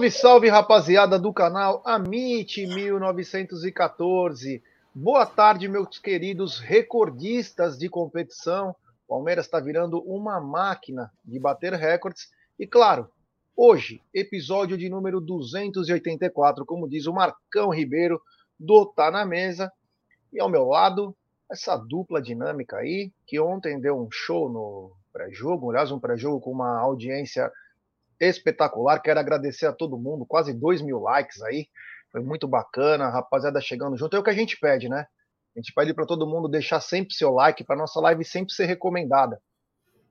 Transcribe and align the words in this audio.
Salve, 0.00 0.10
salve, 0.10 0.48
rapaziada 0.48 1.18
do 1.18 1.30
canal 1.30 1.82
Amit 1.84 2.66
1914. 2.66 4.62
Boa 4.94 5.26
tarde, 5.26 5.68
meus 5.68 5.98
queridos 5.98 6.58
recordistas 6.58 7.76
de 7.76 7.86
competição. 7.86 8.74
Palmeiras 9.06 9.44
está 9.44 9.60
virando 9.60 10.00
uma 10.00 10.40
máquina 10.40 11.12
de 11.22 11.38
bater 11.38 11.74
recordes. 11.74 12.30
E 12.58 12.66
claro, 12.66 13.10
hoje, 13.54 14.00
episódio 14.14 14.78
de 14.78 14.88
número 14.88 15.20
284, 15.20 16.64
como 16.64 16.88
diz 16.88 17.06
o 17.06 17.12
Marcão 17.12 17.68
Ribeiro, 17.68 18.18
do 18.58 18.86
Tá 18.86 19.10
na 19.10 19.26
Mesa. 19.26 19.70
E 20.32 20.40
ao 20.40 20.48
meu 20.48 20.64
lado, 20.64 21.14
essa 21.50 21.76
dupla 21.76 22.22
dinâmica 22.22 22.78
aí, 22.78 23.12
que 23.26 23.38
ontem 23.38 23.78
deu 23.78 24.00
um 24.00 24.08
show 24.10 24.48
no 24.48 24.92
pré-jogo, 25.12 25.68
aliás, 25.68 25.92
um 25.92 26.00
pré-jogo 26.00 26.40
com 26.40 26.52
uma 26.52 26.78
audiência 26.78 27.52
espetacular. 28.28 29.00
Quero 29.00 29.20
agradecer 29.20 29.66
a 29.66 29.72
todo 29.72 29.98
mundo, 29.98 30.26
quase 30.26 30.52
2 30.52 30.82
mil 30.82 31.00
likes 31.00 31.42
aí. 31.42 31.66
Foi 32.12 32.20
muito 32.20 32.46
bacana, 32.46 33.08
rapaziada 33.08 33.60
chegando 33.60 33.96
junto. 33.96 34.16
É 34.16 34.18
o 34.18 34.22
que 34.22 34.30
a 34.30 34.34
gente 34.34 34.58
pede, 34.58 34.88
né? 34.88 35.06
A 35.56 35.60
gente 35.60 35.72
pede 35.72 35.94
para 35.94 36.06
todo 36.06 36.26
mundo 36.26 36.48
deixar 36.48 36.80
sempre 36.80 37.14
seu 37.14 37.30
like, 37.32 37.64
para 37.64 37.76
nossa 37.76 38.00
live 38.00 38.24
sempre 38.24 38.52
ser 38.52 38.66
recomendada. 38.66 39.40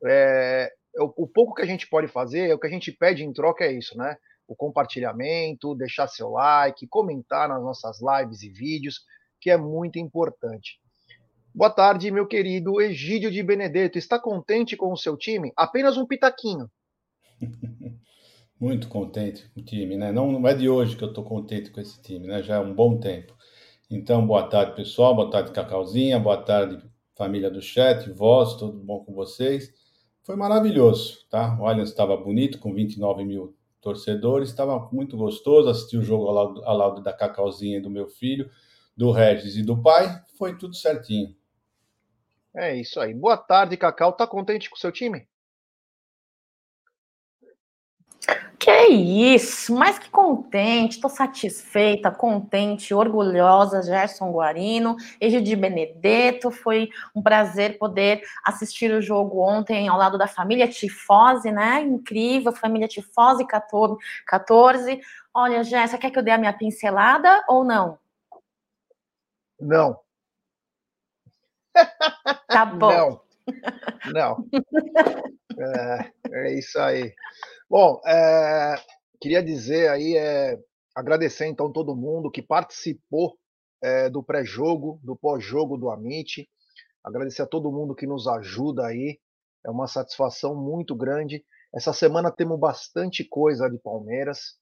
É, 0.06 0.72
é, 0.98 1.02
o, 1.02 1.14
o, 1.18 1.28
pouco 1.28 1.54
que 1.54 1.62
a 1.62 1.66
gente 1.66 1.88
pode 1.88 2.08
fazer, 2.08 2.50
é 2.50 2.54
o 2.54 2.60
que 2.60 2.68
a 2.68 2.70
gente 2.70 2.92
pede 2.92 3.24
em 3.24 3.32
troca 3.32 3.64
é 3.64 3.72
isso, 3.72 3.98
né? 3.98 4.16
O 4.48 4.56
compartilhamento, 4.56 5.76
deixar 5.76 6.08
seu 6.08 6.30
like, 6.30 6.88
comentar 6.88 7.48
nas 7.48 7.62
nossas 7.62 8.00
lives 8.02 8.42
e 8.42 8.50
vídeos, 8.50 9.02
que 9.40 9.50
é 9.50 9.58
muito 9.58 10.00
importante. 10.00 10.80
Boa 11.54 11.70
tarde, 11.70 12.12
meu 12.12 12.28
querido 12.28 12.82
Egídio 12.82 13.32
de 13.32 13.42
Benedetto. 13.44 13.98
Está 13.98 14.20
contente 14.20 14.76
com 14.76 14.92
o 14.92 14.98
seu 14.98 15.18
time? 15.18 15.52
Apenas 15.56 15.98
um 15.98 16.06
pitaquinho. 16.06 16.70
Muito 18.60 18.90
contente 18.90 19.50
com 19.50 19.62
o 19.62 19.64
time, 19.64 19.96
né? 19.96 20.12
Não, 20.12 20.32
não 20.32 20.48
é 20.48 20.54
de 20.54 20.68
hoje 20.68 20.96
que 20.96 21.04
eu 21.04 21.10
estou 21.10 21.24
contente 21.24 21.72
com 21.72 21.80
esse 21.80 22.02
time, 22.02 22.28
né? 22.28 22.44
Já 22.44 22.56
é 22.56 22.60
um 22.60 22.74
bom 22.74 23.00
tempo. 23.00 23.34
Então, 23.90 24.26
boa 24.26 24.44
tarde, 24.44 24.76
pessoal. 24.76 25.16
Boa 25.16 25.32
tarde, 25.32 25.52
Cacauzinha. 25.52 26.20
Boa 26.20 26.38
tarde, 26.38 26.84
família 27.16 27.50
do 27.50 27.62
chat, 27.62 28.10
voz, 28.12 28.56
tudo 28.56 28.78
bom 28.78 29.04
com 29.04 29.14
vocês? 29.14 29.74
Foi 30.24 30.36
maravilhoso, 30.36 31.26
tá? 31.30 31.58
O 31.60 31.66
Allianz 31.66 31.90
estava 31.90 32.16
bonito, 32.16 32.60
com 32.60 32.74
29 32.74 33.24
mil 33.24 33.56
torcedores, 33.82 34.50
estava 34.50 34.90
muito 34.92 35.18
gostoso. 35.18 35.70
Assisti 35.70 35.98
o 35.98 36.04
jogo 36.04 36.28
ao 36.28 36.34
lado, 36.34 36.66
ao 36.66 36.78
lado 36.78 37.02
da 37.02 37.14
Cacauzinha 37.14 37.78
e 37.78 37.82
do 37.82 37.90
meu 37.90 38.08
filho, 38.08 38.50
do 38.96 39.12
Regis 39.12 39.56
e 39.56 39.64
do 39.64 39.82
pai. 39.82 40.22
Foi 40.38 40.58
tudo 40.58 40.76
certinho. 40.76 41.36
É 42.56 42.76
isso 42.76 43.00
aí. 43.00 43.14
Boa 43.14 43.38
tarde, 43.38 43.78
Cacau. 43.78 44.14
Tá 44.14 44.28
contente 44.28 44.70
com 44.70 44.76
o 44.76 44.80
seu 44.80 44.92
time? 44.92 45.28
Que 48.60 48.88
isso, 48.90 49.74
mais 49.74 49.98
que 49.98 50.10
contente, 50.10 50.96
estou 50.96 51.10
satisfeita, 51.10 52.12
contente, 52.12 52.94
orgulhosa, 52.94 53.82
Gerson 53.82 54.30
Guarino, 54.34 54.98
Egidi 55.22 55.56
Benedetto, 55.56 56.52
foi 56.52 56.90
um 57.16 57.22
prazer 57.22 57.78
poder 57.78 58.22
assistir 58.44 58.92
o 58.92 59.02
jogo 59.02 59.40
ontem 59.40 59.88
ao 59.88 59.98
lado 59.98 60.18
da 60.18 60.28
família 60.28 60.68
Tifose, 60.68 61.50
né, 61.50 61.82
incrível, 61.84 62.52
família 62.52 62.90
Tifose 62.90 63.48
14, 63.48 65.00
olha, 65.34 65.64
Jéssica, 65.64 65.98
quer 65.98 66.12
que 66.12 66.20
eu 66.20 66.24
dê 66.24 66.32
a 66.32 66.38
minha 66.38 66.52
pincelada 66.52 67.42
ou 67.48 67.64
não? 67.64 67.98
Não. 69.58 69.98
Tá 72.48 72.66
bom. 72.66 72.90
Não. 72.92 73.22
Não. 74.14 74.46
É, 75.60 76.12
é 76.32 76.54
isso 76.54 76.80
aí. 76.80 77.14
Bom, 77.70 78.00
é, 78.06 78.76
queria 79.20 79.44
dizer 79.44 79.90
aí, 79.90 80.16
é, 80.16 80.58
agradecer 80.96 81.48
então 81.48 81.72
todo 81.72 81.96
mundo 81.96 82.32
que 82.32 82.42
participou 82.42 83.38
é, 83.82 84.10
do 84.10 84.24
pré-jogo, 84.24 85.00
do 85.04 85.16
pós-jogo 85.16 85.78
do 85.78 85.90
Amit. 85.90 86.50
Agradecer 87.04 87.42
a 87.42 87.48
todo 87.48 87.72
mundo 87.72 87.96
que 87.96 88.08
nos 88.08 88.28
ajuda 88.28 88.86
aí. 88.86 89.20
É 89.66 89.70
uma 89.70 89.88
satisfação 89.88 90.56
muito 90.56 90.96
grande. 90.96 91.44
Essa 91.74 91.94
semana 91.94 92.32
temos 92.32 92.60
bastante 92.60 93.24
coisa 93.24 93.70
de 93.70 93.78
Palmeiras, 93.78 94.58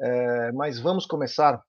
é, 0.00 0.52
mas 0.52 0.78
vamos 0.78 1.04
começar 1.04 1.62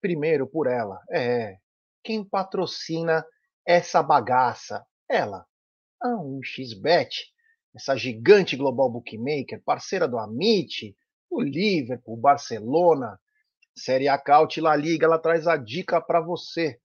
primeiro 0.00 0.46
por 0.46 0.66
ela. 0.66 1.00
É, 1.10 1.56
quem 2.02 2.24
patrocina 2.24 3.24
essa 3.66 4.02
bagaça? 4.02 4.84
Ela, 5.08 5.44
a 6.00 6.08
1xBet 6.08 7.10
essa 7.74 7.96
gigante 7.96 8.56
global 8.56 8.90
bookmaker, 8.90 9.62
parceira 9.64 10.06
do 10.06 10.18
Amit, 10.18 10.96
o 11.30 11.40
Liverpool, 11.40 12.16
Barcelona, 12.16 13.18
Série 13.74 14.08
A 14.08 14.18
Caut, 14.18 14.60
La 14.60 14.76
Liga, 14.76 15.06
ela 15.06 15.18
traz 15.18 15.46
a 15.46 15.56
dica 15.56 16.00
para 16.00 16.20
você. 16.20 16.78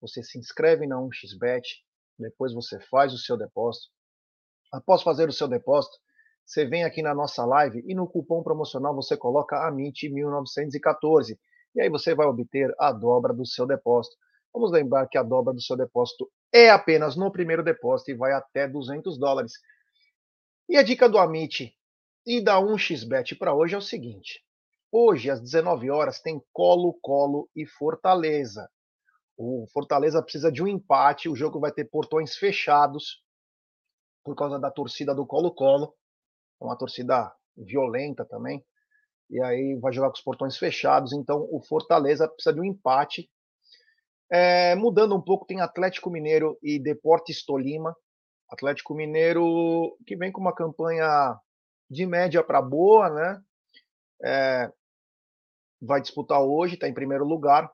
Você 0.00 0.22
se 0.22 0.38
inscreve 0.38 0.86
na 0.86 0.96
1xBet, 0.96 1.62
depois 2.18 2.52
você 2.52 2.78
faz 2.90 3.14
o 3.14 3.18
seu 3.18 3.36
depósito. 3.38 3.88
Após 4.70 5.02
fazer 5.02 5.28
o 5.28 5.32
seu 5.32 5.48
depósito, 5.48 5.96
você 6.44 6.66
vem 6.66 6.84
aqui 6.84 7.00
na 7.00 7.14
nossa 7.14 7.44
live 7.46 7.82
e 7.86 7.94
no 7.94 8.06
cupom 8.06 8.42
promocional 8.42 8.94
você 8.94 9.16
coloca 9.16 9.56
AMIT1914 9.70 11.38
e 11.74 11.80
aí 11.80 11.88
você 11.88 12.14
vai 12.14 12.26
obter 12.26 12.72
a 12.78 12.92
dobra 12.92 13.32
do 13.32 13.46
seu 13.46 13.66
depósito. 13.66 14.16
Vamos 14.52 14.70
lembrar 14.70 15.08
que 15.08 15.16
a 15.16 15.22
dobra 15.22 15.54
do 15.54 15.62
seu 15.62 15.76
depósito 15.76 16.30
é 16.52 16.70
apenas 16.70 17.16
no 17.16 17.32
primeiro 17.32 17.64
depósito 17.64 18.10
e 18.10 18.14
vai 18.14 18.32
até 18.32 18.68
200 18.68 19.18
dólares. 19.18 19.54
E 20.66 20.78
a 20.78 20.82
dica 20.82 21.08
do 21.08 21.18
Amit 21.18 21.76
e 22.26 22.40
da 22.40 22.56
1xBet 22.56 23.36
para 23.36 23.54
hoje 23.54 23.74
é 23.74 23.78
o 23.78 23.82
seguinte: 23.82 24.42
hoje, 24.90 25.30
às 25.30 25.40
19 25.40 25.90
horas, 25.90 26.20
tem 26.20 26.42
Colo-Colo 26.52 27.50
e 27.54 27.66
Fortaleza. 27.66 28.68
O 29.36 29.66
Fortaleza 29.72 30.22
precisa 30.22 30.50
de 30.50 30.62
um 30.62 30.66
empate, 30.66 31.28
o 31.28 31.36
jogo 31.36 31.60
vai 31.60 31.70
ter 31.70 31.84
portões 31.84 32.36
fechados 32.36 33.22
por 34.24 34.34
causa 34.34 34.58
da 34.58 34.70
torcida 34.70 35.14
do 35.14 35.26
Colo-Colo. 35.26 35.94
É 36.60 36.64
uma 36.64 36.78
torcida 36.78 37.30
violenta 37.56 38.24
também. 38.24 38.64
E 39.28 39.42
aí 39.42 39.74
vai 39.80 39.92
jogar 39.92 40.08
com 40.08 40.16
os 40.16 40.22
portões 40.22 40.56
fechados. 40.56 41.12
Então 41.12 41.46
o 41.50 41.60
Fortaleza 41.62 42.26
precisa 42.26 42.54
de 42.54 42.60
um 42.60 42.64
empate. 42.64 43.28
É, 44.32 44.74
mudando 44.76 45.14
um 45.14 45.20
pouco, 45.20 45.44
tem 45.44 45.60
Atlético 45.60 46.08
Mineiro 46.08 46.58
e 46.62 46.78
Deportes 46.78 47.44
Tolima. 47.44 47.94
Atlético 48.54 48.94
Mineiro 48.94 49.96
que 50.06 50.16
vem 50.16 50.32
com 50.32 50.40
uma 50.40 50.54
campanha 50.54 51.38
de 51.90 52.06
média 52.06 52.42
para 52.42 52.62
boa, 52.62 53.10
né? 53.10 53.42
É, 54.24 54.72
vai 55.80 56.00
disputar 56.00 56.40
hoje, 56.40 56.74
está 56.74 56.88
em 56.88 56.94
primeiro 56.94 57.24
lugar. 57.24 57.70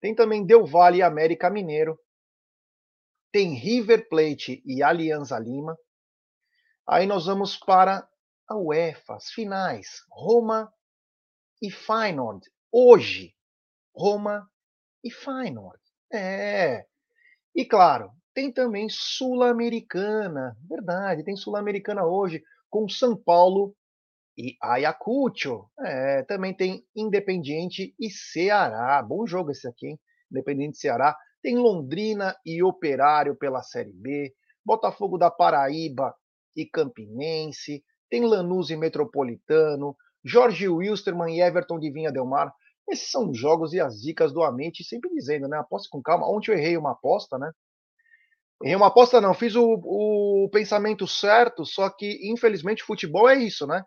Tem 0.00 0.14
também 0.14 0.44
Del 0.46 0.64
Valle 0.64 0.98
e 0.98 1.02
América 1.02 1.50
Mineiro. 1.50 1.98
Tem 3.30 3.54
River 3.54 4.08
Plate 4.08 4.62
e 4.64 4.82
Alianza 4.82 5.38
Lima. 5.38 5.78
Aí 6.88 7.06
nós 7.06 7.26
vamos 7.26 7.56
para 7.56 8.08
a 8.48 8.56
UEFA, 8.56 9.14
as 9.14 9.30
finais. 9.30 10.02
Roma 10.10 10.72
e 11.62 11.70
Feyenoord. 11.70 12.50
Hoje, 12.72 13.34
Roma 13.94 14.50
e 15.04 15.10
Feyenoord. 15.10 15.80
É. 16.12 16.86
E 17.54 17.64
claro, 17.64 18.10
tem 18.40 18.50
também 18.50 18.88
Sul-Americana, 18.88 20.56
verdade, 20.66 21.22
tem 21.22 21.36
Sul-Americana 21.36 22.06
hoje, 22.06 22.42
com 22.70 22.88
São 22.88 23.14
Paulo 23.14 23.76
e 24.34 24.56
Ayacucho. 24.62 25.66
É, 25.78 26.22
também 26.22 26.54
tem 26.54 26.82
Independiente 26.96 27.94
e 28.00 28.08
Ceará. 28.08 29.02
Bom 29.02 29.26
jogo 29.26 29.50
esse 29.50 29.68
aqui, 29.68 29.88
hein? 29.88 30.00
Independiente 30.32 30.76
e 30.76 30.80
Ceará. 30.80 31.14
Tem 31.42 31.58
Londrina 31.58 32.34
e 32.46 32.62
Operário 32.62 33.36
pela 33.36 33.62
Série 33.62 33.92
B. 33.92 34.32
Botafogo 34.64 35.18
da 35.18 35.30
Paraíba 35.30 36.14
e 36.56 36.64
Campinense. 36.64 37.84
Tem 38.08 38.24
Lanús 38.24 38.70
e 38.70 38.76
Metropolitano. 38.76 39.94
Jorge 40.24 40.66
Wilstermann 40.66 41.36
e 41.36 41.42
Everton 41.42 41.78
de 41.78 41.90
Vinha 41.90 42.10
Del 42.10 42.24
Mar. 42.24 42.50
Esses 42.88 43.10
são 43.10 43.28
os 43.28 43.38
jogos 43.38 43.74
e 43.74 43.80
as 43.80 44.00
dicas 44.00 44.32
do 44.32 44.42
Amite, 44.42 44.82
sempre 44.82 45.10
dizendo, 45.10 45.46
né? 45.46 45.58
Aposte 45.58 45.90
com 45.90 46.00
calma. 46.00 46.26
Ontem 46.26 46.52
eu 46.52 46.56
errei 46.56 46.78
uma 46.78 46.92
aposta, 46.92 47.38
né? 47.38 47.52
Errei 48.62 48.76
uma 48.76 48.88
aposta, 48.88 49.20
não. 49.20 49.32
Fiz 49.32 49.54
o, 49.56 49.64
o 49.64 50.48
pensamento 50.50 51.06
certo, 51.06 51.64
só 51.64 51.88
que, 51.88 52.20
infelizmente, 52.30 52.82
futebol 52.82 53.28
é 53.28 53.36
isso, 53.36 53.66
né? 53.66 53.82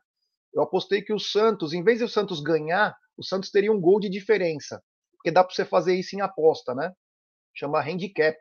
Eu 0.53 0.63
apostei 0.63 1.01
que 1.01 1.13
o 1.13 1.19
Santos, 1.19 1.73
em 1.73 1.83
vez 1.83 1.99
de 1.99 2.05
o 2.05 2.09
Santos 2.09 2.41
ganhar, 2.41 2.95
o 3.17 3.23
Santos 3.23 3.51
teria 3.51 3.71
um 3.71 3.79
gol 3.79 3.99
de 3.99 4.09
diferença. 4.09 4.81
Porque 5.17 5.31
dá 5.31 5.43
para 5.43 5.53
você 5.53 5.63
fazer 5.63 5.95
isso 5.95 6.15
em 6.15 6.21
aposta, 6.21 6.73
né? 6.73 6.91
Chama 7.55 7.81
handicap. 7.81 8.37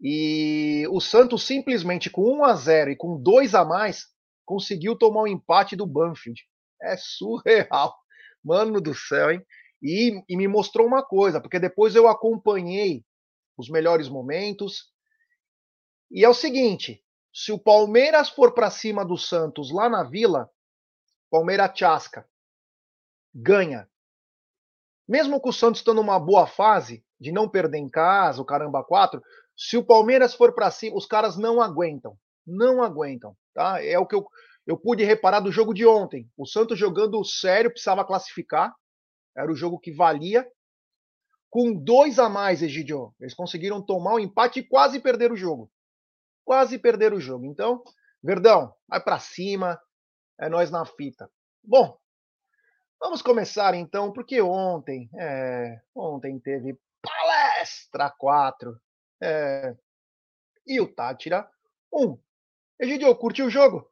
E 0.00 0.86
o 0.90 1.00
Santos 1.00 1.44
simplesmente 1.44 2.10
com 2.10 2.38
1 2.38 2.44
a 2.44 2.54
0 2.54 2.90
e 2.90 2.96
com 2.96 3.20
2 3.20 3.54
a 3.54 3.64
mais 3.64 4.06
conseguiu 4.44 4.96
tomar 4.96 5.20
o 5.20 5.24
um 5.24 5.28
empate 5.28 5.76
do 5.76 5.86
Banfield. 5.86 6.42
É 6.82 6.96
surreal. 6.96 7.94
Mano 8.44 8.80
do 8.80 8.94
céu, 8.94 9.30
hein? 9.30 9.42
E, 9.82 10.22
e 10.28 10.36
me 10.36 10.46
mostrou 10.46 10.86
uma 10.86 11.02
coisa, 11.02 11.40
porque 11.40 11.58
depois 11.58 11.94
eu 11.94 12.08
acompanhei 12.08 13.02
os 13.56 13.68
melhores 13.68 14.08
momentos. 14.08 14.92
E 16.10 16.24
é 16.24 16.28
o 16.28 16.34
seguinte: 16.34 17.02
se 17.32 17.52
o 17.52 17.58
Palmeiras 17.58 18.28
for 18.28 18.52
para 18.52 18.70
cima 18.70 19.04
do 19.04 19.18
Santos 19.18 19.72
lá 19.72 19.88
na 19.88 20.02
Vila, 20.02 20.50
Palmeiras 21.30 21.72
chasca, 21.74 22.28
ganha. 23.34 23.88
Mesmo 25.06 25.40
com 25.40 25.48
o 25.48 25.52
Santos 25.52 25.80
estando 25.80 25.96
numa 25.96 26.18
boa 26.18 26.46
fase, 26.46 27.04
de 27.20 27.32
não 27.32 27.48
perder 27.48 27.78
em 27.78 27.88
casa, 27.88 28.40
o 28.40 28.44
caramba 28.44 28.84
4, 28.84 29.22
se 29.56 29.76
o 29.76 29.84
Palmeiras 29.84 30.34
for 30.34 30.54
para 30.54 30.70
cima, 30.70 30.96
os 30.96 31.06
caras 31.06 31.36
não 31.36 31.60
aguentam. 31.60 32.16
Não 32.46 32.82
aguentam, 32.82 33.36
tá? 33.52 33.82
É 33.82 33.98
o 33.98 34.06
que 34.06 34.14
eu, 34.14 34.26
eu 34.66 34.76
pude 34.76 35.02
reparar 35.04 35.40
do 35.40 35.52
jogo 35.52 35.72
de 35.72 35.86
ontem. 35.86 36.30
O 36.36 36.46
Santos 36.46 36.78
jogando 36.78 37.24
sério, 37.24 37.70
precisava 37.70 38.04
classificar. 38.04 38.74
Era 39.36 39.50
o 39.50 39.56
jogo 39.56 39.78
que 39.78 39.92
valia. 39.92 40.46
Com 41.50 41.72
dois 41.72 42.18
a 42.18 42.28
mais, 42.28 42.62
Egidio, 42.62 43.14
eles 43.20 43.34
conseguiram 43.34 43.80
tomar 43.80 44.12
o 44.12 44.16
um 44.16 44.20
empate 44.20 44.60
e 44.60 44.68
quase 44.68 45.00
perder 45.00 45.32
o 45.32 45.36
jogo. 45.36 45.70
Quase 46.44 46.78
perder 46.78 47.12
o 47.12 47.20
jogo. 47.20 47.46
Então, 47.46 47.82
Verdão, 48.24 48.74
vai 48.88 49.02
para 49.02 49.18
cima, 49.18 49.78
é 50.40 50.48
nós 50.48 50.70
na 50.70 50.86
fita. 50.86 51.30
Bom, 51.62 51.98
vamos 52.98 53.20
começar 53.20 53.74
então, 53.74 54.10
porque 54.12 54.40
ontem, 54.40 55.10
é, 55.18 55.78
ontem 55.94 56.38
teve 56.38 56.78
palestra 57.02 58.10
4 58.10 58.80
é, 59.22 59.76
e 60.66 60.80
o 60.80 60.88
Tátira 60.88 61.46
1. 61.92 62.18
Egidio, 62.80 63.14
curtiu 63.14 63.46
o 63.46 63.50
jogo? 63.50 63.86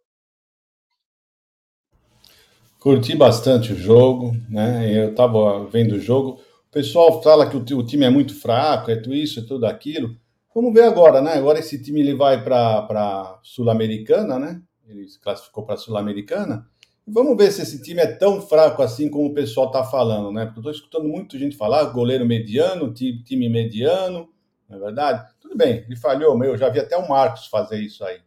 Curti 2.80 3.14
bastante 3.14 3.74
o 3.74 3.76
jogo, 3.76 4.32
né? 4.48 4.90
Eu 4.92 5.10
estava 5.10 5.66
vendo 5.66 5.96
o 5.96 6.00
jogo. 6.00 6.40
O 6.68 6.70
pessoal 6.72 7.22
fala 7.22 7.48
que 7.48 7.74
o, 7.74 7.86
time 7.86 8.06
é 8.06 8.10
muito 8.10 8.34
fraco, 8.34 8.90
é 8.90 8.96
tudo 8.96 9.14
isso, 9.14 9.40
é 9.40 9.42
tudo 9.42 9.66
aquilo. 9.66 10.18
Vamos 10.54 10.72
ver 10.74 10.84
agora, 10.84 11.20
né? 11.20 11.34
Agora 11.34 11.58
esse 11.58 11.82
time 11.82 12.00
ele 12.00 12.14
vai 12.14 12.44
para 12.44 13.38
Sul-Americana, 13.42 14.38
né? 14.38 14.62
ele 14.92 15.08
se 15.08 15.18
classificou 15.18 15.64
para 15.64 15.76
Sul-Americana. 15.76 16.66
Vamos 17.06 17.36
ver 17.36 17.50
se 17.50 17.62
esse 17.62 17.82
time 17.82 18.00
é 18.00 18.06
tão 18.06 18.40
fraco 18.40 18.82
assim 18.82 19.10
como 19.10 19.26
o 19.26 19.34
pessoal 19.34 19.66
está 19.66 19.82
falando, 19.82 20.30
né? 20.30 20.44
Porque 20.44 20.58
eu 20.58 20.60
estou 20.60 20.72
escutando 20.72 21.08
muita 21.08 21.36
gente 21.38 21.56
falar, 21.56 21.84
goleiro 21.86 22.24
mediano, 22.24 22.92
time 22.92 23.48
mediano, 23.48 24.28
não 24.68 24.76
é 24.76 24.80
verdade? 24.80 25.28
Tudo 25.40 25.56
bem, 25.56 25.84
ele 25.84 25.96
falhou, 25.96 26.36
meu, 26.38 26.52
eu 26.52 26.58
já 26.58 26.68
vi 26.68 26.78
até 26.78 26.96
o 26.96 27.08
Marcos 27.08 27.46
fazer 27.46 27.80
isso 27.80 28.04
aí. 28.04 28.20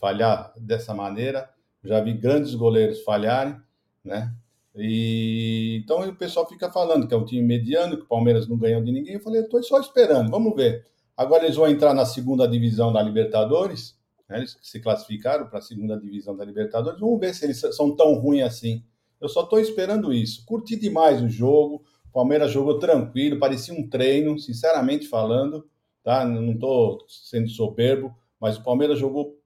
Falhar 0.00 0.52
dessa 0.56 0.92
maneira, 0.92 1.48
já 1.84 2.00
vi 2.00 2.12
grandes 2.12 2.54
goleiros 2.56 3.02
falharem, 3.02 3.56
né? 4.04 4.34
E 4.74 5.80
então 5.84 6.00
o 6.00 6.16
pessoal 6.16 6.48
fica 6.48 6.72
falando 6.72 7.06
que 7.06 7.14
é 7.14 7.16
um 7.16 7.24
time 7.24 7.42
mediano, 7.42 7.96
que 7.96 8.04
o 8.04 8.08
Palmeiras 8.08 8.48
não 8.48 8.56
ganhou 8.56 8.82
de 8.82 8.90
ninguém. 8.90 9.14
Eu 9.14 9.20
falei, 9.20 9.42
estou 9.42 9.62
só 9.62 9.78
esperando, 9.78 10.30
vamos 10.30 10.56
ver. 10.56 10.84
Agora 11.16 11.44
eles 11.44 11.56
vão 11.56 11.68
entrar 11.68 11.94
na 11.94 12.06
segunda 12.06 12.48
divisão 12.48 12.92
da 12.92 13.02
Libertadores, 13.02 13.96
né? 14.32 14.38
Eles 14.38 14.56
se 14.62 14.80
classificaram 14.80 15.46
para 15.46 15.58
a 15.58 15.62
segunda 15.62 15.98
divisão 15.98 16.34
da 16.36 16.44
Libertadores. 16.44 16.98
Vamos 16.98 17.20
ver 17.20 17.34
se 17.34 17.44
eles 17.44 17.60
são 17.60 17.94
tão 17.94 18.14
ruins 18.14 18.42
assim. 18.42 18.82
Eu 19.20 19.28
só 19.28 19.42
estou 19.42 19.60
esperando 19.60 20.12
isso. 20.12 20.44
Curti 20.46 20.74
demais 20.74 21.22
o 21.22 21.28
jogo. 21.28 21.84
O 22.06 22.12
Palmeiras 22.12 22.50
jogou 22.50 22.78
tranquilo, 22.78 23.38
parecia 23.38 23.72
um 23.72 23.88
treino, 23.88 24.38
sinceramente 24.38 25.06
falando. 25.06 25.66
Tá? 26.02 26.24
Não 26.24 26.52
estou 26.52 27.04
sendo 27.06 27.48
soberbo, 27.48 28.14
mas 28.40 28.56
o 28.56 28.62
Palmeiras 28.62 28.98
jogou 28.98 29.38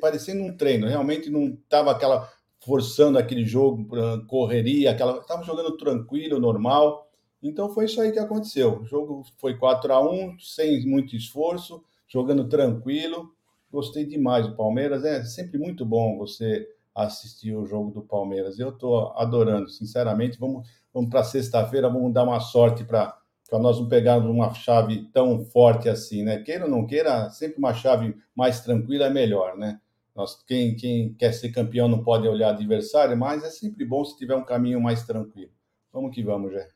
parecendo 0.00 0.42
um 0.42 0.56
treino. 0.56 0.88
Realmente 0.88 1.30
não 1.30 1.46
estava 1.46 1.92
aquela 1.92 2.28
forçando 2.58 3.18
aquele 3.18 3.44
jogo, 3.44 3.86
correria, 4.26 4.90
aquela. 4.90 5.18
Estava 5.18 5.44
jogando 5.44 5.76
tranquilo, 5.76 6.40
normal. 6.40 7.08
Então 7.44 7.68
foi 7.68 7.84
isso 7.84 8.00
aí 8.00 8.10
que 8.10 8.18
aconteceu. 8.18 8.80
O 8.80 8.84
jogo 8.86 9.22
foi 9.36 9.58
4 9.58 9.92
a 9.92 10.00
1 10.02 10.38
sem 10.40 10.86
muito 10.86 11.14
esforço, 11.14 11.84
jogando 12.08 12.48
tranquilo. 12.48 13.34
Gostei 13.70 14.06
demais 14.06 14.46
do 14.46 14.56
Palmeiras. 14.56 15.04
É 15.04 15.22
sempre 15.24 15.58
muito 15.58 15.84
bom 15.84 16.16
você 16.16 16.66
assistir 16.94 17.54
o 17.54 17.66
jogo 17.66 17.90
do 17.90 18.00
Palmeiras. 18.00 18.58
Eu 18.58 18.70
estou 18.70 19.12
adorando, 19.16 19.68
sinceramente. 19.68 20.38
Vamos, 20.38 20.66
vamos 20.92 21.10
para 21.10 21.22
sexta-feira, 21.22 21.90
vamos 21.90 22.14
dar 22.14 22.24
uma 22.24 22.40
sorte 22.40 22.82
para 22.82 23.14
nós 23.52 23.78
não 23.78 23.88
pegarmos 23.88 24.28
uma 24.28 24.52
chave 24.54 25.04
tão 25.12 25.44
forte 25.44 25.88
assim, 25.88 26.24
né? 26.24 26.38
Queira 26.38 26.64
ou 26.64 26.70
não 26.70 26.86
queira, 26.86 27.28
sempre 27.30 27.58
uma 27.58 27.74
chave 27.74 28.16
mais 28.34 28.60
tranquila 28.60 29.06
é 29.06 29.10
melhor, 29.10 29.56
né? 29.56 29.80
Nós, 30.16 30.42
quem, 30.44 30.74
quem 30.74 31.12
quer 31.14 31.32
ser 31.32 31.50
campeão 31.50 31.88
não 31.88 32.02
pode 32.02 32.26
olhar 32.26 32.50
adversário, 32.50 33.16
mas 33.16 33.44
é 33.44 33.50
sempre 33.50 33.84
bom 33.84 34.04
se 34.04 34.16
tiver 34.16 34.34
um 34.34 34.44
caminho 34.44 34.80
mais 34.80 35.04
tranquilo. 35.04 35.52
Vamos 35.92 36.14
que 36.14 36.22
vamos, 36.22 36.52
Jé. 36.52 36.68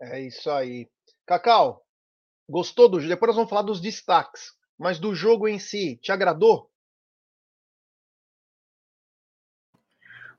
É 0.00 0.20
isso 0.20 0.50
aí. 0.50 0.88
Cacau, 1.26 1.84
gostou 2.48 2.88
do 2.88 3.00
Depois 3.00 3.28
nós 3.28 3.36
vamos 3.36 3.50
falar 3.50 3.62
dos 3.62 3.80
destaques. 3.80 4.52
Mas 4.78 4.98
do 4.98 5.14
jogo 5.14 5.48
em 5.48 5.58
si, 5.58 5.96
te 5.98 6.12
agradou? 6.12 6.70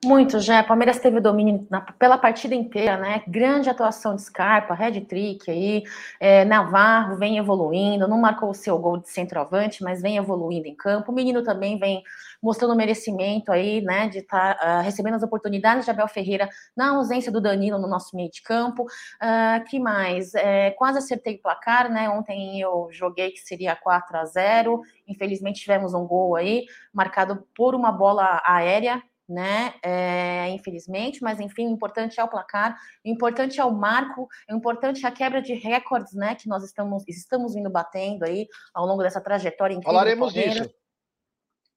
Muito, 0.06 0.39
já. 0.39 0.63
Palmeiras 0.63 1.00
teve 1.00 1.20
domínio 1.20 1.66
na, 1.72 1.82
pela 1.82 2.20
partida 2.20 2.54
inteira, 2.54 2.98
né? 2.98 3.24
Grande 3.27 3.68
atuação 3.68 4.16
de 4.16 4.22
Scarpa, 4.22 4.75
Red 4.75 5.01
Trick 5.01 5.50
aí. 5.50 5.84
É, 6.20 6.46
Navarro 6.46 7.16
vem 7.18 7.39
evoluindo, 7.39 8.08
não 8.08 8.20
marcou 8.20 8.51
o 8.51 8.54
seu 8.54 8.77
gol 8.77 8.98
de 8.98 9.10
centroavante, 9.10 9.84
mas 9.84 10.00
vem 10.00 10.18
evoluindo 10.18 10.68
em 10.68 10.75
campo. 10.75 11.12
O 11.12 11.16
menino 11.16 11.44
também 11.44 11.80
vem 11.80 12.04
mostrando 12.39 12.75
merecimento 12.75 13.51
aí, 13.51 13.82
né? 13.82 14.08
De 14.08 14.20
estar 14.20 14.56
tá, 14.56 14.80
uh, 14.80 14.84
recebendo 14.84 15.16
as 15.16 15.24
oportunidades 15.24 15.84
de 15.84 15.89
Abel 15.89 16.08
Ferreira 16.08 16.48
na 16.75 16.92
ausência 16.92 17.32
do 17.32 17.42
Danilo 17.42 17.80
no 17.80 17.88
nosso 17.88 18.16
meio 18.16 18.30
de 18.30 18.44
campo. 18.44 18.84
Uh, 18.84 19.63
que 19.68 19.80
mais? 19.80 20.36
É, 20.36 20.70
quase 20.72 21.00
acertei 21.00 21.38
o 21.38 21.42
placar, 21.42 21.89
né? 21.89 22.08
Ontem 22.08 22.62
eu 22.62 22.88
joguei 22.92 23.32
que 23.32 23.39
seria 23.39 23.75
4 23.75 24.16
a 24.16 24.25
0 24.25 24.80
Infelizmente 25.08 25.62
tivemos 25.62 25.94
um 25.94 26.06
gol 26.06 26.36
aí, 26.36 26.66
marcado 26.94 27.44
por 27.56 27.74
uma 27.74 27.92
bola 27.92 28.42
aérea 28.46 29.01
né? 29.27 29.74
É, 29.84 30.50
infelizmente, 30.50 31.22
mas 31.22 31.39
enfim, 31.39 31.67
o 31.67 31.72
importante 31.72 32.19
é 32.19 32.24
o 32.24 32.27
placar, 32.27 32.77
o 33.05 33.10
importante 33.10 33.60
é 33.60 33.65
o 33.65 33.72
marco, 33.72 34.27
o 34.50 34.55
importante 34.55 35.05
é 35.05 35.07
a 35.07 35.12
quebra 35.12 35.41
de 35.41 35.53
recordes, 35.53 36.13
né? 36.13 36.36
Que 36.36 36.48
nós 36.48 36.63
estamos, 36.63 37.03
estamos 37.07 37.53
vindo 37.53 37.69
batendo 37.69 38.24
aí 38.24 38.48
ao 38.74 38.86
longo 38.86 39.03
dessa 39.03 39.22
trajetória 39.22 39.74
incrível. 39.74 39.93
Falaremos 39.93 40.34
disso 40.34 40.69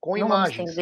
com 0.01 0.17
não 0.17 0.27
imagens. 0.27 0.75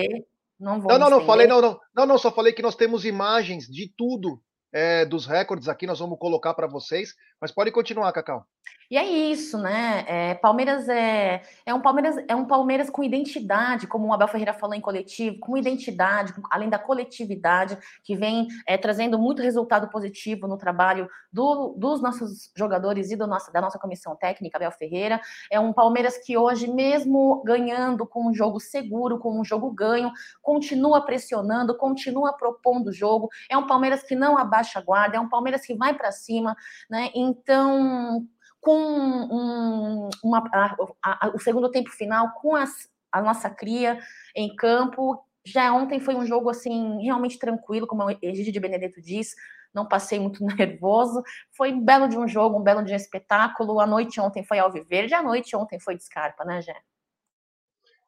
não, 0.58 0.80
vou 0.80 0.92
não, 0.92 0.98
não, 0.98 1.10
não, 1.10 1.26
falei, 1.26 1.46
não, 1.46 1.60
não, 1.60 1.80
não, 1.94 2.06
não, 2.06 2.18
só 2.18 2.30
falei 2.30 2.52
que 2.52 2.62
nós 2.62 2.76
temos 2.76 3.04
imagens 3.04 3.66
de 3.66 3.92
tudo 3.96 4.40
é, 4.72 5.04
dos 5.04 5.26
recordes 5.26 5.68
aqui, 5.68 5.86
nós 5.86 5.98
vamos 5.98 6.18
colocar 6.18 6.54
para 6.54 6.66
vocês, 6.66 7.14
mas 7.40 7.50
pode 7.50 7.72
continuar, 7.72 8.12
Cacau. 8.12 8.46
E 8.90 8.96
é 8.96 9.06
isso, 9.06 9.58
né? 9.58 10.02
É, 10.08 10.34
Palmeiras 10.34 10.88
é, 10.88 11.42
é 11.66 11.74
um 11.74 11.80
Palmeiras 11.80 12.16
é 12.26 12.34
um 12.34 12.46
Palmeiras 12.46 12.88
com 12.88 13.04
identidade, 13.04 13.86
como 13.86 14.08
o 14.08 14.12
Abel 14.14 14.28
Ferreira 14.28 14.54
falou 14.54 14.74
em 14.74 14.80
coletivo, 14.80 15.38
com 15.40 15.58
identidade, 15.58 16.32
com, 16.32 16.40
além 16.50 16.70
da 16.70 16.78
coletividade, 16.78 17.76
que 18.02 18.16
vem 18.16 18.48
é, 18.66 18.78
trazendo 18.78 19.18
muito 19.18 19.42
resultado 19.42 19.90
positivo 19.90 20.48
no 20.48 20.56
trabalho 20.56 21.06
do, 21.30 21.74
dos 21.76 22.00
nossos 22.00 22.50
jogadores 22.56 23.10
e 23.10 23.16
do 23.16 23.26
nossa, 23.26 23.52
da 23.52 23.60
nossa 23.60 23.78
comissão 23.78 24.16
técnica, 24.16 24.56
Abel 24.56 24.72
Ferreira. 24.72 25.20
É 25.52 25.60
um 25.60 25.70
Palmeiras 25.70 26.16
que 26.16 26.38
hoje, 26.38 26.66
mesmo 26.66 27.42
ganhando 27.44 28.06
com 28.06 28.30
um 28.30 28.32
jogo 28.32 28.58
seguro, 28.58 29.18
com 29.18 29.38
um 29.38 29.44
jogo 29.44 29.70
ganho, 29.70 30.10
continua 30.40 31.04
pressionando, 31.04 31.76
continua 31.76 32.32
propondo 32.32 32.86
o 32.86 32.92
jogo. 32.92 33.28
É 33.50 33.58
um 33.58 33.66
Palmeiras 33.66 34.02
que 34.02 34.14
não 34.14 34.38
abaixa 34.38 34.78
a 34.78 34.82
guarda, 34.82 35.18
é 35.18 35.20
um 35.20 35.28
Palmeiras 35.28 35.66
que 35.66 35.74
vai 35.74 35.92
para 35.92 36.10
cima, 36.10 36.56
né? 36.88 37.10
Então 37.14 38.26
com 38.60 38.78
um, 38.78 40.10
uma, 40.22 40.42
a, 40.52 41.26
a, 41.26 41.28
o 41.34 41.38
segundo 41.38 41.70
tempo 41.70 41.90
final, 41.90 42.32
com 42.32 42.54
as, 42.56 42.88
a 43.10 43.22
nossa 43.22 43.48
cria 43.48 43.98
em 44.34 44.54
campo, 44.54 45.24
Já 45.44 45.72
ontem 45.72 46.00
foi 46.00 46.14
um 46.14 46.26
jogo 46.26 46.50
assim 46.50 47.02
realmente 47.02 47.38
tranquilo, 47.38 47.86
como 47.86 48.04
o 48.04 48.18
Egídio 48.22 48.52
de 48.52 48.60
Benedetto 48.60 49.00
diz, 49.00 49.34
não 49.72 49.86
passei 49.86 50.18
muito 50.18 50.44
nervoso. 50.56 51.22
Foi 51.56 51.72
um 51.72 51.84
belo 51.84 52.08
de 52.08 52.18
um 52.18 52.26
jogo, 52.26 52.58
um 52.58 52.62
belo 52.62 52.84
de 52.84 52.92
um 52.92 52.96
espetáculo. 52.96 53.80
A 53.80 53.86
noite 53.86 54.20
ontem 54.20 54.44
foi 54.44 54.58
Alviverde, 54.58 55.14
a 55.14 55.22
noite 55.22 55.54
ontem 55.56 55.78
foi 55.78 55.96
de 55.96 56.04
Scarpa, 56.04 56.44
né, 56.44 56.60
Gé? 56.60 56.76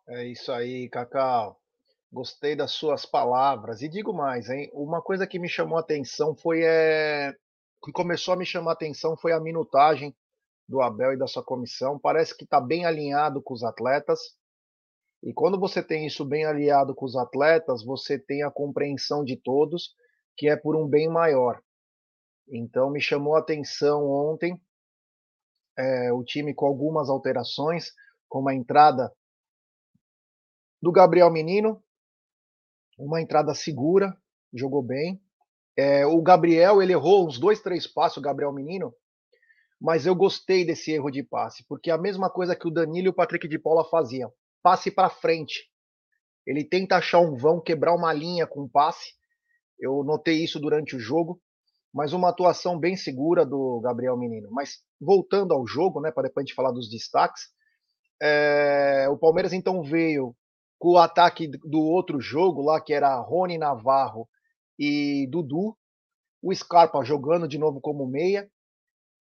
É 0.09 0.25
isso 0.25 0.51
aí, 0.51 0.89
Cacau. 0.89 1.61
Gostei 2.13 2.57
das 2.57 2.73
suas 2.73 3.07
palavras. 3.07 3.83
E 3.83 3.89
digo 3.89 4.13
mais, 4.13 4.51
hein? 4.51 4.69
Uma 4.73 5.01
coisa 5.01 5.27
que 5.27 5.39
me 5.39 5.49
chamou 5.49 5.79
a 5.79 5.81
atenção 5.81 6.35
foi. 6.35 6.63
É... 6.65 7.33
que 7.85 7.93
começou 7.93 8.35
a 8.35 8.37
me 8.37 8.45
chamar 8.45 8.73
a 8.73 8.75
atenção 8.75 9.17
foi 9.17 9.33
a 9.33 9.39
minutagem 9.39 10.15
do 10.71 10.81
Abel 10.81 11.15
e 11.15 11.19
da 11.19 11.27
sua 11.27 11.43
comissão. 11.43 11.99
Parece 11.99 12.35
que 12.37 12.45
está 12.45 12.61
bem 12.61 12.87
alinhado 12.87 13.43
com 13.43 13.53
os 13.53 13.65
atletas. 13.65 14.21
E 15.21 15.35
quando 15.35 15.59
você 15.59 15.83
tem 15.83 16.07
isso 16.07 16.25
bem 16.25 16.47
alinhado 16.47 16.95
com 16.95 17.05
os 17.05 17.17
atletas, 17.17 17.85
você 17.85 18.17
tem 18.17 18.45
a 18.45 18.51
compreensão 18.53 19.25
de 19.25 19.37
todos 19.37 19.97
que 20.37 20.49
é 20.49 20.57
por 20.57 20.77
um 20.77 20.87
bem 20.87 21.09
maior. 21.09 21.61
Então 22.49 22.89
me 22.89 23.01
chamou 23.01 23.35
a 23.35 23.41
atenção 23.41 24.09
ontem 24.09 24.59
é, 25.77 26.13
o 26.13 26.23
time 26.23 26.55
com 26.55 26.67
algumas 26.67 27.11
alterações, 27.11 27.93
como 28.29 28.49
a 28.49 28.55
entrada 28.55 29.13
do 30.81 30.93
Gabriel 30.93 31.31
Menino, 31.33 31.83
uma 32.97 33.21
entrada 33.21 33.55
segura, 33.55 34.17
jogou 34.55 34.83
bem. 34.83 35.21
É, 35.77 36.07
o 36.07 36.23
Gabriel, 36.23 36.81
ele 36.81 36.93
errou 36.93 37.27
uns 37.27 37.39
dois, 37.39 37.61
três 37.61 37.87
passos, 37.87 38.19
o 38.19 38.23
Gabriel 38.23 38.53
Menino, 38.53 38.95
mas 39.81 40.05
eu 40.05 40.15
gostei 40.15 40.65
desse 40.65 40.93
erro 40.93 41.11
de 41.11 41.23
passe, 41.23 41.65
porque 41.67 41.91
é 41.91 41.95
a 41.95 41.99
mesma 41.99 42.29
coisa 42.29 42.55
que 42.55 42.69
o 42.69 42.71
Danilo 42.71 43.07
e 43.07 43.11
o 43.11 43.15
Patrick 43.15 43.49
de 43.49 43.59
Paula 43.59 43.85
faziam, 43.89 44.31
passe 44.63 44.91
para 44.91 45.09
frente. 45.09 45.71
Ele 46.47 46.65
tenta 46.65 46.97
achar 46.97 47.21
um 47.21 47.37
vão, 47.37 47.61
quebrar 47.61 47.95
uma 47.95 48.13
linha 48.13 48.47
com 48.47 48.69
passe. 48.69 49.15
Eu 49.79 50.05
notei 50.05 50.45
isso 50.45 50.61
durante 50.61 50.95
o 50.95 51.01
jogo, 51.01 51.41
mas 51.95 52.13
uma 52.13 52.29
atuação 52.29 52.79
bem 52.79 52.97
segura 52.97 53.47
do 53.47 53.81
Gabriel 53.81 54.19
Menino. 54.19 54.51
Mas 54.51 54.81
voltando 55.01 55.55
ao 55.55 55.67
jogo, 55.67 56.01
né, 56.01 56.11
para 56.11 56.25
depois 56.25 56.45
a 56.45 56.47
gente 56.47 56.55
falar 56.55 56.73
dos 56.73 56.91
destaques, 56.91 57.43
é, 58.21 59.09
o 59.09 59.17
Palmeiras 59.17 59.53
então 59.53 59.83
veio 59.83 60.37
com 60.79 60.91
o 60.91 60.99
ataque 60.99 61.49
do 61.49 61.81
outro 61.81 62.21
jogo 62.21 62.63
lá, 62.63 62.81
que 62.81 62.93
era 62.93 63.19
Rony 63.21 63.57
Navarro 63.57 64.29
e 64.79 65.27
Dudu, 65.31 65.77
o 66.43 66.55
Scarpa 66.55 67.03
jogando 67.03 67.49
de 67.49 67.59
novo 67.59 67.81
como 67.81 68.07
meia, 68.07 68.51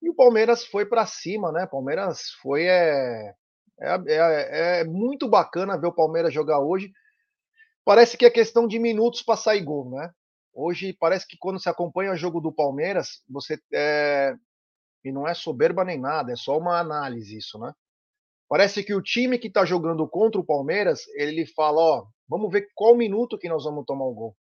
e 0.00 0.09
o 0.09 0.14
Palmeiras 0.14 0.64
foi 0.64 0.87
para 0.87 1.07
cima, 1.07 1.50
né? 1.52 1.67
Palmeiras 1.67 2.31
foi 2.40 2.67
é, 2.67 3.35
é, 3.81 3.95
é, 4.07 4.81
é, 4.81 4.85
muito 4.85 5.28
bacana 5.28 5.78
ver 5.78 5.88
o 5.88 5.95
Palmeiras 5.95 6.33
jogar 6.33 6.61
hoje. 6.61 6.90
Parece 7.85 8.17
que 8.17 8.25
é 8.25 8.31
questão 8.31 8.67
de 8.67 8.78
minutos 8.78 9.23
para 9.23 9.37
sair 9.37 9.62
gol, 9.62 9.90
né? 9.90 10.11
Hoje 10.52 10.93
parece 10.93 11.26
que 11.26 11.37
quando 11.38 11.61
se 11.61 11.69
acompanha 11.69 12.12
o 12.12 12.17
jogo 12.17 12.40
do 12.40 12.52
Palmeiras, 12.52 13.23
você 13.28 13.59
é, 13.73 14.35
e 15.05 15.12
não 15.12 15.26
é 15.26 15.35
soberba 15.35 15.85
nem 15.85 15.99
nada, 15.99 16.33
é 16.33 16.37
só 16.37 16.59
uma 16.59 16.78
análise 16.78 17.37
isso, 17.37 17.59
né? 17.59 17.73
Parece 18.49 18.83
que 18.83 18.95
o 18.95 19.02
time 19.02 19.38
que 19.38 19.49
está 19.49 19.64
jogando 19.64 20.09
contra 20.09 20.40
o 20.40 20.45
Palmeiras, 20.45 21.07
ele 21.14 21.47
fala, 21.47 21.81
ó, 21.81 22.07
vamos 22.26 22.50
ver 22.50 22.69
qual 22.75 22.97
minuto 22.97 23.38
que 23.38 23.49
nós 23.49 23.64
vamos 23.64 23.85
tomar 23.85 24.07
o 24.07 24.14
gol. 24.14 24.37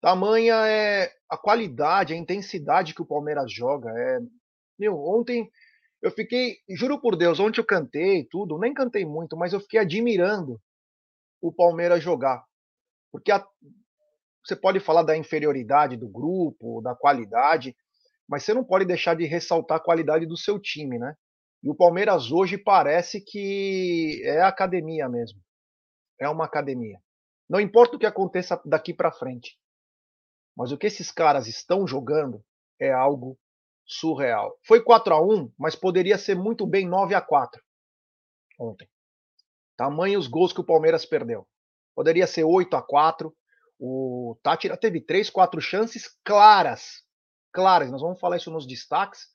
Tamanha 0.00 0.66
é 0.66 1.10
a 1.30 1.36
qualidade, 1.36 2.12
a 2.12 2.16
intensidade 2.16 2.92
que 2.92 3.00
o 3.00 3.06
Palmeiras 3.06 3.50
joga. 3.50 3.90
É, 3.90 4.20
meu, 4.78 4.98
ontem 4.98 5.50
eu 6.02 6.10
fiquei, 6.10 6.58
juro 6.68 7.00
por 7.00 7.16
Deus, 7.16 7.40
ontem 7.40 7.60
eu 7.60 7.64
cantei 7.64 8.24
tudo, 8.30 8.58
nem 8.58 8.74
cantei 8.74 9.04
muito, 9.04 9.36
mas 9.36 9.52
eu 9.52 9.60
fiquei 9.60 9.80
admirando 9.80 10.60
o 11.40 11.52
Palmeiras 11.52 12.02
jogar. 12.02 12.44
Porque 13.10 13.32
a, 13.32 13.42
você 14.44 14.54
pode 14.54 14.80
falar 14.80 15.02
da 15.02 15.16
inferioridade 15.16 15.96
do 15.96 16.08
grupo, 16.08 16.82
da 16.82 16.94
qualidade, 16.94 17.74
mas 18.28 18.44
você 18.44 18.52
não 18.52 18.64
pode 18.64 18.84
deixar 18.84 19.14
de 19.14 19.24
ressaltar 19.24 19.78
a 19.78 19.82
qualidade 19.82 20.26
do 20.26 20.36
seu 20.36 20.60
time, 20.60 20.98
né? 20.98 21.14
E 21.62 21.70
o 21.70 21.74
Palmeiras 21.74 22.30
hoje 22.30 22.58
parece 22.58 23.22
que 23.22 24.20
é 24.24 24.42
academia 24.42 25.08
mesmo. 25.08 25.40
É 26.20 26.28
uma 26.28 26.44
academia. 26.44 26.98
Não 27.48 27.58
importa 27.60 27.96
o 27.96 27.98
que 27.98 28.06
aconteça 28.06 28.60
daqui 28.64 28.92
para 28.92 29.10
frente. 29.10 29.58
Mas 30.56 30.70
o 30.70 30.78
que 30.78 30.86
esses 30.86 31.10
caras 31.10 31.46
estão 31.46 31.86
jogando 31.86 32.44
é 32.78 32.92
algo 32.92 33.38
surreal. 33.86 34.58
Foi 34.66 34.82
4 34.82 35.14
a 35.14 35.20
1 35.20 35.52
mas 35.58 35.74
poderia 35.74 36.18
ser 36.18 36.34
muito 36.34 36.66
bem 36.66 36.88
9 36.88 37.14
a 37.14 37.20
4 37.20 37.62
ontem. 38.58 38.88
Tamanho 39.76 40.18
os 40.18 40.26
gols 40.26 40.52
que 40.52 40.60
o 40.60 40.66
Palmeiras 40.66 41.04
perdeu. 41.04 41.46
Poderia 41.94 42.26
ser 42.26 42.44
8 42.44 42.76
a 42.76 42.82
4 42.82 43.34
O 43.78 44.38
Tátira 44.42 44.76
teve 44.76 45.00
3, 45.00 45.30
4 45.30 45.60
chances 45.60 46.08
claras. 46.24 47.02
Claras. 47.52 47.90
Nós 47.90 48.00
vamos 48.00 48.20
falar 48.20 48.36
isso 48.36 48.50
nos 48.50 48.66
destaques 48.66 49.34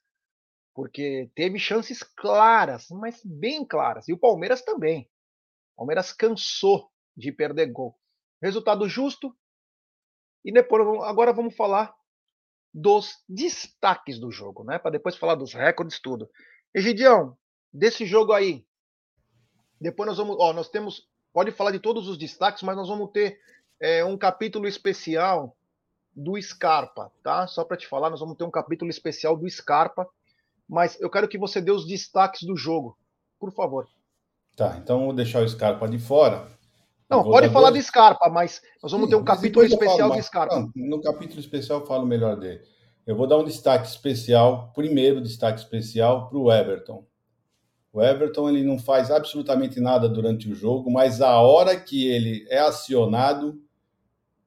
porque 0.74 1.30
teve 1.36 1.60
chances 1.60 2.02
claras, 2.02 2.88
mas 2.90 3.22
bem 3.26 3.66
claras. 3.66 4.08
E 4.08 4.14
o 4.14 4.18
Palmeiras 4.18 4.62
também. 4.62 5.10
O 5.74 5.80
Palmeiras 5.80 6.14
cansou 6.14 6.90
de 7.18 7.34
perder 7.34 7.68
gol. 7.72 8.00
Resultado 8.42 8.88
justo. 8.88 9.36
E 10.46 10.54
depois, 10.54 10.82
agora 11.04 11.34
vamos 11.34 11.54
falar 11.54 11.94
dos 12.74 13.24
destaques 13.28 14.20
do 14.20 14.32
jogo, 14.32 14.64
né? 14.64 14.78
Para 14.78 14.92
depois 14.92 15.16
falar 15.16 15.36
dos 15.36 15.54
recordes 15.54 16.00
tudo. 16.00 16.30
Egidião, 16.74 17.38
desse 17.74 18.06
jogo 18.06 18.34
aí. 18.34 18.66
Depois 19.80 20.08
nós 20.08 20.18
vamos, 20.18 20.36
ó, 20.40 20.54
nós 20.54 20.70
temos, 20.70 21.08
pode 21.34 21.52
falar 21.52 21.72
de 21.72 21.80
todos 21.80 22.08
os 22.08 22.18
destaques, 22.18 22.64
mas 22.64 22.76
nós 22.76 22.88
vamos 22.88 23.12
ter 23.12 23.40
é, 23.80 24.04
um 24.04 24.18
capítulo 24.18 24.68
especial 24.68 25.56
do 26.16 26.40
Scarpa, 26.42 27.12
tá? 27.24 27.48
Só 27.48 27.64
para 27.64 27.78
te 27.78 27.88
falar, 27.88 28.10
nós 28.10 28.20
vamos 28.20 28.38
ter 28.38 28.44
um 28.44 28.52
capítulo 28.52 28.90
especial 28.90 29.38
do 29.38 29.50
Scarpa 29.50 30.08
mas 30.70 31.02
eu 31.02 31.10
quero 31.10 31.28
que 31.28 31.38
você 31.38 31.60
dê 31.60 31.72
os 31.72 31.88
destaques 31.88 32.44
do 32.44 32.56
jogo, 32.56 32.96
por 33.40 33.52
favor. 33.52 33.88
Tá, 34.56 34.78
então 34.78 35.06
vou 35.06 35.14
deixar 35.14 35.42
o 35.42 35.50
Scarpa 35.50 35.88
de 35.90 35.98
fora. 35.98 36.48
Não, 37.10 37.24
pode 37.24 37.50
falar 37.50 37.72
de 37.72 37.82
Scarpa, 37.82 38.30
mas 38.30 38.62
nós 38.84 38.92
vamos 38.92 39.08
Sim, 39.08 39.12
ter 39.12 39.16
um 39.16 39.24
capítulo 39.24 39.66
especial 39.66 40.12
de 40.12 40.22
Scarpa. 40.22 40.60
Não, 40.60 40.72
no 40.76 41.02
capítulo 41.02 41.40
especial 41.40 41.80
eu 41.80 41.86
falo 41.86 42.06
melhor 42.06 42.36
dele. 42.36 42.62
Eu 43.06 43.16
vou 43.16 43.26
dar 43.26 43.38
um 43.38 43.44
destaque 43.44 43.88
especial, 43.88 44.72
primeiro 44.76 45.20
destaque 45.20 45.60
especial 45.60 46.30
para 46.30 46.38
o 46.38 46.52
Everton. 46.52 47.04
O 47.92 48.04
Everton 48.04 48.50
ele 48.50 48.64
não 48.64 48.78
faz 48.78 49.10
absolutamente 49.10 49.80
nada 49.80 50.08
durante 50.08 50.48
o 50.48 50.54
jogo, 50.54 50.92
mas 50.92 51.20
a 51.20 51.40
hora 51.40 51.76
que 51.76 52.08
ele 52.08 52.46
é 52.48 52.60
acionado, 52.60 53.60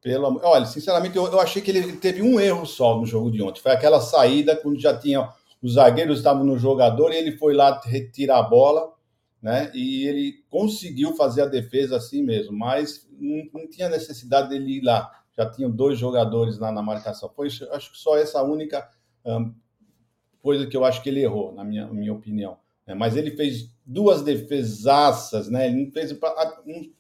pelo 0.01 0.41
olha, 0.45 0.65
sinceramente 0.65 1.17
eu, 1.17 1.27
eu 1.27 1.41
achei 1.41 1.61
que 1.61 1.73
ele 1.73 1.97
teve 1.97 2.23
um 2.23 2.39
erro 2.39 2.65
só 2.65 2.97
no 2.97 3.05
jogo 3.05 3.33
de 3.33 3.43
ontem. 3.43 3.61
Foi 3.61 3.73
aquela 3.73 4.01
saída 4.01 4.55
quando 4.55 4.81
já 4.81 4.97
tinha 4.97 5.29
os 5.61 5.75
zagueiros 5.75 6.19
estavam 6.19 6.45
no 6.45 6.59
jogador 6.59 7.13
e 7.13 7.17
ele 7.17 7.33
foi 7.33 7.55
lá 7.55 7.81
retirar 7.85 8.39
a 8.39 8.43
bola, 8.43 8.93
né? 9.43 9.73
E 9.75 10.07
ele 10.07 10.45
conseguiu 10.49 11.17
fazer 11.17 11.43
a 11.43 11.47
defesa 11.47 11.97
assim 11.97 12.23
mesmo, 12.23 12.57
mas 12.57 13.09
não, 13.19 13.43
não 13.53 13.69
tinha 13.69 13.89
necessidade 13.89 14.49
dele 14.49 14.79
ir 14.79 14.83
lá. 14.83 15.11
Já 15.37 15.51
tinham 15.51 15.71
dois 15.71 15.99
jogadores 15.99 16.59
lá 16.59 16.71
na 16.71 16.83
marcação. 16.83 17.29
Foi, 17.35 17.49
acho 17.49 17.93
que 17.93 17.99
só 17.99 18.17
essa 18.17 18.41
única 18.43 18.89
um, 19.25 19.53
coisa 20.41 20.67
que 20.67 20.77
eu 20.77 20.85
acho 20.85 21.03
que 21.03 21.09
ele 21.09 21.23
errou, 21.23 21.53
na 21.53 21.65
minha, 21.65 21.87
minha 21.89 22.13
opinião. 22.13 22.57
Né? 22.87 22.95
Mas 22.95 23.17
ele 23.17 23.33
fez 23.33 23.69
duas 23.85 24.23
defesaças, 24.23 25.49
né? 25.49 25.67
Ele 25.67 25.91
fez, 25.91 26.15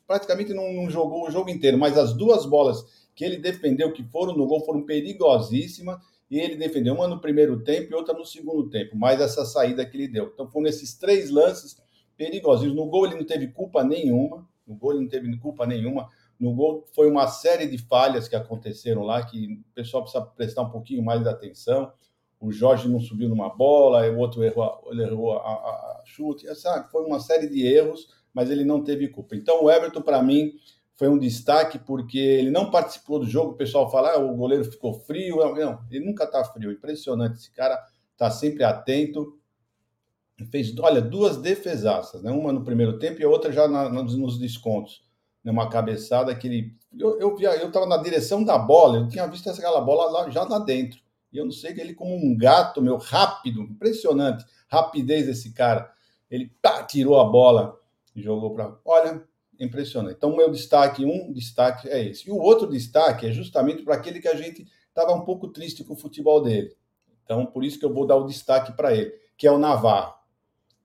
praticamente 0.06 0.52
não, 0.52 0.72
não 0.72 0.90
jogou 0.90 1.28
o 1.28 1.30
jogo 1.30 1.49
inteiro, 1.49 1.78
mas 1.78 1.96
as 1.96 2.12
duas 2.12 2.44
bolas 2.44 2.84
que 3.14 3.25
ele 3.25 3.37
defendeu, 3.37 3.92
que 3.92 4.02
foram 4.02 4.34
no 4.34 4.46
gol, 4.46 4.64
foram 4.64 4.82
perigosíssimas 4.82 5.99
e 6.30 6.40
ele 6.40 6.56
defendeu 6.56 6.94
uma 6.94 7.06
no 7.06 7.20
primeiro 7.20 7.61
tempo 7.62 7.92
e 7.92 7.94
outra 7.94 8.14
no 8.14 8.25
segundo 8.25 8.68
tempo, 8.70 8.96
mais 8.96 9.20
essa 9.20 9.44
saída 9.44 9.84
que 9.84 9.96
ele 9.96 10.08
deu. 10.08 10.30
Então 10.32 10.49
foram 10.49 10.66
esses 10.66 10.94
três 10.94 11.30
lances 11.30 11.76
perigosos. 12.16 12.75
No 12.75 12.87
gol 12.87 13.07
ele 13.07 13.16
não 13.16 13.25
teve 13.25 13.49
culpa 13.49 13.85
nenhuma, 13.85 14.47
no 14.66 14.75
gol 14.75 14.92
ele 14.92 15.02
não 15.02 15.09
teve 15.09 15.37
culpa 15.38 15.66
nenhuma. 15.66 16.09
No 16.38 16.54
gol 16.54 16.87
foi 16.95 17.09
uma 17.11 17.26
série 17.28 17.66
de 17.66 17.78
falhas 17.78 18.26
que 18.26 18.35
aconteceram 18.35 19.02
lá 19.02 19.25
que 19.25 19.54
o 19.54 19.75
pessoal 19.75 20.02
precisa 20.02 20.25
prestar 20.25 20.62
um 20.62 20.71
pouquinho 20.71 21.02
mais 21.02 21.23
de 21.23 21.28
atenção. 21.28 21.92
O 22.40 22.50
Jorge 22.50 22.88
não 22.88 22.99
subiu 22.99 23.28
numa 23.28 23.49
bola, 23.49 24.11
o 24.11 24.19
outro 24.19 24.42
errou, 24.42 24.83
ele 24.90 25.04
errou 25.04 25.35
a, 25.35 25.40
a, 25.40 26.00
a 26.00 26.02
chute, 26.04 26.52
sabe? 26.57 26.90
Foi 26.90 27.04
uma 27.04 27.21
série 27.21 27.49
de 27.49 27.64
erros, 27.64 28.09
mas 28.35 28.50
ele 28.50 28.64
não 28.64 28.83
teve 28.83 29.07
culpa. 29.09 29.37
Então 29.37 29.62
o 29.62 29.71
Everton 29.71 30.02
para 30.02 30.21
mim 30.23 30.52
foi 30.95 31.09
um 31.09 31.19
destaque 31.19 31.78
porque 31.78 32.19
ele 32.19 32.50
não 32.50 32.71
participou 32.71 33.19
do 33.19 33.26
jogo. 33.26 33.52
O 33.52 33.57
pessoal 33.57 33.90
fala, 33.90 34.12
ah, 34.14 34.19
o 34.19 34.37
goleiro 34.37 34.64
ficou 34.64 34.95
frio. 34.95 35.37
Não, 35.54 35.81
ele 35.90 36.04
nunca 36.04 36.25
está 36.25 36.45
frio. 36.45 36.71
Impressionante. 36.71 37.38
Esse 37.38 37.50
cara 37.50 37.76
está 38.12 38.31
sempre 38.31 38.62
atento. 38.62 39.37
Fez, 40.50 40.76
olha, 40.78 41.00
duas 41.00 41.37
defesaças, 41.37 42.22
né? 42.22 42.30
uma 42.30 42.52
no 42.52 42.64
primeiro 42.64 42.99
tempo 42.99 43.20
e 43.20 43.25
a 43.25 43.28
outra 43.28 43.52
já 43.52 43.68
na, 43.68 43.88
nos, 43.88 44.38
descontos. 44.38 45.02
Né? 45.44 45.50
Uma 45.52 45.68
cabeçada 45.68 46.34
que 46.34 46.46
ele. 46.46 46.76
Eu, 46.99 47.18
eu, 47.18 47.38
eu 47.40 47.87
na 47.87 47.96
direção 47.96 48.44
da 48.44 48.58
bola, 48.58 48.99
eu 48.99 49.08
tinha 49.08 49.26
visto 49.26 49.49
aquela 49.49 49.80
bola 49.80 50.11
lá, 50.11 50.30
já 50.30 50.44
lá 50.44 50.58
dentro. 50.58 51.00
E 51.32 51.38
eu 51.38 51.44
não 51.44 51.52
sei 51.52 51.72
que 51.72 51.80
ele, 51.80 51.94
como 51.94 52.14
um 52.14 52.37
gato, 52.37 52.82
meu, 52.82 52.99
rápido, 52.99 53.62
impressionante, 53.62 54.44
rapidez 54.68 55.26
desse 55.26 55.52
cara. 55.52 55.90
Ele 56.30 56.52
pá, 56.61 56.82
tirou 56.84 57.18
a 57.18 57.25
bola 57.25 57.78
e 58.14 58.22
jogou 58.22 58.52
para. 58.54 58.76
Olha, 58.84 59.22
impressionante. 59.58 60.16
Então, 60.16 60.37
meu 60.37 60.50
destaque, 60.50 61.04
um 61.04 61.32
destaque 61.32 61.88
é 61.88 62.04
esse. 62.04 62.28
E 62.28 62.32
o 62.32 62.37
outro 62.37 62.66
destaque 62.66 63.26
é 63.26 63.32
justamente 63.32 63.82
para 63.82 63.94
aquele 63.94 64.20
que 64.20 64.28
a 64.28 64.37
gente 64.37 64.66
estava 64.88 65.14
um 65.14 65.25
pouco 65.25 65.49
triste 65.49 65.84
com 65.84 65.94
o 65.94 65.96
futebol 65.96 66.42
dele. 66.42 66.76
Então, 67.25 67.46
por 67.46 67.64
isso 67.64 67.78
que 67.78 67.84
eu 67.84 67.92
vou 67.92 68.06
dar 68.06 68.16
o 68.16 68.26
destaque 68.26 68.72
para 68.72 68.94
ele, 68.94 69.12
que 69.37 69.46
é 69.46 69.52
o 69.52 69.58
Navarro. 69.58 70.14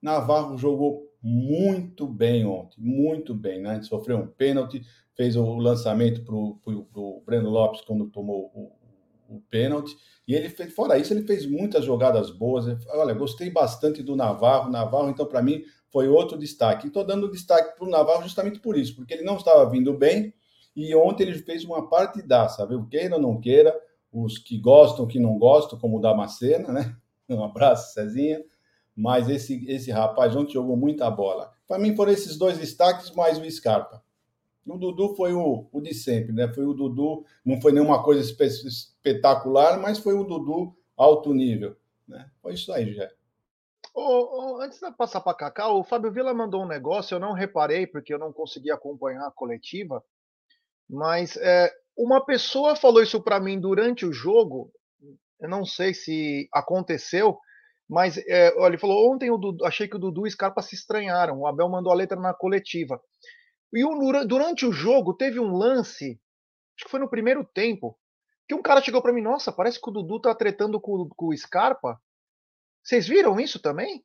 Navarro 0.01 0.57
jogou 0.57 1.07
muito 1.21 2.07
bem 2.07 2.45
ontem, 2.45 2.79
muito 2.79 3.33
bem, 3.33 3.61
né? 3.61 3.81
Sofreu 3.81 4.17
um 4.17 4.27
pênalti, 4.27 4.81
fez 5.15 5.35
o 5.35 5.55
lançamento 5.55 6.23
para 6.23 6.35
o 6.35 7.23
Breno 7.25 7.49
Lopes 7.49 7.81
quando 7.81 8.07
tomou 8.07 8.51
o, 8.53 9.35
o 9.35 9.41
pênalti. 9.49 9.95
E 10.27 10.35
ele 10.35 10.49
fez, 10.49 10.73
fora 10.73 10.97
isso, 10.97 11.13
ele 11.13 11.23
fez 11.23 11.45
muitas 11.45 11.85
jogadas 11.85 12.29
boas. 12.29 12.65
Olha, 12.89 13.13
gostei 13.13 13.49
bastante 13.49 14.03
do 14.03 14.15
Navarro. 14.15 14.69
Navarro, 14.69 15.09
então, 15.09 15.25
para 15.25 15.41
mim, 15.41 15.63
foi 15.91 16.07
outro 16.07 16.37
destaque. 16.37 16.87
Estou 16.87 17.03
dando 17.03 17.31
destaque 17.31 17.75
para 17.75 17.87
o 17.87 17.89
Navarro 17.89 18.23
justamente 18.23 18.59
por 18.59 18.77
isso, 18.77 18.95
porque 18.95 19.13
ele 19.13 19.23
não 19.23 19.37
estava 19.37 19.69
vindo 19.69 19.93
bem 19.93 20.33
e 20.75 20.93
ontem 20.95 21.23
ele 21.23 21.39
fez 21.39 21.65
uma 21.65 21.89
partidaça, 21.89 22.65
viu? 22.67 22.85
Queira 22.85 23.15
ou 23.15 23.21
não 23.21 23.39
queira, 23.39 23.75
os 24.11 24.37
que 24.37 24.59
gostam, 24.59 25.07
que 25.07 25.19
não 25.19 25.37
gostam, 25.39 25.79
como 25.79 25.97
o 25.97 26.01
Damascena, 26.01 26.71
né? 26.71 26.95
Um 27.29 27.43
abraço, 27.43 27.93
Cezinha. 27.93 28.41
Mas 28.97 29.29
esse, 29.29 29.63
esse 29.69 29.91
rapaz 29.91 30.35
ontem 30.35 30.53
jogou 30.53 30.75
muita 30.75 31.09
bola. 31.11 31.53
Para 31.67 31.77
mim 31.77 31.95
foram 31.95 32.11
esses 32.11 32.35
dois 32.35 32.57
destaques, 32.57 33.11
mais 33.11 33.37
o 33.37 33.51
Scarpa. 33.51 34.03
O 34.65 34.77
Dudu 34.77 35.15
foi 35.15 35.33
o, 35.33 35.67
o 35.71 35.81
de 35.81 35.93
sempre, 35.93 36.33
né? 36.33 36.51
Foi 36.51 36.65
o 36.65 36.73
Dudu, 36.73 37.23
não 37.45 37.61
foi 37.61 37.71
nenhuma 37.71 38.03
coisa 38.03 38.21
espetacular, 38.21 39.79
mas 39.79 39.99
foi 39.99 40.13
o 40.13 40.23
Dudu 40.23 40.75
alto 40.97 41.33
nível. 41.33 41.77
Né? 42.07 42.29
Foi 42.41 42.55
isso 42.55 42.73
aí, 42.73 42.93
já. 42.93 43.07
Oh, 43.93 44.55
oh, 44.55 44.61
antes 44.61 44.79
de 44.79 44.91
passar 44.91 45.21
para 45.21 45.33
Cacau, 45.37 45.79
o 45.79 45.83
Fábio 45.83 46.11
Vila 46.11 46.33
mandou 46.33 46.63
um 46.63 46.67
negócio, 46.67 47.15
eu 47.15 47.19
não 47.19 47.33
reparei 47.33 47.87
porque 47.87 48.13
eu 48.13 48.19
não 48.19 48.33
consegui 48.33 48.71
acompanhar 48.71 49.25
a 49.25 49.31
coletiva, 49.31 50.03
mas 50.89 51.35
é, 51.37 51.73
uma 51.97 52.23
pessoa 52.23 52.75
falou 52.75 53.01
isso 53.01 53.21
para 53.21 53.39
mim 53.39 53.59
durante 53.59 54.05
o 54.05 54.13
jogo, 54.13 54.71
eu 55.39 55.49
não 55.49 55.65
sei 55.65 55.93
se 55.93 56.47
aconteceu, 56.53 57.39
mas 57.89 58.17
é, 58.17 58.53
olha, 58.57 58.71
ele 58.71 58.77
falou 58.77 59.13
ontem 59.13 59.31
o 59.31 59.37
Dudu, 59.37 59.65
achei 59.65 59.87
que 59.87 59.95
o 59.95 59.99
Dudu 59.99 60.25
e 60.25 60.29
o 60.29 60.31
Scarpa 60.31 60.61
se 60.61 60.75
estranharam. 60.75 61.39
O 61.39 61.47
Abel 61.47 61.69
mandou 61.69 61.91
a 61.91 61.95
letra 61.95 62.19
na 62.19 62.33
coletiva. 62.33 63.01
E 63.73 63.83
o, 63.83 64.25
durante 64.25 64.65
o 64.65 64.71
jogo 64.71 65.13
teve 65.13 65.39
um 65.39 65.55
lance, 65.55 66.19
acho 66.75 66.85
que 66.85 66.91
foi 66.91 66.99
no 66.99 67.09
primeiro 67.09 67.45
tempo, 67.45 67.97
que 68.47 68.55
um 68.55 68.61
cara 68.61 68.81
chegou 68.81 69.01
para 69.01 69.13
mim, 69.13 69.21
nossa, 69.21 69.51
parece 69.51 69.81
que 69.81 69.89
o 69.89 69.91
Dudu 69.93 70.21
tá 70.21 70.35
tretando 70.35 70.79
com, 70.79 71.07
com 71.09 71.27
o 71.27 71.37
Scarpa. 71.37 71.99
Vocês 72.83 73.07
viram 73.07 73.39
isso 73.39 73.59
também? 73.61 74.03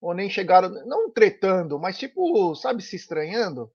Ou 0.00 0.14
nem 0.14 0.30
chegaram, 0.30 0.68
não 0.86 1.10
tretando, 1.10 1.78
mas 1.78 1.98
tipo, 1.98 2.54
sabe, 2.54 2.82
se 2.82 2.96
estranhando? 2.96 3.72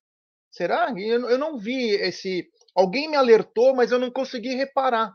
Será? 0.50 0.94
Eu, 0.98 1.29
eu 1.29 1.37
não 1.37 1.57
vi 1.57 1.92
esse. 1.92 2.50
Alguém 2.75 3.09
me 3.09 3.18
alertou, 3.18 3.75
mas 3.75 3.92
eu 3.92 4.00
não 4.00 4.11
consegui 4.11 4.55
reparar. 4.55 5.13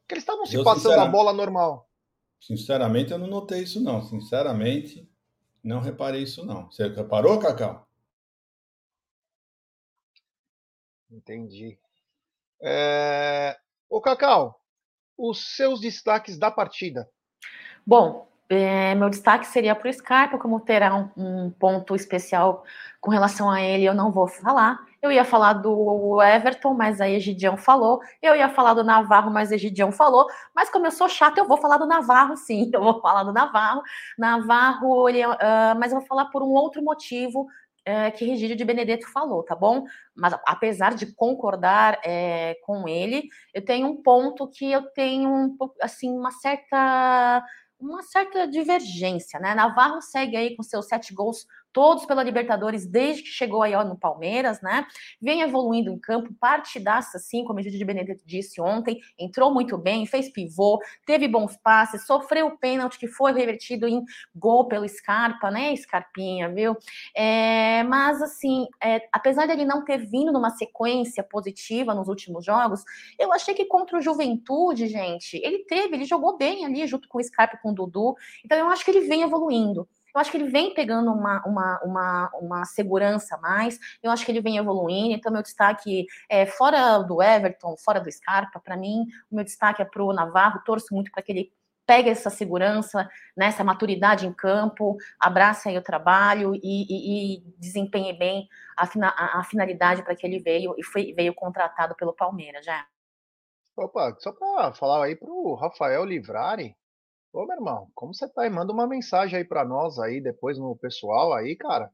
Porque 0.00 0.14
eles 0.14 0.22
estavam 0.22 0.44
se 0.44 0.62
passando 0.62 1.00
a 1.00 1.06
bola 1.06 1.32
normal. 1.32 1.89
Sinceramente, 2.40 3.12
eu 3.12 3.18
não 3.18 3.26
notei 3.26 3.62
isso, 3.62 3.80
não. 3.80 4.02
Sinceramente, 4.02 5.08
não 5.62 5.80
reparei 5.80 6.22
isso, 6.22 6.44
não. 6.44 6.70
Você 6.70 6.88
reparou, 6.88 7.38
Cacau? 7.38 7.86
Entendi. 11.10 11.78
É... 12.62 13.58
Ô, 13.88 14.00
Cacau, 14.00 14.60
os 15.18 15.54
seus 15.56 15.80
destaques 15.80 16.38
da 16.38 16.50
partida. 16.50 17.08
Bom, 17.86 18.28
é, 18.48 18.94
meu 18.94 19.10
destaque 19.10 19.46
seria 19.46 19.74
para 19.74 19.88
o 19.88 19.92
Scarpa, 19.92 20.38
como 20.38 20.60
terá 20.60 20.94
um, 20.94 21.10
um, 21.16 21.50
ponto 21.50 21.94
especial 21.94 22.64
com 23.00 23.10
relação 23.10 23.50
a 23.50 23.62
ele, 23.62 23.84
eu 23.84 23.94
não 23.94 24.10
vou 24.10 24.26
falar. 24.26 24.84
Eu 25.02 25.10
ia 25.10 25.24
falar 25.24 25.54
do 25.54 26.20
Everton, 26.22 26.74
mas 26.74 27.00
aí 27.00 27.14
Egidião 27.14 27.56
falou. 27.56 28.00
Eu 28.20 28.36
ia 28.36 28.48
falar 28.48 28.74
do 28.74 28.84
Navarro, 28.84 29.30
mas 29.30 29.50
Egidião 29.50 29.90
falou. 29.90 30.26
Mas 30.54 30.68
como 30.68 30.86
eu 30.86 30.90
sou 30.90 31.08
chata, 31.08 31.40
eu 31.40 31.46
vou 31.46 31.56
falar 31.56 31.78
do 31.78 31.86
Navarro, 31.86 32.36
sim. 32.38 32.70
Eu 32.72 32.82
vou 32.82 33.00
falar 33.00 33.24
do 33.24 33.32
Navarro. 33.32 33.82
Navarro, 34.18 35.08
ele, 35.08 35.26
uh, 35.26 35.34
mas 35.78 35.92
eu 35.92 35.98
vou 35.98 36.06
falar 36.06 36.26
por 36.26 36.42
um 36.42 36.50
outro 36.50 36.82
motivo 36.82 37.46
é, 37.84 38.10
que 38.10 38.24
Regídio 38.24 38.56
de 38.56 38.64
Benedetto 38.64 39.10
falou, 39.10 39.42
tá 39.42 39.54
bom? 39.54 39.84
Mas 40.14 40.34
apesar 40.46 40.94
de 40.94 41.12
concordar 41.14 41.98
é, 42.04 42.56
com 42.64 42.86
ele, 42.88 43.28
eu 43.54 43.64
tenho 43.64 43.88
um 43.88 44.02
ponto 44.02 44.48
que 44.48 44.70
eu 44.70 44.82
tenho 44.92 45.30
um, 45.30 45.56
assim 45.80 46.10
uma 46.10 46.30
certa 46.30 47.42
uma 47.80 48.02
certa 48.02 48.46
divergência, 48.46 49.40
né? 49.40 49.54
Navarro 49.54 50.00
segue 50.02 50.36
aí 50.36 50.56
com 50.56 50.62
seus 50.62 50.86
sete 50.86 51.14
gols 51.14 51.46
todos 51.72 52.04
pela 52.04 52.22
Libertadores 52.22 52.86
desde 52.86 53.22
que 53.22 53.28
chegou 53.28 53.62
aí 53.62 53.74
ó, 53.74 53.84
no 53.84 53.96
Palmeiras, 53.96 54.60
né? 54.60 54.86
Vem 55.20 55.42
evoluindo 55.42 55.90
em 55.90 55.98
campo, 55.98 56.34
partidaça, 56.34 57.16
assim, 57.16 57.44
como 57.44 57.60
o 57.60 57.62
Gigi 57.62 57.78
de 57.78 57.84
Benedetto 57.84 58.22
disse 58.26 58.60
ontem, 58.60 58.98
entrou 59.18 59.52
muito 59.52 59.78
bem, 59.78 60.06
fez 60.06 60.28
pivô, 60.32 60.80
teve 61.06 61.28
bons 61.28 61.56
passes, 61.56 62.06
sofreu 62.06 62.48
o 62.48 62.58
pênalti 62.58 62.98
que 62.98 63.06
foi 63.06 63.32
revertido 63.32 63.86
em 63.86 64.02
gol 64.34 64.66
pelo 64.66 64.88
Scarpa, 64.88 65.50
né? 65.50 65.74
Scarpinha, 65.76 66.48
viu? 66.48 66.76
É, 67.14 67.82
mas, 67.84 68.20
assim, 68.22 68.66
é, 68.82 69.06
apesar 69.12 69.46
dele 69.46 69.64
não 69.64 69.84
ter 69.84 69.98
vindo 69.98 70.32
numa 70.32 70.50
sequência 70.50 71.22
positiva 71.22 71.94
nos 71.94 72.08
últimos 72.08 72.44
jogos, 72.44 72.82
eu 73.18 73.32
achei 73.32 73.54
que 73.54 73.64
contra 73.64 73.98
o 73.98 74.02
Juventude, 74.02 74.86
gente, 74.88 75.40
ele 75.44 75.64
teve, 75.64 75.94
ele 75.94 76.04
jogou 76.04 76.36
bem 76.36 76.64
ali 76.64 76.86
junto 76.86 77.08
com 77.08 77.18
o 77.18 77.22
Scarpa 77.22 77.56
e 77.56 77.60
com 77.74 77.82
o 77.82 77.86
Dudu, 77.86 78.16
então 78.44 78.58
eu 78.58 78.68
acho 78.68 78.84
que 78.84 78.90
ele 78.90 79.06
vem 79.08 79.22
evoluindo. 79.22 79.88
Eu 80.12 80.20
acho 80.20 80.30
que 80.30 80.36
ele 80.36 80.50
vem 80.50 80.74
pegando 80.74 81.12
uma, 81.12 81.40
uma, 81.46 81.80
uma, 81.84 82.30
uma 82.40 82.64
segurança 82.64 83.38
mais, 83.38 83.78
eu 84.02 84.10
acho 84.10 84.24
que 84.24 84.32
ele 84.32 84.40
vem 84.40 84.56
evoluindo, 84.56 85.14
então 85.14 85.32
meu 85.32 85.42
destaque 85.42 86.06
é 86.28 86.46
fora 86.46 86.98
do 86.98 87.22
Everton, 87.22 87.76
fora 87.76 88.00
do 88.00 88.10
Scarpa, 88.10 88.60
para 88.60 88.76
mim, 88.76 89.06
o 89.30 89.36
meu 89.36 89.44
destaque 89.44 89.82
é 89.82 89.84
para 89.84 90.02
o 90.02 90.12
Navarro, 90.12 90.62
torço 90.64 90.92
muito 90.92 91.12
para 91.12 91.22
que 91.22 91.30
ele 91.30 91.52
pegue 91.86 92.08
essa 92.08 92.30
segurança, 92.30 93.08
né, 93.36 93.46
essa 93.46 93.64
maturidade 93.64 94.26
em 94.26 94.32
campo, 94.32 94.96
abrace 95.18 95.68
aí 95.68 95.76
o 95.76 95.82
trabalho 95.82 96.54
e, 96.54 96.60
e, 96.62 97.34
e 97.36 97.40
desempenhe 97.58 98.12
bem 98.12 98.48
a, 98.76 98.84
a, 98.84 99.40
a 99.40 99.44
finalidade 99.44 100.04
para 100.04 100.14
que 100.14 100.24
ele 100.24 100.38
veio 100.38 100.74
e 100.78 100.84
foi, 100.84 101.12
veio 101.12 101.34
contratado 101.34 101.96
pelo 101.96 102.12
Palmeiras, 102.14 102.64
já. 102.64 102.86
Opa, 103.76 104.14
só 104.20 104.30
para 104.32 104.72
falar 104.72 105.04
aí 105.04 105.16
para 105.16 105.30
o 105.30 105.54
Rafael 105.54 106.04
Livrari, 106.04 106.76
Ô, 107.32 107.46
meu 107.46 107.56
irmão, 107.56 107.88
como 107.94 108.12
você 108.12 108.28
tá 108.28 108.42
aí? 108.42 108.50
Manda 108.50 108.72
uma 108.72 108.86
mensagem 108.86 109.38
aí 109.38 109.44
para 109.44 109.64
nós 109.64 109.98
aí, 109.98 110.20
depois 110.20 110.58
no 110.58 110.76
pessoal 110.76 111.32
aí, 111.32 111.54
cara. 111.56 111.90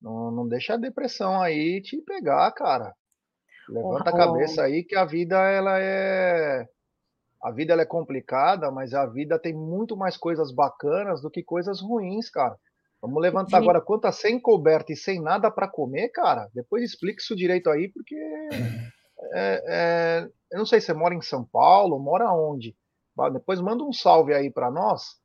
Não, 0.00 0.30
não 0.30 0.48
deixa 0.48 0.74
a 0.74 0.78
depressão 0.78 1.40
aí 1.40 1.80
te 1.80 2.00
pegar, 2.02 2.50
cara. 2.52 2.94
Levanta 3.68 4.10
a 4.10 4.16
cabeça 4.16 4.62
aí 4.62 4.82
que 4.82 4.96
a 4.96 5.04
vida 5.04 5.36
ela 5.36 5.78
é 5.78 6.66
a 7.40 7.52
vida 7.52 7.72
ela 7.72 7.82
é 7.82 7.86
complicada, 7.86 8.70
mas 8.70 8.94
a 8.94 9.06
vida 9.06 9.38
tem 9.38 9.54
muito 9.54 9.96
mais 9.96 10.16
coisas 10.16 10.52
bacanas 10.52 11.22
do 11.22 11.30
que 11.30 11.42
coisas 11.42 11.80
ruins, 11.80 12.28
cara. 12.28 12.56
Vamos 13.00 13.22
levantar 13.22 13.58
agora 13.58 13.80
quantas 13.80 14.16
sem 14.16 14.40
coberta 14.40 14.92
e 14.92 14.96
sem 14.96 15.22
nada 15.22 15.48
para 15.50 15.68
comer, 15.68 16.08
cara. 16.08 16.48
Depois 16.52 16.82
explique 16.82 17.22
isso 17.22 17.36
direito 17.36 17.70
aí, 17.70 17.88
porque 17.92 18.16
é, 19.34 19.62
é, 19.68 20.28
eu 20.50 20.58
não 20.58 20.66
sei 20.66 20.80
se 20.80 20.86
você 20.86 20.94
mora 20.94 21.14
em 21.14 21.22
São 21.22 21.44
Paulo, 21.44 22.00
mora 22.00 22.32
onde? 22.32 22.74
Depois 23.32 23.60
manda 23.60 23.82
um 23.82 23.92
salve 23.92 24.32
aí 24.32 24.50
para 24.50 24.70
nós, 24.70 25.16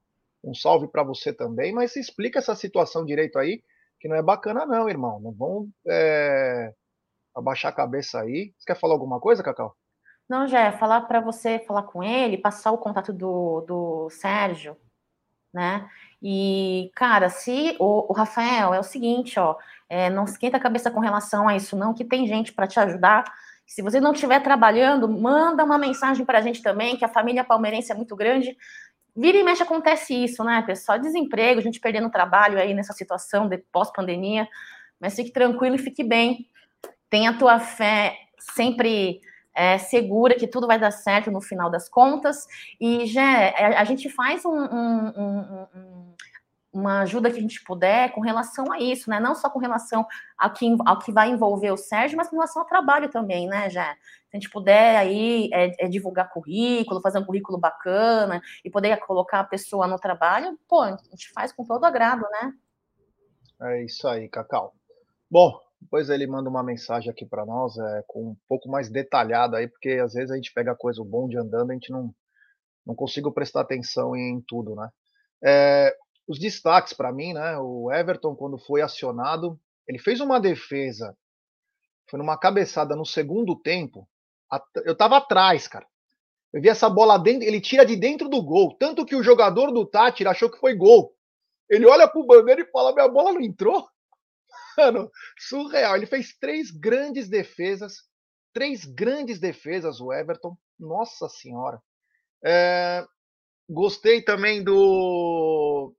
um 0.43 0.53
salve 0.53 0.88
para 0.88 1.03
você 1.03 1.32
também, 1.32 1.73
mas 1.73 1.95
explica 1.95 2.39
essa 2.39 2.56
situação 2.56 3.06
direito 3.06 3.38
aí, 3.38 3.62
que 3.99 4.08
não 4.08 4.15
é 4.15 4.21
bacana 4.21 4.65
não, 4.65 4.89
irmão. 4.89 5.19
Não 5.19 5.32
vão 5.32 5.69
é, 5.88 6.73
abaixar 7.36 7.71
a 7.71 7.75
cabeça 7.75 8.21
aí. 8.21 8.53
Você 8.58 8.65
quer 8.65 8.79
falar 8.79 8.93
alguma 8.93 9.19
coisa, 9.19 9.43
Cacau? 9.43 9.75
Não, 10.27 10.47
já 10.47 10.62
é 10.62 10.71
falar 10.71 11.01
para 11.01 11.19
você 11.19 11.60
falar 11.60 11.84
com 11.84 12.03
ele, 12.03 12.38
passar 12.38 12.71
o 12.71 12.77
contato 12.77 13.13
do, 13.13 13.62
do 13.62 14.10
Sérgio, 14.10 14.75
né? 15.53 15.88
E, 16.21 16.89
cara, 16.95 17.29
se 17.29 17.75
o, 17.79 18.12
o 18.12 18.13
Rafael 18.13 18.73
é 18.73 18.79
o 18.79 18.84
seguinte, 18.84 19.39
ó, 19.39 19.58
é, 19.89 20.10
não 20.10 20.23
esquenta 20.23 20.58
a 20.58 20.60
cabeça 20.60 20.89
com 20.89 20.99
relação 20.99 21.47
a 21.47 21.56
isso, 21.56 21.75
não, 21.75 21.93
que 21.93 22.06
tem 22.06 22.25
gente 22.25 22.53
para 22.53 22.67
te 22.67 22.79
ajudar. 22.79 23.25
Se 23.73 23.81
você 23.81 23.99
não 23.99 24.13
estiver 24.13 24.39
trabalhando, 24.39 25.09
manda 25.09 25.63
uma 25.63 25.79
mensagem 25.79 26.23
para 26.23 26.38
a 26.38 26.41
gente 26.43 26.62
também, 26.62 26.95
que 26.95 27.03
a 27.03 27.07
família 27.07 27.43
palmeirense 27.43 27.91
é 27.91 27.95
muito 27.95 28.15
grande. 28.15 28.55
Vira 29.15 29.36
e 29.36 29.41
mexe 29.41 29.63
acontece 29.63 30.13
isso, 30.13 30.43
né, 30.43 30.62
pessoal? 30.62 30.99
Desemprego, 30.99 31.59
a 31.59 31.63
gente 31.63 31.79
perdendo 31.79 32.07
trabalho 32.12 32.59
aí 32.59 32.71
nessa 32.71 32.93
situação 32.93 33.49
de 33.49 33.57
pós-pandemia. 33.71 34.47
Mas 34.99 35.15
fique 35.15 35.31
tranquilo 35.31 35.75
e 35.75 35.79
fique 35.79 36.03
bem. 36.03 36.47
Tenha 37.09 37.31
a 37.31 37.33
tua 37.33 37.59
fé 37.59 38.15
sempre 38.38 39.19
é, 39.55 39.79
segura 39.79 40.36
que 40.36 40.45
tudo 40.45 40.67
vai 40.67 40.77
dar 40.77 40.91
certo 40.91 41.31
no 41.31 41.41
final 41.41 41.71
das 41.71 41.89
contas. 41.89 42.45
E 42.79 43.07
já 43.07 43.49
a, 43.57 43.81
a 43.81 43.83
gente 43.86 44.07
faz 44.07 44.45
um, 44.45 44.51
um, 44.51 45.13
um, 45.17 45.67
um 45.75 46.13
uma 46.73 47.01
ajuda 47.01 47.29
que 47.29 47.38
a 47.38 47.41
gente 47.41 47.63
puder 47.63 48.12
com 48.12 48.21
relação 48.21 48.71
a 48.71 48.79
isso, 48.79 49.09
né? 49.09 49.19
Não 49.19 49.36
só 49.36 49.49
com 49.49 49.59
relação 49.59 50.05
ao 50.38 50.51
que, 50.51 50.75
ao 50.86 50.99
que 50.99 51.12
vai 51.12 51.29
envolver 51.29 51.71
o 51.71 51.77
Sérgio, 51.77 52.17
mas 52.17 52.27
com 52.29 52.36
relação 52.36 52.62
ao 52.62 52.67
trabalho 52.67 53.09
também, 53.09 53.47
né, 53.47 53.69
já. 53.69 53.93
Se 53.93 54.36
a 54.36 54.38
gente 54.38 54.49
puder 54.49 54.97
aí 54.97 55.49
é, 55.53 55.86
é 55.86 55.88
divulgar 55.88 56.31
currículo, 56.31 57.01
fazer 57.01 57.19
um 57.19 57.25
currículo 57.25 57.59
bacana 57.59 58.41
e 58.65 58.69
poder 58.69 58.97
colocar 58.97 59.41
a 59.41 59.43
pessoa 59.43 59.88
no 59.88 59.99
trabalho, 59.99 60.57
pô, 60.67 60.81
a 60.81 60.97
gente 61.12 61.31
faz 61.31 61.51
com 61.53 61.63
todo 61.63 61.86
agrado, 61.86 62.25
né? 62.31 62.53
É 63.62 63.83
isso 63.86 64.07
aí, 64.07 64.27
Cacau. 64.27 64.73
Bom, 65.29 65.59
Depois 65.83 66.09
ele 66.09 66.25
manda 66.25 66.49
uma 66.49 66.63
mensagem 66.63 67.12
aqui 67.12 67.25
para 67.25 67.45
nós, 67.45 67.77
é, 67.77 68.03
com 68.07 68.29
um 68.29 68.38
pouco 68.47 68.69
mais 68.69 68.89
detalhada 68.89 69.57
aí, 69.57 69.67
porque 69.67 69.91
às 70.03 70.13
vezes 70.13 70.31
a 70.31 70.36
gente 70.36 70.53
pega 70.53 70.75
coisa 70.75 71.03
bom 71.03 71.27
de 71.27 71.38
andando, 71.38 71.71
a 71.71 71.73
gente 71.73 71.91
não, 71.91 72.13
não 72.86 72.95
consigo 72.95 73.31
prestar 73.31 73.62
atenção 73.62 74.15
em 74.15 74.41
tudo, 74.47 74.75
né? 74.75 74.89
É, 75.43 75.95
os 76.27 76.39
destaques 76.39 76.93
para 76.93 77.12
mim, 77.12 77.33
né? 77.33 77.57
O 77.57 77.91
Everton, 77.91 78.36
quando 78.36 78.57
foi 78.57 78.81
acionado, 78.81 79.59
ele 79.88 79.99
fez 79.99 80.19
uma 80.19 80.39
defesa, 80.39 81.17
foi 82.09 82.17
numa 82.17 82.38
cabeçada 82.38 82.95
no 82.95 83.05
segundo 83.05 83.55
tempo. 83.55 84.07
Eu 84.86 84.95
tava 84.95 85.17
atrás, 85.17 85.67
cara. 85.67 85.86
Eu 86.53 86.62
vi 86.62 86.69
essa 86.69 86.88
bola 86.89 87.17
dentro, 87.17 87.47
ele 87.47 87.59
tira 87.59 87.86
de 87.86 87.95
dentro 87.95 88.29
do 88.29 88.41
gol. 88.43 88.75
Tanto 88.77 89.05
que 89.05 89.15
o 89.15 89.23
jogador 89.23 89.71
do 89.71 89.86
Tátira 89.86 90.29
achou 90.29 90.49
que 90.49 90.59
foi 90.59 90.75
gol. 90.75 91.15
Ele 91.67 91.88
olha 91.88 92.07
pro 92.07 92.25
bandeira 92.25 92.62
e 92.62 92.71
fala: 92.71 92.93
minha 92.93 93.07
bola 93.07 93.33
não 93.33 93.41
entrou. 93.41 93.88
Mano, 94.77 95.09
surreal. 95.38 95.95
Ele 95.95 96.05
fez 96.05 96.38
três 96.38 96.69
grandes 96.69 97.27
defesas. 97.27 97.95
Três 98.53 98.86
grandes 98.86 99.39
defesas, 99.39 99.99
o 99.99 100.13
Everton. 100.13 100.55
Nossa 100.79 101.27
Senhora. 101.27 101.81
É, 102.45 103.03
gostei 103.67 104.21
também 104.21 104.63
do. 104.63 105.95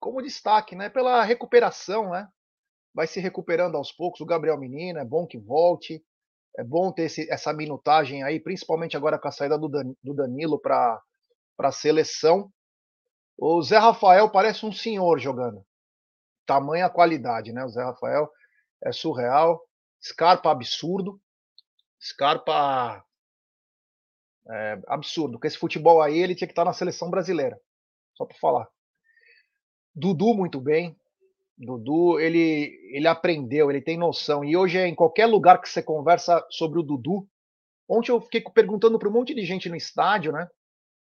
Como 0.00 0.22
destaque, 0.22 0.76
né? 0.76 0.88
Pela 0.88 1.22
recuperação, 1.22 2.10
né? 2.10 2.28
Vai 2.94 3.06
se 3.06 3.20
recuperando 3.20 3.76
aos 3.76 3.92
poucos. 3.92 4.20
O 4.20 4.26
Gabriel 4.26 4.58
Menino, 4.58 4.98
é 4.98 5.04
bom 5.04 5.26
que 5.26 5.38
volte. 5.38 6.04
É 6.56 6.64
bom 6.64 6.90
ter 6.92 7.04
esse, 7.04 7.30
essa 7.30 7.52
minutagem 7.52 8.22
aí, 8.22 8.40
principalmente 8.40 8.96
agora 8.96 9.18
com 9.18 9.28
a 9.28 9.32
saída 9.32 9.56
do, 9.56 9.68
Dan, 9.68 9.94
do 10.02 10.14
Danilo 10.14 10.60
para 10.60 11.00
a 11.58 11.72
seleção. 11.72 12.52
O 13.36 13.62
Zé 13.62 13.78
Rafael 13.78 14.28
parece 14.30 14.66
um 14.66 14.72
senhor 14.72 15.20
jogando. 15.20 15.64
Tamanha 16.44 16.90
qualidade, 16.90 17.52
né? 17.52 17.64
O 17.64 17.68
Zé 17.68 17.84
Rafael 17.84 18.28
é 18.82 18.90
surreal. 18.90 19.62
Scarpa 20.02 20.50
absurdo. 20.50 21.20
Scarpa 22.00 23.04
é, 24.50 24.80
absurdo. 24.88 25.38
Com 25.38 25.46
esse 25.46 25.58
futebol 25.58 26.02
aí, 26.02 26.18
ele 26.18 26.34
tinha 26.34 26.48
que 26.48 26.52
estar 26.52 26.64
na 26.64 26.72
seleção 26.72 27.10
brasileira. 27.10 27.60
Só 28.16 28.24
para 28.24 28.38
falar. 28.38 28.68
Dudu 29.98 30.34
muito 30.34 30.60
bem. 30.60 30.96
Dudu, 31.56 32.20
ele, 32.20 32.78
ele 32.92 33.08
aprendeu, 33.08 33.68
ele 33.68 33.82
tem 33.82 33.98
noção. 33.98 34.44
E 34.44 34.56
hoje, 34.56 34.78
em 34.78 34.94
qualquer 34.94 35.26
lugar 35.26 35.60
que 35.60 35.68
você 35.68 35.82
conversa 35.82 36.46
sobre 36.50 36.78
o 36.78 36.84
Dudu, 36.84 37.26
ontem 37.88 38.12
eu 38.12 38.20
fiquei 38.20 38.40
perguntando 38.40 38.96
para 38.98 39.08
um 39.08 39.12
monte 39.12 39.34
de 39.34 39.44
gente 39.44 39.68
no 39.68 39.74
estádio, 39.74 40.30
né? 40.30 40.48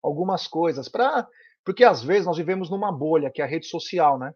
Algumas 0.03 0.47
coisas. 0.47 0.89
Pra, 0.89 1.29
porque 1.63 1.85
às 1.85 2.03
vezes 2.03 2.25
nós 2.25 2.39
vivemos 2.39 2.71
numa 2.71 2.91
bolha, 2.91 3.31
que 3.31 3.43
é 3.43 3.45
a 3.45 3.49
rede 3.49 3.67
social, 3.67 4.19
né? 4.19 4.35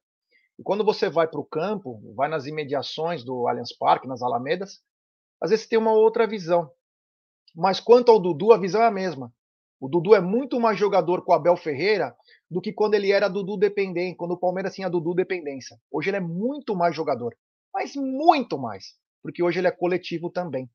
E 0.58 0.62
quando 0.62 0.84
você 0.84 1.08
vai 1.08 1.26
para 1.26 1.40
o 1.40 1.44
campo, 1.44 2.00
vai 2.14 2.28
nas 2.28 2.44
imediações 2.44 3.24
do 3.24 3.48
Allianz 3.48 3.74
Parque, 3.76 4.06
nas 4.06 4.22
Alamedas, 4.22 4.80
às 5.40 5.50
vezes 5.50 5.66
tem 5.66 5.78
uma 5.78 5.92
outra 5.92 6.26
visão. 6.26 6.70
Mas 7.56 7.80
quanto 7.80 8.12
ao 8.12 8.20
Dudu, 8.20 8.52
a 8.52 8.58
visão 8.58 8.82
é 8.82 8.86
a 8.86 8.90
mesma. 8.90 9.32
O 9.84 9.88
Dudu 9.88 10.14
é 10.14 10.20
muito 10.20 10.58
mais 10.58 10.78
jogador 10.78 11.22
com 11.22 11.32
o 11.32 11.34
Abel 11.34 11.58
Ferreira 11.58 12.16
do 12.50 12.58
que 12.58 12.72
quando 12.72 12.94
ele 12.94 13.12
era 13.12 13.28
Dudu 13.28 13.58
dependente, 13.58 14.16
quando 14.16 14.30
o 14.30 14.38
Palmeiras 14.38 14.74
tinha 14.74 14.88
Dudu 14.88 15.14
dependência. 15.14 15.78
Hoje 15.90 16.08
ele 16.08 16.16
é 16.16 16.20
muito 16.20 16.74
mais 16.74 16.96
jogador, 16.96 17.36
mas 17.70 17.94
muito 17.94 18.58
mais, 18.58 18.96
porque 19.22 19.42
hoje 19.42 19.58
ele 19.58 19.68
é 19.68 19.70
coletivo 19.70 20.30
também. 20.30 20.70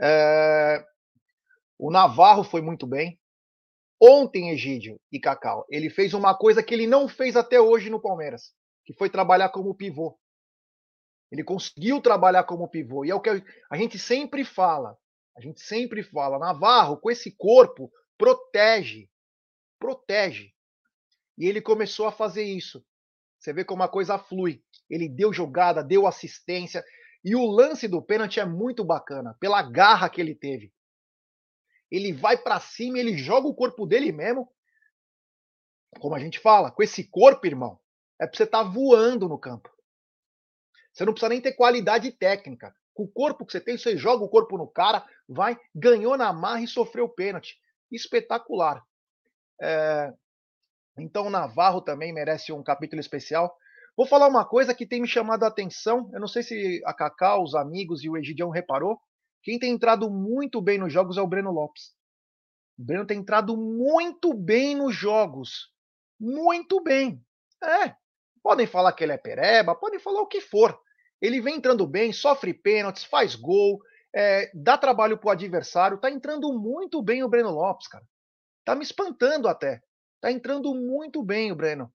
É... 0.00 0.82
O 1.78 1.90
Navarro 1.90 2.42
foi 2.42 2.62
muito 2.62 2.86
bem. 2.86 3.20
Ontem, 4.00 4.52
Egídio 4.52 4.98
e 5.12 5.20
Cacau, 5.20 5.66
ele 5.68 5.90
fez 5.90 6.14
uma 6.14 6.34
coisa 6.34 6.62
que 6.62 6.72
ele 6.72 6.86
não 6.86 7.08
fez 7.08 7.36
até 7.36 7.60
hoje 7.60 7.90
no 7.90 8.00
Palmeiras, 8.00 8.54
que 8.86 8.94
foi 8.94 9.10
trabalhar 9.10 9.50
como 9.50 9.74
pivô. 9.74 10.18
Ele 11.30 11.44
conseguiu 11.44 12.00
trabalhar 12.00 12.44
como 12.44 12.70
pivô. 12.70 13.04
E 13.04 13.10
é 13.10 13.14
o 13.14 13.20
que 13.20 13.44
a 13.70 13.76
gente 13.76 13.98
sempre 13.98 14.46
fala. 14.46 14.96
A 15.38 15.40
gente 15.40 15.60
sempre 15.60 16.02
fala, 16.02 16.36
Navarro, 16.36 16.96
com 16.96 17.08
esse 17.12 17.30
corpo, 17.30 17.92
protege. 18.18 19.08
Protege. 19.78 20.52
E 21.38 21.46
ele 21.46 21.62
começou 21.62 22.08
a 22.08 22.12
fazer 22.12 22.42
isso. 22.42 22.84
Você 23.38 23.52
vê 23.52 23.64
como 23.64 23.84
a 23.84 23.88
coisa 23.88 24.18
flui. 24.18 24.60
Ele 24.90 25.08
deu 25.08 25.32
jogada, 25.32 25.84
deu 25.84 26.08
assistência. 26.08 26.84
E 27.24 27.36
o 27.36 27.46
lance 27.46 27.86
do 27.86 28.02
pênalti 28.02 28.40
é 28.40 28.44
muito 28.44 28.84
bacana, 28.84 29.36
pela 29.38 29.62
garra 29.62 30.10
que 30.10 30.20
ele 30.20 30.34
teve. 30.34 30.74
Ele 31.88 32.12
vai 32.12 32.36
para 32.36 32.58
cima, 32.58 32.98
ele 32.98 33.16
joga 33.16 33.46
o 33.46 33.54
corpo 33.54 33.86
dele 33.86 34.10
mesmo. 34.10 34.52
Como 36.00 36.16
a 36.16 36.18
gente 36.18 36.40
fala, 36.40 36.72
com 36.72 36.82
esse 36.82 37.04
corpo, 37.04 37.46
irmão, 37.46 37.78
é 38.20 38.26
para 38.26 38.36
você 38.36 38.42
estar 38.42 38.64
tá 38.64 38.68
voando 38.68 39.28
no 39.28 39.38
campo. 39.38 39.72
Você 40.92 41.04
não 41.04 41.12
precisa 41.12 41.28
nem 41.28 41.40
ter 41.40 41.52
qualidade 41.52 42.10
técnica. 42.10 42.74
Com 42.98 43.04
o 43.04 43.08
corpo 43.08 43.46
que 43.46 43.52
você 43.52 43.60
tem, 43.60 43.78
você 43.78 43.96
joga 43.96 44.24
o 44.24 44.28
corpo 44.28 44.58
no 44.58 44.66
cara, 44.66 45.06
vai, 45.28 45.56
ganhou 45.72 46.16
na 46.16 46.32
marra 46.32 46.62
e 46.62 46.66
sofreu 46.66 47.08
pênalti. 47.08 47.56
Espetacular. 47.92 48.82
É, 49.62 50.12
então 50.98 51.28
o 51.28 51.30
Navarro 51.30 51.80
também 51.80 52.12
merece 52.12 52.52
um 52.52 52.60
capítulo 52.60 52.98
especial. 52.98 53.56
Vou 53.96 54.04
falar 54.04 54.26
uma 54.26 54.44
coisa 54.44 54.74
que 54.74 54.84
tem 54.84 55.00
me 55.00 55.06
chamado 55.06 55.44
a 55.44 55.46
atenção. 55.46 56.10
Eu 56.12 56.18
não 56.18 56.26
sei 56.26 56.42
se 56.42 56.82
a 56.84 56.92
Cacau, 56.92 57.44
os 57.44 57.54
amigos 57.54 58.02
e 58.02 58.10
o 58.10 58.16
Egidião 58.16 58.50
reparou. 58.50 58.98
Quem 59.44 59.60
tem 59.60 59.70
entrado 59.70 60.10
muito 60.10 60.60
bem 60.60 60.76
nos 60.76 60.92
jogos 60.92 61.16
é 61.16 61.22
o 61.22 61.28
Breno 61.28 61.52
Lopes. 61.52 61.94
O 62.76 62.84
Breno 62.84 63.06
tem 63.06 63.20
entrado 63.20 63.56
muito 63.56 64.34
bem 64.34 64.74
nos 64.74 64.92
jogos. 64.92 65.72
Muito 66.18 66.82
bem. 66.82 67.24
É. 67.62 67.94
Podem 68.42 68.66
falar 68.66 68.92
que 68.92 69.04
ele 69.04 69.12
é 69.12 69.18
pereba, 69.18 69.76
podem 69.76 70.00
falar 70.00 70.20
o 70.20 70.26
que 70.26 70.40
for. 70.40 70.76
Ele 71.20 71.40
vem 71.40 71.56
entrando 71.56 71.86
bem, 71.86 72.12
sofre 72.12 72.54
pênaltis, 72.54 73.04
faz 73.04 73.34
gol, 73.34 73.80
é, 74.14 74.50
dá 74.54 74.78
trabalho 74.78 75.18
pro 75.18 75.30
adversário. 75.30 75.98
Tá 75.98 76.10
entrando 76.10 76.52
muito 76.52 77.02
bem 77.02 77.22
o 77.22 77.28
Breno 77.28 77.50
Lopes, 77.50 77.88
cara. 77.88 78.04
Tá 78.64 78.74
me 78.74 78.82
espantando 78.82 79.48
até. 79.48 79.82
Tá 80.20 80.30
entrando 80.30 80.74
muito 80.74 81.22
bem 81.22 81.52
o 81.52 81.56
Breno. 81.56 81.92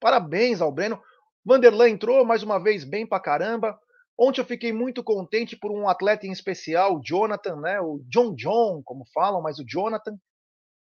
Parabéns 0.00 0.60
ao 0.60 0.72
Breno. 0.72 1.00
Vanderlan 1.44 1.90
entrou 1.90 2.24
mais 2.24 2.42
uma 2.42 2.58
vez 2.58 2.84
bem 2.84 3.06
pra 3.06 3.20
caramba. 3.20 3.78
Ontem 4.18 4.40
eu 4.40 4.46
fiquei 4.46 4.72
muito 4.72 5.04
contente 5.04 5.56
por 5.56 5.70
um 5.70 5.88
atleta 5.88 6.26
em 6.26 6.32
especial, 6.32 6.96
o 6.96 7.02
Jonathan, 7.04 7.56
né? 7.56 7.80
O 7.80 8.00
John 8.08 8.34
John, 8.34 8.82
como 8.82 9.04
falam, 9.12 9.42
mas 9.42 9.58
o 9.58 9.64
Jonathan 9.66 10.18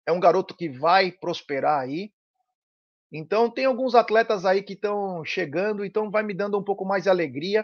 é 0.05 0.11
um 0.11 0.19
garoto 0.19 0.55
que 0.55 0.69
vai 0.69 1.11
prosperar 1.11 1.79
aí. 1.79 2.11
Então 3.13 3.47
tem 3.47 3.65
alguns 3.65 3.93
atletas 3.93 4.43
aí 4.43 4.63
que 4.63 4.73
estão 4.73 5.23
chegando, 5.23 5.85
então 5.85 6.09
vai 6.09 6.23
me 6.23 6.33
dando 6.33 6.57
um 6.57 6.63
pouco 6.63 6.83
mais 6.83 7.03
de 7.03 7.09
alegria. 7.09 7.63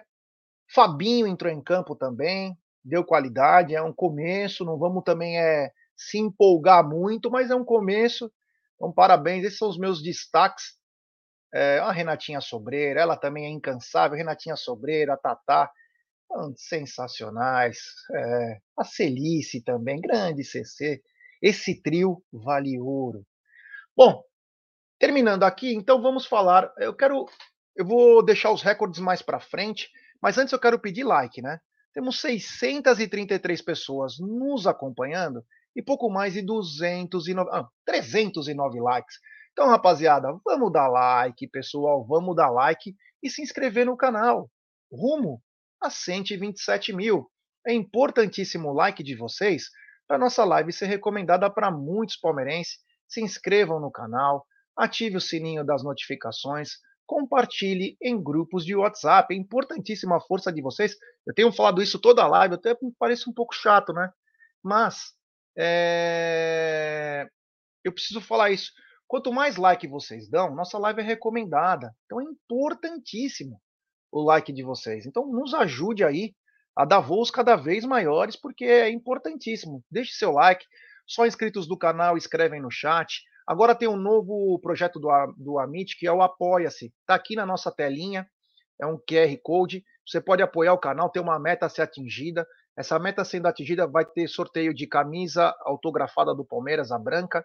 Fabinho 0.71 1.25
entrou 1.25 1.51
em 1.51 1.61
campo 1.61 1.95
também, 1.95 2.55
deu 2.85 3.03
qualidade, 3.03 3.73
é 3.73 3.81
um 3.81 3.91
começo, 3.91 4.63
não 4.63 4.77
vamos 4.77 5.03
também 5.03 5.39
é 5.39 5.71
se 5.97 6.19
empolgar 6.19 6.87
muito, 6.87 7.31
mas 7.31 7.49
é 7.49 7.55
um 7.55 7.65
começo. 7.65 8.31
Então, 8.75 8.93
parabéns, 8.93 9.43
esses 9.43 9.57
são 9.57 9.69
os 9.69 9.77
meus 9.77 10.03
destaques. 10.03 10.77
É, 11.51 11.79
a 11.79 11.91
Renatinha 11.91 12.39
Sobreira, 12.39 13.01
ela 13.01 13.17
também 13.17 13.45
é 13.45 13.49
incansável. 13.49 14.15
Renatinha 14.17 14.55
Sobreira, 14.55 15.15
a 15.15 15.17
Tatá, 15.17 15.71
sensacionais. 16.55 17.79
É, 18.13 18.59
a 18.77 18.83
Celice 18.83 19.63
também, 19.63 19.99
grande 19.99 20.43
CC. 20.43 21.01
Esse 21.41 21.81
trio 21.81 22.23
vale 22.31 22.79
ouro. 22.79 23.25
Bom, 23.97 24.23
terminando 24.99 25.43
aqui, 25.43 25.73
então 25.73 26.01
vamos 26.01 26.25
falar. 26.25 26.71
Eu 26.77 26.93
quero. 26.93 27.25
Eu 27.75 27.85
vou 27.85 28.23
deixar 28.23 28.51
os 28.51 28.61
recordes 28.61 28.99
mais 28.99 29.21
para 29.21 29.39
frente, 29.39 29.89
mas 30.21 30.37
antes 30.37 30.51
eu 30.51 30.59
quero 30.59 30.77
pedir 30.77 31.05
like, 31.05 31.41
né? 31.41 31.59
Temos 31.93 32.19
633 32.19 33.61
pessoas 33.61 34.19
nos 34.19 34.67
acompanhando 34.67 35.43
e 35.75 35.81
pouco 35.81 36.09
mais 36.09 36.33
de 36.33 36.41
209, 36.41 37.49
ah, 37.53 37.67
309 37.85 38.81
likes. 38.81 39.17
Então, 39.53 39.67
rapaziada, 39.67 40.37
vamos 40.45 40.71
dar 40.71 40.87
like, 40.87 41.47
pessoal, 41.47 42.05
vamos 42.05 42.35
dar 42.35 42.49
like 42.49 42.95
e 43.23 43.29
se 43.29 43.41
inscrever 43.41 43.85
no 43.85 43.97
canal. 43.97 44.51
Rumo 44.91 45.41
a 45.81 45.89
127 45.89 46.93
mil. 46.93 47.29
É 47.65 47.73
importantíssimo 47.73 48.69
o 48.69 48.73
like 48.73 49.03
de 49.03 49.15
vocês 49.15 49.69
para 50.07 50.17
nossa 50.17 50.43
live 50.43 50.71
ser 50.71 50.87
recomendada 50.87 51.49
para 51.49 51.71
muitos 51.71 52.17
palmeirenses. 52.17 52.77
Se 53.07 53.21
inscrevam 53.21 53.79
no 53.79 53.91
canal, 53.91 54.45
ative 54.79 55.17
o 55.17 55.21
sininho 55.21 55.65
das 55.65 55.83
notificações, 55.83 56.71
compartilhe 57.05 57.97
em 58.01 58.21
grupos 58.21 58.63
de 58.63 58.75
WhatsApp. 58.75 59.33
É 59.33 59.37
importantíssima 59.37 60.17
a 60.17 60.21
força 60.21 60.51
de 60.51 60.61
vocês. 60.61 60.95
Eu 61.27 61.33
tenho 61.33 61.51
falado 61.51 61.81
isso 61.81 61.99
toda 61.99 62.23
a 62.23 62.27
live, 62.27 62.55
até 62.55 62.77
parece 62.97 63.29
um 63.29 63.33
pouco 63.33 63.53
chato, 63.53 63.91
né? 63.93 64.11
Mas 64.63 65.13
é... 65.57 67.27
Eu 67.83 67.91
preciso 67.91 68.21
falar 68.21 68.51
isso. 68.51 68.71
Quanto 69.07 69.33
mais 69.33 69.57
like 69.57 69.87
vocês 69.87 70.29
dão, 70.29 70.55
nossa 70.55 70.77
live 70.77 71.01
é 71.01 71.03
recomendada. 71.03 71.93
Então 72.05 72.21
é 72.21 72.23
importantíssimo 72.23 73.59
o 74.11 74.21
like 74.21 74.53
de 74.53 74.63
vocês. 74.63 75.05
Então 75.05 75.27
nos 75.27 75.53
ajude 75.53 76.03
aí 76.03 76.33
a 76.75 76.85
dar 76.85 76.99
voos 76.99 77.29
cada 77.31 77.55
vez 77.55 77.83
maiores, 77.83 78.35
porque 78.35 78.65
é 78.65 78.89
importantíssimo. 78.89 79.83
Deixe 79.91 80.13
seu 80.13 80.31
like. 80.31 80.65
Só 81.07 81.25
inscritos 81.25 81.67
do 81.67 81.77
canal 81.77 82.15
escrevem 82.15 82.61
no 82.61 82.69
chat. 82.69 83.23
Agora 83.49 83.73
tem 83.73 83.87
um 83.87 83.97
novo 83.97 84.59
projeto 84.59 84.99
do, 84.99 85.09
do 85.35 85.57
Amit, 85.57 85.97
que 85.97 86.05
é 86.05 86.11
o 86.11 86.21
Apoia-se. 86.21 86.93
Está 87.01 87.15
aqui 87.15 87.35
na 87.35 87.47
nossa 87.47 87.71
telinha. 87.71 88.29
É 88.79 88.85
um 88.85 88.95
QR 88.95 89.35
Code. 89.41 89.83
Você 90.05 90.21
pode 90.21 90.43
apoiar 90.43 90.73
o 90.73 90.77
canal, 90.77 91.09
tem 91.09 91.19
uma 91.19 91.39
meta 91.39 91.65
a 91.65 91.69
ser 91.69 91.81
atingida. 91.81 92.47
Essa 92.77 92.99
meta 92.99 93.25
sendo 93.25 93.47
atingida 93.47 93.87
vai 93.87 94.05
ter 94.05 94.27
sorteio 94.27 94.71
de 94.71 94.85
camisa 94.85 95.51
autografada 95.61 96.35
do 96.35 96.45
Palmeiras, 96.45 96.91
a 96.91 96.99
branca. 96.99 97.43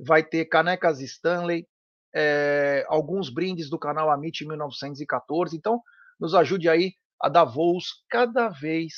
Vai 0.00 0.22
ter 0.22 0.46
canecas 0.46 1.02
Stanley, 1.02 1.68
é, 2.14 2.86
alguns 2.88 3.28
brindes 3.28 3.68
do 3.68 3.78
canal 3.78 4.10
Amit 4.10 4.42
1914. 4.42 5.54
Então, 5.54 5.82
nos 6.18 6.34
ajude 6.34 6.66
aí 6.66 6.94
a 7.20 7.28
dar 7.28 7.44
voos 7.44 8.02
cada 8.08 8.48
vez 8.48 8.94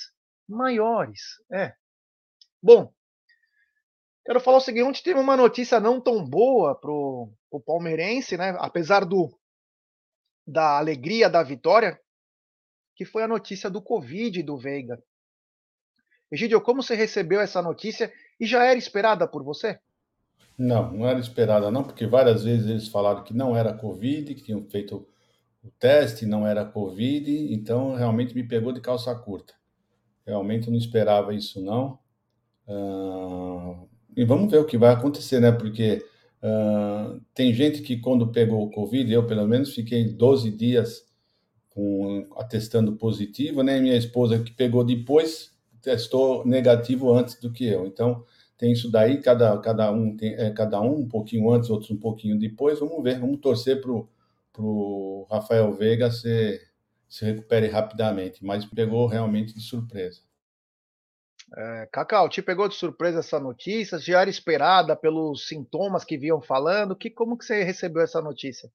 maiores. 0.48 1.20
É. 1.52 1.72
Bom, 2.62 2.92
quero 4.28 4.40
falar 4.40 4.58
o 4.58 4.60
seguinte: 4.60 5.02
teve 5.02 5.18
uma 5.18 5.36
notícia 5.36 5.80
não 5.80 5.98
tão 5.98 6.22
boa 6.22 6.74
pro, 6.74 7.32
pro 7.50 7.60
palmeirense, 7.60 8.36
né? 8.36 8.54
Apesar 8.58 9.06
do 9.06 9.30
da 10.46 10.78
alegria 10.78 11.28
da 11.28 11.42
vitória, 11.42 11.98
que 12.94 13.04
foi 13.04 13.22
a 13.22 13.28
notícia 13.28 13.68
do 13.68 13.82
Covid 13.82 14.42
do 14.42 14.56
Veiga. 14.56 15.02
Egidio, 16.30 16.60
como 16.60 16.82
você 16.82 16.94
recebeu 16.94 17.40
essa 17.40 17.62
notícia 17.62 18.12
e 18.38 18.46
já 18.46 18.64
era 18.64 18.78
esperada 18.78 19.26
por 19.26 19.42
você? 19.42 19.78
Não, 20.56 20.92
não 20.92 21.06
era 21.06 21.18
esperada 21.18 21.70
não, 21.70 21.84
porque 21.84 22.06
várias 22.06 22.44
vezes 22.44 22.66
eles 22.66 22.88
falaram 22.88 23.24
que 23.24 23.34
não 23.34 23.56
era 23.56 23.76
Covid, 23.76 24.34
que 24.34 24.42
tinham 24.42 24.64
feito 24.64 25.06
o 25.62 25.70
teste, 25.70 26.26
não 26.26 26.46
era 26.46 26.64
Covid, 26.64 27.52
então 27.52 27.94
realmente 27.94 28.34
me 28.34 28.42
pegou 28.42 28.72
de 28.72 28.80
calça 28.80 29.14
curta. 29.14 29.54
Realmente 30.26 30.70
não 30.70 30.76
esperava 30.76 31.34
isso 31.34 31.62
não. 31.62 31.98
E 34.16 34.24
vamos 34.24 34.50
ver 34.50 34.58
o 34.58 34.64
que 34.64 34.78
vai 34.78 34.92
acontecer, 34.92 35.40
né? 35.40 35.52
Porque 35.52 36.04
uh, 36.42 37.20
tem 37.34 37.52
gente 37.52 37.82
que 37.82 37.98
quando 37.98 38.32
pegou 38.32 38.64
o 38.64 38.70
Covid, 38.70 39.12
eu 39.12 39.26
pelo 39.26 39.46
menos 39.46 39.74
fiquei 39.74 40.04
12 40.04 40.50
dias 40.50 41.06
com, 41.70 42.26
atestando 42.36 42.96
positivo, 42.96 43.62
né? 43.62 43.80
Minha 43.80 43.96
esposa 43.96 44.38
que 44.38 44.52
pegou 44.52 44.84
depois 44.84 45.56
testou 45.80 46.44
negativo 46.44 47.12
antes 47.12 47.40
do 47.40 47.52
que 47.52 47.64
eu. 47.64 47.86
Então 47.86 48.24
tem 48.56 48.72
isso 48.72 48.90
daí, 48.90 49.20
cada, 49.20 49.56
cada, 49.58 49.90
um, 49.92 50.16
tem, 50.16 50.34
é, 50.34 50.50
cada 50.50 50.80
um 50.80 51.00
um 51.00 51.08
pouquinho 51.08 51.50
antes, 51.52 51.70
outros 51.70 51.90
um 51.90 51.96
pouquinho 51.96 52.38
depois. 52.38 52.80
Vamos 52.80 53.02
ver, 53.02 53.20
vamos 53.20 53.38
torcer 53.40 53.80
para 53.80 53.92
o 54.58 55.26
Rafael 55.30 55.72
Veiga 55.72 56.10
se, 56.10 56.60
se 57.08 57.24
recupere 57.24 57.68
rapidamente, 57.68 58.44
mas 58.44 58.66
pegou 58.66 59.06
realmente 59.06 59.54
de 59.54 59.60
surpresa. 59.60 60.27
É, 61.56 61.88
Cacau, 61.92 62.28
te 62.28 62.42
pegou 62.42 62.68
de 62.68 62.74
surpresa 62.74 63.20
essa 63.20 63.40
notícia? 63.40 63.98
Já 63.98 64.20
era 64.20 64.30
esperada 64.30 64.94
pelos 64.94 65.48
sintomas 65.48 66.04
que 66.04 66.18
vinham 66.18 66.40
falando? 66.40 66.96
Que, 66.96 67.10
como 67.10 67.38
que 67.38 67.44
você 67.44 67.64
recebeu 67.64 68.02
essa 68.02 68.20
notícia? 68.20 68.70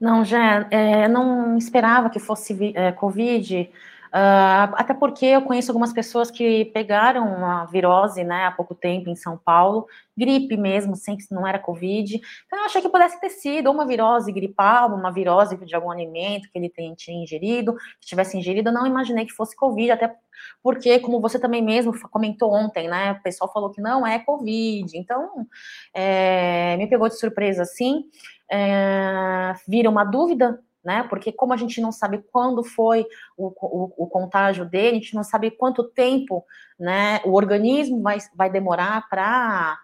Não, 0.00 0.24
já 0.24 0.68
é, 0.70 1.08
não 1.08 1.56
esperava 1.56 2.10
que 2.10 2.18
fosse 2.18 2.72
é, 2.74 2.92
Covid. 2.92 3.70
Uh, 4.14 4.70
até 4.74 4.94
porque 4.94 5.26
eu 5.26 5.42
conheço 5.42 5.72
algumas 5.72 5.92
pessoas 5.92 6.30
que 6.30 6.66
pegaram 6.66 7.26
uma 7.26 7.64
virose, 7.64 8.22
né, 8.22 8.44
há 8.44 8.52
pouco 8.52 8.72
tempo 8.72 9.10
em 9.10 9.16
São 9.16 9.36
Paulo, 9.36 9.88
gripe 10.16 10.56
mesmo, 10.56 10.94
sem 10.94 11.16
que 11.16 11.24
não 11.32 11.44
era 11.44 11.58
Covid. 11.58 12.20
Então 12.46 12.60
eu 12.60 12.64
achei 12.64 12.80
que 12.80 12.88
pudesse 12.88 13.20
ter 13.20 13.30
sido 13.30 13.72
uma 13.72 13.84
virose 13.84 14.30
gripal, 14.30 14.94
uma 14.94 15.10
virose 15.10 15.56
de 15.56 15.74
algum 15.74 15.90
alimento 15.90 16.48
que 16.48 16.56
ele 16.56 16.72
tinha 16.96 17.20
ingerido, 17.20 17.74
que 18.00 18.06
tivesse 18.06 18.38
ingerido. 18.38 18.68
Eu 18.68 18.74
não 18.74 18.86
imaginei 18.86 19.26
que 19.26 19.32
fosse 19.32 19.56
Covid, 19.56 19.90
até 19.90 20.14
porque, 20.62 21.00
como 21.00 21.20
você 21.20 21.36
também 21.36 21.60
mesmo 21.60 21.92
comentou 22.08 22.52
ontem, 22.52 22.88
né, 22.88 23.12
o 23.18 23.22
pessoal 23.22 23.52
falou 23.52 23.70
que 23.70 23.80
não 23.80 24.06
é 24.06 24.20
Covid. 24.20 24.96
Então, 24.96 25.44
é, 25.92 26.76
me 26.76 26.86
pegou 26.86 27.08
de 27.08 27.18
surpresa 27.18 27.62
assim. 27.62 28.04
É, 28.48 29.54
vira 29.66 29.90
uma 29.90 30.04
dúvida 30.04 30.62
né? 30.84 31.02
Porque 31.04 31.32
como 31.32 31.52
a 31.52 31.56
gente 31.56 31.80
não 31.80 31.90
sabe 31.90 32.22
quando 32.30 32.62
foi 32.62 33.06
o, 33.36 33.46
o, 33.46 34.04
o, 34.04 34.06
contágio 34.06 34.64
dele, 34.64 34.96
a 34.96 35.00
gente 35.00 35.14
não 35.14 35.24
sabe 35.24 35.50
quanto 35.50 35.84
tempo, 35.84 36.44
né? 36.78 37.20
O 37.24 37.32
organismo 37.32 38.02
vai, 38.02 38.18
vai 38.36 38.50
demorar 38.50 39.08
para 39.08 39.78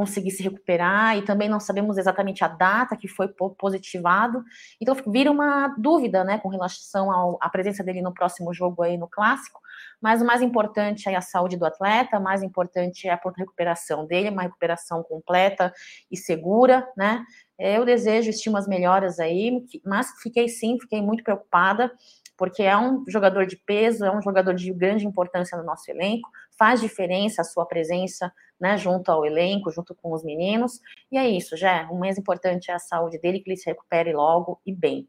conseguir 0.00 0.30
se 0.30 0.42
recuperar 0.42 1.18
e 1.18 1.22
também 1.22 1.46
não 1.46 1.60
sabemos 1.60 1.98
exatamente 1.98 2.42
a 2.42 2.48
data 2.48 2.96
que 2.96 3.06
foi 3.06 3.28
positivado. 3.58 4.42
Então 4.80 4.96
vira 5.06 5.30
uma 5.30 5.68
dúvida, 5.76 6.24
né, 6.24 6.38
com 6.38 6.48
relação 6.48 7.12
ao, 7.12 7.38
à 7.38 7.50
presença 7.50 7.84
dele 7.84 8.00
no 8.00 8.14
próximo 8.14 8.54
jogo 8.54 8.82
aí 8.82 8.96
no 8.96 9.06
clássico. 9.06 9.60
Mas 10.00 10.22
o 10.22 10.24
mais 10.24 10.40
importante 10.40 11.06
é 11.06 11.14
a 11.14 11.20
saúde 11.20 11.58
do 11.58 11.66
atleta, 11.66 12.18
o 12.18 12.22
mais 12.22 12.42
importante 12.42 13.06
é 13.08 13.12
a 13.12 13.20
recuperação 13.36 14.06
dele, 14.06 14.30
uma 14.30 14.40
recuperação 14.40 15.02
completa 15.02 15.70
e 16.10 16.16
segura, 16.16 16.88
né? 16.96 17.22
Eu 17.60 17.84
desejo 17.84 18.30
estimas 18.30 18.66
melhoras 18.66 19.20
aí, 19.20 19.62
mas 19.84 20.10
fiquei 20.22 20.48
sim, 20.48 20.78
fiquei 20.80 21.02
muito 21.02 21.22
preocupada, 21.22 21.92
porque 22.34 22.62
é 22.62 22.74
um 22.74 23.04
jogador 23.06 23.44
de 23.44 23.54
peso, 23.54 24.02
é 24.02 24.10
um 24.10 24.22
jogador 24.22 24.54
de 24.54 24.72
grande 24.72 25.06
importância 25.06 25.58
no 25.58 25.62
nosso 25.62 25.90
elenco, 25.90 26.26
faz 26.58 26.80
diferença 26.80 27.42
a 27.42 27.44
sua 27.44 27.66
presença, 27.66 28.32
né, 28.58 28.78
junto 28.78 29.12
ao 29.12 29.26
elenco, 29.26 29.70
junto 29.70 29.94
com 29.94 30.10
os 30.14 30.24
meninos, 30.24 30.80
e 31.12 31.18
é 31.18 31.28
isso, 31.28 31.54
já. 31.54 31.86
O 31.90 31.98
mais 31.98 32.16
importante 32.16 32.70
é 32.70 32.74
a 32.74 32.78
saúde 32.78 33.18
dele, 33.18 33.40
que 33.40 33.50
ele 33.50 33.58
se 33.58 33.68
recupere 33.68 34.14
logo 34.14 34.58
e 34.64 34.74
bem. 34.74 35.06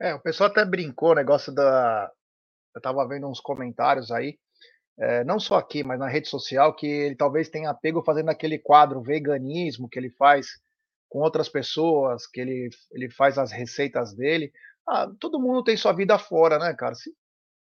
É, 0.00 0.14
o 0.14 0.20
pessoal 0.20 0.48
até 0.48 0.64
brincou 0.64 1.10
o 1.10 1.16
negócio 1.16 1.52
da. 1.52 2.08
Eu 2.72 2.80
tava 2.80 3.06
vendo 3.08 3.28
uns 3.28 3.40
comentários 3.40 4.12
aí, 4.12 4.38
é, 4.96 5.24
não 5.24 5.40
só 5.40 5.56
aqui, 5.56 5.82
mas 5.82 5.98
na 5.98 6.06
rede 6.06 6.28
social, 6.28 6.72
que 6.72 6.86
ele 6.86 7.16
talvez 7.16 7.48
tenha 7.48 7.74
pego 7.74 8.00
fazendo 8.00 8.28
aquele 8.28 8.60
quadro 8.60 9.02
veganismo 9.02 9.88
que 9.88 9.98
ele 9.98 10.10
faz 10.10 10.60
com 11.10 11.18
outras 11.18 11.48
pessoas, 11.48 12.26
que 12.26 12.40
ele, 12.40 12.70
ele 12.92 13.10
faz 13.10 13.36
as 13.36 13.50
receitas 13.50 14.14
dele. 14.14 14.50
Ah, 14.88 15.10
todo 15.18 15.40
mundo 15.40 15.64
tem 15.64 15.76
sua 15.76 15.92
vida 15.92 16.16
fora, 16.18 16.58
né, 16.58 16.72
cara? 16.72 16.94
Se 16.94 17.12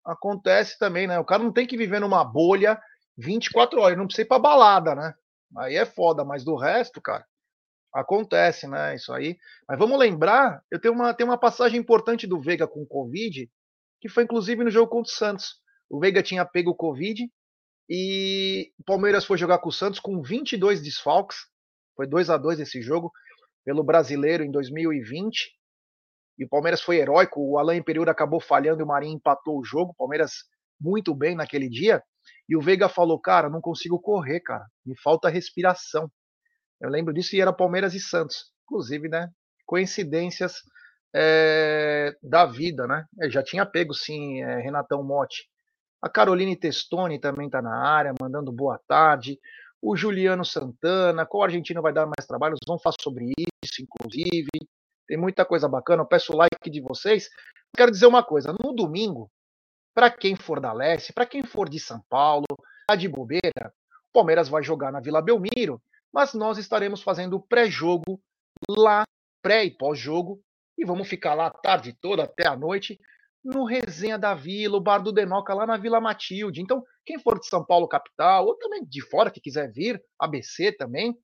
acontece 0.05 0.79
também, 0.79 1.07
né? 1.07 1.19
O 1.19 1.25
cara 1.25 1.43
não 1.43 1.53
tem 1.53 1.67
que 1.67 1.77
viver 1.77 2.01
numa 2.01 2.25
bolha 2.25 2.81
24 3.17 3.81
horas, 3.81 3.97
não 3.97 4.07
precisa 4.07 4.25
ir 4.25 4.29
pra 4.29 4.39
balada, 4.39 4.95
né? 4.95 5.15
Aí 5.59 5.77
é 5.77 5.85
foda, 5.85 6.25
mas 6.25 6.43
do 6.43 6.57
resto, 6.57 7.01
cara, 7.01 7.25
acontece, 7.93 8.67
né? 8.67 8.97
Isso 8.97 9.13
aí. 9.13 9.39
Mas 9.69 9.79
vamos 9.79 9.99
lembrar, 9.99 10.63
eu 10.71 10.81
tenho 10.81 10.95
uma, 10.95 11.15
tenho 11.15 11.29
uma 11.29 11.39
passagem 11.39 11.79
importante 11.79 12.27
do 12.27 12.41
Veiga 12.41 12.67
com 12.67 12.85
Covid, 12.87 13.49
que 14.01 14.09
foi 14.09 14.25
inclusive 14.25 14.65
no 14.65 14.71
jogo 14.71 14.91
contra 14.91 15.13
o 15.13 15.15
Santos. 15.15 15.57
O 15.89 16.01
Veiga 16.01 16.23
tinha 16.23 16.45
pego 16.45 16.71
o 16.71 16.77
Covid 16.77 17.31
e 17.89 18.73
o 18.79 18.85
Palmeiras 18.85 19.25
foi 19.25 19.37
jogar 19.37 19.59
com 19.59 19.69
o 19.69 19.73
Santos 19.73 20.01
com 20.01 20.23
22 20.23 20.83
desfalques. 20.83 21.37
Foi 21.95 22.07
2 22.07 22.31
a 22.31 22.37
2 22.37 22.59
esse 22.59 22.83
jogo 22.83 23.13
pelo 23.65 23.83
brasileiro 23.83 24.45
em 24.45 24.51
2020. 24.51 25.53
E 26.39 26.45
o 26.45 26.49
Palmeiras 26.49 26.83
foi 26.83 26.97
heróico. 26.97 27.41
O 27.41 27.59
Alain 27.59 27.79
Imperiur 27.79 28.09
acabou 28.09 28.41
falhando 28.41 28.81
e 28.81 28.85
o 28.85 28.87
Marinho 28.87 29.17
empatou 29.17 29.59
o 29.59 29.65
jogo. 29.65 29.93
O 29.93 29.95
Palmeiras 29.95 30.33
muito 30.81 31.15
bem 31.15 31.35
naquele 31.35 31.69
dia. 31.69 32.03
E 32.49 32.57
o 32.57 32.61
Veiga 32.61 32.89
falou: 32.89 33.21
Cara, 33.21 33.49
não 33.49 33.61
consigo 33.61 33.99
correr, 34.01 34.41
cara. 34.41 34.67
Me 34.85 34.95
falta 35.01 35.29
respiração. 35.29 36.11
Eu 36.81 36.91
lembro 36.91 37.15
disso 37.15 37.35
e 37.35 37.41
era 37.41 37.53
Palmeiras 37.53 37.95
e 37.95 38.01
Santos. 38.01 38.53
Inclusive, 38.65 39.09
né? 39.09 39.31
Coincidências 39.65 40.57
é, 41.15 42.15
da 42.23 42.45
vida, 42.45 42.87
né? 42.87 43.07
Eu 43.19 43.31
já 43.31 43.43
tinha 43.43 43.65
pego, 43.65 43.95
sim, 43.95 44.43
é, 44.43 44.61
Renatão 44.61 45.03
Motti. 45.03 45.49
A 46.03 46.09
Caroline 46.09 46.57
Testoni 46.57 47.19
também 47.19 47.47
está 47.47 47.63
na 47.63 47.75
área, 47.75 48.13
mandando 48.21 48.53
boa 48.53 48.79
tarde 48.87 49.39
o 49.85 49.95
Juliano 49.95 50.47
Santana, 50.47 51.27
qual 51.27 51.43
argentino 51.43 51.83
vai 51.83 51.93
dar 51.93 52.07
mais 52.07 52.27
trabalho? 52.27 52.57
Vamos 52.67 52.83
falar 52.83 52.97
sobre 52.99 53.33
isso, 53.63 53.83
inclusive. 53.83 54.49
Tem 55.07 55.19
muita 55.19 55.45
coisa 55.45 55.69
bacana. 55.69 56.03
Eu 56.03 56.07
peço 56.07 56.33
o 56.33 56.37
like 56.37 56.71
de 56.71 56.81
vocês. 56.81 57.29
Quero 57.77 57.91
dizer 57.91 58.07
uma 58.07 58.23
coisa: 58.23 58.55
no 58.65 58.73
domingo, 58.73 59.31
para 59.95 60.11
quem 60.11 60.37
for 60.37 60.59
da 60.59 60.73
Leste, 60.73 61.13
para 61.13 61.27
quem 61.27 61.43
for 61.43 61.69
de 61.69 61.79
São 61.79 62.01
Paulo, 62.09 62.47
tá 62.89 62.97
de 62.97 63.07
bobeira, 63.07 63.75
o 64.09 64.13
Palmeiras 64.13 64.49
vai 64.49 64.63
jogar 64.63 64.91
na 64.91 65.01
Vila 65.01 65.21
Belmiro, 65.21 65.83
mas 66.11 66.33
nós 66.33 66.57
estaremos 66.57 67.03
fazendo 67.03 67.39
pré-jogo 67.39 68.19
lá, 68.67 69.05
pré 69.43 69.67
e 69.67 69.71
pós-jogo, 69.71 70.41
e 70.79 70.85
vamos 70.87 71.07
ficar 71.09 71.35
lá 71.35 71.49
a 71.49 71.51
tarde 71.51 71.93
toda 72.01 72.25
até 72.25 72.49
a 72.49 72.57
noite 72.57 72.99
no 73.45 73.65
Resenha 73.65 74.19
da 74.19 74.35
Vila, 74.35 74.79
o 74.79 74.81
Bar 74.81 74.99
do 74.99 75.13
Denoca, 75.13 75.53
lá 75.53 75.67
na 75.67 75.77
Vila 75.77 76.01
Matilde. 76.01 76.63
Então, 76.63 76.83
quem 77.05 77.19
for 77.19 77.39
de 77.39 77.47
São 77.47 77.65
Paulo 77.65 77.87
capital, 77.87 78.47
ou 78.47 78.57
também 78.57 78.85
de 78.85 79.03
fora 79.03 79.31
que 79.31 79.41
quiser 79.41 79.71
vir, 79.71 80.03
ABC 80.19 80.73
também, 80.73 81.15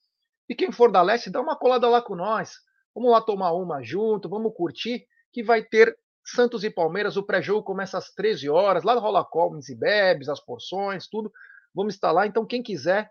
e 0.49 0.55
quem 0.55 0.71
for 0.71 0.93
da 0.93 1.01
leste, 1.01 1.31
dá 1.31 1.41
uma 1.41 1.57
colada 1.57 1.89
lá 1.89 2.03
com 2.03 2.15
nós. 2.15 2.53
Vamos 2.95 3.11
lá 3.11 3.21
tomar 3.21 3.53
uma 3.53 3.83
junto, 3.83 4.29
vamos 4.29 4.53
curtir, 4.55 5.07
que 5.33 5.43
vai 5.43 5.63
ter 5.63 5.97
Santos 6.25 6.65
e 6.65 6.71
Palmeiras. 6.71 7.17
O 7.17 7.23
pré-jogo 7.23 7.63
começa 7.63 7.97
às 7.97 8.11
13 8.13 8.51
horas, 8.51 8.85
lá 8.85 8.95
rola 8.95 9.25
comes 9.25 9.69
e 9.69 9.75
bebes, 9.75 10.29
as 10.29 10.41
porções, 10.41 11.09
tudo. 11.09 11.33
Vamos 11.75 11.95
estar 11.95 12.13
lá. 12.13 12.27
Então, 12.27 12.45
quem 12.45 12.63
quiser, 12.63 13.11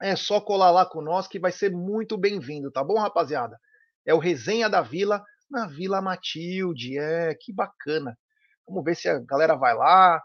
é 0.00 0.16
só 0.16 0.40
colar 0.40 0.70
lá 0.70 0.86
com 0.86 1.02
nós, 1.02 1.28
que 1.28 1.38
vai 1.38 1.52
ser 1.52 1.70
muito 1.70 2.16
bem-vindo, 2.16 2.70
tá 2.70 2.82
bom, 2.82 2.98
rapaziada? 2.98 3.58
É 4.06 4.14
o 4.14 4.18
Resenha 4.18 4.68
da 4.68 4.80
Vila, 4.80 5.22
na 5.50 5.66
Vila 5.66 6.00
Matilde. 6.00 6.98
É, 6.98 7.34
que 7.34 7.52
bacana. 7.52 8.18
Vamos 8.66 8.84
ver 8.84 8.96
se 8.96 9.08
a 9.08 9.18
galera 9.18 9.54
vai 9.54 9.74
lá. 9.74 10.22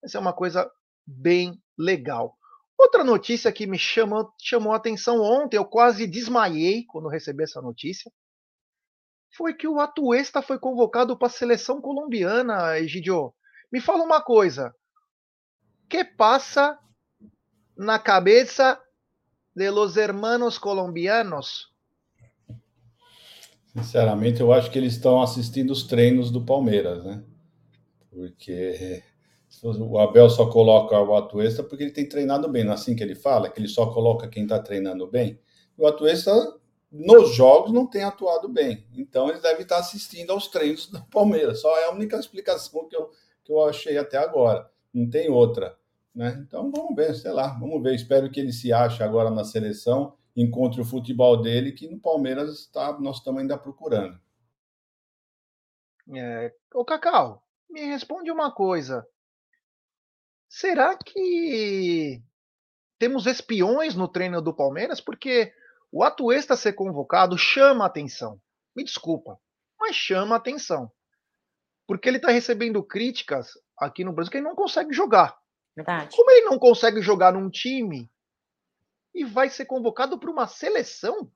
Vai 0.00 0.08
ser 0.08 0.18
uma 0.18 0.32
coisa 0.32 0.70
bem 1.06 1.60
legal. 1.78 2.36
Outra 2.78 3.04
notícia 3.04 3.52
que 3.52 3.66
me 3.66 3.78
chamou, 3.78 4.32
chamou 4.40 4.72
a 4.72 4.76
atenção 4.76 5.20
ontem, 5.20 5.56
eu 5.56 5.64
quase 5.64 6.06
desmaiei 6.06 6.84
quando 6.84 7.08
recebi 7.08 7.44
essa 7.44 7.60
notícia. 7.62 8.10
foi 9.36 9.54
que 9.54 9.66
o 9.66 9.80
Atuesta 9.80 10.42
foi 10.42 10.58
convocado 10.58 11.16
para 11.16 11.28
a 11.28 11.30
seleção 11.30 11.80
colombiana, 11.80 12.78
Egidio. 12.78 13.32
Me 13.70 13.80
fala 13.80 14.02
uma 14.02 14.20
coisa. 14.20 14.74
que 15.88 16.04
passa 16.04 16.78
na 17.76 17.98
cabeça 17.98 18.80
de 19.54 19.70
los 19.70 19.96
hermanos 19.96 20.58
colombianos? 20.58 21.70
Sinceramente, 23.74 24.40
eu 24.40 24.52
acho 24.52 24.70
que 24.70 24.78
eles 24.78 24.94
estão 24.94 25.22
assistindo 25.22 25.70
os 25.70 25.84
treinos 25.84 26.30
do 26.30 26.44
Palmeiras, 26.44 27.04
né? 27.04 27.22
Porque 28.12 29.02
o 29.64 29.98
Abel 29.98 30.28
só 30.28 30.48
coloca 30.50 30.98
o 31.00 31.14
Atuesta 31.16 31.62
porque 31.62 31.84
ele 31.84 31.92
tem 31.92 32.08
treinado 32.08 32.48
bem, 32.48 32.64
não 32.64 32.72
é 32.72 32.74
assim 32.74 32.94
que 32.94 33.02
ele 33.02 33.14
fala? 33.14 33.48
Que 33.48 33.60
ele 33.60 33.68
só 33.68 33.86
coloca 33.86 34.28
quem 34.28 34.42
está 34.42 34.58
treinando 34.58 35.06
bem. 35.06 35.38
O 35.76 35.86
Atuesta, 35.86 36.32
nos 36.90 37.34
jogos, 37.34 37.72
não 37.72 37.86
tem 37.86 38.02
atuado 38.02 38.48
bem. 38.48 38.86
Então, 38.94 39.28
ele 39.28 39.40
deve 39.40 39.62
estar 39.62 39.78
assistindo 39.78 40.30
aos 40.30 40.48
treinos 40.48 40.86
do 40.86 41.02
Palmeiras. 41.06 41.60
Só 41.60 41.76
é 41.78 41.86
a 41.86 41.92
única 41.92 42.16
explicação 42.18 42.86
que 42.88 42.96
eu, 42.96 43.10
que 43.42 43.52
eu 43.52 43.64
achei 43.64 43.96
até 43.96 44.18
agora. 44.18 44.70
Não 44.92 45.08
tem 45.08 45.30
outra. 45.30 45.76
Né? 46.14 46.44
Então, 46.46 46.70
vamos 46.70 46.94
ver, 46.94 47.14
sei 47.14 47.32
lá, 47.32 47.48
vamos 47.58 47.82
ver. 47.82 47.94
Espero 47.94 48.30
que 48.30 48.40
ele 48.40 48.52
se 48.52 48.72
ache 48.72 49.02
agora 49.02 49.30
na 49.30 49.44
seleção 49.44 50.14
encontre 50.36 50.80
o 50.80 50.84
futebol 50.84 51.40
dele, 51.40 51.72
que 51.72 51.88
no 51.88 51.98
Palmeiras 51.98 52.66
tá, 52.66 52.98
nós 52.98 53.18
estamos 53.18 53.40
ainda 53.40 53.58
procurando. 53.58 54.18
É, 56.14 56.52
ô 56.74 56.84
Cacau, 56.84 57.41
me 57.72 57.80
responde 57.86 58.30
uma 58.30 58.52
coisa. 58.52 59.06
Será 60.48 60.96
que 60.96 62.22
temos 62.98 63.26
espiões 63.26 63.94
no 63.94 64.06
treino 64.06 64.42
do 64.42 64.54
Palmeiras? 64.54 65.00
Porque 65.00 65.52
o 65.90 66.04
Atuesta 66.04 66.54
ser 66.54 66.74
convocado 66.74 67.36
chama 67.38 67.86
atenção. 67.86 68.40
Me 68.76 68.84
desculpa, 68.84 69.38
mas 69.80 69.96
chama 69.96 70.36
atenção. 70.36 70.92
Porque 71.86 72.08
ele 72.08 72.18
está 72.18 72.30
recebendo 72.30 72.82
críticas 72.82 73.52
aqui 73.78 74.04
no 74.04 74.12
Brasil 74.12 74.30
que 74.30 74.36
ele 74.36 74.46
não 74.46 74.54
consegue 74.54 74.92
jogar. 74.92 75.36
Verdade. 75.74 76.14
Como 76.14 76.30
ele 76.30 76.44
não 76.44 76.58
consegue 76.58 77.00
jogar 77.00 77.32
num 77.32 77.48
time 77.48 78.10
e 79.14 79.24
vai 79.24 79.48
ser 79.48 79.64
convocado 79.64 80.18
para 80.18 80.30
uma 80.30 80.46
seleção? 80.46 81.30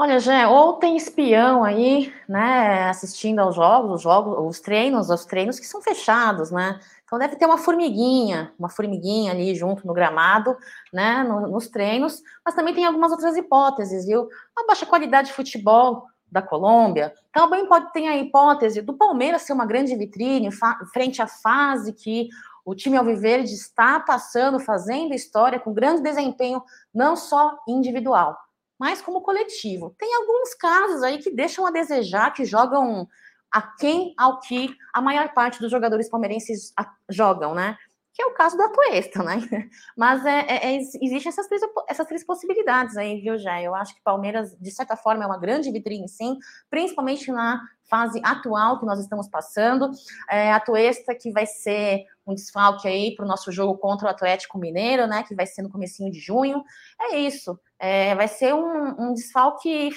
Olha, 0.00 0.20
Jé, 0.20 0.46
ou 0.46 0.74
tem 0.74 0.96
espião 0.96 1.64
aí, 1.64 2.14
né, 2.28 2.88
assistindo 2.88 3.40
aos 3.40 3.56
jogos, 3.56 3.96
os 3.96 4.00
jogos, 4.00 4.38
os 4.38 4.60
treinos, 4.60 5.10
os 5.10 5.24
treinos 5.24 5.58
que 5.58 5.66
são 5.66 5.82
fechados, 5.82 6.52
né? 6.52 6.78
Então 7.04 7.18
deve 7.18 7.34
ter 7.34 7.46
uma 7.46 7.58
formiguinha, 7.58 8.52
uma 8.56 8.68
formiguinha 8.68 9.32
ali 9.32 9.56
junto 9.56 9.84
no 9.84 9.92
gramado, 9.92 10.56
né, 10.92 11.24
no, 11.24 11.48
nos 11.48 11.66
treinos, 11.66 12.22
mas 12.44 12.54
também 12.54 12.72
tem 12.72 12.84
algumas 12.84 13.10
outras 13.10 13.36
hipóteses, 13.36 14.06
viu? 14.06 14.28
A 14.56 14.64
baixa 14.68 14.86
qualidade 14.86 15.28
de 15.28 15.34
futebol 15.34 16.04
da 16.30 16.40
Colômbia, 16.40 17.12
também 17.32 17.66
pode 17.66 17.92
ter 17.92 18.06
a 18.06 18.16
hipótese 18.16 18.80
do 18.80 18.94
Palmeiras 18.94 19.42
ser 19.42 19.52
uma 19.52 19.66
grande 19.66 19.96
vitrine 19.96 20.48
frente 20.92 21.20
à 21.20 21.26
fase 21.26 21.92
que 21.92 22.28
o 22.64 22.72
time 22.72 22.96
Alviverde 22.96 23.52
está 23.52 23.98
passando, 23.98 24.60
fazendo 24.60 25.12
história 25.12 25.58
com 25.58 25.74
grande 25.74 26.02
desempenho, 26.02 26.62
não 26.94 27.16
só 27.16 27.58
individual, 27.66 28.36
mas 28.78 29.02
como 29.02 29.22
coletivo. 29.22 29.94
Tem 29.98 30.14
alguns 30.14 30.54
casos 30.54 31.02
aí 31.02 31.18
que 31.18 31.30
deixam 31.30 31.66
a 31.66 31.70
desejar, 31.70 32.32
que 32.32 32.44
jogam 32.44 33.08
a 33.52 33.62
quem 33.62 34.14
ao 34.16 34.40
que 34.40 34.74
a 34.92 35.00
maior 35.00 35.32
parte 35.32 35.58
dos 35.60 35.70
jogadores 35.70 36.08
palmeirenses 36.08 36.72
jogam, 37.08 37.54
né? 37.54 37.76
Que 38.12 38.22
é 38.22 38.26
o 38.26 38.34
caso 38.34 38.56
do 38.56 38.62
Atuesta, 38.64 39.22
né? 39.22 39.36
Mas 39.96 40.26
é, 40.26 40.40
é, 40.40 40.74
é, 40.74 40.76
existem 40.76 41.28
essas 41.28 41.46
três, 41.46 41.62
essas 41.88 42.06
três 42.06 42.24
possibilidades 42.24 42.96
aí, 42.96 43.20
viu, 43.20 43.38
Jé? 43.38 43.62
Eu 43.62 43.74
acho 43.74 43.94
que 43.94 44.02
Palmeiras, 44.02 44.56
de 44.58 44.70
certa 44.70 44.96
forma, 44.96 45.22
é 45.22 45.26
uma 45.26 45.38
grande 45.38 45.70
vitrine, 45.70 46.08
sim, 46.08 46.36
principalmente 46.68 47.30
na 47.30 47.60
fase 47.88 48.20
atual 48.24 48.78
que 48.80 48.86
nós 48.86 48.98
estamos 48.98 49.28
passando. 49.28 49.90
É, 50.28 50.52
a 50.52 50.60
Tuesta 50.60 51.14
que 51.14 51.30
vai 51.30 51.46
ser 51.46 52.04
um 52.26 52.34
desfalque 52.34 52.86
aí 52.86 53.14
para 53.14 53.24
o 53.24 53.28
nosso 53.28 53.50
jogo 53.52 53.78
contra 53.78 54.08
o 54.08 54.10
Atlético 54.10 54.58
Mineiro, 54.58 55.06
né? 55.06 55.22
Que 55.22 55.34
vai 55.34 55.46
ser 55.46 55.62
no 55.62 55.70
comecinho 55.70 56.10
de 56.10 56.18
junho. 56.18 56.62
É 57.00 57.18
isso. 57.18 57.58
É, 57.78 58.14
vai 58.14 58.28
ser 58.28 58.54
um, 58.54 59.10
um, 59.10 59.14
desfalque 59.14 59.90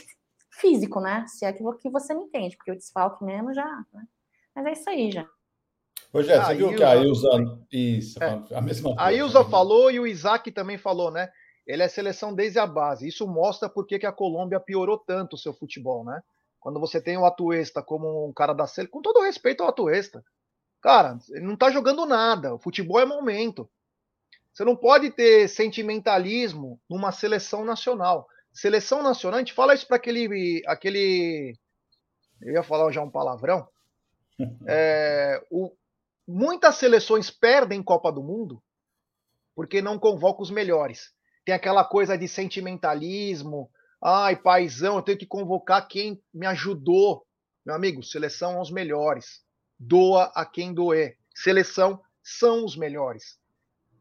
físico, 0.52 1.00
né? 1.00 1.26
Se 1.28 1.46
é 1.46 1.54
que, 1.54 1.64
que 1.80 1.90
você 1.90 2.14
me 2.14 2.24
entende, 2.24 2.56
porque 2.56 2.72
o 2.72 2.76
desfalque 2.76 3.24
mesmo 3.24 3.54
já. 3.54 3.86
Né? 3.94 4.04
Mas 4.56 4.66
é 4.66 4.72
isso 4.74 4.90
aí 4.90 5.12
já. 5.12 5.28
Rogério, 6.14 6.44
você 6.44 6.52
ah, 6.52 6.56
viu 6.56 6.76
que 6.76 6.84
a 6.84 6.96
Ilza. 6.98 7.30
Isso, 7.72 8.24
é. 8.24 8.44
a 8.56 8.62
mesma 8.62 8.90
coisa. 8.90 9.02
A 9.02 9.14
Ilza 9.14 9.46
falou 9.46 9.90
e 9.90 10.00
o 10.00 10.06
Isaac 10.06 10.52
também 10.52 10.78
falou, 10.78 11.10
né? 11.10 11.30
Ele 11.66 11.84
é 11.84 11.88
seleção 11.88 12.34
desde 12.34 12.60
a 12.60 12.68
base. 12.68 13.08
Isso 13.08 13.26
mostra 13.26 13.70
por 13.70 13.88
que 13.88 14.06
a 14.06 14.12
Colômbia 14.12 14.60
piorou 14.60 14.98
tanto 14.98 15.36
o 15.36 15.40
seu 15.40 15.54
futebol, 15.54 16.04
né? 16.04 16.22
Quando 16.60 16.80
você 16.80 17.02
tem 17.02 17.18
o 17.18 17.26
Atuesta 17.26 17.82
como 17.82 18.28
um 18.28 18.34
cara 18.34 18.54
da 18.54 18.68
seleção, 18.68 18.92
com 18.92 19.02
todo 19.02 19.24
respeito 19.24 19.64
ao 19.64 19.70
Atuesta, 19.70 20.24
cara, 20.82 21.18
ele 21.30 21.46
não 21.46 21.56
tá 21.56 21.72
jogando 21.72 22.06
nada. 22.06 22.54
O 22.54 22.60
futebol 22.60 23.00
é 23.00 23.06
momento. 23.06 23.70
Você 24.54 24.66
não 24.66 24.76
pode 24.76 25.12
ter 25.12 25.48
sentimentalismo 25.48 26.80
numa 26.90 27.12
seleção 27.12 27.64
nacional. 27.64 28.28
Seleção 28.54 29.02
nacional, 29.02 29.38
a 29.38 29.42
gente 29.42 29.54
fala 29.54 29.74
isso 29.74 29.88
para 29.88 29.96
aquele, 29.96 30.62
aquele. 30.68 31.58
Eu 32.42 32.54
ia 32.54 32.64
falar 32.64 32.92
já 32.92 33.02
um 33.02 33.12
palavrão. 33.12 33.68
É, 34.68 35.40
o, 35.52 35.72
muitas 36.28 36.76
seleções 36.78 37.30
perdem 37.30 37.84
Copa 37.84 38.12
do 38.12 38.24
Mundo 38.24 38.60
porque 39.56 39.84
não 39.84 40.00
convocam 40.00 40.42
os 40.42 40.50
melhores. 40.50 41.14
Tem 41.46 41.54
aquela 41.54 41.84
coisa 41.84 42.18
de 42.18 42.28
sentimentalismo, 42.28 43.70
Ai, 44.04 44.36
paizão, 44.36 44.96
eu 44.96 45.04
tenho 45.04 45.18
que 45.18 45.28
convocar 45.28 45.88
quem 45.88 46.20
me 46.34 46.48
ajudou. 46.48 47.24
Meu 47.64 47.76
amigo, 47.76 48.02
seleção 48.02 48.58
aos 48.58 48.72
melhores. 48.72 49.44
Doa 49.80 50.32
a 50.34 50.44
quem 50.44 50.74
doer. 50.74 51.18
Seleção 51.36 52.02
são 52.24 52.66
os 52.66 52.76
melhores. 52.76 53.38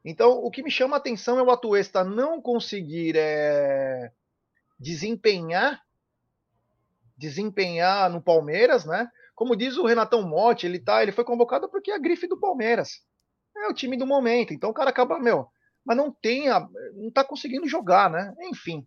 Então, 0.04 0.32
o 0.32 0.50
que 0.50 0.62
me 0.62 0.70
chama 0.70 0.96
a 0.96 0.98
atenção 0.98 1.38
é 1.38 1.42
o 1.42 1.50
Atuesta 1.50 2.02
não 2.02 2.40
conseguir 2.40 3.16
é, 3.16 4.10
desempenhar 4.78 5.80
desempenhar 7.20 8.10
no 8.10 8.22
Palmeiras, 8.22 8.86
né? 8.86 9.06
Como 9.34 9.54
diz 9.54 9.76
o 9.76 9.84
Renatão 9.84 10.26
Motti, 10.26 10.66
ele 10.66 10.78
tá, 10.78 11.02
ele 11.02 11.12
foi 11.12 11.22
convocado 11.22 11.68
porque 11.68 11.90
é 11.90 11.94
a 11.94 11.98
grife 11.98 12.26
do 12.26 12.40
Palmeiras. 12.40 13.02
É 13.54 13.68
o 13.68 13.74
time 13.74 13.96
do 13.96 14.06
momento. 14.06 14.54
Então 14.54 14.70
o 14.70 14.74
cara 14.74 14.88
acaba, 14.88 15.18
meu, 15.18 15.46
mas 15.84 15.96
não 15.96 16.10
tem, 16.10 16.48
a, 16.48 16.66
não 16.94 17.10
tá 17.10 17.22
conseguindo 17.22 17.68
jogar, 17.68 18.10
né? 18.10 18.34
Enfim. 18.44 18.86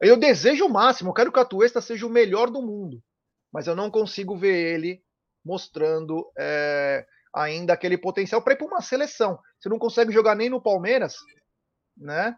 Eu 0.00 0.16
desejo 0.16 0.64
o 0.64 0.72
máximo, 0.72 1.10
eu 1.10 1.14
quero 1.14 1.30
que 1.30 1.38
o 1.38 1.42
Atuesta 1.42 1.80
seja 1.80 2.06
o 2.06 2.10
melhor 2.10 2.50
do 2.50 2.62
mundo, 2.62 3.02
mas 3.52 3.66
eu 3.66 3.76
não 3.76 3.90
consigo 3.90 4.36
ver 4.36 4.74
ele 4.74 5.02
mostrando 5.44 6.26
é, 6.38 7.06
ainda 7.34 7.72
aquele 7.72 7.98
potencial 7.98 8.40
para 8.42 8.52
ir 8.52 8.56
para 8.56 8.66
uma 8.66 8.80
seleção. 8.80 9.38
Você 9.58 9.68
não 9.68 9.78
consegue 9.78 10.12
jogar 10.12 10.34
nem 10.34 10.48
no 10.48 10.62
Palmeiras, 10.62 11.16
né? 11.96 12.36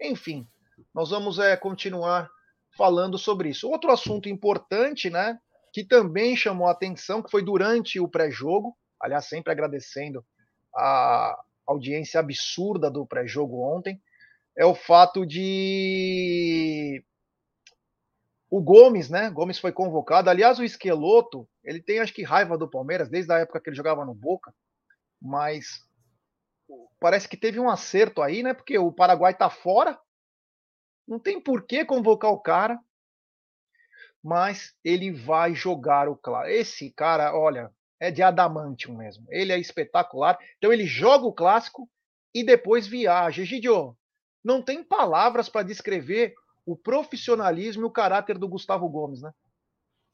Enfim, 0.00 0.46
nós 0.94 1.10
vamos 1.10 1.38
é, 1.38 1.56
continuar 1.56 2.28
falando 2.76 3.16
sobre 3.18 3.50
isso. 3.50 3.68
Outro 3.68 3.92
assunto 3.92 4.28
importante, 4.28 5.08
né? 5.08 5.38
Que 5.72 5.84
também 5.84 6.36
chamou 6.36 6.66
a 6.66 6.72
atenção, 6.72 7.22
que 7.22 7.30
foi 7.30 7.42
durante 7.42 8.00
o 8.00 8.08
pré-jogo, 8.08 8.76
aliás, 9.00 9.26
sempre 9.26 9.52
agradecendo 9.52 10.24
a 10.74 11.38
audiência 11.66 12.18
absurda 12.18 12.90
do 12.90 13.06
pré-jogo 13.06 13.62
ontem 13.62 14.00
é 14.56 14.64
o 14.64 14.74
fato 14.74 15.26
de 15.26 17.02
o 18.50 18.60
Gomes, 18.60 19.08
né? 19.08 19.30
Gomes 19.30 19.58
foi 19.58 19.72
convocado. 19.72 20.28
Aliás, 20.28 20.58
o 20.58 20.64
Esqueloto, 20.64 21.48
ele 21.64 21.80
tem 21.80 22.00
acho 22.00 22.12
que 22.12 22.22
raiva 22.22 22.58
do 22.58 22.68
Palmeiras 22.68 23.08
desde 23.08 23.32
a 23.32 23.38
época 23.38 23.60
que 23.60 23.70
ele 23.70 23.76
jogava 23.76 24.04
no 24.04 24.14
Boca, 24.14 24.54
mas 25.20 25.84
parece 26.98 27.28
que 27.28 27.36
teve 27.36 27.60
um 27.60 27.68
acerto 27.68 28.22
aí, 28.22 28.42
né? 28.42 28.54
Porque 28.54 28.78
o 28.78 28.92
Paraguai 28.92 29.36
tá 29.36 29.48
fora. 29.48 29.98
Não 31.06 31.18
tem 31.18 31.40
por 31.40 31.66
que 31.66 31.84
convocar 31.84 32.30
o 32.30 32.40
cara, 32.40 32.78
mas 34.22 34.74
ele 34.84 35.10
vai 35.10 35.54
jogar 35.54 36.08
o 36.08 36.16
clássico. 36.16 36.52
Esse 36.52 36.90
cara, 36.92 37.36
olha, 37.36 37.70
é 38.00 38.10
de 38.10 38.22
adamantium 38.22 38.96
mesmo. 38.96 39.26
Ele 39.30 39.52
é 39.52 39.58
espetacular. 39.58 40.38
Então 40.58 40.72
ele 40.72 40.86
joga 40.86 41.26
o 41.26 41.32
clássico 41.32 41.88
e 42.34 42.44
depois 42.44 42.86
viaja. 42.86 43.44
Gidio, 43.44 43.96
não 44.44 44.62
tem 44.62 44.82
palavras 44.82 45.48
para 45.48 45.66
descrever 45.66 46.34
o 46.64 46.76
profissionalismo 46.76 47.82
e 47.82 47.86
o 47.86 47.90
caráter 47.90 48.38
do 48.38 48.48
Gustavo 48.48 48.88
Gomes, 48.88 49.20
né? 49.20 49.32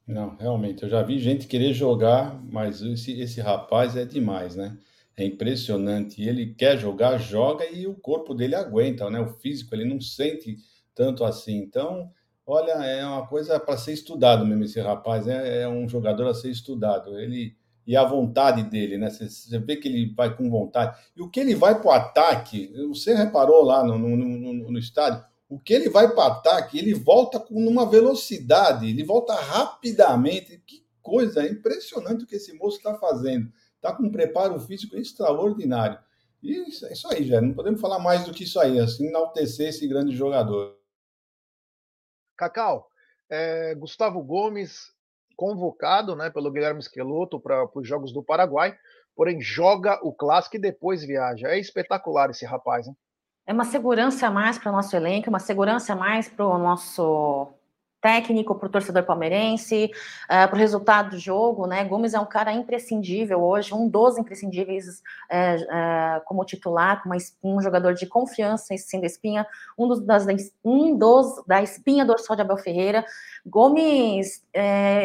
Não, 0.09 0.35
realmente, 0.37 0.81
eu 0.81 0.89
já 0.89 1.03
vi 1.03 1.19
gente 1.19 1.45
querer 1.45 1.71
jogar, 1.71 2.41
mas 2.51 2.81
esse, 2.81 3.11
esse 3.21 3.39
rapaz 3.41 3.95
é 3.95 4.03
demais, 4.05 4.55
né? 4.55 4.75
É 5.15 5.23
impressionante. 5.23 6.23
Ele 6.23 6.47
quer 6.55 6.79
jogar, 6.79 7.19
joga 7.19 7.63
e 7.71 7.85
o 7.85 7.93
corpo 7.93 8.33
dele 8.33 8.55
aguenta, 8.55 9.07
né? 9.07 9.19
O 9.19 9.27
físico, 9.27 9.75
ele 9.75 9.85
não 9.85 10.01
sente 10.01 10.57
tanto 10.95 11.23
assim. 11.23 11.57
Então, 11.57 12.09
olha, 12.43 12.71
é 12.83 13.05
uma 13.05 13.27
coisa 13.27 13.59
para 13.59 13.77
ser 13.77 13.93
estudado 13.93 14.43
mesmo 14.47 14.63
esse 14.63 14.81
rapaz. 14.81 15.27
É, 15.27 15.61
é 15.61 15.69
um 15.69 15.87
jogador 15.87 16.27
a 16.27 16.33
ser 16.33 16.49
estudado. 16.49 17.19
Ele 17.19 17.55
e 17.85 17.95
a 17.95 18.03
vontade 18.03 18.63
dele, 18.63 18.97
né? 18.97 19.11
Você, 19.11 19.29
você 19.29 19.59
vê 19.59 19.75
que 19.75 19.87
ele 19.87 20.11
vai 20.15 20.35
com 20.35 20.49
vontade. 20.49 20.97
E 21.15 21.21
o 21.21 21.29
que 21.29 21.39
ele 21.39 21.53
vai 21.53 21.79
para 21.79 21.87
o 21.87 21.91
ataque, 21.91 22.73
você 22.87 23.13
reparou 23.13 23.63
lá 23.63 23.83
no, 23.83 23.95
no, 23.95 24.17
no, 24.17 24.71
no, 24.71 24.79
estádio, 24.79 25.23
o 25.49 25.59
que 25.59 25.73
ele 25.73 25.89
vai 25.89 26.13
para 26.13 26.27
ataque, 26.27 26.77
ele 26.77 26.93
volta 26.93 27.39
com 27.39 27.55
uma 27.55 27.89
velocidade, 27.89 28.87
ele 28.87 29.03
volta 29.03 29.33
rapidamente. 29.33 30.61
Que 30.65 30.85
coisa 31.01 31.43
impressionante 31.47 32.23
o 32.23 32.27
que 32.27 32.35
esse 32.35 32.53
moço 32.53 32.77
está 32.77 32.93
fazendo. 32.93 33.51
Está 33.75 33.95
com 33.95 34.03
um 34.03 34.11
preparo 34.11 34.59
físico 34.59 34.95
extraordinário. 34.95 35.97
E 36.43 36.55
é 36.55 36.69
isso 36.69 37.07
aí, 37.07 37.25
já. 37.25 37.41
Não 37.41 37.53
podemos 37.53 37.81
falar 37.81 37.97
mais 37.97 38.23
do 38.23 38.31
que 38.31 38.43
isso 38.43 38.59
aí, 38.59 38.79
assim, 38.79 39.07
enaltecer 39.07 39.69
esse 39.69 39.87
grande 39.87 40.15
jogador. 40.15 40.77
Cacau, 42.37 42.87
é, 43.27 43.73
Gustavo 43.75 44.21
Gomes 44.23 44.93
convocado 45.35 46.15
né, 46.15 46.29
pelo 46.29 46.51
Guilherme 46.51 46.79
Esqueloto 46.79 47.39
para 47.39 47.67
os 47.73 47.87
Jogos 47.87 48.13
do 48.13 48.21
Paraguai, 48.21 48.77
porém 49.15 49.41
joga 49.41 49.99
o 50.03 50.13
clássico 50.13 50.57
e 50.57 50.59
depois 50.59 51.03
viaja. 51.03 51.47
É 51.47 51.59
espetacular 51.59 52.29
esse 52.29 52.45
rapaz, 52.45 52.87
hein? 52.87 52.95
É 53.49 53.51
uma 53.51 53.65
segurança 53.65 54.27
a 54.27 54.29
mais 54.29 54.59
para 54.59 54.69
o 54.69 54.71
nosso 54.71 54.95
elenco, 54.95 55.27
uma 55.27 55.39
segurança 55.39 55.93
a 55.93 55.95
mais 55.95 56.29
para 56.29 56.45
o 56.45 56.59
nosso 56.59 57.47
técnico, 57.99 58.53
para 58.53 58.67
o 58.67 58.69
torcedor 58.69 59.01
palmeirense, 59.01 59.89
uh, 60.25 60.47
para 60.47 60.53
o 60.53 60.55
resultado 60.55 61.09
do 61.09 61.17
jogo, 61.17 61.65
né? 61.65 61.83
Gomes 61.83 62.13
é 62.13 62.19
um 62.19 62.27
cara 62.27 62.53
imprescindível 62.53 63.41
hoje, 63.41 63.73
um 63.73 63.89
dos 63.89 64.19
imprescindíveis 64.19 64.85
uh, 64.85 65.63
uh, 65.63 66.21
como 66.25 66.45
titular, 66.45 67.01
como 67.01 67.15
um 67.43 67.59
jogador 67.59 67.95
de 67.95 68.05
confiança, 68.05 68.77
sendo 68.77 69.07
espinha, 69.07 69.47
um 69.75 69.87
dos, 69.87 69.99
das, 70.01 70.27
um 70.63 70.95
dos 70.95 71.43
da 71.47 71.59
espinha 71.59 72.05
dorsal 72.05 72.35
de 72.35 72.43
Abel 72.43 72.57
Ferreira. 72.57 73.03
Gomes, 73.43 74.45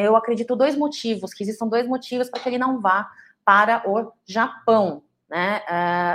eu 0.03 0.15
acredito 0.17 0.55
dois 0.55 0.77
motivos, 0.77 1.33
que 1.33 1.45
existam 1.45 1.67
dois 1.67 1.89
motivos 1.89 2.29
para 2.29 2.41
que 2.41 2.51
ele 2.51 2.59
não 2.59 2.79
vá 2.79 3.09
para 3.43 3.83
o 3.91 4.13
Japão, 4.27 5.03
né? 5.31 5.63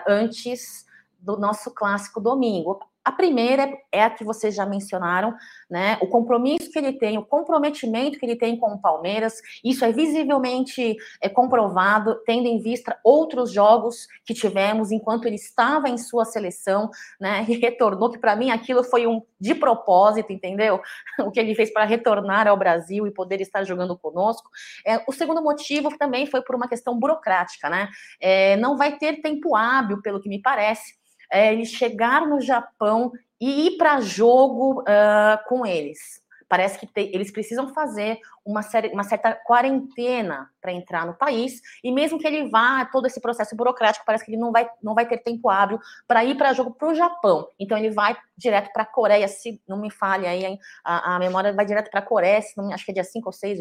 antes 0.07 0.87
do 1.19 1.37
nosso 1.37 1.73
clássico 1.73 2.19
domingo. 2.19 2.79
A 3.03 3.11
primeira 3.11 3.75
é 3.91 4.03
a 4.03 4.09
que 4.09 4.23
vocês 4.23 4.53
já 4.53 4.65
mencionaram, 4.65 5.33
né? 5.67 5.97
O 6.01 6.07
compromisso 6.07 6.69
que 6.69 6.77
ele 6.77 6.93
tem, 6.93 7.17
o 7.17 7.25
comprometimento 7.25 8.19
que 8.19 8.25
ele 8.25 8.35
tem 8.35 8.55
com 8.55 8.73
o 8.73 8.79
Palmeiras, 8.79 9.41
isso 9.63 9.83
é 9.83 9.91
visivelmente 9.91 10.95
é, 11.19 11.27
comprovado, 11.27 12.21
tendo 12.25 12.47
em 12.47 12.59
vista 12.59 12.99
outros 13.03 13.51
jogos 13.51 14.05
que 14.25 14.33
tivemos 14.33 14.91
enquanto 14.91 15.25
ele 15.25 15.37
estava 15.37 15.89
em 15.89 15.97
sua 15.97 16.23
seleção, 16.23 16.91
né? 17.19 17.45
E 17.49 17.57
retornou, 17.57 18.11
que 18.11 18.19
para 18.19 18.35
mim 18.35 18.51
aquilo 18.51 18.83
foi 18.83 19.07
um 19.07 19.23
de 19.39 19.55
propósito, 19.55 20.31
entendeu? 20.31 20.79
O 21.25 21.31
que 21.31 21.39
ele 21.39 21.55
fez 21.55 21.71
para 21.71 21.85
retornar 21.85 22.47
ao 22.47 22.57
Brasil 22.57 23.05
e 23.07 23.11
poder 23.11 23.41
estar 23.41 23.63
jogando 23.63 23.97
conosco. 23.97 24.49
É, 24.85 25.03
o 25.07 25.11
segundo 25.11 25.41
motivo 25.41 25.89
também 25.97 26.25
foi 26.25 26.41
por 26.41 26.55
uma 26.55 26.67
questão 26.67 26.97
burocrática, 26.97 27.69
né? 27.69 27.89
É, 28.21 28.55
não 28.57 28.77
vai 28.77 28.97
ter 28.97 29.21
tempo 29.21 29.55
hábil, 29.55 30.01
pelo 30.01 30.21
que 30.21 30.29
me 30.29 30.41
parece 30.41 30.98
é, 31.31 31.53
ele 31.53 31.65
chegar 31.65 32.27
no 32.27 32.41
Japão 32.41 33.11
e 33.39 33.67
ir 33.67 33.77
para 33.77 34.01
jogo 34.01 34.81
uh, 34.81 35.47
com 35.47 35.65
eles. 35.65 36.21
Parece 36.49 36.79
que 36.79 36.87
te, 36.87 37.11
eles 37.13 37.31
precisam 37.31 37.71
fazer 37.73 38.19
uma, 38.43 38.61
uma 38.91 39.03
certa 39.03 39.33
quarentena 39.33 40.49
para 40.59 40.73
entrar 40.73 41.05
no 41.05 41.13
país, 41.13 41.61
e 41.83 41.91
mesmo 41.91 42.17
que 42.17 42.25
ele 42.25 42.49
vá, 42.49 42.83
todo 42.85 43.05
esse 43.05 43.21
processo 43.21 43.55
burocrático, 43.55 44.03
parece 44.03 44.25
que 44.25 44.31
ele 44.31 44.41
não 44.41 44.51
vai, 44.51 44.67
não 44.81 44.95
vai 44.95 45.07
ter 45.07 45.19
tempo 45.19 45.47
hábil 45.47 45.79
para 46.07 46.25
ir 46.25 46.35
para 46.35 46.53
jogo 46.53 46.71
para 46.71 46.89
o 46.89 46.95
Japão. 46.95 47.47
Então 47.59 47.77
ele 47.77 47.91
vai 47.91 48.17
direto 48.35 48.73
para 48.73 48.81
a 48.81 48.87
Coreia, 48.87 49.27
se 49.27 49.61
não 49.67 49.77
me 49.77 49.91
falha 49.91 50.31
aí, 50.31 50.57
a, 50.83 51.15
a 51.15 51.19
memória 51.19 51.53
vai 51.53 51.65
direto 51.65 51.91
para 51.91 51.99
a 51.99 52.05
Coreia, 52.05 52.41
se 52.41 52.57
não, 52.57 52.73
acho 52.73 52.83
que 52.83 52.91
é 52.91 52.95
dia 52.95 53.03
5 53.03 53.27
ou 53.27 53.33
6 53.33 53.59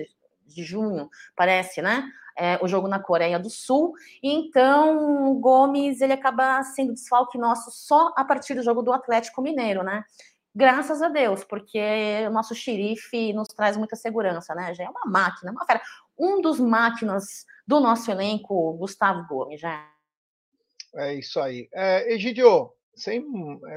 de 0.49 0.65
junho, 0.65 1.09
parece, 1.37 1.83
né? 1.83 2.11
É, 2.37 2.59
o 2.63 2.69
jogo 2.69 2.87
na 2.87 3.01
Coreia 3.01 3.39
do 3.39 3.51
Sul. 3.51 3.95
Então, 4.23 5.31
o 5.31 5.35
Gomes 5.35 6.01
ele 6.01 6.13
acaba 6.13 6.63
sendo 6.63 6.95
desfalque 6.95 7.37
nosso 7.37 7.71
só 7.71 8.13
a 8.17 8.25
partir 8.25 8.55
do 8.55 8.63
jogo 8.63 8.83
do 8.83 8.93
Atlético 8.93 9.43
Mineiro, 9.43 9.83
né? 9.83 10.05
Graças 10.55 11.03
a 11.03 11.09
Deus, 11.09 11.45
porque 11.45 11.81
o 12.27 12.31
nosso 12.31 12.55
xerife 12.55 13.33
nos 13.33 13.49
traz 13.49 13.77
muita 13.77 13.97
segurança, 13.97 14.55
né? 14.55 14.75
Já 14.75 14.85
é 14.85 14.89
uma 14.89 15.05
máquina, 15.07 15.53
uma 15.53 15.65
fera. 15.65 15.81
Um 16.19 16.41
dos 16.41 16.59
máquinas 16.59 17.45
do 17.67 17.81
nosso 17.81 18.11
elenco, 18.11 18.73
Gustavo 18.75 19.27
Gomes, 19.29 19.61
já. 19.61 19.89
É 20.95 21.15
isso 21.15 21.39
aí. 21.39 21.69
É, 21.73 22.13
Egidio, 22.13 22.73
sem, 22.95 23.25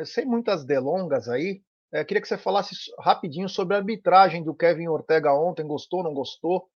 sem 0.06 0.26
muitas 0.26 0.66
delongas 0.66 1.28
aí, 1.30 1.62
é, 1.92 2.06
queria 2.06 2.22
que 2.22 2.28
você 2.28 2.38
falasse 2.38 2.74
rapidinho 2.98 3.50
sobre 3.50 3.76
a 3.76 3.80
arbitragem 3.80 4.44
do 4.44 4.56
Kevin 4.56 4.88
Ortega 4.88 5.34
ontem. 5.34 5.68
Gostou, 5.68 6.04
não 6.04 6.14
gostou? 6.14 6.70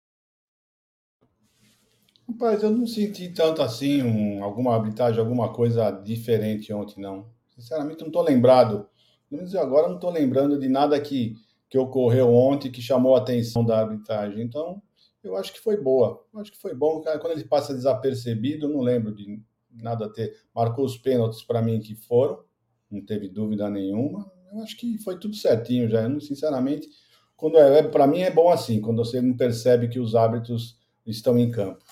Rapaz, 2.27 2.63
eu 2.63 2.71
não 2.71 2.87
senti 2.87 3.29
tanto 3.29 3.61
assim 3.61 4.03
um, 4.03 4.43
alguma 4.43 4.75
arbitragem, 4.75 5.21
alguma 5.21 5.53
coisa 5.53 5.91
diferente 5.91 6.73
ontem, 6.73 7.01
não. 7.01 7.27
Sinceramente, 7.55 8.01
não 8.01 8.07
estou 8.07 8.23
lembrado. 8.23 8.89
Pelo 9.29 9.43
menos 9.43 9.55
agora 9.55 9.89
não 9.89 9.97
estou 9.97 10.11
lembrando 10.11 10.59
de 10.59 10.69
nada 10.69 10.99
que, 10.99 11.37
que 11.69 11.77
ocorreu 11.77 12.33
ontem 12.33 12.73
que 12.73 12.81
chamou 12.81 13.15
a 13.15 13.19
atenção 13.19 13.63
da 13.63 13.81
arbitragem. 13.81 14.43
Então, 14.43 14.81
eu 15.23 15.37
acho 15.37 15.53
que 15.53 15.61
foi 15.61 15.77
boa. 15.77 16.25
Eu 16.33 16.41
acho 16.41 16.51
que 16.51 16.59
foi 16.59 16.75
bom. 16.75 17.03
Quando 17.03 17.33
ele 17.33 17.45
passa 17.45 17.75
desapercebido, 17.75 18.65
eu 18.65 18.71
não 18.71 18.81
lembro 18.81 19.15
de 19.15 19.43
nada 19.71 20.11
ter. 20.11 20.43
Marcou 20.55 20.87
os 20.87 20.97
pênaltis 20.97 21.43
para 21.43 21.61
mim 21.61 21.81
que 21.81 21.95
foram, 21.95 22.43
não 22.91 23.05
teve 23.05 23.29
dúvida 23.29 23.69
nenhuma 23.69 24.31
eu 24.53 24.62
acho 24.62 24.76
que 24.76 24.98
foi 24.98 25.18
tudo 25.18 25.34
certinho 25.34 25.88
já. 25.88 26.03
Eu, 26.03 26.20
sinceramente, 26.20 26.88
quando 27.36 27.59
é, 27.59 27.78
é 27.78 27.82
para 27.82 28.07
mim 28.07 28.20
é 28.20 28.30
bom 28.30 28.50
assim, 28.50 28.80
quando 28.80 29.05
você 29.05 29.20
não 29.20 29.36
percebe 29.36 29.88
que 29.88 29.98
os 29.98 30.14
árbitros 30.14 30.78
estão 31.07 31.38
em 31.38 31.50
campo. 31.50 31.84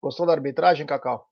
Gostou 0.00 0.26
da 0.26 0.32
arbitragem, 0.32 0.86
Cacau? 0.86 1.28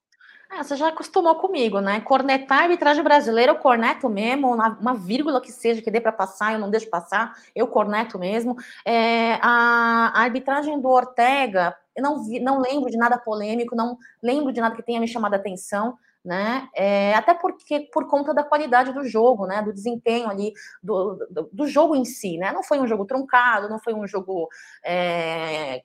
Ah, 0.51 0.62
você 0.62 0.76
já 0.76 0.89
acostumou 0.89 1.35
comigo, 1.37 1.80
né? 1.80 2.01
Cornetar 2.01 2.61
a 2.61 2.62
arbitragem 2.62 3.03
brasileira, 3.03 3.53
eu 3.53 3.57
corneto 3.57 4.09
mesmo, 4.09 4.55
uma 4.55 4.95
vírgula 4.95 5.41
que 5.41 5.51
seja 5.51 5.82
que 5.82 5.91
dê 5.91 6.01
para 6.01 6.12
passar, 6.12 6.53
eu 6.53 6.59
não 6.59 6.70
deixo 6.70 6.89
passar, 6.89 7.37
eu 7.55 7.66
corneto 7.66 8.18
mesmo. 8.18 8.57
É, 8.85 9.35
a, 9.43 10.12
a, 10.14 10.20
arbitragem 10.22 10.80
do 10.80 10.89
Ortega, 10.89 11.76
eu 11.97 12.03
não, 12.03 12.22
vi, 12.22 12.39
não 12.39 12.61
lembro 12.61 12.91
de 12.91 12.97
nada 12.97 13.18
polêmico, 13.18 13.74
não 13.74 13.99
lembro 14.22 14.53
de 14.53 14.61
nada 14.61 14.76
que 14.76 14.82
tenha 14.82 15.01
me 15.01 15.09
chamado 15.09 15.35
a 15.35 15.39
atenção 15.39 15.99
né? 16.25 16.68
É, 16.75 17.14
até 17.14 17.35
porque 17.35 17.81
por 17.93 18.09
conta 18.09 18.33
da 18.33 18.43
qualidade 18.43 18.93
do 18.93 19.05
jogo, 19.05 19.47
né? 19.47 19.62
Do 19.62 19.72
desempenho 19.72 20.29
ali 20.29 20.53
do, 20.83 21.14
do, 21.31 21.51
do 21.53 21.66
jogo 21.66 21.95
em 21.95 22.05
si, 22.05 22.39
né? 22.39 22.53
Não 22.53 22.62
foi 22.62 22.79
um 22.79 22.87
jogo 22.87 23.05
truncado, 23.05 23.68
não 23.68 23.79
foi 23.79 23.93
um 23.93 24.07
jogo 24.07 24.49
é, 24.85 25.83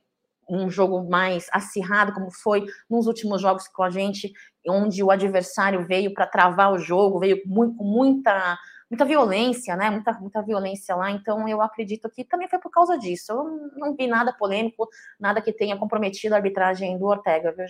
um 0.50 0.70
jogo 0.70 1.08
mais 1.08 1.48
acirrado 1.52 2.14
como 2.14 2.32
foi 2.32 2.66
nos 2.90 3.06
últimos 3.06 3.42
jogos 3.42 3.68
com 3.68 3.84
a 3.84 3.90
gente, 3.90 4.34
onde 4.68 5.04
o 5.04 5.12
adversário 5.12 5.86
veio 5.86 6.14
para 6.14 6.26
travar 6.26 6.72
o 6.74 6.80
jogo, 6.80 7.20
veio 7.20 7.42
muito, 7.46 7.76
com 7.76 7.84
muita 7.84 8.58
muita 8.90 9.06
violência, 9.06 9.76
né? 9.76 9.90
Muita, 9.90 10.14
muita 10.14 10.42
violência 10.42 10.96
lá. 10.96 11.12
Então 11.12 11.48
eu 11.48 11.62
acredito 11.62 12.10
que 12.10 12.24
também 12.24 12.48
foi 12.48 12.60
por 12.60 12.72
causa 12.72 12.98
disso. 12.98 13.32
Eu 13.32 13.72
não 13.76 13.96
vi 13.96 14.08
nada 14.08 14.34
polêmico, 14.34 14.88
nada 15.20 15.42
que 15.42 15.54
tenha 15.54 15.78
comprometido 15.78 16.34
a 16.34 16.38
arbitragem 16.38 16.98
do 16.98 17.06
Ortega, 17.06 17.52
viu? 17.52 17.68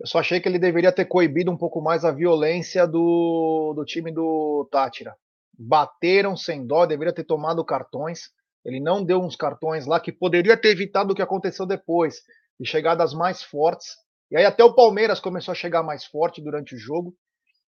Eu 0.00 0.06
só 0.06 0.18
achei 0.18 0.40
que 0.40 0.48
ele 0.48 0.58
deveria 0.58 0.90
ter 0.90 1.04
coibido 1.04 1.50
um 1.50 1.58
pouco 1.58 1.82
mais 1.82 2.06
a 2.06 2.10
violência 2.10 2.86
do, 2.86 3.74
do 3.76 3.84
time 3.84 4.10
do 4.10 4.66
Tátira. 4.72 5.14
Bateram 5.58 6.34
sem 6.34 6.66
dó, 6.66 6.86
deveria 6.86 7.12
ter 7.12 7.24
tomado 7.24 7.62
cartões. 7.62 8.30
Ele 8.64 8.80
não 8.80 9.04
deu 9.04 9.20
uns 9.20 9.36
cartões 9.36 9.84
lá 9.84 10.00
que 10.00 10.10
poderia 10.10 10.56
ter 10.56 10.70
evitado 10.70 11.12
o 11.12 11.14
que 11.14 11.20
aconteceu 11.20 11.66
depois, 11.66 12.22
de 12.58 12.66
chegadas 12.66 13.12
mais 13.12 13.42
fortes. 13.42 13.88
E 14.30 14.38
aí 14.38 14.46
até 14.46 14.64
o 14.64 14.74
Palmeiras 14.74 15.20
começou 15.20 15.52
a 15.52 15.54
chegar 15.54 15.82
mais 15.82 16.06
forte 16.06 16.40
durante 16.40 16.74
o 16.74 16.78
jogo, 16.78 17.14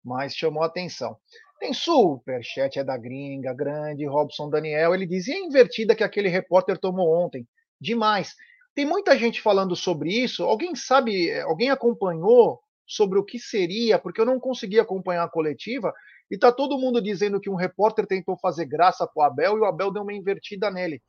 mas 0.05 0.35
chamou 0.35 0.65
a 0.65 0.67
atenção. 0.67 1.17
Tem 1.61 1.73
superchat, 1.73 2.77
é 2.77 2.83
da 2.83 2.97
gringa, 2.99 3.55
grande, 3.55 4.05
Robson 4.05 4.51
Daniel. 4.51 4.95
Ele 4.95 5.07
dizia 5.07 5.37
a 5.37 5.47
invertida 5.47 5.95
que 5.95 6.03
aquele 6.03 6.29
repórter 6.29 6.77
tomou 6.77 7.09
ontem. 7.25 7.47
Demais. 7.81 8.35
Tem 8.77 8.85
muita 8.85 9.17
gente 9.17 9.41
falando 9.41 9.75
sobre 9.75 10.11
isso. 10.13 10.45
Alguém 10.45 10.75
sabe, 10.77 11.33
alguém 11.41 11.71
acompanhou 11.71 12.61
sobre 12.87 13.19
o 13.19 13.25
que 13.25 13.39
seria? 13.39 13.99
Porque 13.99 14.21
eu 14.21 14.27
não 14.27 14.39
consegui 14.39 14.79
acompanhar 14.79 15.25
a 15.25 15.31
coletiva 15.31 15.95
e 16.31 16.37
tá 16.37 16.53
todo 16.53 16.79
mundo 16.79 17.01
dizendo 17.01 17.41
que 17.41 17.49
um 17.49 17.55
repórter 17.55 18.07
tentou 18.07 18.37
fazer 18.37 18.67
graça 18.67 19.07
pro 19.07 19.23
Abel 19.23 19.57
e 19.57 19.61
o 19.61 19.65
Abel 19.65 19.91
deu 19.91 20.03
uma 20.03 20.13
invertida 20.13 20.71
nele. 20.71 21.03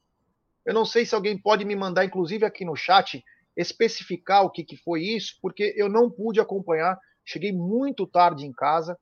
Eu 0.65 0.73
não 0.73 0.85
sei 0.85 1.05
se 1.05 1.13
alguém 1.13 1.37
pode 1.37 1.65
me 1.65 1.75
mandar, 1.75 2.05
inclusive 2.05 2.45
aqui 2.45 2.63
no 2.63 2.73
chat, 2.73 3.21
especificar 3.53 4.45
o 4.45 4.49
que, 4.49 4.63
que 4.63 4.77
foi 4.77 5.01
isso, 5.01 5.37
porque 5.41 5.73
eu 5.75 5.89
não 5.89 6.09
pude 6.09 6.39
acompanhar. 6.39 6.97
Cheguei 7.25 7.51
muito 7.51 8.07
tarde 8.07 8.45
em 8.45 8.53
casa. 8.53 8.97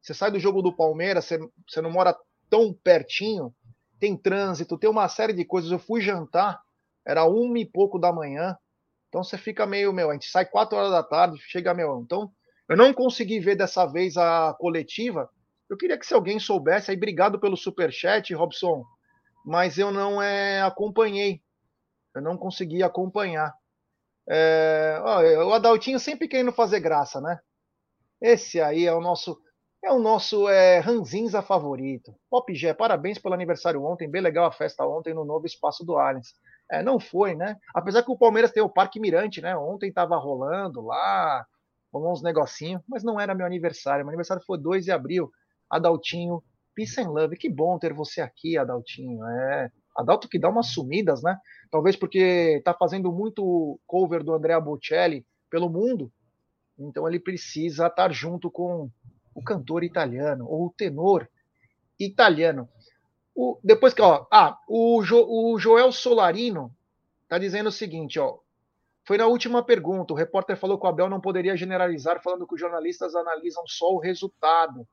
Você 0.00 0.14
sai 0.14 0.30
do 0.30 0.40
jogo 0.40 0.62
do 0.62 0.74
Palmeiras, 0.74 1.26
você, 1.26 1.38
você 1.68 1.82
não 1.82 1.90
mora 1.90 2.16
tão 2.48 2.72
pertinho, 2.72 3.54
tem 4.00 4.16
trânsito, 4.16 4.78
tem 4.78 4.88
uma 4.88 5.10
série 5.10 5.34
de 5.34 5.44
coisas. 5.44 5.70
Eu 5.70 5.78
fui 5.78 6.00
jantar, 6.00 6.58
era 7.08 7.24
uma 7.24 7.58
e 7.58 7.64
pouco 7.64 7.98
da 7.98 8.12
manhã. 8.12 8.54
Então 9.08 9.24
você 9.24 9.38
fica 9.38 9.64
meio, 9.66 9.92
meu, 9.94 10.10
a 10.10 10.12
gente 10.12 10.30
sai 10.30 10.44
quatro 10.44 10.76
horas 10.76 10.90
da 10.90 11.02
tarde, 11.02 11.40
chega, 11.40 11.72
meu. 11.72 12.02
Então, 12.02 12.30
eu 12.68 12.76
não 12.76 12.92
consegui 12.92 13.40
ver 13.40 13.56
dessa 13.56 13.86
vez 13.86 14.18
a 14.18 14.54
coletiva. 14.58 15.30
Eu 15.70 15.78
queria 15.78 15.98
que 15.98 16.06
se 16.06 16.12
alguém 16.12 16.38
soubesse, 16.38 16.90
aí 16.90 16.96
obrigado 16.98 17.40
pelo 17.40 17.56
super 17.56 17.90
chat, 17.90 18.34
Robson, 18.34 18.84
mas 19.42 19.78
eu 19.78 19.90
não 19.90 20.20
é, 20.20 20.60
acompanhei. 20.60 21.40
Eu 22.14 22.20
não 22.20 22.36
consegui 22.36 22.82
acompanhar. 22.82 23.54
É, 24.28 25.00
ó, 25.02 25.46
o 25.46 25.54
Adaltinho 25.54 25.98
sempre 25.98 26.28
querendo 26.28 26.52
fazer 26.52 26.80
graça, 26.80 27.22
né? 27.22 27.40
Esse 28.20 28.60
aí 28.60 28.84
é 28.84 28.92
o 28.92 29.00
nosso 29.00 29.40
é 29.82 29.92
o 29.92 29.98
nosso 29.98 30.48
é, 30.48 30.80
Ranzinza 30.80 31.40
favorito. 31.40 32.14
Pop 32.28 32.52
G, 32.52 32.74
parabéns 32.74 33.16
pelo 33.16 33.34
aniversário 33.34 33.82
ontem, 33.82 34.10
bem 34.10 34.20
legal 34.20 34.44
a 34.44 34.52
festa 34.52 34.84
ontem 34.84 35.14
no 35.14 35.24
novo 35.24 35.46
espaço 35.46 35.84
do 35.84 35.96
Allianz. 35.96 36.34
É, 36.70 36.82
não 36.82 37.00
foi, 37.00 37.34
né? 37.34 37.56
Apesar 37.74 38.02
que 38.02 38.10
o 38.10 38.18
Palmeiras 38.18 38.52
tem 38.52 38.62
o 38.62 38.68
Parque 38.68 39.00
Mirante, 39.00 39.40
né? 39.40 39.56
Ontem 39.56 39.92
tava 39.92 40.16
rolando 40.16 40.82
lá, 40.82 41.46
rolou 41.92 42.12
uns 42.12 42.22
negocinhos, 42.22 42.82
mas 42.86 43.02
não 43.02 43.18
era 43.18 43.34
meu 43.34 43.46
aniversário. 43.46 44.04
Meu 44.04 44.10
aniversário 44.10 44.42
foi 44.46 44.58
2 44.58 44.84
de 44.84 44.92
abril. 44.92 45.30
Adaltinho, 45.70 46.42
peace 46.74 47.00
and 47.00 47.10
love. 47.10 47.36
Que 47.36 47.48
bom 47.48 47.78
ter 47.78 47.92
você 47.92 48.20
aqui, 48.20 48.58
Adaltinho. 48.58 49.24
É, 49.24 49.70
Adalto 49.98 50.28
que 50.28 50.38
dá 50.38 50.48
umas 50.48 50.68
sumidas, 50.68 51.22
né? 51.24 51.36
Talvez 51.72 51.96
porque 51.96 52.62
tá 52.64 52.72
fazendo 52.72 53.10
muito 53.10 53.80
cover 53.84 54.22
do 54.22 54.32
Andrea 54.32 54.60
Bocelli 54.60 55.26
pelo 55.50 55.68
mundo, 55.68 56.12
então 56.78 57.08
ele 57.08 57.18
precisa 57.18 57.88
estar 57.88 58.12
junto 58.12 58.48
com 58.48 58.88
o 59.34 59.42
cantor 59.42 59.82
italiano 59.82 60.46
ou 60.46 60.66
o 60.66 60.74
tenor 60.76 61.28
italiano. 61.98 62.68
O, 63.40 63.56
depois 63.62 63.94
que, 63.94 64.02
ó, 64.02 64.26
ah, 64.32 64.58
o, 64.66 65.00
jo, 65.04 65.24
o 65.24 65.56
Joel 65.60 65.92
Solarino 65.92 66.74
tá 67.28 67.38
dizendo 67.38 67.68
o 67.68 67.72
seguinte, 67.72 68.18
ó. 68.18 68.38
Foi 69.04 69.16
na 69.16 69.28
última 69.28 69.62
pergunta. 69.62 70.12
O 70.12 70.16
repórter 70.16 70.56
falou 70.56 70.76
que 70.76 70.84
o 70.84 70.88
Abel 70.88 71.08
não 71.08 71.20
poderia 71.20 71.56
generalizar, 71.56 72.20
falando 72.20 72.48
que 72.48 72.56
os 72.56 72.60
jornalistas 72.60 73.14
analisam 73.14 73.62
só 73.64 73.92
o 73.92 74.00
resultado. 74.00 74.84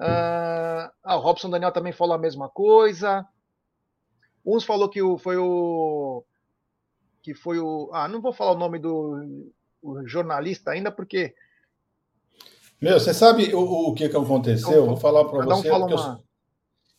Ah, 0.00 0.90
ah, 1.04 1.16
o 1.16 1.20
Robson 1.20 1.50
Daniel 1.50 1.70
também 1.70 1.92
falou 1.92 2.14
a 2.14 2.18
mesma 2.18 2.48
coisa. 2.48 3.28
Uns 4.46 4.64
falou 4.64 4.88
que 4.88 5.02
o, 5.02 5.18
foi 5.18 5.36
o. 5.36 6.24
Que 7.22 7.34
foi 7.34 7.58
o. 7.58 7.90
Ah, 7.92 8.08
não 8.08 8.22
vou 8.22 8.32
falar 8.32 8.52
o 8.52 8.58
nome 8.58 8.78
do 8.78 9.52
jornalista 10.06 10.70
ainda, 10.70 10.90
porque. 10.90 11.34
Meu, 12.80 12.98
você 12.98 13.12
sabe 13.12 13.54
o, 13.54 13.90
o 13.90 13.94
que, 13.94 14.08
que 14.08 14.16
aconteceu? 14.16 14.70
Então, 14.70 14.86
vou 14.86 14.96
falar 14.96 15.26
para 15.26 15.44
você. 15.44 15.70
Um 15.70 15.84
uma... 15.84 16.27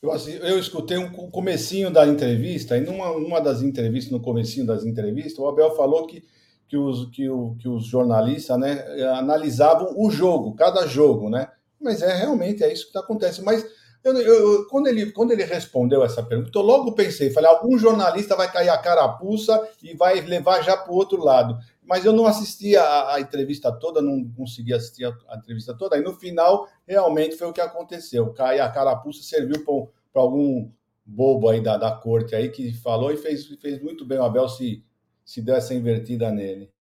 eu, 0.01 0.11
assim, 0.11 0.31
eu 0.33 0.57
escutei 0.57 0.97
um 0.97 1.09
comecinho 1.29 1.91
da 1.91 2.07
entrevista, 2.07 2.77
e 2.77 2.81
numa 2.81 3.11
uma 3.11 3.41
das 3.41 3.61
entrevistas, 3.61 4.11
no 4.11 4.21
comecinho 4.21 4.65
das 4.65 4.85
entrevistas, 4.85 5.37
o 5.37 5.47
Abel 5.47 5.75
falou 5.75 6.07
que, 6.07 6.23
que, 6.67 6.77
os, 6.77 7.09
que, 7.09 7.29
o, 7.29 7.55
que 7.59 7.67
os 7.67 7.85
jornalistas 7.85 8.57
né, 8.57 8.85
analisavam 9.13 9.93
o 9.97 10.09
jogo, 10.09 10.55
cada 10.55 10.87
jogo, 10.87 11.29
né? 11.29 11.49
Mas 11.81 12.01
é 12.01 12.13
realmente 12.13 12.63
é 12.63 12.71
isso 12.71 12.91
que 12.91 12.97
acontece. 12.97 13.41
Mas 13.41 13.65
eu, 14.03 14.17
eu, 14.17 14.67
quando, 14.67 14.87
ele, 14.87 15.11
quando 15.11 15.31
ele 15.31 15.43
respondeu 15.43 16.03
essa 16.03 16.23
pergunta, 16.23 16.57
eu 16.57 16.61
logo 16.61 16.93
pensei, 16.93 17.31
falei, 17.31 17.49
algum 17.49 17.77
jornalista 17.77 18.35
vai 18.35 18.51
cair 18.51 18.69
a 18.69 18.77
carapuça 18.77 19.61
e 19.83 19.93
vai 19.93 20.21
levar 20.21 20.61
já 20.61 20.77
para 20.77 20.91
o 20.91 20.95
outro 20.95 21.21
lado. 21.21 21.57
Mas 21.89 22.05
eu 22.05 22.13
não 22.13 22.27
assisti 22.27 22.77
a, 22.77 23.15
a, 23.15 23.19
entrevista 23.19 23.71
toda, 23.71 23.99
não 23.99 24.23
consegui 24.33 24.75
assistir 24.75 25.05
a, 25.05 25.17
a, 25.27 25.37
entrevista 25.37 25.75
toda, 25.75 25.97
e 25.97 26.01
no 26.01 26.13
final, 26.13 26.67
realmente 26.87 27.35
foi 27.35 27.47
o 27.47 27.53
que 27.53 27.59
aconteceu. 27.59 28.31
A 28.37 28.69
carapuça 28.69 29.23
serviu 29.23 29.65
para 30.13 30.21
algum 30.21 30.71
bobo 31.03 31.49
aí 31.49 31.61
da, 31.61 31.77
da 31.77 31.91
corte 31.91 32.35
aí 32.35 32.49
que 32.49 32.71
falou 32.73 33.11
e 33.11 33.17
fez, 33.17 33.47
fez 33.59 33.81
muito 33.81 34.05
bem. 34.05 34.19
O 34.19 34.23
Abel 34.23 34.47
se, 34.47 34.85
se 35.25 35.41
deu 35.41 35.55
essa 35.55 35.73
invertida 35.73 36.31
nele. 36.31 36.71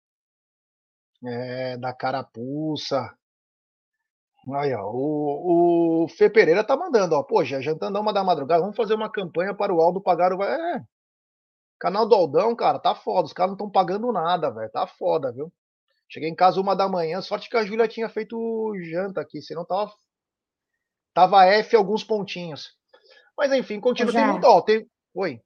É, 1.25 1.75
da 1.75 1.91
carapuça. 1.91 3.11
Aí, 4.53 4.73
ó, 4.75 4.91
o, 4.93 6.03
o 6.03 6.07
Fê 6.07 6.29
Pereira 6.29 6.63
tá 6.63 6.77
mandando, 6.77 7.15
ó. 7.15 7.23
Pô, 7.23 7.43
já 7.43 7.59
jantando 7.59 7.99
uma 7.99 8.13
da 8.13 8.23
madrugada, 8.23 8.61
vamos 8.61 8.77
fazer 8.77 8.93
uma 8.93 9.11
campanha 9.11 9.55
para 9.55 9.73
o 9.73 9.81
Aldo 9.81 9.99
pagar 9.99 10.31
o. 10.33 10.43
É. 10.43 10.85
Canal 11.79 12.07
do 12.07 12.13
Aldão, 12.15 12.55
cara, 12.55 12.77
tá 12.77 12.93
foda. 12.93 13.27
Os 13.27 13.33
caras 13.33 13.51
não 13.51 13.55
estão 13.55 13.69
pagando 13.71 14.11
nada, 14.11 14.51
velho. 14.51 14.69
Tá 14.69 14.85
foda, 14.85 15.31
viu? 15.31 15.51
Cheguei 16.09 16.27
em 16.29 16.35
casa 16.35 16.59
uma 16.59 16.75
da 16.75 16.89
manhã, 16.89 17.21
sorte 17.21 17.49
que 17.49 17.55
a 17.55 17.63
Júlia 17.63 17.87
tinha 17.87 18.09
feito 18.09 18.73
janta 18.91 19.21
aqui, 19.21 19.41
senão 19.41 19.63
tava. 19.63 19.91
Tava 21.13 21.45
F 21.45 21.75
alguns 21.75 22.03
pontinhos. 22.03 22.75
Mas 23.37 23.51
enfim, 23.53 23.79
continua. 23.79 24.11
Tem 24.11 24.27
muito. 24.27 24.45
Ó, 24.45 24.61
tem... 24.61 24.89
Oi. 25.13 25.41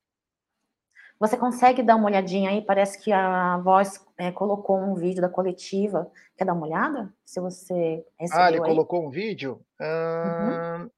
Você 1.20 1.38
consegue 1.38 1.84
dar 1.84 1.96
uma 1.96 2.08
olhadinha 2.08 2.50
aí? 2.50 2.62
Parece 2.62 3.02
que 3.02 3.12
a 3.12 3.58
voz 3.60 4.04
é, 4.18 4.32
colocou 4.32 4.78
um 4.78 4.96
vídeo 4.96 5.22
da 5.22 5.30
coletiva. 5.30 6.12
Quer 6.38 6.46
dar 6.46 6.54
uma 6.54 6.66
olhada? 6.66 7.14
Se 7.24 7.40
você 7.40 8.06
Ah, 8.32 8.50
ele 8.50 8.58
aí? 8.58 8.64
colocou 8.66 9.06
um 9.06 9.10
vídeo? 9.10 9.64
uhum. 9.80 10.90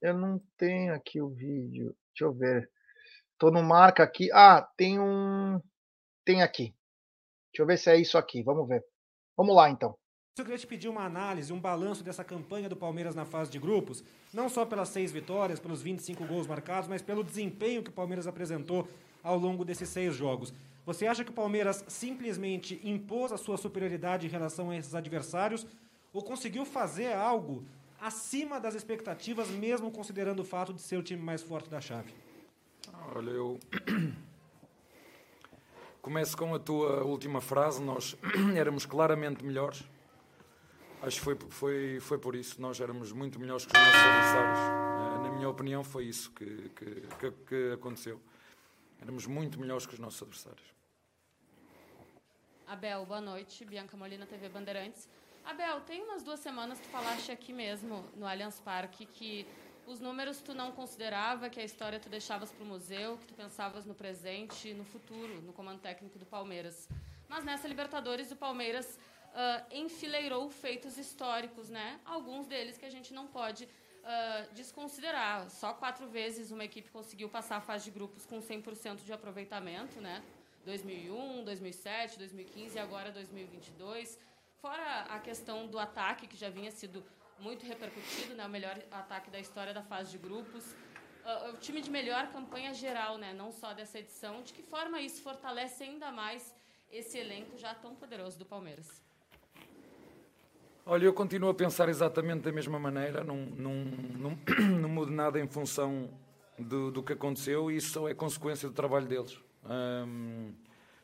Eu 0.00 0.14
não 0.14 0.40
tenho 0.56 0.94
aqui 0.94 1.20
o 1.20 1.28
vídeo. 1.28 1.94
Deixa 2.12 2.24
eu 2.24 2.32
ver. 2.32 2.70
Tô 3.38 3.50
no 3.50 3.62
marca 3.62 4.02
aqui. 4.02 4.30
Ah, 4.32 4.68
tem 4.76 4.98
um. 4.98 5.60
Tem 6.24 6.42
aqui. 6.42 6.74
Deixa 7.52 7.62
eu 7.62 7.66
ver 7.66 7.78
se 7.78 7.90
é 7.90 7.96
isso 7.96 8.18
aqui. 8.18 8.42
Vamos 8.42 8.68
ver. 8.68 8.84
Vamos 9.36 9.54
lá, 9.54 9.70
então. 9.70 9.96
Eu 10.36 10.44
queria 10.44 10.58
te 10.58 10.66
pedir 10.66 10.88
uma 10.88 11.04
análise, 11.04 11.52
um 11.52 11.60
balanço 11.60 12.04
dessa 12.04 12.22
campanha 12.22 12.68
do 12.68 12.76
Palmeiras 12.76 13.14
na 13.14 13.24
fase 13.24 13.50
de 13.50 13.58
grupos, 13.58 14.04
não 14.32 14.48
só 14.48 14.64
pelas 14.64 14.88
seis 14.88 15.10
vitórias, 15.10 15.58
pelos 15.58 15.82
25 15.82 16.24
gols 16.26 16.46
marcados, 16.46 16.88
mas 16.88 17.02
pelo 17.02 17.24
desempenho 17.24 17.82
que 17.82 17.90
o 17.90 17.92
Palmeiras 17.92 18.26
apresentou 18.26 18.86
ao 19.22 19.36
longo 19.36 19.64
desses 19.64 19.88
seis 19.88 20.14
jogos. 20.14 20.52
Você 20.86 21.06
acha 21.06 21.24
que 21.24 21.30
o 21.30 21.34
Palmeiras 21.34 21.84
simplesmente 21.88 22.80
impôs 22.84 23.32
a 23.32 23.36
sua 23.36 23.56
superioridade 23.56 24.26
em 24.26 24.30
relação 24.30 24.70
a 24.70 24.76
esses 24.76 24.94
adversários 24.94 25.66
ou 26.12 26.22
conseguiu 26.22 26.64
fazer 26.64 27.12
algo 27.14 27.64
acima 28.00 28.60
das 28.60 28.74
expectativas, 28.74 29.48
mesmo 29.48 29.90
considerando 29.90 30.40
o 30.40 30.44
fato 30.44 30.72
de 30.72 30.80
ser 30.80 30.96
o 30.96 31.02
time 31.02 31.22
mais 31.22 31.42
forte 31.42 31.68
da 31.68 31.80
chave? 31.80 32.14
Olha, 33.14 33.30
eu 33.30 33.58
começo 36.02 36.36
com 36.36 36.54
a 36.54 36.58
tua 36.58 37.02
última 37.04 37.40
frase. 37.40 37.82
Nós 37.82 38.16
éramos 38.56 38.86
claramente 38.86 39.44
melhores. 39.44 39.84
Acho 41.02 41.18
que 41.18 41.24
foi, 41.24 41.38
foi, 41.50 42.00
foi 42.00 42.18
por 42.18 42.34
isso. 42.34 42.60
Nós 42.60 42.80
éramos 42.80 43.12
muito 43.12 43.38
melhores 43.38 43.64
que 43.64 43.72
os 43.72 43.78
nossos 43.78 44.00
adversários. 44.00 44.58
Eh, 44.58 45.22
na 45.22 45.32
minha 45.32 45.48
opinião, 45.48 45.84
foi 45.84 46.06
isso 46.06 46.32
que, 46.32 46.68
que, 46.70 47.02
que, 47.18 47.30
que 47.30 47.72
aconteceu. 47.72 48.20
Éramos 49.00 49.26
muito 49.26 49.60
melhores 49.60 49.86
que 49.86 49.94
os 49.94 50.00
nossos 50.00 50.22
adversários. 50.22 50.74
Abel, 52.66 53.06
boa 53.06 53.20
noite. 53.20 53.64
Bianca 53.64 53.96
Molina, 53.96 54.26
TV 54.26 54.48
Bandeirantes. 54.48 55.08
Abel, 55.44 55.80
tem 55.80 56.02
umas 56.02 56.22
duas 56.22 56.40
semanas 56.40 56.78
tu 56.78 56.88
falaste 56.88 57.32
aqui 57.32 57.54
mesmo, 57.54 58.04
no 58.14 58.26
Allianz 58.26 58.60
Parque, 58.60 59.06
que 59.06 59.46
os 59.88 60.00
números 60.00 60.38
tu 60.40 60.52
não 60.54 60.70
considerava, 60.70 61.48
que 61.48 61.58
a 61.58 61.64
história 61.64 61.98
tu 61.98 62.08
deixavas 62.10 62.52
para 62.52 62.62
o 62.62 62.66
museu, 62.66 63.16
que 63.16 63.26
tu 63.26 63.34
pensavas 63.34 63.86
no 63.86 63.94
presente 63.94 64.74
no 64.74 64.84
futuro, 64.84 65.40
no 65.40 65.52
comando 65.52 65.80
técnico 65.80 66.18
do 66.18 66.26
Palmeiras. 66.26 66.88
Mas 67.26 67.42
nessa 67.42 67.66
Libertadores, 67.66 68.30
o 68.30 68.36
Palmeiras 68.36 68.98
uh, 69.28 69.74
enfileirou 69.74 70.50
feitos 70.50 70.98
históricos, 70.98 71.70
né? 71.70 71.98
Alguns 72.04 72.46
deles 72.46 72.76
que 72.76 72.84
a 72.84 72.90
gente 72.90 73.14
não 73.14 73.26
pode 73.26 73.64
uh, 73.64 74.54
desconsiderar. 74.54 75.48
Só 75.50 75.72
quatro 75.72 76.06
vezes 76.06 76.50
uma 76.50 76.64
equipe 76.64 76.90
conseguiu 76.90 77.28
passar 77.30 77.56
a 77.56 77.60
fase 77.60 77.84
de 77.86 77.90
grupos 77.90 78.26
com 78.26 78.40
100% 78.40 79.04
de 79.04 79.12
aproveitamento, 79.12 80.00
né? 80.02 80.22
2001, 80.66 81.44
2007, 81.44 82.18
2015 82.18 82.76
e 82.76 82.78
agora 82.78 83.10
2022. 83.10 84.18
Fora 84.60 85.02
a 85.08 85.18
questão 85.18 85.66
do 85.66 85.78
ataque, 85.78 86.26
que 86.26 86.36
já 86.36 86.50
vinha 86.50 86.70
sido 86.70 87.02
muito 87.40 87.64
repercutido, 87.66 88.34
né? 88.34 88.46
O 88.46 88.48
melhor 88.48 88.78
ataque 88.90 89.30
da 89.30 89.38
história 89.38 89.72
da 89.72 89.82
fase 89.82 90.10
de 90.10 90.18
grupos. 90.18 90.64
Uh, 91.24 91.50
o 91.54 91.56
time 91.58 91.80
de 91.80 91.90
melhor 91.90 92.28
campanha 92.28 92.72
geral, 92.74 93.18
né? 93.18 93.32
Não 93.32 93.52
só 93.52 93.72
dessa 93.72 93.98
edição. 93.98 94.42
De 94.42 94.52
que 94.52 94.62
forma 94.62 95.00
isso 95.00 95.22
fortalece 95.22 95.84
ainda 95.84 96.10
mais 96.10 96.54
esse 96.90 97.18
elenco 97.18 97.56
já 97.58 97.74
tão 97.74 97.94
poderoso 97.94 98.38
do 98.38 98.44
Palmeiras? 98.44 99.02
Olha, 100.86 101.04
eu 101.04 101.12
continuo 101.12 101.50
a 101.50 101.54
pensar 101.54 101.88
exatamente 101.90 102.40
da 102.40 102.50
mesma 102.50 102.78
maneira, 102.78 103.22
não, 103.22 103.36
não, 103.36 103.74
não, 103.74 104.38
não 104.80 104.88
mudo 104.88 105.12
nada 105.12 105.38
em 105.38 105.46
função 105.46 106.08
do, 106.58 106.90
do 106.90 107.02
que 107.02 107.12
aconteceu 107.12 107.70
e 107.70 107.76
isso 107.76 107.90
só 107.90 108.08
é 108.08 108.14
consequência 108.14 108.66
do 108.70 108.74
trabalho 108.74 109.06
deles. 109.06 109.38
Um, 109.68 110.54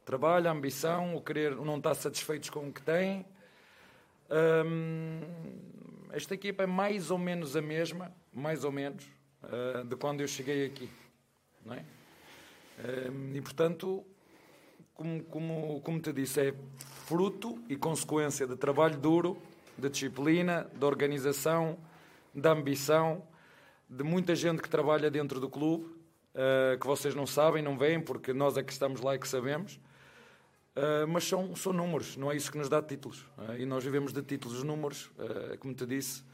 trabalho, 0.02 0.50
ambição, 0.50 1.14
o 1.14 1.20
querer, 1.20 1.52
o 1.52 1.66
não 1.66 1.76
estar 1.76 1.94
satisfeitos 1.94 2.48
com 2.48 2.68
o 2.68 2.72
que 2.72 2.80
têm. 2.80 3.26
Um, 4.30 5.20
esta 6.14 6.34
equipa 6.34 6.62
é 6.62 6.66
mais 6.66 7.10
ou 7.10 7.18
menos 7.18 7.56
a 7.56 7.62
mesma, 7.62 8.14
mais 8.32 8.64
ou 8.64 8.72
menos, 8.72 9.04
uh, 9.42 9.84
de 9.84 9.96
quando 9.96 10.20
eu 10.20 10.28
cheguei 10.28 10.66
aqui. 10.66 10.88
Não 11.64 11.74
é? 11.74 11.84
e 13.32 13.40
portanto, 13.40 14.04
como, 14.92 15.22
como, 15.24 15.80
como 15.80 16.00
te 16.00 16.12
disse, 16.12 16.40
é 16.40 16.54
fruto 17.06 17.62
e 17.68 17.76
consequência 17.76 18.46
de 18.46 18.56
trabalho 18.56 18.98
duro 18.98 19.38
de 19.76 19.88
disciplina, 19.88 20.70
de 20.72 20.84
organização, 20.84 21.78
de 22.34 22.48
ambição, 22.48 23.22
de 23.88 24.02
muita 24.04 24.34
gente 24.34 24.62
que 24.62 24.68
trabalha 24.68 25.10
dentro 25.10 25.40
do 25.40 25.48
clube, 25.48 25.84
uh, 25.84 26.78
que 26.80 26.86
vocês 26.86 27.14
não 27.14 27.26
sabem, 27.26 27.62
não 27.62 27.76
veem, 27.76 28.00
porque 28.00 28.32
nós 28.32 28.56
é 28.56 28.62
que 28.62 28.72
estamos 28.72 29.00
lá 29.00 29.14
e 29.14 29.18
que 29.18 29.28
sabemos. 29.28 29.80
Uh, 30.76 31.06
mas 31.06 31.24
são, 31.24 31.54
são 31.54 31.72
números, 31.72 32.16
não 32.16 32.32
é 32.32 32.36
isso 32.36 32.50
que 32.50 32.58
nos 32.58 32.68
dá 32.68 32.82
títulos. 32.82 33.20
Uh, 33.38 33.56
e 33.58 33.66
nós 33.66 33.84
vivemos 33.84 34.12
de 34.12 34.22
títulos, 34.22 34.62
números, 34.62 35.10
como 35.60 35.72
te 35.72 35.86
disse, 35.86 36.24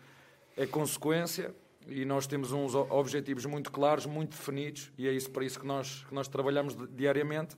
é 0.56 0.66
consequência 0.66 1.54
e 1.86 2.04
nós 2.04 2.26
temos 2.26 2.52
uns 2.52 2.74
objetivos 2.74 3.44
muito 3.46 3.70
claros, 3.70 4.06
muito 4.06 4.30
definidos, 4.30 4.90
e 4.96 5.06
é 5.06 5.12
isso 5.12 5.30
para 5.30 5.44
isso 5.44 5.60
que 5.60 5.66
nós, 5.66 6.04
que 6.08 6.14
nós 6.14 6.28
trabalhamos 6.28 6.76
diariamente. 6.90 7.56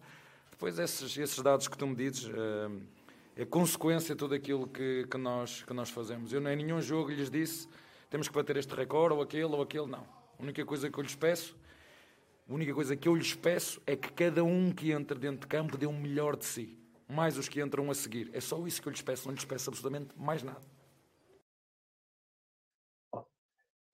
Depois, 0.51 0.79
esses, 0.79 1.17
esses 1.17 1.39
dados 1.41 1.69
que 1.69 1.77
tu 1.77 1.87
me 1.87 1.95
dizes 1.95 2.31
é 3.37 3.45
consequência 3.45 4.15
de 4.15 4.19
tudo 4.19 4.35
aquilo 4.35 4.67
que, 4.67 5.07
que, 5.11 5.19
nós, 5.19 5.63
que 5.63 5.73
nós 5.73 5.91
fazemos. 5.91 6.33
Eu 6.33 6.41
em 6.49 6.57
nenhum 6.57 6.81
jogo 6.81 7.11
lhes 7.11 7.31
disse 7.31 7.69
temos 8.13 8.29
que 8.29 8.35
bater 8.35 8.59
este 8.59 8.75
recorde 8.75 9.15
ou 9.15 9.23
aquele 9.23 9.45
ou 9.45 9.63
aquele, 9.63 9.87
não. 9.87 10.07
A 10.39 10.43
única 10.43 10.63
coisa 10.67 10.91
que 10.91 10.99
eu 10.99 11.03
lhes 11.03 11.15
peço, 11.15 11.57
a 12.49 12.53
única 12.53 12.75
coisa 12.75 12.97
que 12.97 13.09
eu 13.09 13.15
lhes 13.15 13.35
peço 13.35 13.81
é 13.87 13.97
que 13.97 14.13
cada 14.13 14.43
um 14.45 14.73
que 14.73 14.93
entra 14.93 15.19
dentro 15.19 15.41
de 15.41 15.47
campo 15.47 15.77
dê 15.77 15.87
o 15.87 15.91
um 15.91 15.99
melhor 15.99 16.37
de 16.37 16.45
si, 16.45 16.79
mais 17.09 17.39
os 17.39 17.49
que 17.49 17.63
entram 17.63 17.91
a 17.91 17.95
seguir. 17.95 18.31
É 18.35 18.41
só 18.41 18.67
isso 18.67 18.83
que 18.83 18.89
eu 18.89 18.93
lhes 18.93 19.03
peço, 19.03 19.27
não 19.27 19.35
lhes 19.35 19.45
peço 19.45 19.71
absolutamente 19.71 20.17
mais 20.19 20.43
nada. 20.43 20.61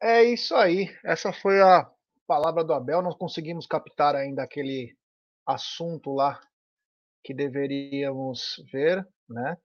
É 0.00 0.22
isso 0.22 0.54
aí. 0.54 0.96
Essa 1.04 1.32
foi 1.32 1.60
a 1.60 1.90
palavra 2.26 2.62
do 2.62 2.72
Abel. 2.72 3.02
Nós 3.02 3.16
conseguimos 3.16 3.66
captar 3.66 4.14
ainda 4.14 4.42
aquele 4.42 4.96
assunto 5.44 6.12
lá 6.14 6.40
que 7.24 7.34
deveríamos 7.34 8.62
ver, 8.72 9.06
né? 9.28 9.56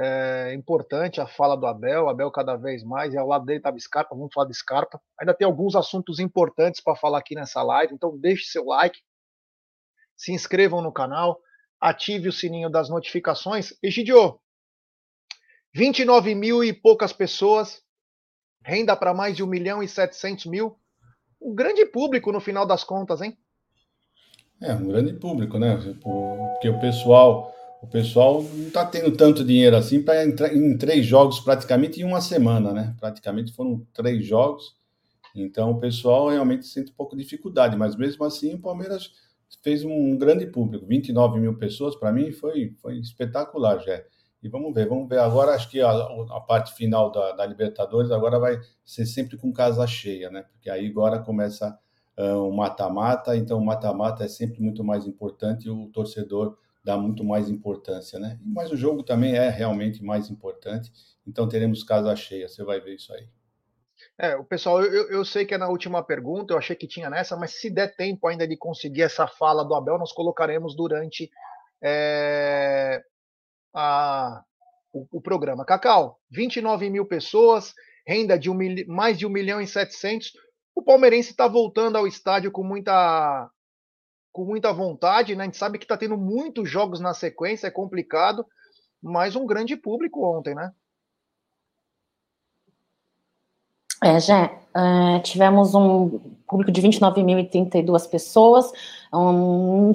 É 0.00 0.54
importante 0.54 1.20
a 1.20 1.26
fala 1.26 1.56
do 1.56 1.66
Abel, 1.66 2.04
o 2.04 2.08
Abel 2.08 2.30
cada 2.30 2.54
vez 2.54 2.84
mais, 2.84 3.12
e 3.12 3.18
ao 3.18 3.26
lado 3.26 3.44
dele 3.44 3.58
estava 3.58 3.76
Scarpa, 3.80 4.14
vamos 4.14 4.32
falar 4.32 4.46
de 4.46 4.54
Scarpa. 4.54 5.00
Ainda 5.18 5.34
tem 5.34 5.44
alguns 5.44 5.74
assuntos 5.74 6.20
importantes 6.20 6.80
para 6.80 6.94
falar 6.94 7.18
aqui 7.18 7.34
nessa 7.34 7.60
live, 7.64 7.94
então 7.94 8.16
deixe 8.16 8.44
seu 8.44 8.64
like, 8.64 9.00
se 10.16 10.32
inscrevam 10.32 10.80
no 10.80 10.92
canal, 10.92 11.40
ative 11.80 12.28
o 12.28 12.32
sininho 12.32 12.70
das 12.70 12.88
notificações. 12.88 13.76
Egidio, 13.82 14.38
29 15.74 16.32
mil 16.32 16.62
e 16.62 16.72
poucas 16.72 17.12
pessoas, 17.12 17.82
renda 18.64 18.94
para 18.94 19.12
mais 19.12 19.36
de 19.36 19.42
1 19.42 19.46
milhão 19.48 19.82
e 19.82 19.88
700 19.88 20.46
mil. 20.46 20.78
Um 21.42 21.56
grande 21.56 21.84
público 21.84 22.30
no 22.30 22.40
final 22.40 22.64
das 22.64 22.84
contas, 22.84 23.20
hein? 23.20 23.36
É, 24.62 24.74
um 24.74 24.86
grande 24.86 25.12
público, 25.14 25.58
né? 25.58 25.76
Porque 26.00 26.68
o 26.68 26.78
pessoal 26.78 27.52
o 27.80 27.86
pessoal 27.86 28.42
não 28.42 28.68
está 28.68 28.84
tendo 28.84 29.16
tanto 29.16 29.44
dinheiro 29.44 29.76
assim 29.76 30.02
para 30.02 30.24
entrar 30.24 30.54
em 30.54 30.76
três 30.76 31.06
jogos 31.06 31.40
praticamente 31.40 32.00
em 32.00 32.04
uma 32.04 32.20
semana, 32.20 32.72
né? 32.72 32.96
Praticamente 32.98 33.52
foram 33.52 33.86
três 33.92 34.26
jogos, 34.26 34.76
então 35.34 35.70
o 35.70 35.78
pessoal 35.78 36.28
realmente 36.28 36.66
sente 36.66 36.90
um 36.90 36.94
pouco 36.94 37.16
de 37.16 37.22
dificuldade, 37.22 37.76
mas 37.76 37.96
mesmo 37.96 38.24
assim 38.24 38.54
o 38.54 38.60
Palmeiras 38.60 39.12
fez 39.62 39.84
um 39.84 40.16
grande 40.16 40.46
público, 40.46 40.86
29 40.86 41.38
mil 41.40 41.56
pessoas, 41.56 41.96
para 41.96 42.12
mim 42.12 42.32
foi, 42.32 42.74
foi 42.80 42.98
espetacular, 42.98 43.78
já. 43.80 44.02
E 44.42 44.48
vamos 44.48 44.72
ver, 44.72 44.88
vamos 44.88 45.08
ver. 45.08 45.18
Agora 45.18 45.52
acho 45.52 45.68
que 45.68 45.80
a, 45.80 45.90
a 45.90 46.40
parte 46.40 46.72
final 46.74 47.10
da, 47.10 47.32
da, 47.32 47.44
Libertadores 47.44 48.10
agora 48.10 48.38
vai 48.38 48.60
ser 48.84 49.04
sempre 49.04 49.36
com 49.36 49.52
casa 49.52 49.84
cheia, 49.86 50.30
né? 50.30 50.42
Porque 50.42 50.70
aí 50.70 50.86
agora 50.86 51.18
começa 51.18 51.76
uh, 52.16 52.48
o 52.48 52.54
mata-mata, 52.54 53.36
então 53.36 53.58
o 53.58 53.64
mata-mata 53.64 54.24
é 54.24 54.28
sempre 54.28 54.60
muito 54.60 54.84
mais 54.84 55.06
importante 55.06 55.68
o 55.68 55.88
torcedor 55.88 56.56
dá 56.88 56.96
muito 56.96 57.22
mais 57.22 57.50
importância, 57.50 58.18
né? 58.18 58.38
Mas 58.42 58.70
o 58.70 58.76
jogo 58.76 59.02
também 59.02 59.36
é 59.36 59.50
realmente 59.50 60.02
mais 60.02 60.30
importante, 60.30 60.90
então 61.26 61.46
teremos 61.46 61.84
casa 61.84 62.16
cheia, 62.16 62.48
você 62.48 62.64
vai 62.64 62.80
ver 62.80 62.94
isso 62.94 63.12
aí. 63.12 63.28
É, 64.18 64.34
o 64.36 64.42
pessoal, 64.42 64.82
eu, 64.82 65.10
eu 65.10 65.22
sei 65.22 65.44
que 65.44 65.52
é 65.52 65.58
na 65.58 65.68
última 65.68 66.02
pergunta, 66.02 66.54
eu 66.54 66.58
achei 66.58 66.74
que 66.74 66.86
tinha 66.86 67.10
nessa, 67.10 67.36
mas 67.36 67.60
se 67.60 67.68
der 67.68 67.94
tempo 67.94 68.26
ainda 68.26 68.48
de 68.48 68.56
conseguir 68.56 69.02
essa 69.02 69.26
fala 69.26 69.62
do 69.64 69.74
Abel, 69.74 69.98
nós 69.98 70.12
colocaremos 70.12 70.74
durante 70.74 71.30
é, 71.82 73.02
a, 73.74 74.42
o, 74.90 75.06
o, 75.12 75.20
programa. 75.20 75.66
Cacau, 75.66 76.18
29 76.30 76.88
mil 76.88 77.04
pessoas, 77.04 77.74
renda 78.06 78.38
de 78.38 78.48
um 78.48 78.56
mais 78.86 79.18
de 79.18 79.26
1 79.26 79.28
milhão 79.28 79.60
e 79.60 79.66
700. 79.66 80.32
O 80.74 80.82
palmeirense 80.82 81.32
está 81.32 81.46
voltando 81.46 81.96
ao 81.96 82.06
estádio 82.06 82.50
com 82.50 82.64
muita 82.64 83.50
com 84.32 84.44
muita 84.44 84.72
vontade, 84.72 85.34
né? 85.34 85.42
A 85.42 85.46
gente 85.46 85.56
sabe 85.56 85.78
que 85.78 85.84
está 85.84 85.96
tendo 85.96 86.16
muitos 86.16 86.70
jogos 86.70 87.00
na 87.00 87.14
sequência, 87.14 87.66
é 87.66 87.70
complicado, 87.70 88.46
mas 89.02 89.36
um 89.36 89.46
grande 89.46 89.76
público 89.76 90.24
ontem, 90.24 90.54
né? 90.54 90.72
É, 94.02 94.20
Jé, 94.20 94.58
uh, 94.76 95.20
tivemos 95.22 95.74
um 95.74 96.20
público 96.46 96.72
de 96.72 96.80
29.032 96.80 98.08
pessoas, 98.08 98.72
um, 99.12 99.92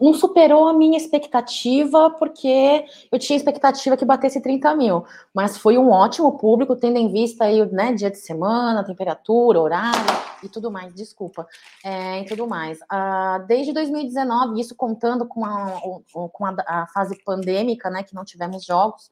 não 0.00 0.14
superou 0.14 0.68
a 0.68 0.72
minha 0.72 0.96
expectativa, 0.96 2.10
porque 2.10 2.84
eu 3.10 3.18
tinha 3.18 3.36
expectativa 3.36 3.96
que 3.96 4.04
batesse 4.04 4.40
30 4.40 4.74
mil, 4.76 5.04
mas 5.34 5.56
foi 5.56 5.78
um 5.78 5.90
ótimo 5.90 6.38
público, 6.38 6.76
tendo 6.76 6.98
em 6.98 7.10
vista 7.10 7.44
aí, 7.44 7.64
né, 7.72 7.92
dia 7.92 8.10
de 8.10 8.18
semana, 8.18 8.84
temperatura, 8.84 9.60
horário 9.60 10.00
e 10.42 10.48
tudo 10.48 10.70
mais, 10.70 10.94
desculpa, 10.94 11.46
é, 11.84 12.20
e 12.20 12.24
tudo 12.26 12.46
mais. 12.46 12.78
Uh, 12.82 13.44
desde 13.48 13.72
2019, 13.72 14.60
isso 14.60 14.76
contando 14.76 15.26
com 15.26 15.44
a, 15.44 15.80
com 16.12 16.46
a, 16.46 16.54
a 16.66 16.86
fase 16.88 17.18
pandêmica, 17.24 17.90
né, 17.90 18.02
que 18.02 18.14
não 18.14 18.24
tivemos 18.24 18.64
jogos, 18.64 19.10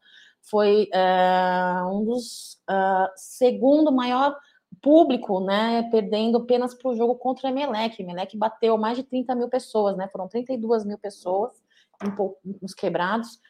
foi 0.51 0.89
uh, 0.95 1.89
um 1.95 2.05
dos 2.05 2.55
uh, 2.71 3.11
segundo 3.17 3.93
maior 3.93 4.37
público, 4.83 5.41
né, 5.41 5.89
perdendo 5.91 6.39
apenas 6.39 6.75
para 6.75 6.91
o 6.91 6.97
jogo 6.97 7.17
contra 7.17 7.49
o 7.49 7.51
Emelec. 7.51 7.99
O 7.99 8.03
Emelec 8.03 8.37
bateu 8.37 8.77
mais 8.79 8.97
de 8.97 9.03
30 9.03 9.35
mil 9.35 9.49
pessoas, 9.49 9.97
né, 9.97 10.09
foram 10.09 10.29
32 10.29 10.85
mil 10.85 10.99
pessoas, 10.99 11.53
um 12.05 12.15
pouco, 12.15 12.39
uns 12.63 12.75
quebrados. 12.75 13.41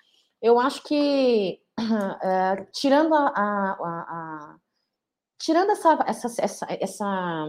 Eu 0.40 0.58
acho 0.58 0.82
que, 0.84 1.60
uh, 1.78 2.66
tirando 2.72 3.14
a, 3.14 3.26
a, 3.26 3.76
a, 3.80 4.56
tirando 5.38 5.70
essa, 5.70 6.04
essa, 6.06 6.42
essa, 6.42 6.66
essa 6.80 7.46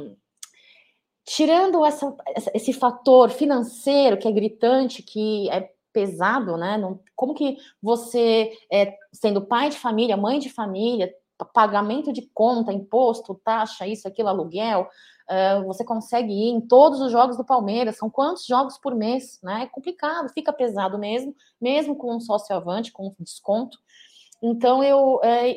tirando 1.25 1.85
essa, 1.85 2.15
esse 2.55 2.73
fator 2.73 3.29
financeiro 3.29 4.17
que 4.17 4.27
é 4.27 4.31
gritante, 4.31 5.03
que 5.03 5.47
é 5.51 5.71
pesado, 5.99 6.55
né? 6.55 6.77
Não, 6.77 6.99
como 7.15 7.33
que 7.33 7.57
você, 7.81 8.51
é, 8.71 8.95
sendo 9.11 9.41
pai 9.41 9.69
de 9.69 9.77
família, 9.77 10.15
mãe 10.15 10.39
de 10.39 10.49
família, 10.49 11.13
pagamento 11.53 12.13
de 12.13 12.29
conta, 12.33 12.71
imposto, 12.71 13.39
taxa, 13.43 13.85
isso, 13.87 14.07
aquilo, 14.07 14.29
aluguel, 14.29 14.87
uh, 15.29 15.65
você 15.65 15.83
consegue 15.83 16.31
ir 16.31 16.49
em 16.49 16.61
todos 16.61 17.01
os 17.01 17.11
jogos 17.11 17.37
do 17.37 17.45
Palmeiras, 17.45 17.97
são 17.97 18.09
quantos 18.09 18.45
jogos 18.45 18.77
por 18.77 18.95
mês, 18.95 19.39
né? 19.43 19.63
É 19.63 19.67
complicado, 19.67 20.29
fica 20.33 20.53
pesado 20.53 20.97
mesmo, 20.97 21.35
mesmo 21.59 21.95
com 21.95 22.15
um 22.15 22.19
sócio 22.19 22.55
avante, 22.55 22.91
com 22.91 23.13
desconto. 23.19 23.77
Então 24.41 24.83
eu 24.83 25.19
é, 25.21 25.53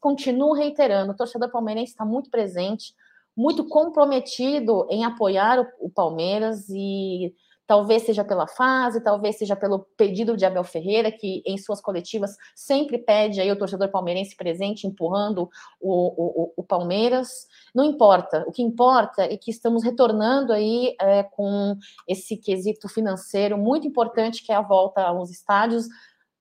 continuo 0.00 0.52
reiterando, 0.52 1.12
o 1.12 1.16
torcedor 1.16 1.50
palmeirense 1.50 1.92
está 1.92 2.04
muito 2.04 2.30
presente, 2.30 2.94
muito 3.36 3.66
comprometido 3.66 4.86
em 4.90 5.04
apoiar 5.04 5.58
o, 5.60 5.86
o 5.86 5.90
Palmeiras 5.90 6.68
e 6.68 7.34
Talvez 7.66 8.02
seja 8.02 8.22
pela 8.22 8.46
fase, 8.46 9.02
talvez 9.02 9.38
seja 9.38 9.56
pelo 9.56 9.80
pedido 9.96 10.36
de 10.36 10.44
Abel 10.44 10.64
Ferreira, 10.64 11.10
que 11.10 11.42
em 11.46 11.56
suas 11.56 11.80
coletivas 11.80 12.36
sempre 12.54 12.98
pede 12.98 13.40
aí 13.40 13.50
o 13.50 13.58
torcedor 13.58 13.88
palmeirense 13.88 14.36
presente, 14.36 14.86
empurrando 14.86 15.48
o, 15.80 16.44
o, 16.44 16.52
o 16.56 16.62
Palmeiras. 16.62 17.46
Não 17.74 17.84
importa, 17.84 18.44
o 18.46 18.52
que 18.52 18.62
importa 18.62 19.22
é 19.22 19.36
que 19.36 19.50
estamos 19.50 19.82
retornando 19.82 20.52
aí 20.52 20.94
é, 21.00 21.22
com 21.22 21.76
esse 22.06 22.36
quesito 22.36 22.88
financeiro 22.88 23.56
muito 23.56 23.86
importante, 23.86 24.44
que 24.44 24.52
é 24.52 24.54
a 24.54 24.60
volta 24.60 25.02
aos 25.02 25.30
estádios, 25.30 25.88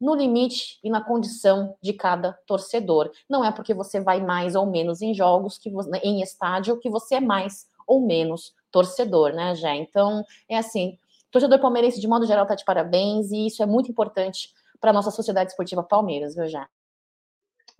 no 0.03 0.13
limite 0.13 0.79
e 0.83 0.89
na 0.89 1.01
condição 1.01 1.77
de 1.81 1.93
cada 1.93 2.33
torcedor. 2.45 3.09
Não 3.29 3.45
é 3.45 3.51
porque 3.51 3.73
você 3.73 4.01
vai 4.01 4.21
mais 4.21 4.53
ou 4.53 4.65
menos 4.65 5.01
em 5.01 5.13
jogos, 5.13 5.57
que 5.57 5.69
você, 5.69 5.89
em 6.03 6.21
estádio, 6.21 6.77
que 6.77 6.89
você 6.89 7.15
é 7.15 7.21
mais 7.21 7.65
ou 7.87 8.05
menos 8.05 8.53
torcedor, 8.69 9.31
né, 9.33 9.55
Jé? 9.55 9.75
Então, 9.75 10.25
é 10.49 10.57
assim, 10.57 10.97
torcedor 11.33 11.59
palmeirense, 11.59 11.99
de 11.99 12.07
modo 12.07 12.27
geral, 12.27 12.43
está 12.43 12.55
de 12.55 12.63
parabéns, 12.63 13.31
e 13.31 13.47
isso 13.47 13.61
é 13.61 13.65
muito 13.65 13.91
importante 13.91 14.49
para 14.79 14.91
a 14.91 14.93
nossa 14.93 15.09
sociedade 15.09 15.49
esportiva 15.49 15.83
Palmeiras, 15.83 16.35
viu, 16.35 16.47
já? 16.47 16.69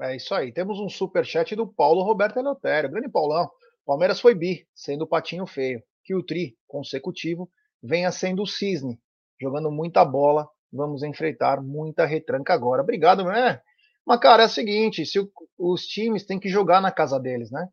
É 0.01 0.15
isso 0.15 0.33
aí. 0.33 0.51
Temos 0.51 0.79
um 0.79 0.89
super 0.89 1.23
chat 1.23 1.55
do 1.55 1.67
Paulo 1.67 2.01
Roberto 2.01 2.37
Eleutério. 2.37 2.89
Grande 2.89 3.09
Paulão. 3.09 3.49
Palmeiras 3.85 4.19
foi 4.19 4.33
bi, 4.33 4.67
sendo 4.73 5.03
o 5.03 5.07
patinho 5.07 5.45
feio. 5.45 5.83
Que 6.03 6.15
o 6.15 6.23
tri 6.23 6.57
consecutivo 6.67 7.49
venha 7.81 8.11
sendo 8.11 8.41
o 8.41 8.47
cisne, 8.47 8.99
jogando 9.39 9.71
muita 9.71 10.03
bola. 10.03 10.49
Vamos 10.71 11.03
enfrentar 11.03 11.61
muita 11.61 12.05
retranca 12.05 12.53
agora. 12.53 12.81
Obrigado, 12.81 13.23
né? 13.23 13.61
Mas, 14.05 14.19
cara, 14.19 14.43
é 14.43 14.45
o 14.47 14.49
seguinte: 14.49 15.05
se 15.05 15.19
o, 15.19 15.29
os 15.59 15.85
times 15.85 16.25
têm 16.25 16.39
que 16.39 16.49
jogar 16.49 16.81
na 16.81 16.91
casa 16.91 17.19
deles, 17.19 17.51
né? 17.51 17.67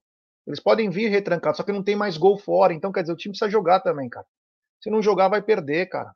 Eles 0.47 0.61
podem 0.61 0.91
vir 0.91 1.09
retrancados, 1.09 1.57
só 1.57 1.63
que 1.63 1.73
não 1.73 1.83
tem 1.83 1.97
mais 1.97 2.19
gol 2.19 2.37
fora. 2.37 2.75
Então, 2.75 2.93
quer 2.93 3.01
dizer, 3.01 3.13
o 3.13 3.17
time 3.17 3.33
precisa 3.33 3.51
jogar 3.51 3.81
também, 3.81 4.09
cara. 4.09 4.27
Se 4.81 4.91
não 4.91 5.03
jogar, 5.03 5.29
vai 5.29 5.43
perder, 5.43 5.87
cara. 5.89 6.15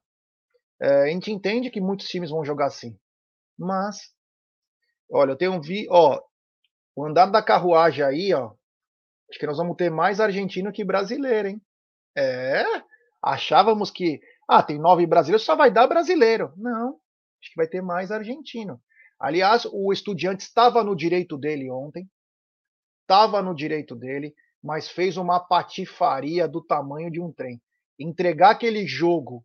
É, 0.81 1.03
a 1.03 1.07
gente 1.07 1.31
entende 1.31 1.71
que 1.71 1.81
muitos 1.81 2.07
times 2.09 2.31
vão 2.31 2.45
jogar 2.45 2.67
assim. 2.67 2.99
Mas, 3.59 4.13
olha, 5.11 5.33
eu 5.33 5.37
tenho 5.37 5.61
vi, 5.61 5.87
ó, 5.91 6.21
o 6.97 7.05
andar 7.05 7.27
da 7.27 7.43
carruagem 7.43 8.05
aí, 8.05 8.33
ó. 8.33 8.53
Acho 9.31 9.39
que 9.39 9.47
nós 9.47 9.59
vamos 9.59 9.77
ter 9.77 9.91
mais 9.91 10.21
argentino 10.21 10.73
que 10.73 10.85
brasileiro, 10.85 11.49
hein? 11.49 11.63
É, 12.17 12.65
achávamos 13.23 13.91
que, 13.91 14.21
ah, 14.49 14.63
tem 14.63 14.79
nove 14.79 15.07
brasileiros, 15.07 15.45
só 15.45 15.57
vai 15.57 15.71
dar 15.71 15.87
brasileiro. 15.87 16.53
Não, 16.57 17.01
acho 17.41 17.51
que 17.51 17.57
vai 17.57 17.67
ter 17.67 17.83
mais 17.83 18.11
argentino. 18.11 18.81
Aliás, 19.19 19.67
o 19.73 19.93
estudiante 19.93 20.43
estava 20.43 20.83
no 20.83 20.95
direito 20.97 21.39
dele 21.39 21.71
ontem, 21.71 22.09
estava 23.03 23.43
no 23.43 23.55
direito 23.55 23.95
dele, 23.95 24.35
mas 24.63 24.89
fez 24.89 25.17
uma 25.17 25.41
patifaria 25.41 26.49
do 26.49 26.63
tamanho 26.63 27.11
de 27.11 27.21
um 27.21 27.33
trem 27.33 27.61
entregar 27.99 28.51
aquele 28.51 28.87
jogo 28.87 29.45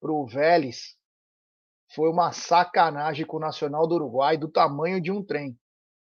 pro 0.00 0.26
Vélez 0.26 0.96
foi 1.94 2.08
uma 2.10 2.32
sacanagem 2.32 3.26
com 3.26 3.36
o 3.36 3.40
Nacional 3.40 3.86
do 3.86 3.94
Uruguai 3.94 4.36
do 4.36 4.50
tamanho 4.50 5.00
de 5.00 5.10
um 5.10 5.24
trem, 5.24 5.58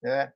né? 0.03 0.33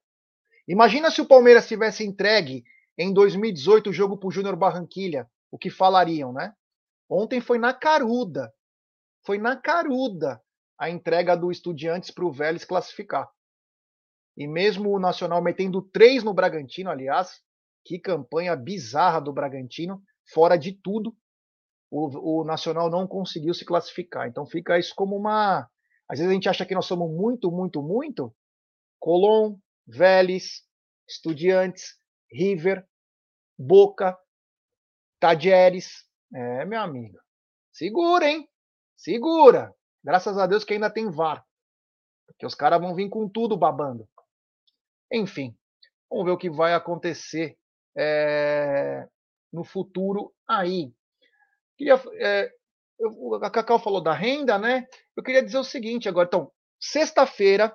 Imagina 0.69 1.11
se 1.11 1.21
o 1.21 1.27
Palmeiras 1.27 1.67
tivesse 1.67 2.05
entregue 2.05 2.65
em 2.97 3.13
2018 3.13 3.91
o 3.91 3.93
jogo 3.93 4.17
para 4.19 4.29
o 4.29 4.31
Júnior 4.31 4.57
Barranquilha, 4.57 5.29
o 5.51 5.59
que 5.59 5.71
falariam, 5.71 6.33
né? 6.33 6.55
Ontem 7.09 7.41
foi 7.41 7.59
na 7.59 7.75
caruda, 7.75 8.53
foi 9.25 9.39
na 9.39 9.57
caruda 9.57 10.41
a 10.79 10.89
entrega 10.89 11.37
do 11.37 11.51
Estudiantes 11.51 12.11
para 12.11 12.25
o 12.25 12.33
Vélez 12.33 12.65
classificar. 12.65 13.29
E 14.37 14.47
mesmo 14.47 14.91
o 14.91 15.01
Nacional 15.01 15.43
metendo 15.43 15.83
três 15.83 16.23
no 16.23 16.33
Bragantino, 16.33 16.89
aliás, 16.89 17.43
que 17.85 17.99
campanha 17.99 18.55
bizarra 18.55 19.21
do 19.21 19.33
Bragantino, 19.33 20.03
fora 20.33 20.57
de 20.57 20.73
tudo, 20.73 21.17
o, 21.91 22.41
o 22.41 22.45
Nacional 22.45 22.89
não 22.89 23.07
conseguiu 23.07 23.53
se 23.53 23.65
classificar. 23.65 24.29
Então 24.29 24.47
fica 24.47 24.79
isso 24.79 24.95
como 24.95 25.17
uma. 25.17 25.69
Às 26.09 26.19
vezes 26.19 26.31
a 26.31 26.35
gente 26.35 26.49
acha 26.49 26.67
que 26.67 26.75
nós 26.75 26.87
somos 26.87 27.11
muito, 27.11 27.51
muito, 27.51 27.83
muito. 27.83 28.35
Colón, 28.99 29.57
Vélez, 29.87 30.63
Estudiantes, 31.09 31.97
River, 32.31 32.87
Boca, 33.59 34.17
Tajeres. 35.19 36.09
É, 36.33 36.65
meu 36.65 36.81
amigo. 36.81 37.19
Segura, 37.73 38.29
hein? 38.29 38.49
Segura. 38.97 39.75
Graças 40.03 40.39
a 40.39 40.47
Deus 40.47 40.65
que 40.65 40.75
ainda 40.75 40.91
tem 40.91 41.11
VAR. 41.11 41.45
Porque 42.27 42.47
os 42.47 42.55
caras 42.55 42.81
vão 42.81 42.95
vir 42.95 43.09
com 43.09 43.29
tudo 43.29 43.57
babando. 43.57 44.09
Enfim, 45.13 45.57
vamos 46.09 46.25
ver 46.25 46.31
o 46.31 46.39
que 46.39 46.49
vai 46.49 46.73
acontecer 46.73 47.59
é, 47.97 49.09
no 49.53 49.65
futuro 49.65 50.33
aí. 50.49 50.93
Queria, 51.77 52.01
é, 52.19 52.51
eu, 52.99 53.35
a 53.43 53.51
Cacau 53.51 53.79
falou 53.79 54.03
da 54.03 54.13
renda, 54.13 54.59
né? 54.59 54.87
Eu 55.17 55.23
queria 55.23 55.43
dizer 55.43 55.59
o 55.59 55.65
seguinte 55.65 56.09
agora. 56.09 56.27
Então, 56.27 56.53
sexta-feira, 56.79 57.75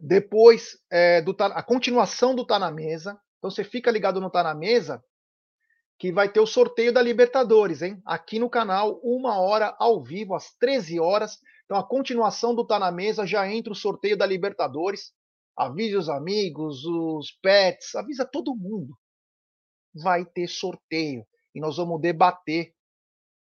depois 0.00 0.78
é, 0.90 1.22
do 1.22 1.32
tá, 1.32 1.46
a 1.46 1.62
continuação 1.62 2.34
do 2.34 2.46
Tá 2.46 2.58
na 2.58 2.70
Mesa. 2.70 3.18
Então 3.38 3.50
você 3.50 3.64
fica 3.64 3.90
ligado 3.90 4.20
no 4.20 4.30
Tá 4.30 4.42
na 4.42 4.54
Mesa, 4.54 5.02
que 5.98 6.12
vai 6.12 6.30
ter 6.30 6.40
o 6.40 6.46
sorteio 6.46 6.92
da 6.92 7.00
Libertadores, 7.00 7.82
hein? 7.82 8.00
Aqui 8.04 8.38
no 8.38 8.50
canal, 8.50 9.00
uma 9.02 9.38
hora 9.40 9.74
ao 9.78 10.02
vivo, 10.02 10.34
às 10.34 10.54
13 10.56 10.98
horas. 10.98 11.38
Então 11.64 11.76
a 11.76 11.86
continuação 11.86 12.54
do 12.54 12.66
Tá 12.66 12.78
na 12.78 12.90
Mesa 12.90 13.26
já 13.26 13.48
entra 13.50 13.72
o 13.72 13.76
sorteio 13.76 14.16
da 14.16 14.26
Libertadores. 14.26 15.12
Avise 15.56 15.96
os 15.96 16.08
amigos, 16.08 16.84
os 16.84 17.30
pets, 17.40 17.94
avisa 17.94 18.24
todo 18.24 18.56
mundo. 18.56 18.98
Vai 19.94 20.24
ter 20.24 20.48
sorteio 20.48 21.26
e 21.54 21.60
nós 21.60 21.76
vamos 21.76 22.00
debater 22.00 22.74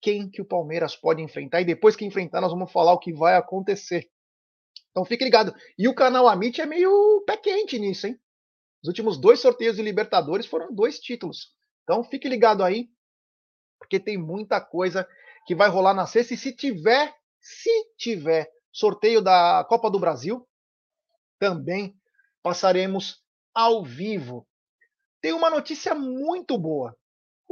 quem 0.01 0.29
que 0.29 0.43
o 0.43 0.45
Palmeiras 0.45 0.97
pode 0.97 1.23
enfrentar 1.23 1.61
e 1.61 1.65
depois 1.65 1.97
que 1.97 2.05
enfrentar 2.05 2.41
nós 2.41 2.51
vamos 2.51 2.71
falar 2.71 2.93
o 2.93 2.99
que 2.99 3.13
vai 3.13 3.37
acontecer. 3.37 4.11
Então 4.91 5.05
fique 5.05 5.25
ligado. 5.25 5.55
E 5.79 5.89
o 5.89 5.95
canal 5.95 6.29
Amit 6.29 6.61
é 6.61 6.67
meio 6.67 7.23
pé 7.27 7.37
quente 7.37 7.79
nisso, 7.79 8.07
hein? 8.07 8.21
Os 8.83 8.89
últimos 8.89 9.19
dois 9.19 9.41
sorteios 9.41 9.77
de 9.77 9.83
Libertadores 9.83 10.47
foram 10.47 10.75
dois 10.75 10.99
títulos. 10.99 11.55
Então 11.85 12.05
fique 12.05 12.29
ligado 12.29 12.63
aí, 12.63 12.91
porque 13.79 13.99
tem 13.99 14.19
muita 14.19 14.61
coisa 14.61 15.09
que 15.47 15.55
vai 15.55 15.69
rolar 15.69 15.95
na 15.95 16.07
sexta. 16.07 16.35
E 16.35 16.37
se 16.37 16.55
tiver, 16.55 17.15
se 17.41 17.71
tiver 17.97 18.51
sorteio 18.73 19.23
da 19.23 19.65
Copa 19.69 19.91
do 19.91 20.01
Brasil, 20.01 20.47
também 21.39 21.97
passaremos 22.43 23.23
ao 23.55 23.85
vivo. 23.85 24.47
Tem 25.23 25.33
uma 25.33 25.49
notícia 25.49 25.95
muito 25.95 26.59
boa 26.59 26.95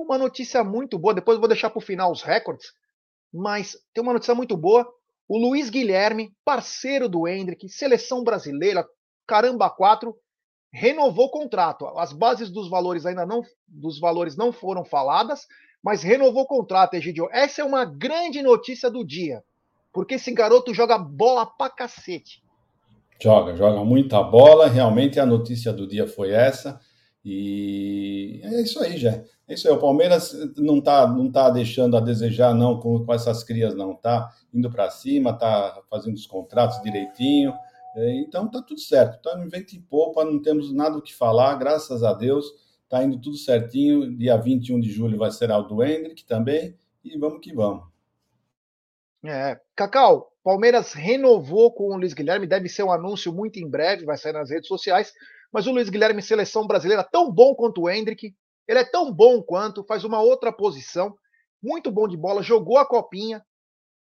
uma 0.03 0.19
notícia 0.19 0.65
muito 0.65 0.99
boa. 0.99 1.15
Depois 1.15 1.37
eu 1.37 1.41
vou 1.41 1.49
deixar 1.49 1.71
para 1.71 1.79
o 1.79 1.83
final 1.83 2.11
os 2.11 2.23
recordes. 2.23 2.73
Mas 3.33 3.77
tem 3.95 4.03
uma 4.03 4.13
notícia 4.13 4.35
muito 4.35 4.57
boa. 4.57 4.87
O 5.29 5.39
Luiz 5.39 5.71
Guilherme, 5.71 6.33
parceiro 6.45 7.09
do 7.09 7.29
Hendrick, 7.29 7.69
seleção 7.69 8.25
brasileira, 8.25 8.85
caramba, 9.27 9.71
quatro, 9.71 10.17
renovou 10.73 11.27
o 11.27 11.31
contrato. 11.31 11.87
As 11.99 12.13
bases 12.13 12.51
dos 12.51 12.69
valores 12.69 13.07
ainda 13.07 13.25
não, 13.25 13.43
dos 13.69 14.01
valores 14.01 14.37
não 14.37 14.53
foram 14.53 14.85
faladas, 14.85 15.47
mas 15.83 16.03
renovou 16.03 16.43
o 16.43 16.47
contrato, 16.47 16.95
Egidio. 16.95 17.29
Essa 17.31 17.63
é 17.63 17.65
uma 17.65 17.85
grande 17.85 18.43
notícia 18.43 18.91
do 18.91 19.05
dia, 19.05 19.45
porque 19.93 20.15
esse 20.15 20.33
garoto 20.33 20.75
joga 20.75 20.99
bola 20.99 21.47
pra 21.47 21.71
cacete. 21.71 22.43
Joga, 23.23 23.55
joga 23.55 23.85
muita 23.85 24.21
bola. 24.23 24.67
Realmente 24.67 25.21
a 25.21 25.27
notícia 25.27 25.73
do 25.73 25.87
dia 25.87 26.09
foi 26.09 26.33
essa. 26.33 26.81
E 27.25 28.41
é 28.43 28.63
isso 28.63 28.83
aí, 28.83 28.97
já. 28.97 29.23
É 29.47 29.55
isso 29.55 29.69
aí. 29.69 29.75
O 29.75 29.81
Palmeiras 29.81 30.33
não 30.57 30.79
está 30.79 31.07
não 31.07 31.31
tá 31.31 31.51
deixando 31.51 31.97
a 31.97 32.01
desejar, 32.01 32.55
não, 32.55 32.81
com, 32.81 33.05
com 33.05 33.13
essas 33.13 33.45
crias, 33.45 33.75
não. 33.75 33.95
Tá 33.95 34.33
indo 34.53 34.71
para 34.71 34.91
cima, 34.91 35.33
tá 35.33 35.83
fazendo 35.91 36.15
os 36.15 36.27
contratos 36.27 36.81
direitinho. 36.83 37.53
É, 37.95 38.15
então 38.21 38.49
tá 38.51 38.63
tudo 38.63 38.81
certo. 38.81 39.21
Tá 39.23 39.37
no 39.37 39.49
vento 39.51 39.75
e 39.75 39.81
poupa, 39.81 40.25
não 40.25 40.41
temos 40.41 40.73
nada 40.73 40.97
o 40.97 41.03
que 41.03 41.15
falar, 41.15 41.57
graças 41.57 42.03
a 42.03 42.13
Deus. 42.13 42.47
Tá 42.89 43.05
indo 43.05 43.21
tudo 43.21 43.37
certinho. 43.37 44.17
Dia 44.17 44.37
21 44.37 44.81
de 44.81 44.91
julho 44.91 45.19
vai 45.19 45.31
ser 45.31 45.49
do 45.49 45.83
Hendrick 45.83 46.25
também. 46.25 46.75
E 47.05 47.19
vamos 47.19 47.41
que 47.41 47.53
vamos. 47.53 47.85
É. 49.25 49.61
Cacau, 49.77 50.33
Palmeiras 50.43 50.93
renovou 50.95 51.73
com 51.73 51.95
o 51.95 51.97
Luiz 51.97 52.15
Guilherme, 52.15 52.47
deve 52.47 52.69
ser 52.69 52.83
um 52.83 52.93
anúncio 52.93 53.33
muito 53.33 53.59
em 53.59 53.69
breve, 53.69 54.07
vai 54.07 54.17
sair 54.17 54.33
nas 54.33 54.51
redes 54.51 54.69
sociais. 54.69 55.13
Mas 55.53 55.67
o 55.67 55.73
Luiz 55.73 55.89
Guilherme, 55.89 56.23
seleção 56.23 56.67
brasileira, 56.67 57.03
tão 57.03 57.31
bom 57.31 57.55
quanto 57.55 57.83
o 57.83 57.91
Hendrick. 57.91 58.35
Ele 58.69 58.79
é 58.79 58.85
tão 58.85 59.13
bom 59.13 59.43
quanto, 59.43 59.85
faz 59.85 60.05
uma 60.05 60.21
outra 60.21 60.53
posição. 60.53 61.17
Muito 61.63 61.91
bom 61.91 62.07
de 62.07 62.17
bola, 62.17 62.43
jogou 62.43 62.79
a 62.79 62.87
copinha, 62.87 63.45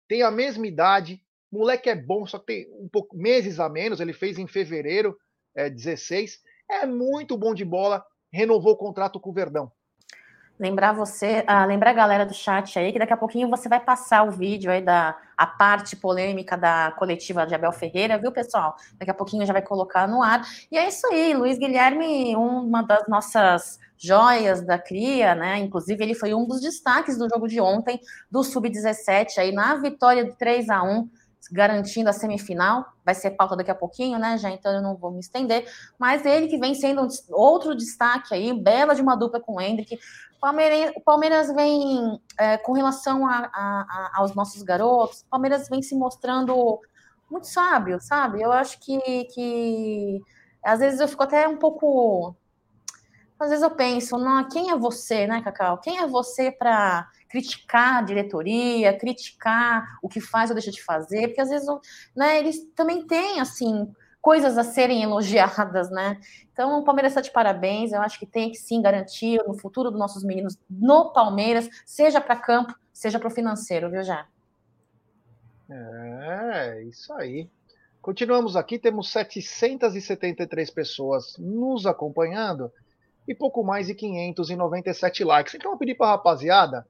tem 0.07 0.21
a 0.21 0.31
mesma 0.31 0.67
idade. 0.67 1.21
Moleque 1.51 1.89
é 1.89 1.95
bom, 1.95 2.25
só 2.25 2.37
tem 2.37 2.67
um 2.73 2.89
pouco 2.89 3.17
meses 3.17 3.59
a 3.59 3.69
menos. 3.69 3.99
Ele 3.99 4.13
fez 4.13 4.37
em 4.37 4.47
fevereiro, 4.47 5.17
é, 5.55 5.69
16. 5.69 6.39
É 6.69 6.85
muito 6.85 7.37
bom 7.37 7.53
de 7.53 7.63
bola. 7.63 8.05
Renovou 8.31 8.73
o 8.73 8.77
contrato 8.77 9.19
com 9.19 9.29
o 9.29 9.33
Verdão. 9.33 9.71
Lembrar 10.59 10.91
você, 10.91 11.43
ah, 11.45 11.65
lembrar 11.65 11.91
a 11.91 11.93
galera 11.93 12.25
do 12.25 12.33
chat 12.33 12.79
aí 12.79 12.91
que 12.91 12.97
daqui 12.97 13.13
a 13.13 13.17
pouquinho 13.17 13.47
você 13.49 13.69
vai 13.69 13.79
passar 13.79 14.23
o 14.23 14.31
vídeo 14.31 14.71
aí 14.71 14.81
da 14.81 15.15
a 15.37 15.45
parte 15.45 15.95
polêmica 15.95 16.57
da 16.57 16.91
coletiva 16.97 17.45
de 17.45 17.53
Abel 17.53 17.71
Ferreira, 17.71 18.17
viu, 18.17 18.31
pessoal? 18.31 18.75
Daqui 18.97 19.11
a 19.11 19.13
pouquinho 19.13 19.45
já 19.45 19.53
vai 19.53 19.61
colocar 19.61 20.07
no 20.07 20.23
ar. 20.23 20.41
E 20.71 20.77
é 20.77 20.87
isso 20.87 21.05
aí, 21.07 21.33
Luiz 21.35 21.59
Guilherme, 21.59 22.35
uma 22.35 22.81
das 22.81 23.07
nossas 23.07 23.77
joias 23.95 24.61
da 24.61 24.79
cria, 24.79 25.35
né? 25.35 25.59
Inclusive, 25.59 26.03
ele 26.03 26.15
foi 26.15 26.33
um 26.33 26.47
dos 26.47 26.59
destaques 26.61 27.17
do 27.17 27.27
jogo 27.29 27.47
de 27.47 27.61
ontem, 27.61 27.99
do 28.31 28.43
Sub-17, 28.43 29.37
aí 29.37 29.51
na 29.51 29.75
vitória 29.75 30.25
de 30.25 30.35
3 30.35 30.69
a 30.69 30.83
1 30.83 31.07
garantindo 31.51 32.09
a 32.09 32.13
semifinal. 32.13 32.85
Vai 33.05 33.15
ser 33.15 33.31
pauta 33.31 33.55
daqui 33.55 33.71
a 33.71 33.75
pouquinho, 33.75 34.19
né, 34.19 34.37
já? 34.37 34.49
Então 34.49 34.71
eu 34.73 34.81
não 34.81 34.95
vou 34.95 35.11
me 35.11 35.19
estender. 35.19 35.65
Mas 35.97 36.25
ele 36.25 36.47
que 36.47 36.57
vem 36.57 36.75
sendo 36.75 37.03
um, 37.03 37.07
outro 37.29 37.75
destaque 37.75 38.33
aí, 38.33 38.53
bela 38.53 38.93
de 38.93 39.01
uma 39.01 39.15
dupla 39.15 39.39
com 39.39 39.55
o 39.55 39.61
Hendrick. 39.61 39.97
Palmeiras, 40.39 40.93
o 40.95 41.01
Palmeiras 41.01 41.53
vem, 41.53 42.21
é, 42.39 42.57
com 42.57 42.73
relação 42.73 43.27
a, 43.27 43.49
a, 43.51 43.51
a, 43.53 44.11
aos 44.15 44.35
nossos 44.35 44.61
garotos, 44.61 45.21
o 45.21 45.29
Palmeiras 45.29 45.67
vem 45.67 45.81
se 45.81 45.95
mostrando 45.95 46.79
muito 47.29 47.47
sábio, 47.47 47.99
sabe? 47.99 48.41
Eu 48.41 48.51
acho 48.51 48.79
que, 48.79 48.99
que 49.33 50.21
às 50.63 50.79
vezes 50.79 50.99
eu 50.99 51.07
fico 51.07 51.23
até 51.23 51.47
um 51.47 51.57
pouco. 51.57 52.35
Às 53.39 53.49
vezes 53.49 53.63
eu 53.63 53.71
penso, 53.71 54.17
não, 54.17 54.47
quem 54.49 54.71
é 54.71 54.75
você, 54.75 55.27
né, 55.27 55.41
Cacau? 55.41 55.77
Quem 55.79 55.99
é 55.99 56.07
você 56.07 56.51
para 56.51 57.07
criticar 57.29 57.97
a 57.97 58.01
diretoria, 58.01 58.97
criticar 58.97 59.97
o 60.01 60.09
que 60.09 60.19
faz 60.19 60.49
ou 60.49 60.55
deixa 60.55 60.71
de 60.71 60.83
fazer? 60.83 61.27
Porque 61.27 61.41
às 61.41 61.49
vezes 61.49 61.67
né, 62.15 62.39
eles 62.39 62.59
também 62.75 63.05
têm, 63.05 63.39
assim, 63.39 63.91
coisas 64.21 64.57
a 64.57 64.63
serem 64.63 65.03
elogiadas, 65.03 65.89
né? 65.89 66.19
Então, 66.51 66.79
o 66.79 66.83
Palmeiras 66.83 67.11
está 67.11 67.21
de 67.21 67.31
parabéns. 67.31 67.91
Eu 67.91 68.01
acho 68.01 68.19
que 68.19 68.25
tem 68.25 68.51
que 68.51 68.57
sim 68.57 68.81
garantir 68.81 69.41
no 69.47 69.53
futuro 69.53 69.89
dos 69.89 69.99
nossos 69.99 70.23
meninos 70.23 70.57
no 70.69 71.13
Palmeiras, 71.13 71.69
seja 71.85 72.19
para 72.19 72.35
campo, 72.35 72.75
seja 72.91 73.19
para 73.19 73.27
o 73.27 73.31
financeiro, 73.31 73.89
viu, 73.89 74.03
já? 74.03 74.27
É, 75.69 76.83
isso 76.83 77.13
aí. 77.13 77.49
Continuamos 78.01 78.55
aqui, 78.55 78.79
temos 78.79 79.11
773 79.11 80.69
pessoas 80.71 81.35
nos 81.37 81.85
acompanhando 81.85 82.71
e 83.27 83.35
pouco 83.35 83.63
mais 83.63 83.87
de 83.87 83.95
597 83.95 85.23
likes. 85.23 85.55
Então 85.55 85.71
eu 85.71 85.77
pedi 85.77 85.93
para 85.93 86.07
a 86.07 86.11
rapaziada, 86.11 86.87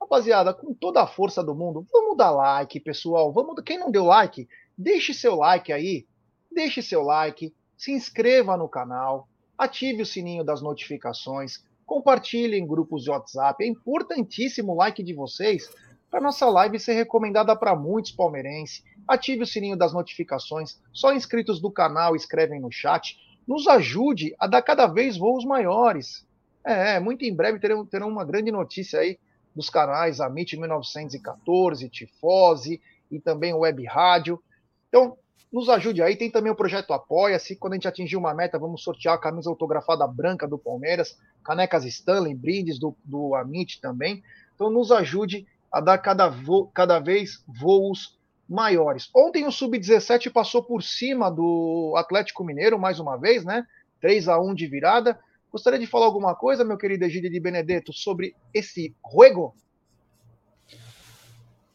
rapaziada, 0.00 0.54
com 0.54 0.72
toda 0.72 1.02
a 1.02 1.06
força 1.06 1.42
do 1.42 1.54
mundo, 1.54 1.86
vamos 1.92 2.16
dar 2.16 2.30
like, 2.30 2.80
pessoal. 2.80 3.32
Vamos, 3.32 3.54
quem 3.64 3.78
não 3.78 3.90
deu 3.90 4.04
like, 4.04 4.48
deixe 4.76 5.12
seu 5.12 5.34
like 5.36 5.72
aí 5.72 6.06
deixe 6.50 6.82
seu 6.82 7.02
like, 7.02 7.54
se 7.76 7.92
inscreva 7.92 8.56
no 8.56 8.68
canal, 8.68 9.28
ative 9.56 10.02
o 10.02 10.06
sininho 10.06 10.44
das 10.44 10.60
notificações, 10.60 11.64
compartilhe 11.86 12.56
em 12.58 12.66
grupos 12.66 13.04
de 13.04 13.10
WhatsApp. 13.10 13.62
É 13.62 13.66
importantíssimo 13.66 14.72
o 14.72 14.76
like 14.76 15.02
de 15.02 15.14
vocês 15.14 15.70
para 16.10 16.20
nossa 16.20 16.48
live 16.48 16.78
ser 16.78 16.94
recomendada 16.94 17.54
para 17.54 17.76
muitos 17.76 18.10
palmeirenses. 18.10 18.84
Ative 19.06 19.44
o 19.44 19.46
sininho 19.46 19.76
das 19.76 19.92
notificações. 19.92 20.80
Só 20.92 21.12
inscritos 21.12 21.60
do 21.60 21.70
canal 21.70 22.16
escrevem 22.16 22.60
no 22.60 22.70
chat. 22.70 23.16
Nos 23.46 23.66
ajude 23.66 24.34
a 24.38 24.46
dar 24.46 24.62
cada 24.62 24.86
vez 24.86 25.16
voos 25.16 25.44
maiores. 25.44 26.26
É, 26.64 27.00
muito 27.00 27.24
em 27.24 27.34
breve 27.34 27.58
terão, 27.58 27.86
terão 27.86 28.08
uma 28.08 28.24
grande 28.24 28.50
notícia 28.50 29.00
aí 29.00 29.18
dos 29.54 29.68
canais 29.68 30.20
Amit 30.20 30.56
1914, 30.56 31.88
Tifose 31.88 32.80
e 33.10 33.20
também 33.20 33.52
Web 33.52 33.84
Rádio. 33.84 34.42
Então, 34.88 35.16
nos 35.52 35.68
ajude 35.68 36.02
aí. 36.02 36.16
Tem 36.16 36.30
também 36.30 36.52
o 36.52 36.56
projeto 36.56 36.92
Apoia-se. 36.92 37.56
Quando 37.56 37.72
a 37.72 37.76
gente 37.76 37.88
atingir 37.88 38.16
uma 38.16 38.34
meta, 38.34 38.58
vamos 38.58 38.82
sortear 38.82 39.14
a 39.14 39.20
camisa 39.20 39.50
autografada 39.50 40.06
branca 40.06 40.46
do 40.46 40.58
Palmeiras, 40.58 41.18
canecas 41.44 41.84
Stanley, 41.84 42.34
brindes 42.34 42.78
do, 42.78 42.96
do 43.04 43.34
Amit 43.34 43.80
também. 43.80 44.22
Então 44.54 44.70
nos 44.70 44.92
ajude 44.92 45.46
a 45.72 45.80
dar 45.80 45.98
cada, 45.98 46.28
vo, 46.28 46.70
cada 46.72 46.98
vez 46.98 47.42
voos 47.46 48.18
maiores. 48.48 49.08
Ontem 49.14 49.46
o 49.46 49.52
Sub-17 49.52 50.30
passou 50.30 50.62
por 50.62 50.82
cima 50.82 51.30
do 51.30 51.94
Atlético 51.96 52.44
Mineiro 52.44 52.78
mais 52.78 52.98
uma 52.98 53.16
vez, 53.16 53.44
né? 53.44 53.66
3 54.00 54.28
a 54.28 54.40
1 54.40 54.54
de 54.54 54.66
virada. 54.66 55.18
Gostaria 55.50 55.78
de 55.78 55.86
falar 55.86 56.06
alguma 56.06 56.34
coisa, 56.34 56.64
meu 56.64 56.78
querido 56.78 57.04
Egídio 57.04 57.30
de 57.30 57.40
Benedetto, 57.40 57.92
sobre 57.92 58.36
esse 58.54 58.94
jogo? 59.12 59.54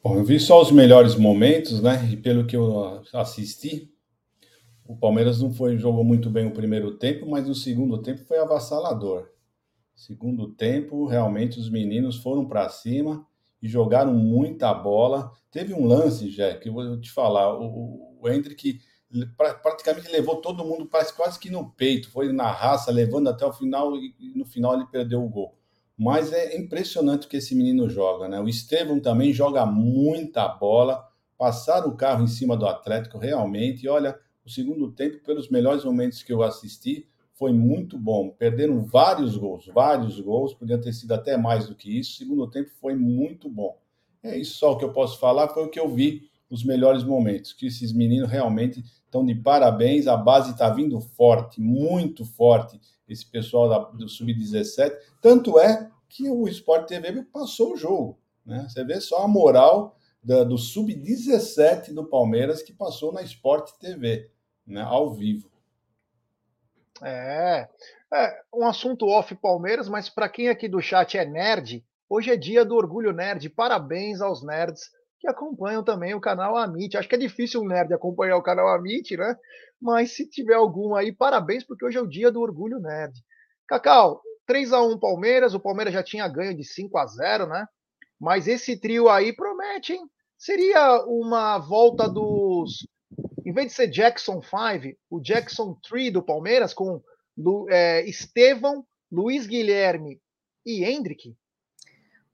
Bom, 0.02 0.18
eu 0.18 0.24
vi 0.24 0.40
só 0.40 0.62
os 0.62 0.72
melhores 0.72 1.16
momentos, 1.16 1.82
né? 1.82 2.08
E 2.12 2.16
pelo 2.16 2.46
que 2.46 2.56
eu 2.56 3.02
assisti, 3.14 3.92
o 4.88 4.96
Palmeiras 4.96 5.42
não 5.42 5.52
foi 5.52 5.78
jogou 5.78 6.04
muito 6.04 6.30
bem 6.30 6.46
o 6.46 6.54
primeiro 6.54 6.98
tempo, 6.98 7.28
mas 7.28 7.50
o 7.50 7.56
segundo 7.56 7.98
tempo 8.02 8.24
foi 8.24 8.38
avassalador. 8.38 9.30
Segundo 9.96 10.52
tempo, 10.52 11.06
realmente 11.06 11.60
os 11.60 11.70
meninos 11.70 12.18
foram 12.18 12.46
para 12.46 12.70
cima 12.70 13.26
e 13.62 13.68
jogaram 13.68 14.14
muita 14.14 14.74
bola. 14.74 15.32
Teve 15.52 15.74
um 15.74 15.86
lance, 15.86 16.30
Jé, 16.30 16.54
que 16.56 16.70
eu 16.70 16.74
vou 16.74 17.02
te 17.02 17.12
falar, 17.12 17.58
o, 17.60 18.20
o 18.22 18.30
Hendrick 18.30 18.80
praticamente 19.62 20.12
levou 20.12 20.38
todo 20.38 20.66
mundo 20.66 20.88
quase 20.88 21.40
que 21.40 21.50
no 21.50 21.70
peito, 21.72 22.10
foi 22.10 22.32
na 22.32 22.52
raça, 22.52 22.92
levando 22.92 23.30
até 23.30 23.46
o 23.46 23.54
final 23.54 23.96
e 23.96 24.34
no 24.36 24.46
final 24.46 24.76
ele 24.76 24.86
perdeu 24.86 25.24
o 25.24 25.30
gol. 25.30 25.56
Mas 25.98 26.34
é 26.34 26.58
impressionante 26.58 27.26
o 27.26 27.30
que 27.30 27.38
esse 27.38 27.56
menino 27.56 27.90
joga, 27.90 28.28
né? 28.28 28.40
O 28.40 28.50
Estevão 28.50 29.00
também 29.00 29.32
joga 29.32 29.66
muita 29.66 30.48
bola, 30.48 31.08
passaram 31.38 31.90
o 31.90 31.96
carro 31.96 32.24
em 32.24 32.28
cima 32.28 32.58
do 32.58 32.68
Atlético 32.68 33.18
realmente. 33.18 33.88
Olha, 33.88 34.20
o 34.46 34.50
segundo 34.50 34.92
tempo, 34.92 35.24
pelos 35.24 35.50
melhores 35.50 35.86
momentos 35.86 36.22
que 36.22 36.34
eu 36.34 36.44
assisti, 36.44 37.08
foi 37.34 37.54
muito 37.54 37.98
bom. 37.98 38.30
Perderam 38.30 38.84
vários 38.84 39.38
gols, 39.38 39.68
vários 39.68 40.20
gols, 40.20 40.54
podiam 40.54 40.80
ter 40.80 40.94
sido 40.94 41.14
até 41.14 41.38
mais 41.38 41.68
do 41.68 41.76
que 41.76 41.98
isso. 41.98 42.14
O 42.14 42.18
segundo 42.18 42.48
tempo 42.50 42.70
foi 42.82 42.96
muito 42.96 43.50
bom. 43.50 43.78
É 44.22 44.38
isso 44.38 44.58
só 44.58 44.74
o 44.74 44.78
que 44.78 44.84
eu 44.84 44.92
posso 44.92 45.20
falar, 45.20 45.50
foi 45.50 45.64
o 45.64 45.70
que 45.70 45.80
eu 45.80 45.88
vi, 45.88 46.30
os 46.50 46.64
melhores 46.64 47.04
momentos. 47.04 47.54
Que 47.54 47.68
esses 47.68 47.94
meninos 47.94 48.30
realmente 48.30 48.84
estão 49.06 49.26
de 49.26 49.36
parabéns, 49.36 50.08
a 50.08 50.18
base 50.18 50.52
está 50.52 50.70
vindo 50.70 51.00
forte, 51.00 51.62
muito 51.62 52.26
forte 52.26 52.80
esse 53.08 53.26
pessoal 53.26 53.70
da, 53.70 53.80
do 53.80 54.10
Sub-17. 54.10 54.92
Tanto 55.22 55.60
é 55.60 55.90
que 56.10 56.30
o 56.30 56.48
Sport 56.48 56.88
TV 56.88 57.24
passou 57.24 57.74
o 57.74 57.78
jogo. 57.78 58.20
Né? 58.46 58.66
Você 58.70 58.84
vê 58.84 59.00
só 59.00 59.24
a 59.24 59.28
moral 59.28 59.98
da, 60.24 60.44
do 60.44 60.58
Sub-17 60.58 61.94
do 61.94 62.06
Palmeiras 62.06 62.62
que 62.62 62.74
passou 62.74 63.12
na 63.12 63.22
Sport 63.22 63.72
TV, 63.80 64.30
né? 64.66 64.82
ao 64.82 65.14
vivo. 65.14 65.50
É, 67.04 67.68
é 68.14 68.42
um 68.54 68.66
assunto 68.66 69.08
off 69.08 69.36
Palmeiras, 69.36 69.90
mas 69.90 70.10
para 70.10 70.30
quem 70.30 70.50
aqui 70.50 70.68
do 70.68 70.82
chat 70.82 71.18
é 71.18 71.26
nerd, 71.26 71.86
hoje 72.10 72.32
é 72.32 72.38
dia 72.38 72.64
do 72.64 72.76
Orgulho 72.76 73.12
Nerd. 73.12 73.50
Parabéns 73.50 74.22
aos 74.22 74.42
nerds 74.42 74.90
que 75.26 75.32
acompanham 75.32 75.84
também 75.84 76.14
o 76.14 76.22
canal 76.22 76.56
Amit. 76.56 76.96
Acho 76.96 77.10
que 77.10 77.16
é 77.16 77.18
difícil 77.18 77.62
um 77.62 77.68
nerd 77.68 77.92
acompanhar 77.92 78.38
o 78.38 78.44
canal 78.44 78.68
Amit, 78.68 79.18
né? 79.18 79.36
Mas 79.82 80.12
se 80.12 80.30
tiver 80.30 80.54
algum 80.54 80.94
aí, 80.94 81.12
parabéns, 81.12 81.64
porque 81.64 81.84
hoje 81.84 81.98
é 81.98 82.02
o 82.02 82.08
dia 82.08 82.32
do 82.32 82.42
Orgulho 82.42 82.80
Nerd. 82.80 83.14
Cacau, 83.68 84.22
3 84.46 84.72
a 84.72 84.82
1 84.84 85.00
Palmeiras, 85.00 85.56
o 85.56 85.60
Palmeiras 85.60 85.94
já 85.94 86.04
tinha 86.04 86.28
ganho 86.28 86.56
de 86.56 86.64
5 86.64 86.98
a 86.98 87.08
0 87.08 87.48
né? 87.48 87.66
Mas 88.20 88.48
esse 88.48 88.80
trio 88.80 89.10
aí 89.10 89.36
promete, 89.36 89.94
hein? 89.94 90.08
Seria 90.38 91.04
uma 91.06 91.58
volta 91.58 92.08
dos. 92.08 92.88
Em 93.46 93.52
vez 93.52 93.68
de 93.68 93.74
ser 93.74 93.88
Jackson 93.88 94.42
5, 94.42 94.96
o 95.10 95.20
Jackson 95.20 95.78
3 95.88 96.14
do 96.14 96.24
Palmeiras, 96.24 96.74
com 96.74 97.02
é, 97.70 98.08
Estevão, 98.08 98.86
Luiz 99.12 99.48
Guilherme 99.48 100.22
e 100.66 100.84
Hendrick? 100.84 101.36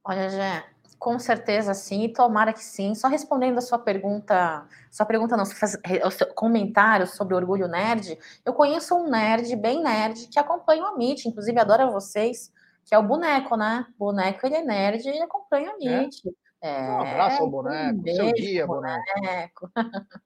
Olha, 0.04 0.30
Jé, 0.30 0.64
com 1.02 1.18
certeza 1.18 1.74
sim, 1.74 2.04
e 2.04 2.14
tomara 2.14 2.54
que 2.54 2.64
sim. 2.64 2.94
Só 2.94 3.08
respondendo 3.08 3.58
a 3.58 3.62
sua 3.62 3.80
pergunta, 3.80 4.64
sua 4.92 5.04
pergunta 5.04 5.36
não, 5.36 5.44
o 5.44 6.12
seu 6.12 6.28
comentário 6.28 7.08
sobre 7.08 7.34
orgulho 7.34 7.68
nerd, 7.68 8.20
eu 8.46 8.54
conheço 8.54 8.94
um 8.94 9.10
nerd, 9.10 9.56
bem 9.56 9.82
nerd, 9.82 10.28
que 10.28 10.38
acompanha 10.38 10.84
o 10.84 10.86
Amit, 10.86 11.28
inclusive 11.28 11.60
adora 11.60 11.90
vocês, 11.90 12.54
que 12.86 12.94
é 12.94 13.00
o 13.00 13.04
Boneco, 13.04 13.58
né? 13.58 13.88
Boneco, 13.98 14.46
ele 14.46 14.58
é 14.58 14.62
nerd 14.62 15.10
e 15.10 15.22
acompanha 15.24 15.72
o 15.72 15.74
Amit. 15.74 16.22
É? 16.62 16.82
É, 16.84 16.92
um 16.92 17.02
abraço 17.02 17.42
ao 17.42 17.50
boneco, 17.50 18.00
um 18.00 18.14
seu 18.14 18.34
dia, 18.34 18.68
boneco. 18.68 19.04
boneco. 19.16 19.72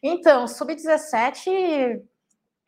então, 0.00 0.46
Sub-17 0.46 2.00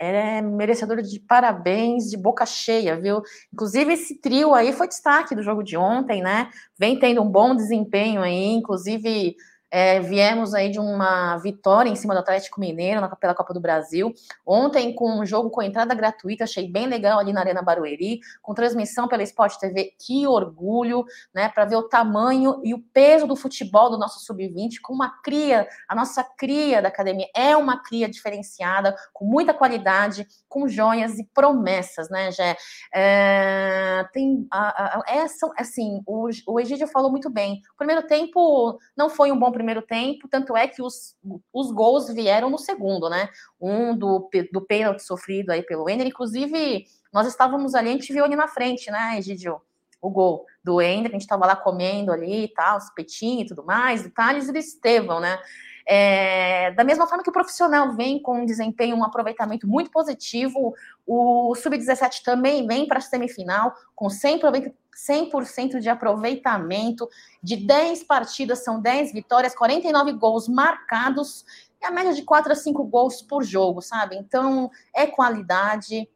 é 0.05 0.43
merecedor 0.43 1.01
de 1.03 1.21
parabéns 1.21 2.11
de 2.11 2.17
boca 2.17 2.45
cheia, 2.45 2.97
viu? 2.97 3.23
Inclusive, 3.53 3.93
esse 3.93 4.21
trio 4.21 4.55
aí 4.55 4.73
foi 4.73 4.89
destaque 4.89 5.35
do 5.35 5.43
jogo 5.43 5.63
de 5.63 5.77
ontem, 5.77 6.23
né? 6.23 6.51
Vem 6.79 6.99
tendo 6.99 7.23
um 7.23 7.29
bom 7.29 7.55
desempenho 7.55 8.23
aí, 8.23 8.53
inclusive 8.55 9.37
é, 9.75 10.01
viemos 10.01 10.53
aí 10.53 10.69
de 10.69 10.79
uma 10.79 11.39
vitória 11.39 11.89
em 11.89 11.97
cima 11.97 12.13
do 12.13 12.21
Atlético 12.21 12.61
Mineiro 12.61 13.01
na, 13.01 13.09
pela 13.17 13.35
Copa 13.35 13.55
do 13.55 13.61
Brasil. 13.61 14.13
Ontem, 14.45 14.95
com 14.95 15.19
um 15.19 15.25
jogo 15.25 15.49
com 15.49 15.63
entrada 15.63 15.95
gratuita, 15.95 16.45
achei 16.45 16.71
bem 16.71 16.87
legal 16.87 17.19
ali 17.19 17.33
na 17.33 17.41
Arena 17.41 17.63
Barueri, 17.63 18.21
com 18.43 18.53
transmissão 18.53 19.09
pela 19.09 19.23
Sport 19.23 19.57
TV. 19.57 19.95
Que 19.99 20.27
orgulho, 20.27 21.07
né? 21.35 21.49
Para 21.49 21.65
ver 21.65 21.77
o 21.77 21.85
tamanho 21.85 22.61
e 22.63 22.75
o 22.75 22.83
peso 22.93 23.27
do 23.27 23.35
futebol 23.35 23.89
do 23.89 23.97
nosso 23.97 24.21
sub-20, 24.21 24.75
com 24.83 24.93
uma 24.93 25.09
cria, 25.23 25.67
a 25.89 25.95
nossa 25.95 26.23
cria 26.23 26.83
da 26.83 26.89
academia 26.89 27.29
é 27.35 27.57
uma 27.57 27.83
cria 27.83 28.11
diferenciada, 28.11 28.95
com 29.11 29.25
muita 29.25 29.55
qualidade, 29.55 30.27
com 30.51 30.69
joias 30.69 31.19
e 31.19 31.25
promessas, 31.33 32.11
né, 32.11 32.31
Jé? 32.31 32.59
É, 32.95 34.05
tem, 34.13 34.47
a, 34.51 34.99
a, 34.99 35.03
é, 35.09 35.27
são, 35.29 35.51
assim, 35.57 36.03
o, 36.07 36.29
o 36.47 36.61
Egídio 36.61 36.87
falou 36.89 37.11
muito 37.11 37.31
bem. 37.31 37.63
O 37.73 37.79
primeiro 37.79 38.07
tempo 38.07 38.79
não 38.95 39.09
foi 39.09 39.33
um 39.33 39.39
bom 39.39 39.51
primeiro 39.51 39.62
tempo, 39.83 40.29
tanto 40.29 40.57
é 40.57 40.67
que 40.67 40.83
os, 40.83 41.17
os 41.53 41.71
gols 41.71 42.13
vieram 42.13 42.51
no 42.51 42.59
segundo, 42.59 43.09
né? 43.09 43.29
Um 43.61 43.97
do, 43.97 44.29
do 44.53 44.61
pênalti 44.61 45.03
sofrido 45.03 45.51
aí 45.51 45.63
pelo 45.63 45.89
Ender, 45.89 46.07
inclusive 46.07 46.87
nós 47.13 47.27
estávamos 47.27 47.75
ali, 47.75 47.91
a 47.91 47.93
gente 47.93 48.13
viu 48.13 48.25
ali 48.25 48.35
na 48.35 48.49
frente, 48.49 48.91
né, 48.91 49.19
Egidio? 49.19 49.61
O 50.01 50.11
gol 50.11 50.47
do 50.65 50.83
Ender, 50.83 51.11
a 51.11 51.13
gente 51.13 51.23
estava 51.23 51.47
lá 51.47 51.55
comendo 51.55 52.11
ali 52.11 52.45
e 52.45 52.49
tal, 52.49 52.79
os 52.79 52.91
petinhos 52.91 53.45
e 53.45 53.55
tudo 53.55 53.65
mais, 53.65 54.03
do 54.03 54.11
Thales 54.11 54.49
e 54.49 54.53
do 54.53 54.59
Estevão, 54.59 55.21
né? 55.21 55.39
É, 55.87 56.71
da 56.73 56.85
mesma 56.85 57.07
forma 57.07 57.23
que 57.23 57.31
o 57.31 57.33
profissional 57.33 57.95
vem 57.95 58.21
com 58.21 58.41
um 58.41 58.47
desempenho, 58.47 58.97
um 58.97 59.05
aproveitamento 59.05 59.67
muito 59.67 59.91
positivo, 59.91 60.75
o 61.07 61.55
Sub-17 61.55 62.23
também 62.23 62.67
vem 62.67 62.87
para 62.87 62.99
a 62.99 63.01
semifinal 63.01 63.75
com 63.95 64.07
100%, 64.07 64.73
100 64.95 65.81
de 65.81 65.89
aproveitamento, 65.89 67.09
de 67.43 67.57
10 67.57 68.05
partidas 68.05 68.63
são 68.63 68.81
10 68.81 69.13
vitórias, 69.13 69.55
49 69.55 70.13
gols 70.13 70.49
marcados 70.49 71.45
e 71.81 71.85
a 71.85 71.91
média 71.91 72.13
de 72.13 72.23
4 72.23 72.53
a 72.53 72.55
5 72.55 72.85
gols 72.85 73.23
por 73.23 73.43
jogo, 73.43 73.81
sabe? 73.81 74.17
Então 74.17 74.71
é 74.95 75.07
qualidade, 75.07 76.09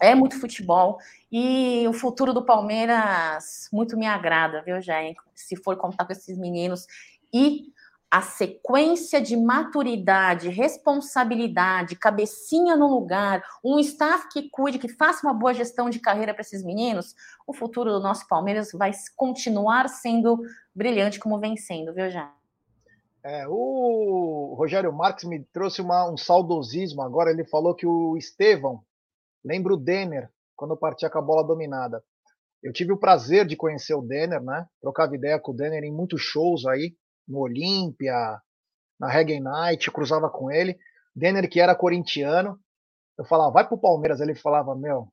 é 0.00 0.14
muito 0.14 0.40
futebol 0.40 0.98
e 1.30 1.86
o 1.88 1.92
futuro 1.92 2.32
do 2.32 2.44
Palmeiras 2.44 3.68
muito 3.72 3.96
me 3.96 4.06
agrada, 4.06 4.62
viu, 4.62 4.80
Jair? 4.80 5.16
Se 5.34 5.56
for 5.56 5.76
contar 5.76 6.04
com 6.04 6.12
esses 6.12 6.38
meninos 6.38 6.86
e 7.32 7.73
a 8.10 8.22
sequência 8.22 9.20
de 9.20 9.36
maturidade, 9.36 10.48
responsabilidade, 10.48 11.96
cabecinha 11.96 12.76
no 12.76 12.86
lugar, 12.86 13.42
um 13.64 13.78
staff 13.80 14.28
que 14.32 14.48
cuide, 14.50 14.78
que 14.78 14.88
faça 14.88 15.26
uma 15.26 15.34
boa 15.34 15.52
gestão 15.52 15.90
de 15.90 15.98
carreira 15.98 16.32
para 16.32 16.42
esses 16.42 16.64
meninos, 16.64 17.14
o 17.46 17.52
futuro 17.52 17.90
do 17.90 18.00
nosso 18.00 18.28
Palmeiras 18.28 18.70
vai 18.72 18.92
continuar 19.16 19.88
sendo 19.88 20.40
brilhante 20.74 21.18
como 21.18 21.40
vem 21.40 21.56
sendo, 21.56 21.92
viu, 21.92 22.08
já? 22.08 22.32
É, 23.24 23.46
o 23.48 24.54
Rogério 24.56 24.92
Marques 24.92 25.24
me 25.24 25.42
trouxe 25.52 25.80
uma, 25.80 26.08
um 26.10 26.16
saudosismo 26.16 27.00
agora. 27.00 27.30
Ele 27.30 27.44
falou 27.44 27.74
que 27.74 27.86
o 27.86 28.16
Estevão 28.18 28.82
lembra 29.42 29.72
o 29.72 29.78
Denner 29.78 30.30
quando 30.54 30.76
partia 30.76 31.08
com 31.08 31.18
a 31.18 31.22
bola 31.22 31.42
dominada. 31.42 32.04
Eu 32.62 32.72
tive 32.72 32.92
o 32.92 32.98
prazer 32.98 33.46
de 33.46 33.56
conhecer 33.56 33.94
o 33.94 34.02
Denner, 34.02 34.42
né? 34.42 34.66
Trocava 34.80 35.14
ideia 35.14 35.40
com 35.40 35.52
o 35.52 35.56
Denner 35.56 35.82
em 35.82 35.92
muitos 35.92 36.20
shows 36.20 36.66
aí 36.66 36.94
no 37.26 37.40
Olímpia, 37.40 38.40
na 38.98 39.08
Reggae 39.08 39.40
Night, 39.40 39.90
cruzava 39.90 40.28
com 40.30 40.50
ele. 40.50 40.78
Denner, 41.14 41.48
que 41.48 41.60
era 41.60 41.74
corintiano, 41.74 42.58
eu 43.18 43.24
falava, 43.24 43.52
vai 43.52 43.68
pro 43.68 43.78
Palmeiras. 43.78 44.20
Ele 44.20 44.34
falava, 44.34 44.74
meu, 44.74 45.08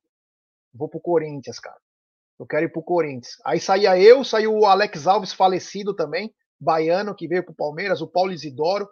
vou 0.74 0.88
pro 0.88 1.00
Corinthians, 1.00 1.58
cara. 1.58 1.78
Eu 2.38 2.46
quero 2.46 2.66
ir 2.66 2.72
pro 2.72 2.82
Corinthians. 2.82 3.36
Aí 3.44 3.60
saía 3.60 3.98
eu, 3.98 4.24
saiu 4.24 4.52
o 4.52 4.66
Alex 4.66 5.06
Alves, 5.06 5.32
falecido 5.32 5.94
também, 5.94 6.34
baiano, 6.60 7.14
que 7.14 7.28
veio 7.28 7.44
pro 7.44 7.54
Palmeiras, 7.54 8.00
o 8.00 8.08
Paulo 8.08 8.32
Isidoro. 8.32 8.88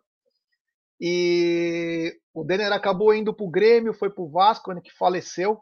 E 1.01 2.17
o 2.35 2.45
Denner 2.45 2.73
acabou 2.73 3.15
indo 3.15 3.35
pro 3.35 3.51
Grêmio, 3.51 3.95
foi 3.95 4.11
pro 4.11 4.29
Vasco, 4.29 4.79
que 4.81 4.93
faleceu. 4.93 5.59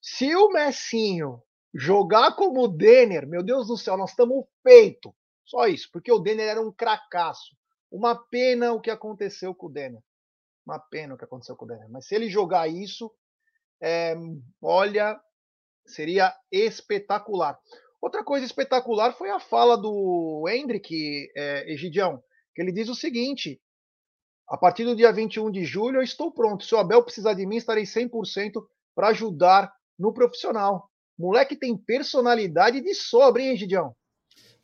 Se 0.00 0.34
o 0.34 0.50
Messinho 0.50 1.42
jogar 1.74 2.34
como 2.36 2.62
o 2.62 2.68
Denner, 2.68 3.28
meu 3.28 3.42
Deus 3.42 3.66
do 3.66 3.76
céu, 3.76 3.96
nós 3.96 4.10
estamos 4.10 4.46
feito. 4.62 5.14
Só 5.50 5.66
isso, 5.66 5.88
porque 5.92 6.12
o 6.12 6.20
Denner 6.20 6.46
era 6.46 6.62
um 6.62 6.70
cracaço. 6.70 7.56
Uma 7.90 8.14
pena 8.14 8.72
o 8.72 8.80
que 8.80 8.88
aconteceu 8.90 9.52
com 9.52 9.66
o 9.66 9.72
Denner. 9.72 10.00
Uma 10.64 10.78
pena 10.78 11.14
o 11.14 11.18
que 11.18 11.24
aconteceu 11.24 11.56
com 11.56 11.64
o 11.64 11.68
Daniel. 11.68 11.88
Mas 11.90 12.06
se 12.06 12.14
ele 12.14 12.30
jogar 12.30 12.68
isso, 12.68 13.12
é, 13.82 14.14
olha, 14.62 15.20
seria 15.84 16.32
espetacular. 16.52 17.58
Outra 18.00 18.22
coisa 18.22 18.46
espetacular 18.46 19.12
foi 19.12 19.30
a 19.30 19.40
fala 19.40 19.76
do 19.76 20.44
Hendrick, 20.48 21.28
é, 21.36 21.72
Egidião, 21.72 22.22
que 22.54 22.62
ele 22.62 22.70
diz 22.70 22.88
o 22.88 22.94
seguinte: 22.94 23.60
a 24.48 24.56
partir 24.56 24.84
do 24.84 24.94
dia 24.94 25.12
21 25.12 25.50
de 25.50 25.64
julho 25.64 25.96
eu 25.96 26.02
estou 26.02 26.32
pronto. 26.32 26.64
Se 26.64 26.76
o 26.76 26.78
Abel 26.78 27.02
precisar 27.02 27.34
de 27.34 27.44
mim, 27.44 27.56
estarei 27.56 27.82
100% 27.82 28.52
para 28.94 29.08
ajudar 29.08 29.72
no 29.98 30.14
profissional. 30.14 30.88
Moleque 31.18 31.56
tem 31.56 31.76
personalidade 31.76 32.80
de 32.80 32.94
sobra, 32.94 33.42
hein, 33.42 33.54
Egidião? 33.54 33.96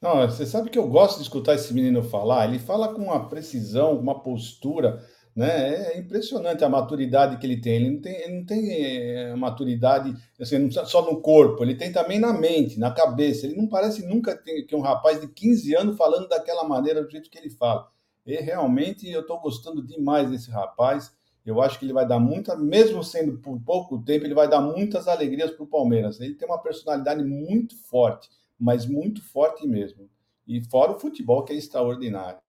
Não, 0.01 0.28
você 0.28 0.44
sabe 0.44 0.68
que 0.68 0.78
eu 0.78 0.88
gosto 0.88 1.16
de 1.16 1.22
escutar 1.22 1.55
esse 1.55 1.72
menino 1.72 2.03
falar. 2.03 2.47
Ele 2.47 2.59
fala 2.59 2.92
com 2.92 3.03
uma 3.03 3.28
precisão, 3.28 3.99
uma 3.99 4.20
postura, 4.22 5.03
né? 5.34 5.92
É 5.94 5.99
impressionante 5.99 6.62
a 6.64 6.68
maturidade 6.68 7.38
que 7.38 7.47
ele 7.47 7.61
tem. 7.61 7.76
Ele 7.76 7.90
não 7.90 8.01
tem, 8.01 8.14
ele 8.14 8.38
não 8.38 8.44
tem 8.47 8.70
é, 8.72 9.34
maturidade 9.34 10.14
assim, 10.40 10.70
só 10.70 11.03
no 11.11 11.20
corpo, 11.20 11.62
ele 11.64 11.74
tem 11.74 11.92
também 11.92 12.18
na 12.18 12.32
mente, 12.32 12.78
na 12.78 12.90
cabeça. 12.90 13.47
Ele 13.47 13.57
não 13.57 13.66
parece 13.68 14.07
nunca 14.07 14.36
ter, 14.36 14.62
que 14.64 14.76
um 14.76 14.80
rapaz 14.80 15.20
de 15.20 15.28
15 15.28 15.74
anos 15.74 15.97
falando 15.97 16.28
daquela 16.28 16.64
maneira, 16.64 17.03
do 17.03 17.11
jeito 17.11 17.30
que 17.30 17.38
ele 17.38 17.51
fala. 17.51 17.88
E 18.26 18.36
realmente 18.36 19.09
eu 19.09 19.20
estou 19.22 19.40
gostando 19.40 19.84
demais 19.84 20.30
desse 20.30 20.51
rapaz. 20.51 21.11
Eu 21.44 21.62
acho 21.62 21.78
que 21.78 21.86
ele 21.86 21.92
vai 21.92 22.07
dar 22.07 22.18
muita, 22.18 22.57
mesmo 22.57 23.03
sendo 23.05 23.38
por 23.38 23.59
pouco 23.61 24.03
tempo, 24.03 24.26
ele 24.26 24.34
vai 24.34 24.49
dar 24.49 24.61
muitas 24.61 25.07
alegrias 25.07 25.53
para 25.53 25.62
o 25.64 25.68
Palmeiras. 25.68 26.20
Ele 26.20 26.34
tem 26.34 26.47
uma 26.49 26.61
personalidade 26.61 27.22
muito 27.24 27.76
forte 27.88 28.28
mas 28.59 28.86
muito 28.86 29.22
forte 29.22 29.66
mesmo. 29.66 30.11
E 30.46 30.64
fora 30.68 30.92
o 30.92 31.00
futebol, 31.00 31.44
que 31.44 31.52
é 31.52 31.57
extraordinário. 31.57 32.40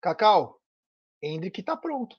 Cacau, 0.00 0.60
Hendrick 1.22 1.60
está 1.60 1.76
pronto. 1.76 2.16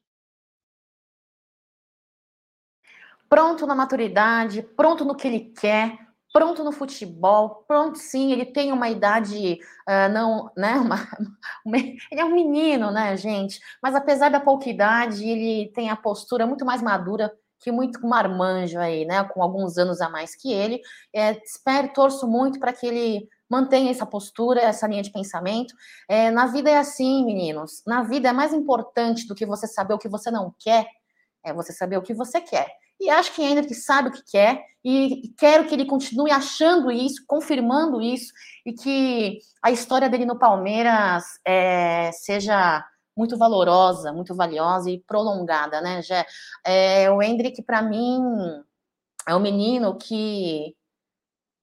Pronto 3.29 3.67
na 3.67 3.75
maturidade, 3.75 4.63
pronto 4.63 5.05
no 5.05 5.15
que 5.15 5.27
ele 5.27 5.51
quer, 5.51 5.99
pronto 6.33 6.63
no 6.63 6.71
futebol, 6.71 7.63
pronto 7.67 7.97
sim, 7.97 8.31
ele 8.31 8.45
tem 8.45 8.71
uma 8.71 8.89
idade, 8.89 9.59
uh, 9.87 10.11
não, 10.11 10.51
né, 10.57 10.73
uma, 10.81 11.07
uma, 11.63 11.77
ele 11.77 12.21
é 12.21 12.25
um 12.25 12.33
menino, 12.33 12.91
né, 12.91 13.15
gente, 13.15 13.59
mas 13.81 13.95
apesar 13.95 14.29
da 14.29 14.39
pouca 14.39 14.69
idade, 14.69 15.27
ele 15.27 15.71
tem 15.73 15.89
a 15.89 15.95
postura 15.95 16.47
muito 16.47 16.65
mais 16.65 16.81
madura 16.81 17.31
que 17.59 17.71
muito 17.71 18.05
marmanjo 18.05 18.79
aí, 18.79 19.05
né, 19.05 19.23
com 19.23 19.41
alguns 19.43 19.77
anos 19.77 20.01
a 20.01 20.09
mais 20.09 20.35
que 20.35 20.51
ele. 20.51 20.81
É, 21.13 21.31
espero, 21.43 21.93
torço 21.93 22.27
muito 22.27 22.59
para 22.59 22.73
que 22.73 22.87
ele 22.87 23.27
mantenha 23.49 23.91
essa 23.91 24.05
postura, 24.05 24.61
essa 24.61 24.87
linha 24.87 25.01
de 25.01 25.11
pensamento. 25.11 25.73
É, 26.07 26.29
na 26.29 26.45
vida 26.45 26.69
é 26.69 26.77
assim, 26.77 27.25
meninos. 27.25 27.81
Na 27.85 28.03
vida 28.03 28.29
é 28.29 28.33
mais 28.33 28.53
importante 28.53 29.27
do 29.27 29.35
que 29.35 29.45
você 29.45 29.67
saber 29.67 29.93
o 29.93 29.99
que 29.99 30.07
você 30.07 30.29
não 30.29 30.53
quer, 30.59 30.85
é 31.43 31.53
você 31.53 31.73
saber 31.73 31.97
o 31.97 32.01
que 32.01 32.13
você 32.13 32.39
quer. 32.39 32.67
E 32.99 33.09
acho 33.09 33.33
que 33.33 33.41
ainda 33.41 33.65
que 33.65 33.73
sabe 33.73 34.09
o 34.09 34.11
que 34.11 34.23
quer, 34.29 34.61
e 34.83 35.33
quero 35.37 35.65
que 35.65 35.73
ele 35.73 35.85
continue 35.85 36.31
achando 36.31 36.91
isso, 36.91 37.23
confirmando 37.25 38.01
isso, 38.01 38.31
e 38.65 38.73
que 38.73 39.39
a 39.63 39.71
história 39.71 40.09
dele 40.09 40.25
no 40.25 40.37
Palmeiras 40.37 41.23
é, 41.45 42.11
seja 42.11 42.85
muito 43.19 43.37
valorosa, 43.37 44.13
muito 44.13 44.33
valiosa 44.33 44.89
e 44.89 44.99
prolongada, 45.01 45.81
né, 45.81 46.01
Gé? 46.01 46.25
É, 46.65 47.11
o 47.11 47.21
Hendrick, 47.21 47.61
para 47.63 47.81
mim, 47.81 48.21
é 49.27 49.35
um 49.35 49.39
menino 49.41 49.97
que 49.97 50.73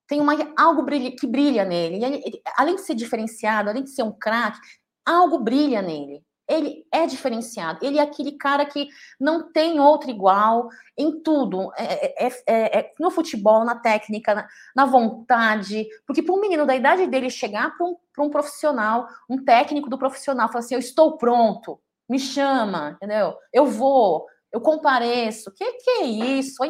tem 0.06 0.20
uma, 0.20 0.34
algo 0.56 0.82
brilha, 0.82 1.10
que 1.16 1.26
brilha 1.26 1.64
nele. 1.64 2.04
Ele, 2.04 2.22
ele, 2.24 2.42
além 2.56 2.76
de 2.76 2.82
ser 2.82 2.94
diferenciado, 2.94 3.70
além 3.70 3.82
de 3.82 3.90
ser 3.90 4.02
um 4.02 4.12
craque, 4.12 4.60
algo 5.04 5.38
brilha 5.38 5.80
nele 5.80 6.25
ele 6.48 6.86
é 6.92 7.06
diferenciado. 7.06 7.84
Ele 7.84 7.98
é 7.98 8.02
aquele 8.02 8.32
cara 8.32 8.64
que 8.64 8.88
não 9.18 9.52
tem 9.52 9.80
outro 9.80 10.10
igual 10.10 10.68
em 10.96 11.20
tudo. 11.20 11.72
É, 11.76 12.26
é, 12.26 12.32
é, 12.46 12.78
é 12.78 12.92
no 13.00 13.10
futebol, 13.10 13.64
na 13.64 13.76
técnica, 13.76 14.34
na, 14.34 14.48
na 14.74 14.84
vontade. 14.84 15.86
Porque 16.06 16.22
para 16.22 16.34
um 16.34 16.40
menino 16.40 16.64
da 16.64 16.76
idade 16.76 17.06
dele 17.06 17.30
chegar 17.30 17.76
para 17.76 17.86
um, 17.86 17.96
um 18.20 18.30
profissional, 18.30 19.08
um 19.28 19.44
técnico 19.44 19.90
do 19.90 19.98
profissional, 19.98 20.48
falar 20.48 20.60
assim: 20.60 20.74
eu 20.74 20.80
estou 20.80 21.16
pronto, 21.16 21.80
me 22.08 22.18
chama, 22.18 22.90
entendeu? 22.90 23.34
Eu 23.52 23.66
vou. 23.66 24.26
Eu 24.52 24.60
compareço, 24.60 25.52
que 25.52 25.70
que 25.72 25.90
é 25.90 26.04
isso? 26.04 26.62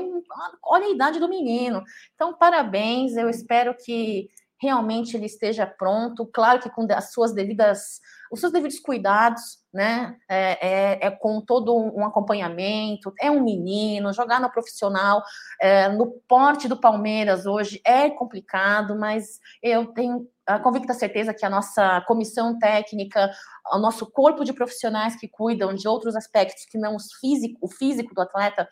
Olha 0.65 0.87
a 0.87 0.91
idade 0.91 1.21
do 1.21 1.29
menino. 1.29 1.85
Então, 2.15 2.33
parabéns. 2.37 3.17
Eu 3.17 3.29
espero 3.29 3.77
que 3.77 4.29
realmente 4.61 5.17
ele 5.17 5.27
esteja 5.27 5.67
pronto. 5.67 6.27
Claro 6.27 6.61
que 6.61 6.71
com 6.71 6.87
as 6.91 7.13
suas 7.13 7.33
devidas 7.33 8.01
os 8.31 8.41
seus 8.41 8.53
devidos 8.53 8.79
cuidados, 8.79 9.59
né? 9.73 10.17
É, 10.29 10.69
é, 10.69 11.07
é, 11.07 11.11
com 11.11 11.41
todo 11.41 11.75
um 11.77 12.05
acompanhamento, 12.05 13.13
é 13.21 13.31
um 13.31 13.43
menino, 13.43 14.13
jogar 14.13 14.41
no 14.41 14.51
profissional, 14.51 15.23
é, 15.61 15.89
no 15.89 16.11
porte 16.29 16.69
do 16.69 16.81
Palmeiras 16.81 17.47
hoje 17.47 17.81
é 17.85 18.09
complicado, 18.11 18.97
mas 18.99 19.39
eu 19.63 19.87
tenho 19.87 20.29
a 20.47 20.59
convicta 20.59 20.95
certeza 20.95 21.35
que 21.35 21.45
a 21.45 21.51
nossa 21.51 22.01
comissão 22.03 22.59
técnica, 22.59 23.31
o 23.73 23.79
nosso 23.79 24.07
corpo 24.07 24.45
de 24.45 24.53
profissionais 24.53 25.17
que 25.17 25.29
cuidam 25.29 25.75
de 25.75 25.89
outros 25.89 26.15
aspectos 26.15 26.65
que 26.71 26.79
não 26.79 26.95
os 26.95 27.13
físico, 27.21 27.59
o 27.61 27.69
físico 27.69 28.15
do 28.15 28.23
atleta 28.23 28.69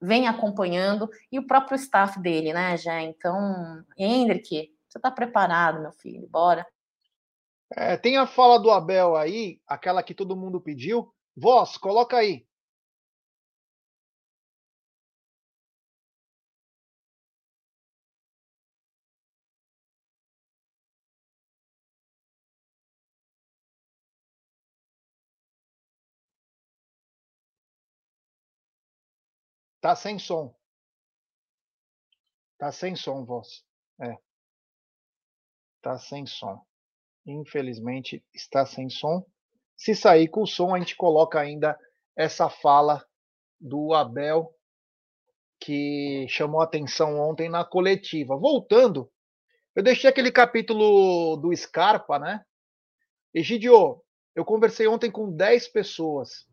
vem 0.00 0.26
acompanhando 0.26 1.08
e 1.30 1.38
o 1.38 1.46
próprio 1.46 1.76
staff 1.76 2.20
dele, 2.20 2.52
né, 2.52 2.76
já. 2.76 3.00
Então, 3.00 3.84
Hendrick, 3.96 4.68
você 4.88 4.98
está 4.98 5.10
preparado, 5.10 5.80
meu 5.80 5.92
filho? 5.92 6.28
Bora. 6.28 6.66
É, 7.76 7.96
tem 7.96 8.16
a 8.16 8.26
fala 8.26 8.58
do 8.58 8.70
Abel 8.70 9.16
aí, 9.16 9.60
aquela 9.66 10.02
que 10.02 10.14
todo 10.14 10.36
mundo 10.36 10.60
pediu. 10.60 11.12
Voz, 11.36 11.76
coloca 11.76 12.16
aí. 12.16 12.46
Tá 29.82 29.94
sem 29.94 30.18
som. 30.18 30.54
Tá 32.58 32.72
sem 32.72 32.96
som, 32.96 33.24
voz. 33.26 33.62
É. 34.00 34.16
Tá 35.82 35.98
sem 35.98 36.26
som. 36.26 36.64
Infelizmente 37.26 38.24
está 38.34 38.66
sem 38.66 38.88
som. 38.88 39.24
Se 39.76 39.94
sair 39.94 40.28
com 40.28 40.42
o 40.42 40.46
som, 40.46 40.74
a 40.74 40.78
gente 40.78 40.96
coloca 40.96 41.40
ainda 41.40 41.78
essa 42.16 42.48
fala 42.48 43.04
do 43.60 43.94
Abel 43.94 44.54
que 45.60 46.26
chamou 46.28 46.60
atenção 46.60 47.18
ontem 47.20 47.48
na 47.48 47.64
coletiva. 47.64 48.36
Voltando, 48.36 49.10
eu 49.74 49.82
deixei 49.82 50.10
aquele 50.10 50.32
capítulo 50.32 51.36
do 51.36 51.54
Scarpa, 51.56 52.18
né? 52.18 52.44
Egidio, 53.32 54.02
eu 54.34 54.44
conversei 54.44 54.86
ontem 54.86 55.10
com 55.10 55.30
10 55.30 55.68
pessoas 55.68 56.46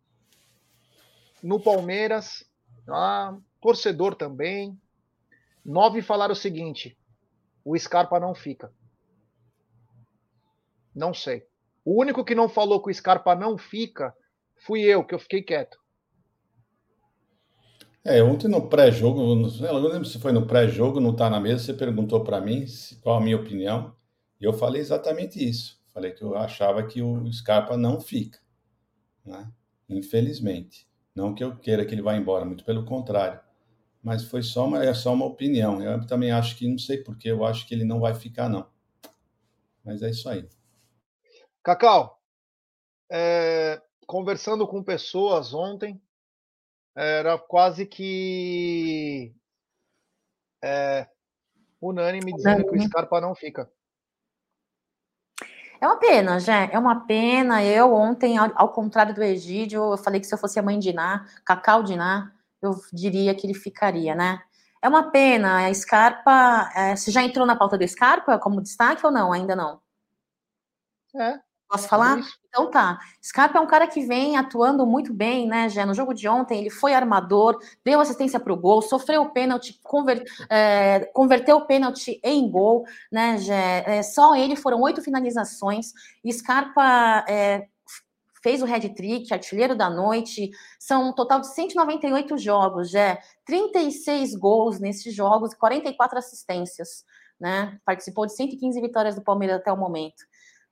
no 1.41 1.59
Palmeiras, 1.59 2.45
ah, 2.87 3.35
torcedor 3.61 4.15
também. 4.15 4.79
Nove 5.65 6.01
falaram 6.01 6.33
o 6.33 6.35
seguinte: 6.35 6.97
o 7.65 7.77
Scarpa 7.77 8.19
não 8.19 8.35
fica. 8.35 8.71
Não 10.95 11.13
sei. 11.13 11.43
O 11.83 11.99
único 11.99 12.23
que 12.23 12.35
não 12.35 12.49
falou 12.49 12.81
que 12.81 12.89
o 12.89 12.93
Scarpa 12.93 13.35
não 13.35 13.57
fica 13.57 14.13
fui 14.59 14.81
eu, 14.81 15.03
que 15.03 15.13
eu 15.13 15.19
fiquei 15.19 15.41
quieto. 15.41 15.77
É, 18.03 18.23
ontem 18.23 18.47
no 18.47 18.69
pré-jogo, 18.69 19.21
eu 19.21 19.35
não 19.73 19.89
lembro 19.89 20.05
se 20.05 20.19
foi 20.19 20.31
no 20.31 20.47
pré-jogo, 20.47 20.99
não 20.99 21.11
está 21.11 21.29
na 21.29 21.39
mesa, 21.39 21.63
você 21.63 21.73
perguntou 21.73 22.23
para 22.23 22.39
mim 22.39 22.65
qual 23.01 23.17
a 23.17 23.21
minha 23.21 23.35
opinião, 23.35 23.95
e 24.39 24.45
eu 24.45 24.53
falei 24.53 24.81
exatamente 24.81 25.43
isso. 25.43 25.79
Falei 25.93 26.11
que 26.11 26.23
eu 26.23 26.35
achava 26.35 26.81
que 26.83 27.01
o 27.01 27.31
Scarpa 27.31 27.75
não 27.75 27.99
fica, 27.99 28.39
né? 29.25 29.51
Infelizmente. 29.89 30.87
Não 31.13 31.33
que 31.33 31.43
eu 31.43 31.57
queira 31.57 31.85
que 31.85 31.93
ele 31.93 32.01
vá 32.01 32.15
embora, 32.15 32.45
muito 32.45 32.63
pelo 32.63 32.85
contrário. 32.85 33.39
Mas 34.01 34.23
foi 34.23 34.41
só 34.41 34.65
uma, 34.65 34.83
é 34.83 34.93
só 34.93 35.13
uma 35.13 35.25
opinião. 35.25 35.81
Eu 35.81 36.05
também 36.07 36.31
acho 36.31 36.55
que, 36.55 36.67
não 36.67 36.77
sei 36.77 36.97
porquê, 36.97 37.29
eu 37.29 37.43
acho 37.43 37.67
que 37.67 37.73
ele 37.73 37.83
não 37.83 37.99
vai 37.99 38.15
ficar, 38.15 38.47
não. 38.47 38.67
Mas 39.83 40.01
é 40.01 40.09
isso 40.09 40.29
aí. 40.29 40.47
Cacau, 41.63 42.19
é, 43.11 43.81
conversando 44.07 44.67
com 44.67 44.83
pessoas 44.83 45.53
ontem, 45.53 46.01
era 46.95 47.37
quase 47.37 47.85
que 47.85 49.33
é, 50.61 51.07
unânime 51.81 52.33
dizendo 52.33 52.65
que 52.65 52.77
o 52.77 52.81
Scarpa 52.81 53.21
não 53.21 53.33
fica. 53.33 53.71
É 55.81 55.87
uma 55.87 55.97
pena, 55.97 56.39
já. 56.39 56.65
É 56.65 56.77
uma 56.77 57.05
pena. 57.05 57.63
Eu 57.63 57.93
ontem, 57.93 58.37
ao, 58.37 58.51
ao, 58.55 58.73
contrário 58.73 59.15
do 59.15 59.23
Egídio, 59.23 59.93
eu 59.93 59.97
falei 59.97 60.19
que 60.19 60.27
se 60.27 60.33
eu 60.33 60.37
fosse 60.37 60.59
a 60.59 60.63
mãe 60.63 60.77
de 60.77 60.89
Iná, 60.89 61.25
Cacau 61.45 61.83
de 61.83 61.93
Iná, 61.93 62.33
eu 62.61 62.75
diria 62.91 63.33
que 63.33 63.47
ele 63.47 63.53
ficaria, 63.53 64.13
né? 64.13 64.43
É 64.81 64.89
uma 64.89 65.09
pena. 65.09 65.67
A 65.67 65.73
Scarpa. 65.73 66.69
É, 66.75 66.95
você 66.95 67.11
já 67.11 67.23
entrou 67.23 67.45
na 67.45 67.55
pauta 67.55 67.77
do 67.77 67.87
Scarpa 67.87 68.37
como 68.37 68.61
destaque 68.61 69.05
ou 69.05 69.11
não? 69.11 69.31
Ainda 69.31 69.55
não? 69.55 69.81
É, 71.15 71.39
Posso 71.69 71.87
falar? 71.87 72.19
Então 72.47 72.71
tá. 72.71 72.97
Scarpa 73.23 73.59
é 73.59 73.61
um 73.61 73.67
cara 73.67 73.85
que 73.85 74.01
vem 74.01 74.35
atuando 74.35 74.87
muito 74.87 75.13
bem, 75.13 75.47
né, 75.47 75.69
Jé? 75.69 75.85
No 75.85 75.93
jogo 75.93 76.15
de 76.15 76.27
ontem, 76.27 76.59
ele 76.59 76.71
foi 76.71 76.95
armador, 76.95 77.59
deu 77.85 77.99
assistência 77.99 78.39
para 78.39 78.51
o 78.51 78.57
gol, 78.57 78.81
sofreu 78.81 79.21
o 79.21 79.29
pênalti, 79.29 79.79
conver, 79.83 80.23
é, 80.49 81.01
converteu 81.13 81.57
o 81.57 81.67
pênalti 81.67 82.19
em 82.23 82.49
gol, 82.49 82.85
né, 83.11 83.37
Jé? 83.37 83.83
É, 83.85 84.01
só 84.01 84.35
ele 84.35 84.55
foram 84.55 84.81
oito 84.81 84.99
finalizações. 85.03 85.93
Scarpa 86.31 87.23
é, 87.29 87.67
fez 88.41 88.63
o 88.63 88.65
head 88.65 88.89
trick, 88.95 89.31
artilheiro 89.31 89.75
da 89.75 89.91
noite. 89.91 90.49
São 90.79 91.09
um 91.09 91.13
total 91.13 91.39
de 91.39 91.53
198 91.53 92.35
jogos, 92.39 92.89
Jé. 92.89 93.21
36 93.45 94.33
gols 94.33 94.79
nesses 94.79 95.13
jogos 95.13 95.53
e 95.53 95.57
44 95.57 96.17
assistências, 96.17 97.05
né? 97.39 97.79
Participou 97.85 98.25
de 98.25 98.35
115 98.35 98.81
vitórias 98.81 99.13
do 99.13 99.21
Palmeiras 99.21 99.57
até 99.57 99.71
o 99.71 99.77
momento. 99.77 100.23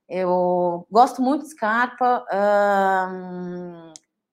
Eu 0.08 0.86
gosto 0.90 1.20
muito 1.20 1.44
de 1.44 1.50
Scarpa. 1.50 2.24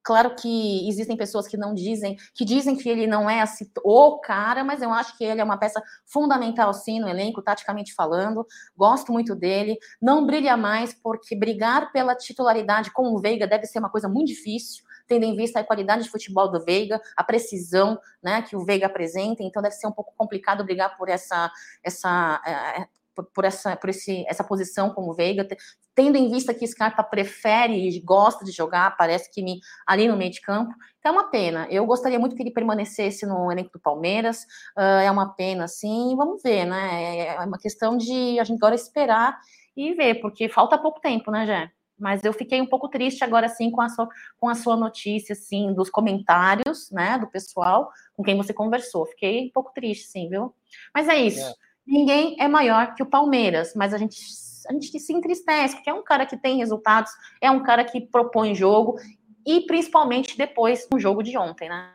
claro 0.04 0.36
que 0.36 0.88
existem 0.88 1.18
pessoas 1.18 1.48
que 1.48 1.58
não 1.58 1.74
dizem, 1.74 2.16
que 2.34 2.46
dizem 2.46 2.76
que 2.78 2.88
ele 2.88 3.08
não 3.08 3.30
é 3.30 3.42
assim, 3.42 3.66
o 3.84 4.20
cara, 4.20 4.64
mas 4.64 4.82
eu 4.82 4.92
acho 4.94 5.18
que 5.18 5.24
ele 5.24 5.42
é 5.42 5.44
uma 5.44 5.58
peça 5.58 5.82
fundamental 6.06 6.74
sim 6.74 7.00
no 7.00 7.10
elenco, 7.10 7.42
taticamente 7.42 7.94
falando. 7.94 8.46
Gosto 8.78 9.12
muito 9.12 9.36
dele. 9.36 9.78
Não 10.02 10.26
brilha 10.26 10.56
mais 10.56 10.94
porque 10.94 11.36
brigar 11.36 11.92
pela 11.92 12.16
titularidade 12.16 12.92
com 12.92 13.14
o 13.14 13.20
Veiga 13.20 13.46
deve 13.48 13.66
ser 13.66 13.80
uma 13.80 13.90
coisa 13.90 14.08
muito 14.08 14.28
difícil 14.28 14.86
tendo 15.08 15.24
em 15.24 15.36
vista 15.36 15.60
a 15.60 15.64
qualidade 15.64 16.04
de 16.04 16.10
futebol 16.10 16.50
do 16.50 16.64
Veiga, 16.64 17.00
a 17.16 17.24
precisão 17.24 18.00
né, 18.24 18.42
que 18.42 18.56
o 18.56 18.66
Veiga 18.66 18.88
apresenta, 18.88 19.44
então 19.44 19.62
deve 19.62 19.76
ser 19.76 19.88
um 19.88 19.92
pouco 19.92 20.14
complicado 20.18 20.64
brigar 20.64 20.98
por 20.98 21.10
essa, 21.10 21.52
essa, 21.84 22.42
é, 22.46 22.88
por, 23.24 23.46
essa, 23.46 23.76
por 23.76 23.90
esse, 23.90 24.26
essa 24.28 24.44
posição 24.44 24.90
como 24.90 25.14
Veiga, 25.14 25.48
tendo 25.94 26.18
em 26.18 26.30
vista 26.30 26.54
que 26.54 26.68
Scarpa 26.68 27.04
prefere 27.04 27.90
e 27.90 28.00
gosta 28.00 28.44
de 28.44 28.52
jogar, 28.52 28.98
parece 28.98 29.32
que 29.32 29.42
me 29.42 29.60
ali 29.86 30.08
no 30.08 30.18
meio 30.18 30.32
de 30.32 30.42
campo. 30.42 30.74
Então 31.00 31.14
é 31.14 31.16
uma 31.16 31.30
pena. 31.30 31.68
Eu 31.70 31.86
gostaria 31.86 32.20
muito 32.20 32.36
que 32.36 32.44
ele 32.44 32.52
permanecesse 32.52 33.26
no 33.26 33.52
elenco 33.52 33.72
do 33.72 33.80
Palmeiras. 33.80 34.44
Uh, 34.78 35.02
é 35.04 35.12
uma 35.12 35.34
pena, 35.34 35.68
sim. 35.68 36.16
Vamos 36.16 36.42
ver, 36.44 36.66
né? 36.66 37.16
É, 37.18 37.36
é 37.36 37.40
uma 37.40 37.58
questão 37.58 37.98
de 37.98 38.40
a 38.40 38.44
gente 38.44 38.58
agora 38.58 38.76
esperar 38.76 39.40
e 39.76 39.94
ver, 39.94 40.16
porque 40.16 40.50
falta 40.50 40.78
pouco 40.78 41.00
tempo, 41.00 41.32
né, 41.32 41.46
Jé? 41.46 41.72
Mas 41.98 42.24
eu 42.24 42.34
fiquei 42.34 42.62
um 42.62 42.66
pouco 42.66 42.90
triste 42.90 43.24
agora, 43.24 43.48
sim, 43.48 43.72
com 43.72 43.82
a 43.82 43.90
sua, 43.90 44.08
com 44.38 44.50
a 44.50 44.56
sua 44.56 44.76
notícia, 44.76 45.34
assim, 45.34 45.74
dos 45.74 45.90
comentários, 45.90 46.92
né, 46.92 47.18
do 47.18 47.28
pessoal 47.28 47.90
com 48.14 48.24
quem 48.24 48.36
você 48.36 48.54
conversou. 48.54 49.06
Fiquei 49.06 49.48
um 49.48 49.52
pouco 49.52 49.74
triste, 49.74 50.08
sim, 50.08 50.30
viu? 50.30 50.54
Mas 50.94 51.08
é 51.08 51.16
isso. 51.16 51.46
É. 51.46 51.54
Ninguém 51.86 52.36
é 52.40 52.48
maior 52.48 52.96
que 52.96 53.04
o 53.04 53.10
Palmeiras, 53.10 53.74
mas 53.76 53.94
a 53.94 53.98
gente, 53.98 54.20
a 54.68 54.74
gente 54.74 55.00
se 55.00 55.14
entristece, 55.14 55.76
porque 55.76 55.90
é 55.90 55.94
um 55.94 56.04
cara 56.04 56.26
que 56.26 56.38
tem 56.38 56.58
resultados, 56.58 57.12
é 57.40 57.52
um 57.52 57.64
cara 57.64 57.86
que 57.86 58.02
propõe 58.02 58.56
jogo, 58.56 58.98
e 59.46 59.62
principalmente 59.62 60.38
depois 60.38 60.88
do 60.90 61.00
jogo 61.00 61.22
de 61.22 61.38
ontem, 61.38 61.70
né? 61.70 61.94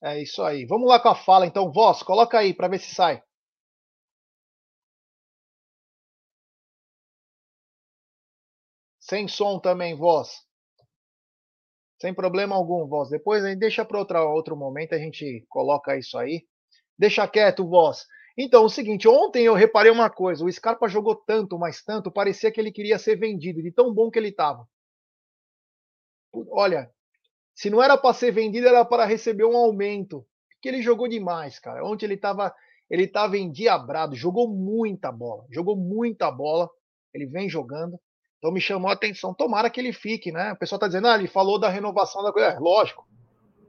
É 0.00 0.20
isso 0.20 0.42
aí. 0.42 0.64
Vamos 0.66 0.88
lá 0.88 1.00
com 1.00 1.08
a 1.08 1.14
fala, 1.14 1.46
então. 1.46 1.70
Voz, 1.70 2.02
coloca 2.02 2.38
aí 2.38 2.54
para 2.54 2.68
ver 2.68 2.78
se 2.78 2.94
sai. 2.94 3.22
Sem 9.00 9.28
som 9.28 9.58
também, 9.58 9.96
voz. 9.96 10.44
Sem 12.00 12.14
problema 12.14 12.56
algum, 12.56 12.86
voz. 12.88 13.10
Depois 13.10 13.44
a 13.44 13.48
gente 13.48 13.60
deixa 13.60 13.84
para 13.84 14.24
outro 14.24 14.56
momento, 14.56 14.94
a 14.94 14.98
gente 14.98 15.44
coloca 15.48 15.96
isso 15.96 16.18
aí. 16.18 16.46
Deixa 16.98 17.28
quieto, 17.28 17.68
voz. 17.68 18.06
Então, 18.36 18.64
o 18.64 18.68
seguinte, 18.68 19.06
ontem 19.06 19.44
eu 19.44 19.54
reparei 19.54 19.90
uma 19.90 20.08
coisa, 20.08 20.44
o 20.44 20.50
Scarpa 20.50 20.88
jogou 20.88 21.14
tanto, 21.14 21.58
mas 21.58 21.82
tanto, 21.82 22.10
parecia 22.10 22.50
que 22.50 22.60
ele 22.60 22.72
queria 22.72 22.98
ser 22.98 23.16
vendido, 23.16 23.62
de 23.62 23.70
tão 23.70 23.92
bom 23.92 24.10
que 24.10 24.18
ele 24.18 24.28
estava. 24.28 24.66
Olha, 26.50 26.90
se 27.54 27.68
não 27.68 27.82
era 27.82 27.96
para 27.98 28.14
ser 28.14 28.32
vendido, 28.32 28.66
era 28.66 28.84
para 28.84 29.04
receber 29.04 29.44
um 29.44 29.56
aumento, 29.56 30.26
porque 30.54 30.68
ele 30.68 30.82
jogou 30.82 31.08
demais, 31.08 31.58
cara. 31.58 31.84
Ontem 31.84 32.06
ele 32.06 32.14
estava 32.14 32.54
ele 32.92 33.06
tava 33.06 33.38
endiabrado, 33.38 34.14
jogou 34.14 34.46
muita 34.46 35.10
bola, 35.10 35.46
jogou 35.50 35.74
muita 35.74 36.30
bola, 36.30 36.68
ele 37.14 37.24
vem 37.24 37.48
jogando. 37.48 37.98
Então 38.36 38.52
me 38.52 38.60
chamou 38.60 38.90
a 38.90 38.92
atenção. 38.92 39.32
Tomara 39.32 39.70
que 39.70 39.80
ele 39.80 39.94
fique, 39.94 40.30
né? 40.30 40.52
O 40.52 40.56
pessoal 40.56 40.76
está 40.76 40.88
dizendo, 40.88 41.08
ah, 41.08 41.14
ele 41.14 41.26
falou 41.26 41.58
da 41.58 41.70
renovação 41.70 42.22
da 42.22 42.30
coisa. 42.30 42.48
É, 42.48 42.58
lógico. 42.58 43.06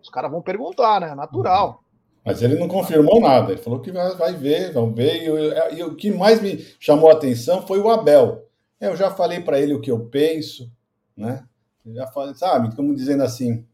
Os 0.02 0.10
caras 0.10 0.30
vão 0.30 0.42
perguntar, 0.42 1.00
né? 1.00 1.16
Natural. 1.16 1.83
Mas 2.26 2.42
ele 2.42 2.56
não 2.56 2.68
confirmou 2.68 3.20
nada, 3.20 3.52
ele 3.52 3.62
falou 3.62 3.82
que 3.82 3.92
vai, 3.92 4.16
vai 4.16 4.34
ver, 4.34 4.72
vamos 4.72 4.96
ver. 4.96 5.24
E, 5.24 5.76
e, 5.76 5.80
e, 5.80 5.84
o 5.84 5.96
que 5.96 6.10
mais 6.10 6.42
me 6.42 6.58
chamou 6.80 7.10
a 7.10 7.14
atenção 7.14 7.66
foi 7.68 7.80
o 7.80 7.90
Abel. 7.90 8.48
Eu 8.80 8.96
já 8.96 9.12
falei 9.12 9.42
para 9.42 9.60
ele 9.60 9.74
o 9.74 9.82
que 9.82 9.92
eu 9.92 10.06
penso, 10.06 10.72
né? 11.16 11.46
Eu 11.86 11.94
já 11.96 12.08
falei, 12.08 12.34
sabe, 12.36 12.74
como 12.76 12.96
dizendo 12.96 13.24
assim, 13.24 13.66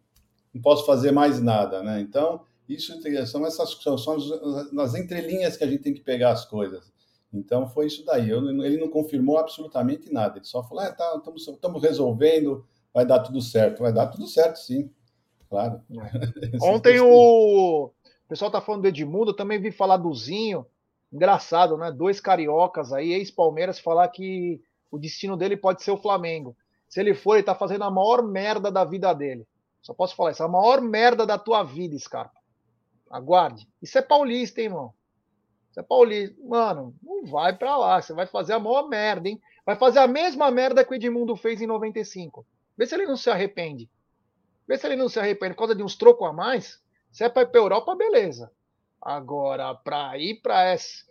não 0.53 0.61
posso 0.61 0.85
fazer 0.85 1.11
mais 1.11 1.39
nada, 1.39 1.83
né? 1.83 2.01
Então, 2.01 2.41
isso 2.67 2.93
são 3.27 3.45
essas 3.45 3.71
são, 3.81 3.97
são 3.97 4.17
nas 4.71 4.95
entrelinhas 4.95 5.55
que 5.55 5.63
a 5.63 5.67
gente 5.67 5.83
tem 5.83 5.93
que 5.93 6.01
pegar 6.01 6.31
as 6.31 6.45
coisas. 6.45 6.91
Então, 7.31 7.67
foi 7.67 7.87
isso 7.87 8.03
daí. 8.03 8.29
Eu, 8.29 8.47
ele 8.63 8.77
não 8.77 8.89
confirmou 8.89 9.37
absolutamente 9.37 10.11
nada. 10.11 10.37
Ele 10.37 10.45
só 10.45 10.63
falou, 10.63 10.83
ah, 10.83 10.91
tá, 10.91 11.21
estamos 11.35 11.81
resolvendo, 11.81 12.65
vai 12.93 13.05
dar 13.05 13.19
tudo 13.19 13.41
certo. 13.41 13.81
Vai 13.81 13.93
dar 13.93 14.07
tudo 14.07 14.27
certo, 14.27 14.57
sim. 14.57 14.89
Claro. 15.49 15.81
Ontem 16.61 16.99
o 17.01 17.91
o 18.30 18.36
pessoal 18.38 18.51
tá 18.51 18.61
falando 18.61 18.84
do 18.84 18.88
Edmundo, 18.88 19.34
também 19.34 19.59
vi 19.59 19.71
falar 19.71 19.97
do 19.97 20.13
Zinho. 20.13 20.63
Engraçado, 21.11 21.75
né? 21.75 21.91
Dois 21.91 22.21
cariocas 22.21 22.93
aí, 22.93 23.11
ex-Palmeiras, 23.11 23.80
falar 23.80 24.07
que 24.09 24.61
o 24.91 24.99
destino 24.99 25.36
dele 25.36 25.57
pode 25.57 25.82
ser 25.82 25.89
o 25.89 25.97
Flamengo. 25.97 26.55
Se 26.88 26.99
ele 26.99 27.15
for, 27.15 27.34
ele 27.34 27.43
tá 27.43 27.56
fazendo 27.56 27.85
a 27.85 27.89
maior 27.89 28.22
merda 28.22 28.72
da 28.72 28.85
vida 28.85 29.11
dele. 29.14 29.47
Só 29.81 29.95
posso 29.95 30.15
falar 30.15 30.30
isso, 30.30 30.43
a 30.43 30.47
maior 30.47 30.80
merda 30.80 31.26
da 31.26 31.39
tua 31.39 31.64
vida, 31.64 31.97
Scarpa. 31.97 32.39
Aguarde. 33.10 33.68
Isso 33.81 33.97
é 33.97 34.01
paulista, 34.03 34.61
hein, 34.61 34.68
irmão? 34.68 34.93
Isso 35.72 35.80
é 35.80 35.84
paulista. 35.84 36.35
Mano, 36.43 36.93
não 37.01 37.26
vai 37.26 37.57
pra 37.57 37.77
lá. 37.77 37.99
Você 37.99 38.14
vai 38.14 38.27
fazer 38.27 38.53
a 38.53 38.60
maior 38.60 38.88
merda, 38.88 39.27
hein? 39.27 39.41
Vai 39.65 39.76
fazer 39.76 39.97
a 39.97 40.07
mesma 40.07 40.51
merda 40.51 40.85
que 40.85 40.91
o 40.91 40.95
Edmundo 40.95 41.35
fez 41.35 41.64
em 41.64 41.65
95. 41.65 42.45
Vê 42.77 42.85
se 42.85 42.93
ele 42.93 43.07
não 43.07 43.18
se 43.18 43.31
arrepende. 43.31 43.89
Vê 44.68 44.77
se 44.77 44.85
ele 44.85 44.95
não 44.95 45.10
se 45.10 45.19
arrepende 45.19 45.56
por 45.56 45.61
causa 45.61 45.73
de 45.73 45.81
uns 45.81 45.95
trocos 45.95 46.30
a 46.30 46.31
mais. 46.31 46.80
Se 47.11 47.23
é 47.23 47.30
para 47.30 47.44
ir 47.44 47.48
para 47.48 47.60
Europa, 47.60 47.95
beleza. 47.95 48.52
Agora, 49.02 49.73
para 49.76 50.18
ir 50.18 50.41
para 50.41 50.64
essa, 50.65 51.03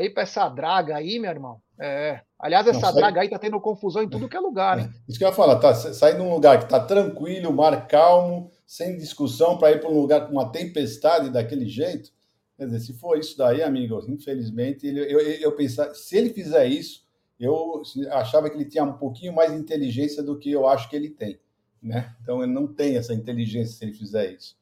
ir 0.00 0.12
essa 0.16 0.48
draga 0.48 0.96
aí, 0.96 1.18
meu 1.18 1.30
irmão. 1.30 1.60
É. 1.78 2.20
Aliás, 2.38 2.66
essa 2.66 2.80
Não, 2.80 2.92
sai... 2.92 2.94
draga 2.94 3.20
aí 3.20 3.28
tá 3.28 3.38
tendo 3.38 3.60
confusão 3.60 4.02
em 4.02 4.08
tudo 4.08 4.28
que 4.28 4.36
é 4.36 4.40
lugar, 4.40 4.78
hein? 4.78 4.90
Isso 5.06 5.18
que 5.18 5.24
eu 5.24 5.28
ia 5.28 5.34
falar, 5.34 5.56
tá 5.56 5.74
saindo 5.74 6.22
um 6.22 6.32
lugar 6.32 6.58
que 6.58 6.68
tá 6.68 6.80
tranquilo, 6.80 7.52
mar 7.52 7.86
calmo, 7.86 8.50
sem 8.66 8.96
discussão, 8.96 9.58
para 9.58 9.72
ir 9.72 9.80
para 9.80 9.90
um 9.90 10.00
lugar 10.00 10.26
com 10.26 10.32
uma 10.32 10.50
tempestade 10.50 11.30
daquele 11.30 11.66
jeito. 11.66 12.10
Quer 12.56 12.66
dizer, 12.66 12.80
se 12.80 12.94
for 12.94 13.18
isso 13.18 13.36
daí, 13.36 13.62
amigo, 13.62 14.02
infelizmente, 14.08 14.86
ele, 14.86 15.00
eu, 15.00 15.20
eu, 15.20 15.40
eu 15.40 15.52
pensar, 15.52 15.94
se 15.94 16.16
ele 16.16 16.30
fizer 16.30 16.66
isso, 16.66 17.06
eu 17.38 17.82
achava 18.12 18.48
que 18.48 18.56
ele 18.56 18.64
tinha 18.64 18.82
um 18.82 18.94
pouquinho 18.94 19.34
mais 19.34 19.52
de 19.52 19.58
inteligência 19.58 20.22
do 20.22 20.38
que 20.38 20.50
eu 20.50 20.66
acho 20.66 20.88
que 20.88 20.96
ele 20.96 21.10
tem, 21.10 21.38
né? 21.82 22.14
Então 22.22 22.42
ele 22.42 22.52
não 22.52 22.66
tem 22.66 22.96
essa 22.96 23.12
inteligência 23.12 23.76
se 23.76 23.84
ele 23.84 23.92
fizer 23.92 24.32
isso. 24.32 24.56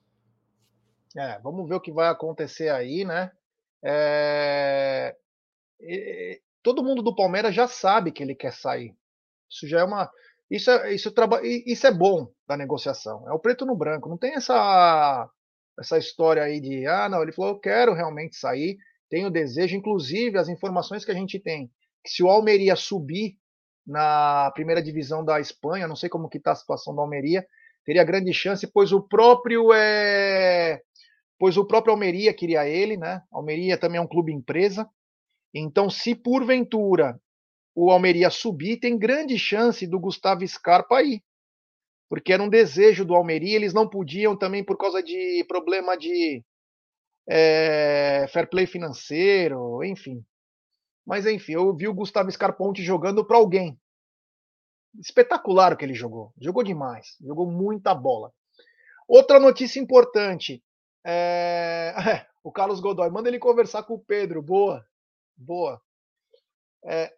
É, 1.17 1.39
vamos 1.41 1.69
ver 1.69 1.77
o 1.77 1.81
que 1.81 1.93
vai 1.93 2.09
acontecer 2.09 2.69
aí, 2.71 3.05
né? 3.05 3.31
É... 3.85 5.15
Todo 6.63 6.83
mundo 6.83 7.03
do 7.03 7.15
Palmeiras 7.15 7.55
já 7.55 7.69
sabe 7.69 8.11
que 8.11 8.23
ele 8.23 8.35
quer 8.35 8.53
sair. 8.53 8.97
Isso 9.51 9.69
já 9.69 9.81
é 9.81 9.85
uma. 9.85 10.11
Isso 10.51 10.71
é, 10.71 10.93
isso, 10.93 11.13
traba... 11.13 11.41
isso 11.45 11.87
é 11.87 11.93
bom 11.93 12.33
da 12.49 12.57
negociação. 12.57 13.29
É 13.29 13.33
o 13.33 13.39
preto 13.39 13.65
no 13.65 13.77
branco. 13.77 14.09
Não 14.09 14.19
tem 14.19 14.35
essa, 14.35 15.29
essa 15.79 15.99
história 15.99 16.43
aí 16.43 16.61
de, 16.61 16.87
ah, 16.87 17.09
não, 17.09 17.23
ele 17.23 17.33
falou, 17.33 17.53
eu 17.53 17.61
quero 17.61 17.95
realmente 17.95 18.37
sair, 18.37 18.77
tenho 19.09 19.31
desejo. 19.31 19.77
Inclusive, 19.77 20.39
as 20.39 20.49
informações 20.49 21.05
que 21.05 21.11
a 21.11 21.15
gente 21.15 21.39
tem, 21.39 21.71
que 22.03 22.11
se 22.11 22.23
o 22.23 22.29
Almeria 22.29 22.75
subir 22.75 23.37
na 23.87 24.51
primeira 24.55 24.83
divisão 24.83 25.25
da 25.25 25.39
Espanha, 25.39 25.87
não 25.87 25.97
sei 25.97 26.09
como 26.09 26.29
que 26.29 26.39
está 26.39 26.53
a 26.53 26.57
situação 26.57 26.95
da 26.95 27.03
Almeria, 27.03 27.47
teria 27.85 28.03
grande 28.03 28.33
chance, 28.33 28.67
pois 28.67 28.93
o 28.93 29.03
próprio 29.03 29.73
é, 29.73 30.81
pois 31.39 31.57
o 31.57 31.65
próprio 31.65 31.93
Almeria 31.93 32.33
queria 32.33 32.69
ele, 32.69 32.97
né? 32.97 33.23
Almeria 33.31 33.79
também 33.79 33.99
é 33.99 34.01
um 34.01 34.07
clube 34.07 34.33
empresa. 34.33 34.89
Então, 35.53 35.89
se 35.89 36.15
porventura 36.15 37.21
o 37.75 37.91
Almeria 37.91 38.31
subir, 38.31 38.79
tem 38.79 38.99
grande 38.99 39.39
chance 39.39 39.87
do 39.87 39.99
Gustavo 39.99 40.47
Scarpa 40.47 40.99
aí. 40.99 41.23
Porque 42.09 42.33
era 42.33 42.43
um 42.43 42.49
desejo 42.49 43.05
do 43.05 43.15
Almeria, 43.15 43.57
eles 43.57 43.75
não 43.75 43.89
podiam 43.89 44.37
também 44.37 44.63
por 44.63 44.77
causa 44.77 45.03
de 45.03 45.45
problema 45.49 45.97
de 45.97 46.45
é, 47.29 48.27
fair 48.29 48.49
play 48.49 48.67
financeiro, 48.67 49.83
enfim. 49.83 50.25
Mas 51.07 51.27
enfim, 51.27 51.53
eu 51.53 51.75
vi 51.75 51.89
o 51.89 51.95
Gustavo 51.95 52.31
Scarponte 52.31 52.83
jogando 52.83 53.25
para 53.25 53.37
alguém. 53.37 53.79
Espetacular 54.99 55.73
o 55.73 55.77
que 55.77 55.85
ele 55.85 55.95
jogou. 55.95 56.33
Jogou 56.41 56.63
demais. 56.63 57.17
Jogou 57.21 57.51
muita 57.51 57.95
bola. 57.95 58.33
Outra 59.09 59.41
notícia 59.41 59.81
importante: 59.81 60.63
é... 61.05 61.95
o 62.43 62.51
Carlos 62.51 62.81
Godoy, 62.81 63.11
manda 63.11 63.29
ele 63.29 63.39
conversar 63.39 63.83
com 63.83 63.95
o 63.95 63.99
Pedro. 63.99 64.41
Boa, 64.43 64.85
boa. 65.37 65.81
É... 66.85 67.15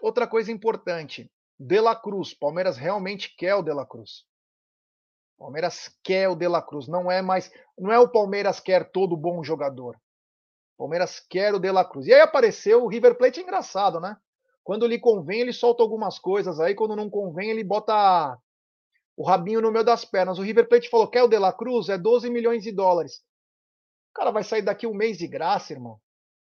Outra 0.00 0.26
coisa 0.26 0.52
importante: 0.52 1.30
De 1.58 1.80
La 1.80 1.96
Cruz. 1.96 2.34
Palmeiras 2.34 2.76
realmente 2.76 3.34
quer 3.36 3.54
o 3.54 3.62
De 3.62 3.72
La 3.72 3.86
Cruz. 3.86 4.24
Palmeiras 5.38 5.96
quer 6.04 6.28
o 6.28 6.36
De 6.36 6.46
La 6.46 6.62
Cruz. 6.62 6.86
Não 6.86 7.10
é 7.10 7.22
mais. 7.22 7.50
Não 7.78 7.90
é 7.90 7.98
o 7.98 8.08
Palmeiras 8.08 8.60
quer 8.60 8.90
todo 8.90 9.16
bom 9.16 9.42
jogador. 9.42 9.98
Palmeiras 10.76 11.20
quer 11.20 11.54
o 11.54 11.58
De 11.58 11.70
La 11.70 11.84
Cruz. 11.84 12.06
E 12.06 12.12
aí 12.12 12.20
apareceu 12.20 12.84
o 12.84 12.88
River 12.88 13.16
Plate 13.16 13.40
engraçado, 13.40 14.00
né? 14.00 14.16
Quando 14.64 14.86
lhe 14.86 14.98
convém, 14.98 15.40
ele 15.40 15.52
solta 15.52 15.82
algumas 15.82 16.18
coisas 16.18 16.60
aí. 16.60 16.74
Quando 16.74 16.96
não 16.96 17.10
convém, 17.10 17.50
ele 17.50 17.64
bota 17.64 18.38
o 19.22 19.24
rabinho 19.24 19.60
no 19.60 19.70
meio 19.70 19.84
das 19.84 20.04
pernas. 20.04 20.36
O 20.36 20.42
River 20.42 20.68
Plate 20.68 20.90
falou: 20.90 21.06
quer 21.06 21.22
o 21.22 21.28
De 21.28 21.38
La 21.38 21.52
Cruz? 21.52 21.88
É 21.88 21.96
12 21.96 22.28
milhões 22.28 22.64
de 22.64 22.72
dólares. 22.72 23.22
O 24.10 24.14
cara 24.14 24.32
vai 24.32 24.42
sair 24.42 24.62
daqui 24.62 24.84
um 24.84 24.92
mês 24.92 25.16
de 25.16 25.28
graça, 25.28 25.72
irmão. 25.72 26.00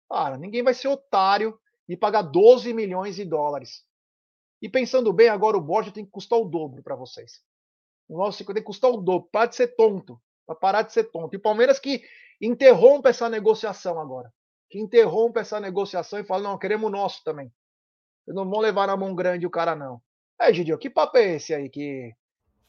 Cara, 0.09 0.38
ninguém 0.38 0.62
vai 0.62 0.72
ser 0.72 0.86
otário 0.86 1.59
e 1.88 1.97
pagar 1.97 2.22
12 2.22 2.72
milhões 2.72 3.16
de 3.16 3.24
dólares. 3.24 3.84
E 4.62 4.68
pensando 4.68 5.12
bem, 5.12 5.28
agora 5.28 5.56
o 5.56 5.60
Borja 5.60 5.90
tem 5.90 6.05
que 6.05 6.12
custar 6.12 6.38
o 6.38 6.44
dobro 6.44 6.80
para 6.80 6.94
vocês. 6.94 7.40
O 8.09 8.16
nosso 8.16 8.44
tem 8.44 8.55
que 8.55 8.62
custar 8.62 8.88
o 8.88 8.98
dobro. 8.98 9.28
Para 9.32 9.47
de 9.47 9.56
ser 9.56 9.74
tonto. 9.74 10.20
Para 10.47 10.55
parar 10.55 10.82
de 10.82 10.92
ser 10.92 11.10
tonto. 11.10 11.34
E 11.34 11.38
o 11.38 11.42
Palmeiras 11.42 11.80
que 11.80 12.05
interrompe 12.40 13.09
essa 13.09 13.28
negociação 13.28 14.01
agora. 14.01 14.32
Que 14.70 14.78
interrompe 14.78 15.40
essa 15.40 15.59
negociação 15.59 16.20
e 16.20 16.24
fala: 16.24 16.44
não, 16.44 16.59
queremos 16.59 16.86
o 16.86 16.92
nosso 16.92 17.24
também. 17.24 17.52
Vocês 18.24 18.36
não 18.36 18.48
vão 18.48 18.60
levar 18.60 18.86
na 18.86 18.97
mão 18.97 19.12
grande 19.12 19.44
o 19.44 19.51
cara, 19.51 19.74
não. 19.74 20.01
É, 20.40 20.52
Gidio, 20.52 20.78
que 20.78 20.88
papo 20.88 21.18
é 21.18 21.34
esse 21.34 21.52
aí? 21.52 21.68
Que 21.68 22.14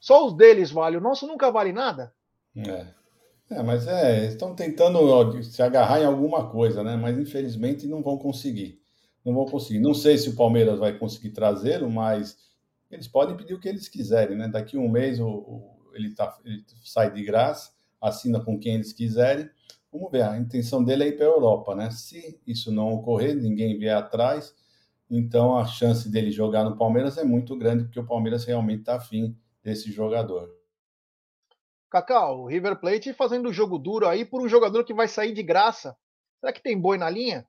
só 0.01 0.25
os 0.25 0.33
deles 0.33 0.71
valem, 0.71 0.97
o 0.97 1.03
nosso 1.03 1.27
nunca 1.27 1.51
vale 1.51 1.71
nada? 1.71 2.11
É. 2.57 2.87
É, 3.51 3.61
mas 3.61 3.85
é, 3.85 4.25
estão 4.25 4.55
tentando 4.55 5.43
se 5.43 5.61
agarrar 5.61 5.99
em 5.99 6.05
alguma 6.05 6.49
coisa, 6.49 6.83
né? 6.83 6.95
Mas 6.95 7.19
infelizmente 7.19 7.85
não 7.85 8.01
vão 8.01 8.17
conseguir. 8.17 8.81
Não 9.23 9.33
vão 9.33 9.45
conseguir. 9.45 9.79
Não 9.79 9.93
sei 9.93 10.17
se 10.17 10.29
o 10.29 10.35
Palmeiras 10.35 10.79
vai 10.79 10.97
conseguir 10.97 11.29
trazê-lo, 11.29 11.89
mas 11.89 12.37
eles 12.89 13.07
podem 13.07 13.37
pedir 13.37 13.53
o 13.53 13.59
que 13.59 13.69
eles 13.69 13.87
quiserem, 13.87 14.37
né? 14.37 14.47
Daqui 14.47 14.75
um 14.77 14.89
mês 14.89 15.19
o, 15.19 15.27
o 15.27 15.81
ele, 15.93 16.15
tá, 16.15 16.35
ele 16.43 16.63
sai 16.83 17.13
de 17.13 17.21
graça, 17.23 17.71
assina 17.99 18.39
com 18.39 18.57
quem 18.57 18.75
eles 18.75 18.93
quiserem. 18.93 19.49
Vamos 19.91 20.09
ver, 20.09 20.23
a 20.23 20.37
intenção 20.37 20.83
dele 20.83 21.03
é 21.03 21.07
ir 21.09 21.17
para 21.17 21.25
a 21.25 21.29
Europa, 21.29 21.75
né? 21.75 21.91
Se 21.91 22.39
isso 22.47 22.71
não 22.71 22.91
ocorrer, 22.93 23.35
ninguém 23.35 23.77
vier 23.77 23.95
atrás, 23.95 24.55
então 25.09 25.57
a 25.57 25.65
chance 25.65 26.09
dele 26.09 26.31
jogar 26.31 26.63
no 26.63 26.77
Palmeiras 26.77 27.17
é 27.17 27.23
muito 27.25 27.55
grande, 27.57 27.83
porque 27.83 27.99
o 27.99 28.07
Palmeiras 28.07 28.45
realmente 28.45 28.79
está 28.79 28.95
afim 28.95 29.35
desse 29.63 29.91
jogador. 29.91 30.49
Cacau, 31.89 32.41
o 32.41 32.47
River 32.47 32.77
Plate 32.79 33.13
fazendo 33.13 33.51
jogo 33.51 33.77
duro 33.77 34.07
aí 34.07 34.23
por 34.23 34.41
um 34.41 34.47
jogador 34.47 34.83
que 34.83 34.93
vai 34.93 35.07
sair 35.07 35.33
de 35.33 35.43
graça. 35.43 35.95
Será 36.39 36.53
que 36.53 36.61
tem 36.61 36.79
boi 36.79 36.97
na 36.97 37.09
linha? 37.09 37.45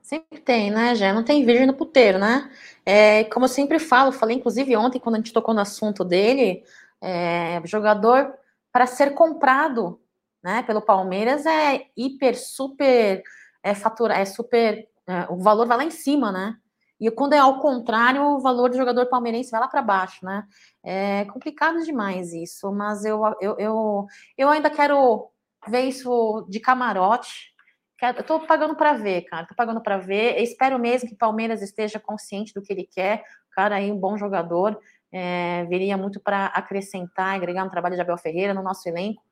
Sempre 0.00 0.38
tem, 0.38 0.70
né, 0.70 0.94
já 0.94 1.12
Não 1.12 1.24
tem 1.24 1.44
virgem 1.44 1.66
no 1.66 1.74
puteiro, 1.74 2.18
né? 2.18 2.48
É, 2.84 3.24
como 3.24 3.46
eu 3.46 3.48
sempre 3.48 3.80
falo, 3.80 4.12
falei 4.12 4.36
inclusive 4.36 4.76
ontem, 4.76 5.00
quando 5.00 5.16
a 5.16 5.18
gente 5.18 5.32
tocou 5.32 5.52
no 5.52 5.60
assunto 5.60 6.04
dele, 6.04 6.62
é, 7.00 7.60
jogador 7.64 8.32
para 8.72 8.86
ser 8.86 9.14
comprado 9.14 10.00
né, 10.46 10.62
pelo 10.62 10.80
Palmeiras 10.80 11.44
é 11.44 11.86
hiper, 11.96 12.38
super, 12.38 13.20
é 13.60 13.74
fatura, 13.74 14.14
é 14.14 14.24
super, 14.24 14.88
é, 15.04 15.26
o 15.28 15.38
valor 15.38 15.66
vai 15.66 15.78
lá 15.78 15.84
em 15.84 15.90
cima, 15.90 16.30
né? 16.30 16.56
E 16.98 17.10
quando 17.10 17.34
é 17.34 17.38
ao 17.38 17.60
contrário, 17.60 18.22
o 18.22 18.40
valor 18.40 18.70
do 18.70 18.76
jogador 18.76 19.06
palmeirense 19.06 19.50
vai 19.50 19.60
lá 19.60 19.68
para 19.68 19.82
baixo, 19.82 20.24
né? 20.24 20.44
É 20.82 21.24
complicado 21.26 21.82
demais 21.84 22.32
isso, 22.32 22.72
mas 22.72 23.04
eu, 23.04 23.22
eu, 23.40 23.56
eu, 23.58 24.06
eu 24.36 24.48
ainda 24.48 24.70
quero 24.70 25.30
ver 25.68 25.82
isso 25.82 26.46
de 26.48 26.58
camarote. 26.60 27.54
Eu 28.00 28.22
tô 28.22 28.40
pagando 28.40 28.76
para 28.76 28.92
ver, 28.92 29.22
cara. 29.22 29.46
Tô 29.46 29.54
pagando 29.54 29.80
para 29.80 29.98
ver. 29.98 30.36
Eu 30.36 30.44
espero 30.44 30.78
mesmo 30.78 31.08
que 31.08 31.14
o 31.14 31.18
Palmeiras 31.18 31.62
esteja 31.62 31.98
consciente 31.98 32.52
do 32.52 32.62
que 32.62 32.72
ele 32.72 32.84
quer. 32.84 33.22
O 33.50 33.54
cara 33.54 33.76
aí, 33.76 33.90
um 33.90 33.98
bom 33.98 34.18
jogador, 34.18 34.78
é, 35.10 35.64
viria 35.64 35.96
muito 35.96 36.20
para 36.20 36.46
acrescentar, 36.46 37.34
agregar 37.34 37.64
no 37.64 37.70
trabalho 37.70 37.94
de 37.94 38.00
Abel 38.00 38.18
Ferreira 38.18 38.52
no 38.52 38.62
nosso 38.62 38.86
elenco. 38.88 39.22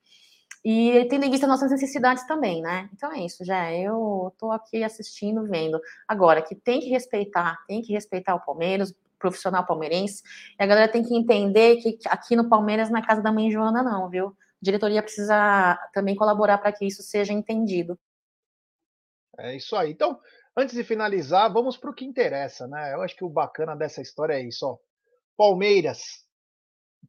E 0.64 1.04
tendo 1.10 1.26
em 1.26 1.30
vista 1.30 1.46
nossas 1.46 1.70
necessidades 1.70 2.26
também, 2.26 2.62
né? 2.62 2.88
Então 2.94 3.12
é 3.12 3.20
isso, 3.20 3.44
já. 3.44 3.70
Eu 3.70 4.34
tô 4.38 4.50
aqui 4.50 4.82
assistindo, 4.82 5.46
vendo. 5.46 5.78
Agora, 6.08 6.40
que 6.40 6.54
tem 6.54 6.80
que 6.80 6.88
respeitar, 6.88 7.62
tem 7.66 7.82
que 7.82 7.92
respeitar 7.92 8.34
o 8.34 8.40
Palmeiras, 8.40 8.94
profissional 9.18 9.66
palmeirense. 9.66 10.22
E 10.58 10.62
a 10.62 10.66
galera 10.66 10.90
tem 10.90 11.02
que 11.02 11.14
entender 11.14 11.76
que 11.76 11.98
aqui 12.08 12.34
no 12.34 12.48
Palmeiras 12.48 12.90
é 12.90 13.02
casa 13.02 13.20
da 13.20 13.30
mãe 13.30 13.50
Joana, 13.50 13.82
não, 13.82 14.08
viu? 14.08 14.28
A 14.28 14.32
diretoria 14.62 15.02
precisa 15.02 15.78
também 15.92 16.16
colaborar 16.16 16.56
para 16.56 16.72
que 16.72 16.86
isso 16.86 17.02
seja 17.02 17.32
entendido. 17.32 17.98
É 19.38 19.54
isso 19.54 19.76
aí. 19.76 19.90
Então, 19.90 20.18
antes 20.56 20.74
de 20.74 20.82
finalizar, 20.82 21.52
vamos 21.52 21.76
para 21.76 21.90
o 21.90 21.94
que 21.94 22.06
interessa, 22.06 22.66
né? 22.66 22.94
Eu 22.94 23.02
acho 23.02 23.14
que 23.14 23.24
o 23.24 23.28
bacana 23.28 23.76
dessa 23.76 24.00
história 24.00 24.34
é 24.34 24.42
isso, 24.42 24.66
ó. 24.66 24.78
Palmeiras 25.36 26.23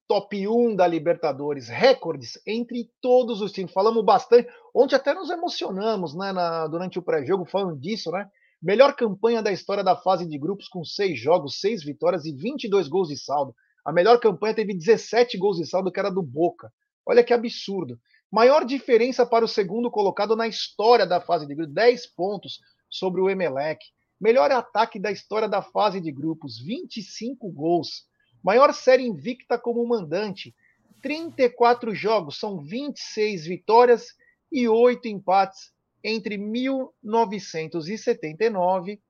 top 0.08 0.48
1 0.48 0.76
da 0.76 0.88
Libertadores, 0.88 1.68
recordes 1.68 2.40
entre 2.46 2.90
todos 3.02 3.42
os 3.42 3.52
times. 3.52 3.72
Falamos 3.72 4.04
bastante. 4.04 4.48
Ontem 4.74 4.96
até 4.96 5.14
nos 5.14 5.30
emocionamos, 5.30 6.16
né, 6.16 6.32
na, 6.32 6.68
durante 6.68 7.00
o 7.00 7.02
pré-jogo, 7.02 7.46
falando 7.46 7.80
disso, 7.80 8.12
né? 8.12 8.30
Melhor 8.62 8.96
campanha 8.96 9.42
da 9.42 9.52
história 9.52 9.84
da 9.84 9.96
fase 9.96 10.28
de 10.28 10.38
grupos, 10.38 10.68
com 10.68 10.84
seis 10.84 11.20
jogos, 11.20 11.60
seis 11.60 11.84
vitórias 11.84 12.26
e 12.26 12.34
22 12.34 12.88
gols 12.88 13.10
de 13.10 13.18
saldo. 13.18 13.54
A 13.86 13.92
melhor 13.92 14.20
campanha 14.20 14.56
teve 14.56 14.74
17 14.74 15.38
gols 15.38 15.58
de 15.58 15.66
saldo, 15.68 15.92
que 15.92 16.00
era 16.00 16.10
do 16.10 16.24
Boca. 16.24 16.72
Olha 17.06 17.24
que 17.24 17.34
absurdo. 17.34 18.00
Maior 18.32 18.66
diferença 18.66 19.26
para 19.26 19.46
o 19.46 19.48
segundo 19.48 19.92
colocado 19.92 20.36
na 20.36 20.48
história 20.48 21.06
da 21.06 21.22
fase 21.22 21.46
de 21.46 21.54
grupos, 21.54 21.76
10 21.76 22.08
pontos 22.16 22.60
sobre 22.90 23.22
o 23.22 23.30
Emelec. 23.30 23.80
Melhor 24.20 24.52
ataque 24.52 25.00
da 25.00 25.12
história 25.12 25.48
da 25.48 25.62
fase 25.62 26.02
de 26.02 26.12
grupos, 26.12 26.60
25 26.60 27.52
gols. 27.52 28.06
Maior 28.46 28.74
série 28.76 29.08
invicta 29.08 29.58
como 29.58 29.84
mandante. 29.88 30.54
34 31.02 31.96
jogos, 31.96 32.40
são 32.40 32.60
26 32.60 33.48
vitórias 33.48 34.16
e 34.52 34.70
8 34.70 35.08
empates 35.08 35.74
entre 36.04 36.38
1979 36.38 39.02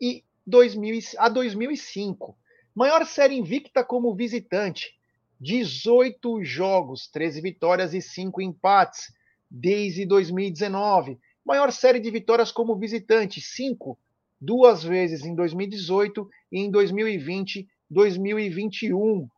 e 0.00 0.24
2000, 0.46 1.00
a 1.18 1.28
2005. 1.28 2.34
Maior 2.74 3.04
série 3.04 3.36
invicta 3.36 3.84
como 3.84 4.14
visitante. 4.14 4.98
18 5.38 6.42
jogos, 6.42 7.08
13 7.08 7.42
vitórias 7.42 7.92
e 7.92 8.00
5 8.00 8.40
empates 8.40 9.12
desde 9.50 10.06
2019. 10.06 11.18
Maior 11.44 11.70
série 11.72 12.00
de 12.00 12.10
vitórias 12.10 12.50
como 12.50 12.78
visitante, 12.78 13.38
5, 13.38 13.98
duas 14.40 14.82
vezes 14.82 15.26
em 15.26 15.34
2018 15.34 16.26
e 16.50 16.60
em 16.60 16.70
2020 16.70 17.68
2021. 17.92 19.28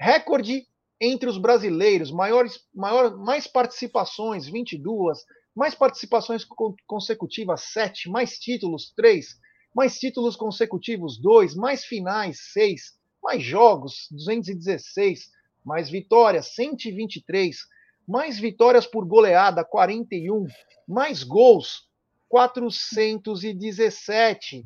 Recorde 0.00 0.66
entre 1.00 1.28
os 1.28 1.38
brasileiros, 1.38 2.10
maiores, 2.10 2.60
maior, 2.74 3.16
mais 3.16 3.46
participações, 3.46 4.48
22, 4.48 5.24
mais 5.54 5.72
participações 5.74 6.46
consecutivas, 6.86 7.62
7, 7.72 8.08
mais 8.08 8.38
títulos, 8.38 8.90
3, 8.96 9.38
mais 9.74 9.98
títulos 9.98 10.36
consecutivos, 10.36 11.20
2, 11.20 11.54
mais 11.54 11.84
finais, 11.84 12.38
6, 12.52 12.96
mais 13.22 13.42
jogos, 13.42 14.08
216, 14.10 15.30
mais 15.64 15.90
vitórias, 15.90 16.54
123, 16.54 17.58
mais 18.06 18.38
vitórias 18.38 18.86
por 18.86 19.04
goleada, 19.04 19.64
41, 19.64 20.46
mais 20.86 21.22
gols, 21.22 21.88
417. 22.28 24.64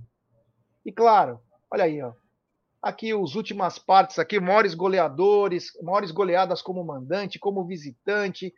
E 0.84 0.92
claro, 0.92 1.40
olha 1.70 1.84
aí, 1.84 2.02
ó, 2.02 2.12
aqui 2.82 3.12
as 3.12 3.36
últimas 3.36 3.78
partes 3.78 4.18
aqui, 4.18 4.40
maiores 4.40 4.74
goleadores, 4.74 5.70
maiores 5.80 6.10
goleadas 6.10 6.60
como 6.60 6.84
mandante, 6.84 7.38
como 7.38 7.64
visitante, 7.64 8.52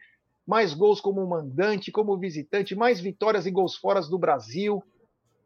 mais 0.47 0.73
gols 0.73 1.01
como 1.01 1.27
mandante, 1.27 1.93
como 1.93 2.17
visitante, 2.17 2.75
mais 2.75 3.01
vitórias 3.01 3.45
e 3.45 3.51
gols 3.51 3.77
fora 3.77 4.01
do 4.01 4.19
Brasil. 4.19 4.83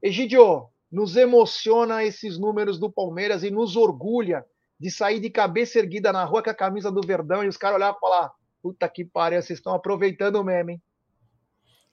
Egidio, 0.00 0.68
nos 0.90 1.16
emociona 1.16 2.04
esses 2.04 2.38
números 2.38 2.78
do 2.78 2.90
Palmeiras 2.90 3.42
e 3.42 3.50
nos 3.50 3.76
orgulha 3.76 4.44
de 4.78 4.90
sair 4.90 5.18
de 5.18 5.28
cabeça 5.28 5.78
erguida 5.78 6.12
na 6.12 6.24
rua 6.24 6.42
com 6.42 6.50
a 6.50 6.54
camisa 6.54 6.90
do 6.90 7.00
Verdão 7.04 7.42
e 7.42 7.48
os 7.48 7.56
caras 7.56 7.76
olhar 7.76 7.94
e 7.94 8.00
falar: 8.00 8.30
puta 8.62 8.88
que 8.88 9.04
pariu, 9.04 9.42
vocês 9.42 9.58
estão 9.58 9.74
aproveitando 9.74 10.42
mesmo, 10.44 10.70
hein? 10.70 10.82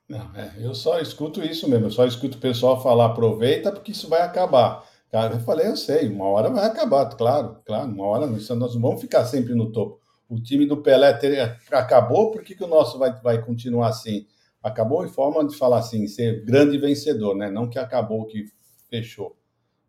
Não, 0.07 0.35
é, 0.35 0.53
eu 0.59 0.75
só 0.75 0.99
escuto 0.99 1.41
isso 1.41 1.67
mesmo, 1.67 1.87
eu 1.87 1.91
só 1.91 2.05
escuto 2.05 2.37
o 2.37 2.41
pessoal 2.41 2.81
falar 2.81 3.07
aproveita 3.07 3.71
porque 3.71 3.91
isso 3.91 4.07
vai 4.07 4.21
acabar. 4.21 4.87
Eu 5.33 5.39
falei, 5.39 5.67
eu 5.67 5.77
sei, 5.77 6.09
uma 6.09 6.25
hora 6.25 6.49
vai 6.49 6.65
acabar, 6.65 7.05
claro, 7.15 7.57
claro, 7.65 7.89
uma 7.89 8.05
hora 8.05 8.27
nós 8.27 8.49
não 8.49 8.81
vamos 8.81 8.99
ficar 8.99 9.23
sempre 9.25 9.55
no 9.55 9.71
topo. 9.71 9.99
O 10.27 10.41
time 10.41 10.65
do 10.65 10.77
Pelé 10.77 11.13
ter, 11.13 11.57
acabou, 11.71 12.31
por 12.31 12.43
que, 12.43 12.55
que 12.55 12.63
o 12.63 12.67
nosso 12.67 12.97
vai, 12.97 13.13
vai 13.21 13.41
continuar 13.41 13.89
assim? 13.89 14.25
Acabou 14.61 15.05
em 15.05 15.09
forma 15.09 15.45
de 15.47 15.55
falar 15.55 15.79
assim, 15.79 16.07
ser 16.07 16.43
grande 16.43 16.77
vencedor, 16.77 17.35
né? 17.35 17.49
Não 17.49 17.69
que 17.69 17.77
acabou, 17.79 18.25
que 18.25 18.45
fechou. 18.89 19.35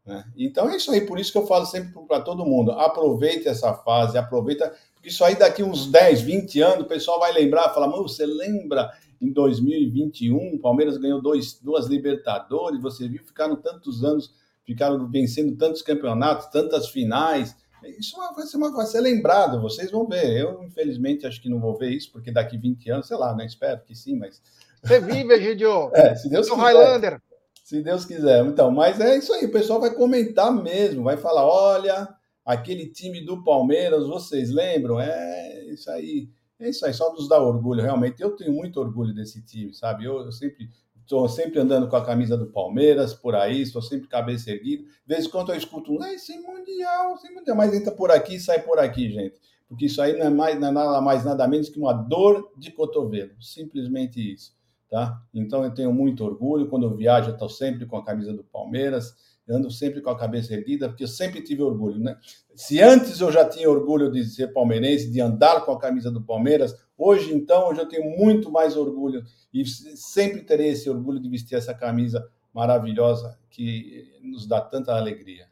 Né? 0.04 0.24
Então 0.36 0.70
é 0.70 0.76
isso 0.76 0.90
aí, 0.92 1.00
por 1.00 1.18
isso 1.18 1.32
que 1.32 1.38
eu 1.38 1.46
falo 1.46 1.66
sempre 1.66 1.92
para 2.06 2.20
todo 2.20 2.46
mundo: 2.46 2.70
aproveite 2.72 3.48
essa 3.48 3.74
fase, 3.74 4.16
aproveita, 4.16 4.72
porque 4.94 5.08
isso 5.08 5.24
aí 5.24 5.34
daqui 5.34 5.62
uns 5.62 5.90
10, 5.90 6.20
20 6.20 6.60
anos, 6.60 6.84
o 6.84 6.88
pessoal 6.88 7.18
vai 7.18 7.32
lembrar, 7.32 7.70
falar, 7.70 7.88
mano, 7.88 8.08
você 8.08 8.24
lembra 8.24 8.92
em 9.20 9.32
2021, 9.32 10.54
o 10.54 10.58
Palmeiras 10.60 10.96
ganhou 10.98 11.20
dois, 11.20 11.58
duas 11.60 11.86
Libertadores, 11.86 12.80
você 12.80 13.08
viu, 13.08 13.24
ficaram 13.24 13.56
tantos 13.56 14.04
anos 14.04 14.32
ficaram 14.66 15.08
vencendo 15.08 15.56
tantos 15.56 15.80
campeonatos, 15.80 16.46
tantas 16.46 16.88
finais. 16.88 17.56
Isso 17.98 18.16
vai 18.34 18.46
ser, 18.46 18.56
uma, 18.56 18.72
vai 18.72 18.86
ser 18.86 19.00
lembrado, 19.00 19.60
vocês 19.60 19.90
vão 19.90 20.06
ver. 20.06 20.40
Eu, 20.40 20.64
infelizmente, 20.64 21.26
acho 21.26 21.40
que 21.40 21.48
não 21.48 21.60
vou 21.60 21.78
ver 21.78 21.90
isso, 21.90 22.10
porque 22.10 22.32
daqui 22.32 22.58
20 22.58 22.90
anos, 22.90 23.06
sei 23.06 23.16
lá, 23.16 23.34
né? 23.34 23.46
Espero 23.46 23.80
que 23.82 23.94
sim, 23.94 24.18
mas. 24.18 24.42
Você 24.82 25.00
vive, 25.00 25.32
Egidio! 25.34 25.90
é, 25.94 26.16
se 26.16 26.28
Deus 26.28 26.48
quiser. 26.48 26.60
Highlander. 26.60 27.22
Se 27.62 27.82
Deus 27.82 28.04
quiser. 28.04 28.44
Então, 28.44 28.70
mas 28.70 29.00
é 29.00 29.16
isso 29.16 29.32
aí, 29.32 29.46
o 29.46 29.52
pessoal 29.52 29.80
vai 29.80 29.94
comentar 29.94 30.52
mesmo, 30.52 31.04
vai 31.04 31.16
falar: 31.16 31.46
olha, 31.46 32.08
aquele 32.44 32.86
time 32.86 33.24
do 33.24 33.44
Palmeiras, 33.44 34.06
vocês 34.06 34.50
lembram? 34.50 35.00
É 35.00 35.64
isso 35.66 35.88
aí. 35.90 36.28
É 36.58 36.70
isso 36.70 36.86
aí, 36.86 36.94
só 36.94 37.12
nos 37.12 37.28
dá 37.28 37.40
orgulho, 37.40 37.82
realmente. 37.82 38.22
Eu 38.22 38.34
tenho 38.34 38.52
muito 38.52 38.80
orgulho 38.80 39.14
desse 39.14 39.44
time, 39.44 39.74
sabe? 39.74 40.06
Eu, 40.06 40.20
eu 40.20 40.32
sempre 40.32 40.70
estou 41.06 41.28
sempre 41.28 41.60
andando 41.60 41.88
com 41.88 41.94
a 41.94 42.04
camisa 42.04 42.36
do 42.36 42.46
Palmeiras 42.46 43.14
por 43.14 43.36
aí, 43.36 43.62
estou 43.62 43.80
sempre 43.80 44.08
cabeça 44.08 44.50
erguida. 44.50 44.82
De 44.82 45.14
vez 45.14 45.24
em 45.24 45.30
quando 45.30 45.52
eu 45.52 45.56
escuto 45.56 45.92
um, 45.92 46.18
sem 46.18 46.42
mundial, 46.42 47.16
sem 47.16 47.32
mundial, 47.32 47.56
mas 47.56 47.72
entra 47.72 47.92
por 47.92 48.10
aqui 48.10 48.40
sai 48.40 48.60
por 48.60 48.78
aqui, 48.80 49.10
gente. 49.10 49.36
Porque 49.68 49.86
isso 49.86 50.02
aí 50.02 50.18
não 50.18 50.26
é, 50.26 50.30
mais, 50.30 50.60
não 50.60 50.68
é 50.68 50.72
nada 50.72 51.00
mais, 51.00 51.24
nada 51.24 51.46
menos 51.48 51.68
que 51.68 51.78
uma 51.78 51.92
dor 51.92 52.52
de 52.56 52.72
cotovelo, 52.72 53.40
simplesmente 53.40 54.20
isso, 54.20 54.52
tá? 54.90 55.20
Então 55.32 55.64
eu 55.64 55.72
tenho 55.72 55.92
muito 55.92 56.24
orgulho, 56.24 56.68
quando 56.68 56.86
eu 56.86 56.96
viajo 56.96 57.30
eu 57.30 57.34
estou 57.34 57.48
sempre 57.48 57.86
com 57.86 57.96
a 57.96 58.04
camisa 58.04 58.32
do 58.32 58.44
Palmeiras, 58.44 59.14
ando 59.48 59.70
sempre 59.70 60.00
com 60.00 60.10
a 60.10 60.18
cabeça 60.18 60.54
erguida, 60.54 60.88
porque 60.88 61.04
eu 61.04 61.08
sempre 61.08 61.40
tive 61.40 61.62
orgulho, 61.62 61.98
né? 61.98 62.16
Se 62.56 62.80
antes 62.80 63.20
eu 63.20 63.30
já 63.30 63.46
tinha 63.46 63.70
orgulho 63.70 64.10
de 64.10 64.24
ser 64.24 64.50
palmeirense, 64.50 65.10
de 65.10 65.20
andar 65.20 65.66
com 65.66 65.72
a 65.72 65.78
camisa 65.78 66.10
do 66.10 66.24
Palmeiras, 66.24 66.74
hoje 66.96 67.34
então 67.34 67.68
eu 67.68 67.74
já 67.74 67.84
tenho 67.84 68.16
muito 68.16 68.50
mais 68.50 68.74
orgulho 68.78 69.22
e 69.52 69.62
sempre 69.66 70.42
terei 70.42 70.68
esse 70.68 70.88
orgulho 70.88 71.20
de 71.20 71.28
vestir 71.28 71.54
essa 71.54 71.74
camisa 71.74 72.26
maravilhosa 72.54 73.38
que 73.50 74.18
nos 74.22 74.46
dá 74.48 74.62
tanta 74.62 74.96
alegria. 74.96 75.50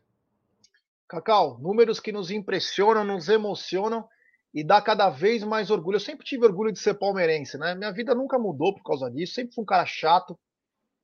Cacau, 1.07 1.59
números 1.61 2.01
que 2.01 2.11
nos 2.11 2.31
impressionam, 2.31 3.05
nos 3.05 3.29
emocionam 3.29 4.09
e 4.55 4.65
dá 4.65 4.81
cada 4.81 5.11
vez 5.11 5.45
mais 5.45 5.71
orgulho. 5.71 5.97
Eu 5.97 6.01
sempre 6.01 6.25
tive 6.25 6.47
orgulho 6.47 6.73
de 6.73 6.79
ser 6.79 6.95
palmeirense, 6.95 7.59
né? 7.59 7.75
Minha 7.75 7.93
vida 7.93 8.15
nunca 8.15 8.39
mudou 8.39 8.75
por 8.75 8.83
causa 8.83 9.11
disso. 9.11 9.35
Sempre 9.35 9.55
fui 9.55 9.63
um 9.63 9.67
cara 9.67 9.85
chato, 9.85 10.39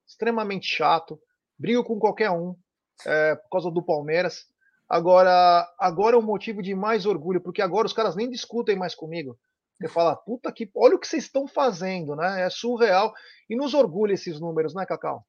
extremamente 0.07 0.67
chato, 0.67 1.21
brigo 1.59 1.85
com 1.85 1.99
qualquer 1.99 2.31
um, 2.31 2.57
é, 3.05 3.35
por 3.35 3.51
causa 3.51 3.71
do 3.71 3.83
Palmeiras. 3.83 4.50
Agora, 4.91 5.73
agora 5.79 6.17
é 6.17 6.19
um 6.19 6.23
motivo 6.23 6.61
de 6.61 6.75
mais 6.75 7.07
orgulho, 7.07 7.41
porque 7.41 7.63
agora 7.63 7.87
os 7.87 7.93
caras 7.93 8.17
nem 8.17 8.29
discutem 8.29 8.75
mais 8.75 8.93
comigo. 8.93 9.39
Você 9.79 9.87
fala, 9.87 10.17
puta 10.17 10.51
que. 10.51 10.69
Olha 10.75 10.97
o 10.97 10.99
que 10.99 11.07
vocês 11.07 11.23
estão 11.23 11.47
fazendo, 11.47 12.17
né? 12.17 12.43
É 12.43 12.51
surreal. 12.51 13.15
E 13.49 13.55
nos 13.55 13.73
orgulha 13.73 14.15
esses 14.15 14.41
números, 14.41 14.75
né, 14.75 14.85
Cacau? 14.85 15.25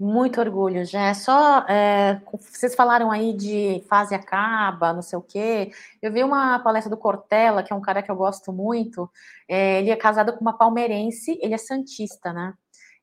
Muito 0.00 0.40
orgulho, 0.40 0.86
já. 0.86 1.12
Só 1.12 1.60
é, 1.68 2.20
vocês 2.32 2.74
falaram 2.74 3.10
aí 3.10 3.34
de 3.34 3.84
fase 3.88 4.14
acaba, 4.14 4.94
não 4.94 5.02
sei 5.02 5.18
o 5.18 5.22
quê. 5.22 5.70
Eu 6.02 6.10
vi 6.10 6.24
uma 6.24 6.58
palestra 6.60 6.90
do 6.90 6.96
Cortella, 6.96 7.62
que 7.62 7.74
é 7.74 7.76
um 7.76 7.82
cara 7.82 8.02
que 8.02 8.10
eu 8.10 8.16
gosto 8.16 8.52
muito. 8.52 9.08
É, 9.46 9.80
ele 9.80 9.90
é 9.90 9.96
casado 9.96 10.32
com 10.32 10.40
uma 10.40 10.56
palmeirense, 10.56 11.38
ele 11.42 11.52
é 11.52 11.58
santista, 11.58 12.32
né? 12.32 12.54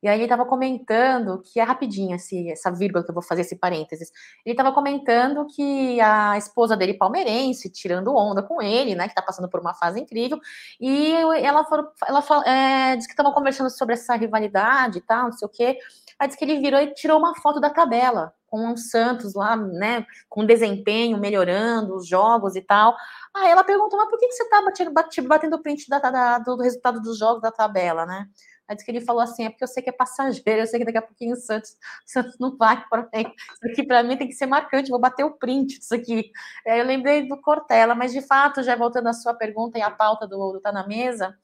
E 0.01 0.07
aí 0.07 0.17
ele 0.17 0.23
estava 0.23 0.45
comentando 0.45 1.41
que 1.41 1.59
é 1.59 1.63
rapidinho 1.63 2.15
assim, 2.15 2.51
essa 2.51 2.71
vírgula 2.71 3.03
que 3.03 3.11
eu 3.11 3.13
vou 3.13 3.23
fazer 3.23 3.41
esse 3.41 3.55
parênteses. 3.55 4.11
Ele 4.45 4.53
estava 4.53 4.71
comentando 4.73 5.45
que 5.47 6.01
a 6.01 6.37
esposa 6.37 6.75
dele 6.75 6.95
palmeirense, 6.95 7.71
tirando 7.71 8.15
onda 8.15 8.41
com 8.41 8.61
ele, 8.61 8.95
né, 8.95 9.05
que 9.05 9.11
está 9.11 9.21
passando 9.21 9.49
por 9.49 9.59
uma 9.59 9.73
fase 9.73 9.99
incrível, 9.99 10.39
e 10.79 11.13
ela 11.41 11.63
falou, 11.65 11.91
ela 12.07 12.23
é, 12.45 12.95
disse 12.95 13.07
que 13.07 13.13
estavam 13.13 13.31
conversando 13.31 13.69
sobre 13.69 13.93
essa 13.93 14.15
rivalidade 14.15 14.99
e 14.99 15.01
tal, 15.01 15.25
não 15.25 15.33
sei 15.33 15.45
o 15.45 15.51
quê. 15.51 15.77
Aí 16.19 16.27
disse 16.27 16.37
que 16.37 16.45
ele 16.45 16.59
virou 16.59 16.79
e 16.79 16.93
tirou 16.93 17.19
uma 17.19 17.35
foto 17.35 17.59
da 17.59 17.69
tabela 17.69 18.33
com 18.47 18.73
o 18.73 18.77
Santos 18.77 19.33
lá, 19.33 19.55
né, 19.55 20.05
com 20.29 20.45
desempenho 20.45 21.17
melhorando, 21.17 21.95
os 21.95 22.07
jogos 22.07 22.55
e 22.55 22.61
tal. 22.61 22.95
Aí 23.33 23.49
ela 23.49 23.63
perguntou, 23.63 23.97
mas 23.97 24.09
por 24.09 24.19
que, 24.19 24.27
que 24.27 24.33
você 24.33 24.49
tá 24.49 24.61
batendo, 24.61 24.91
batendo 25.27 25.61
print 25.61 25.87
da, 25.87 25.99
da, 25.99 26.37
do 26.39 26.57
resultado 26.57 27.01
dos 27.01 27.17
jogos 27.17 27.41
da 27.41 27.51
tabela, 27.51 28.05
né? 28.05 28.27
Aí 28.71 28.75
disse 28.75 28.85
que 28.85 28.91
ele 28.91 29.01
falou 29.01 29.21
assim: 29.21 29.43
é 29.43 29.49
porque 29.49 29.65
eu 29.65 29.67
sei 29.67 29.83
que 29.83 29.89
é 29.89 29.93
passageiro, 29.93 30.61
eu 30.61 30.67
sei 30.67 30.79
que 30.79 30.85
daqui 30.85 30.97
a 30.97 31.01
pouquinho 31.01 31.33
o 31.33 31.35
Santos, 31.35 31.71
o 31.71 32.09
Santos 32.09 32.39
não 32.39 32.55
vai 32.55 32.81
para 32.89 33.01
mim. 33.13 33.33
Isso 33.53 33.67
aqui 33.69 33.83
para 33.83 34.01
mim 34.01 34.15
tem 34.15 34.27
que 34.29 34.33
ser 34.33 34.45
marcante, 34.45 34.89
vou 34.89 34.99
bater 34.99 35.25
o 35.25 35.31
print 35.31 35.77
disso 35.77 35.93
aqui. 35.93 36.31
Aí 36.65 36.79
eu 36.79 36.85
lembrei 36.85 37.27
do 37.27 37.35
Cortella, 37.35 37.93
mas 37.93 38.13
de 38.13 38.21
fato, 38.21 38.63
já 38.63 38.73
voltando 38.73 39.07
à 39.07 39.13
sua 39.13 39.33
pergunta 39.33 39.77
e 39.77 39.81
à 39.81 39.91
pauta 39.91 40.25
do, 40.25 40.53
do 40.53 40.61
Tá 40.61 40.71
na 40.71 40.87
Mesa, 40.87 41.37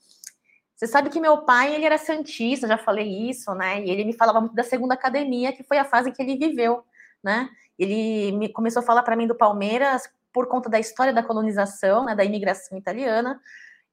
você 0.73 0.87
sabe 0.87 1.09
que 1.09 1.19
meu 1.19 1.39
pai, 1.39 1.75
ele 1.75 1.85
era 1.85 1.97
santista, 1.97 2.65
já 2.65 2.77
falei 2.77 3.29
isso, 3.29 3.53
né? 3.55 3.83
E 3.83 3.89
ele 3.89 4.05
me 4.05 4.13
falava 4.13 4.39
muito 4.39 4.55
da 4.55 4.63
segunda 4.63 4.93
academia, 4.93 5.51
que 5.51 5.63
foi 5.63 5.77
a 5.77 5.83
fase 5.83 6.13
que 6.13 6.21
ele 6.21 6.37
viveu, 6.37 6.85
né? 7.21 7.49
Ele 7.77 8.31
me 8.31 8.47
começou 8.47 8.81
a 8.81 8.85
falar 8.85 9.03
para 9.03 9.17
mim 9.17 9.27
do 9.27 9.35
Palmeiras 9.35 10.03
por 10.31 10.47
conta 10.47 10.69
da 10.69 10.79
história 10.79 11.11
da 11.11 11.23
colonização, 11.23 12.05
né, 12.05 12.15
da 12.15 12.23
imigração 12.23 12.77
italiana, 12.77 13.41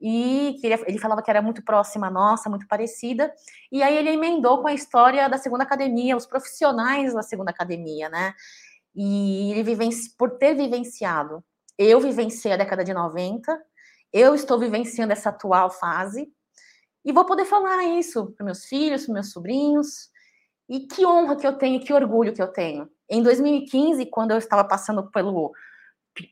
e 0.01 0.57
que 0.61 0.67
ele, 0.67 0.83
ele, 0.87 0.99
falava 0.99 1.23
que 1.23 1.31
era 1.31 1.41
muito 1.41 1.65
próxima 1.65 2.11
nossa, 2.11 2.51
muito 2.51 2.67
parecida. 2.67 3.33
E 3.73 3.83
aí 3.83 3.97
ele 3.97 4.11
emendou 4.11 4.61
com 4.61 4.69
a 4.69 4.75
história 4.75 5.29
da 5.29 5.39
segunda 5.39 5.65
academia, 5.65 6.17
os 6.17 6.27
profissionais 6.27 7.15
da 7.15 7.23
segunda 7.23 7.51
academia, 7.51 8.09
né? 8.09 8.35
E 8.95 9.51
ele 9.53 9.63
vivenci, 9.63 10.15
por 10.17 10.39
ter 10.39 10.55
vivenciado, 10.55 11.43
eu 11.79 12.01
vivenciei 12.01 12.55
a 12.55 12.57
década 12.57 12.85
de 12.85 12.95
90, 12.95 13.61
eu 14.13 14.35
estou 14.35 14.59
vivenciando 14.59 15.13
essa 15.13 15.31
atual 15.31 15.71
fase, 15.71 16.33
e 17.05 17.13
vou 17.13 17.25
poder 17.25 17.45
falar 17.45 17.85
isso 17.85 18.33
para 18.33 18.47
meus 18.47 18.65
filhos, 18.65 19.05
para 19.05 19.15
meus 19.15 19.31
sobrinhos. 19.31 20.09
E 20.69 20.81
que 20.81 21.05
honra 21.05 21.37
que 21.37 21.47
eu 21.47 21.53
tenho, 21.53 21.85
que 21.85 21.93
orgulho 21.93 22.33
que 22.33 22.41
eu 22.41 22.49
tenho. 22.49 22.89
Em 23.09 23.23
2015, 23.23 24.07
quando 24.07 24.31
eu 24.31 24.39
estava 24.39 24.65
passando 24.65 25.11
pelo 25.11 25.53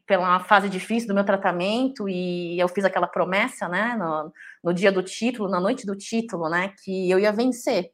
pela 0.07 0.41
fase 0.41 0.69
difícil 0.69 1.09
do 1.09 1.15
meu 1.15 1.25
tratamento 1.25 2.09
e 2.09 2.59
eu 2.59 2.69
fiz 2.69 2.85
aquela 2.85 3.07
promessa, 3.07 3.69
né, 3.69 3.97
no, 3.99 4.33
no, 4.63 4.75
dia 4.75 4.93
do 4.93 5.03
título, 5.03 5.49
na 5.49 5.61
noite 5.61 5.85
do 5.85 5.97
título, 5.97 6.49
né, 6.49 6.73
que 6.83 7.11
eu 7.11 7.19
ia 7.19 7.33
vencer. 7.33 7.91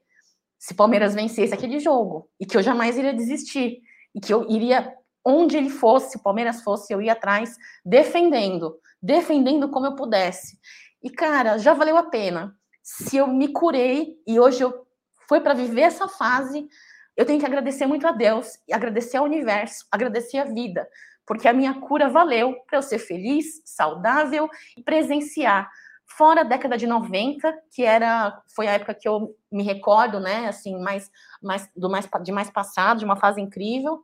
Se 0.59 0.75
Palmeiras 0.75 1.15
vencesse 1.15 1.55
aquele 1.55 1.79
jogo 1.79 2.29
e 2.39 2.45
que 2.45 2.57
eu 2.57 2.63
jamais 2.63 2.99
iria 2.99 3.15
desistir 3.15 3.81
e 4.15 4.21
que 4.21 4.33
eu 4.33 4.47
iria 4.51 4.93
onde 5.25 5.57
ele 5.57 5.71
fosse, 5.71 6.13
se 6.13 6.17
o 6.17 6.23
Palmeiras 6.23 6.63
fosse, 6.63 6.93
eu 6.93 7.01
ia 7.01 7.13
atrás 7.13 7.57
defendendo, 7.85 8.79
defendendo 9.01 9.69
como 9.69 9.87
eu 9.87 9.95
pudesse. 9.95 10.59
E 11.03 11.11
cara, 11.11 11.59
já 11.59 11.75
valeu 11.75 11.97
a 11.97 12.05
pena. 12.05 12.55
Se 12.83 13.17
eu 13.17 13.27
me 13.27 13.49
curei 13.49 14.17
e 14.27 14.41
hoje 14.41 14.63
eu 14.63 14.87
foi 15.29 15.41
para 15.41 15.55
viver 15.55 15.83
essa 15.83 16.09
fase, 16.09 16.67
eu 17.15 17.27
tenho 17.27 17.39
que 17.39 17.45
agradecer 17.45 17.87
muito 17.87 18.07
a 18.07 18.13
Deus, 18.13 18.59
agradecer 18.73 19.19
ao 19.19 19.25
universo, 19.25 19.85
agradecer 19.91 20.39
a 20.39 20.45
vida, 20.45 20.89
porque 21.29 21.47
a 21.47 21.53
minha 21.53 21.75
cura 21.75 22.09
valeu 22.09 22.55
para 22.67 22.79
eu 22.79 22.83
ser 22.83 22.99
feliz, 22.99 23.61
saudável 23.63 24.49
e 24.75 24.83
presenciar. 24.83 25.71
Fora 26.07 26.41
a 26.41 26.45
década 26.45 26.79
de 26.79 26.87
90, 26.87 27.55
que 27.71 27.85
era 27.85 28.43
foi 28.57 28.67
a 28.67 28.73
época 28.73 28.95
que 28.95 29.07
eu 29.07 29.37
me 29.53 29.63
recordo, 29.63 30.19
né, 30.19 30.49
assim, 30.49 30.81
mais, 30.81 31.11
mais 31.43 31.71
do 31.77 31.91
mais 31.91 32.09
de 32.23 32.33
mais 32.33 32.49
passado, 32.51 33.01
de 33.01 33.05
uma 33.05 33.17
fase 33.17 33.43
incrível. 33.43 34.03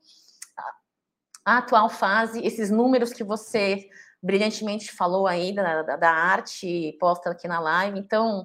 A 1.47 1.59
atual 1.59 1.89
fase, 1.89 2.45
esses 2.45 2.71
números 2.71 3.11
que 3.11 3.25
você 3.25 3.89
brilhantemente 4.23 4.93
falou 4.93 5.27
aí 5.27 5.55
da, 5.55 5.83
da, 5.83 5.97
da 5.97 6.11
arte 6.11 6.95
posta 7.01 7.31
aqui 7.31 7.49
na 7.49 7.59
live. 7.59 7.99
Então, 7.99 8.45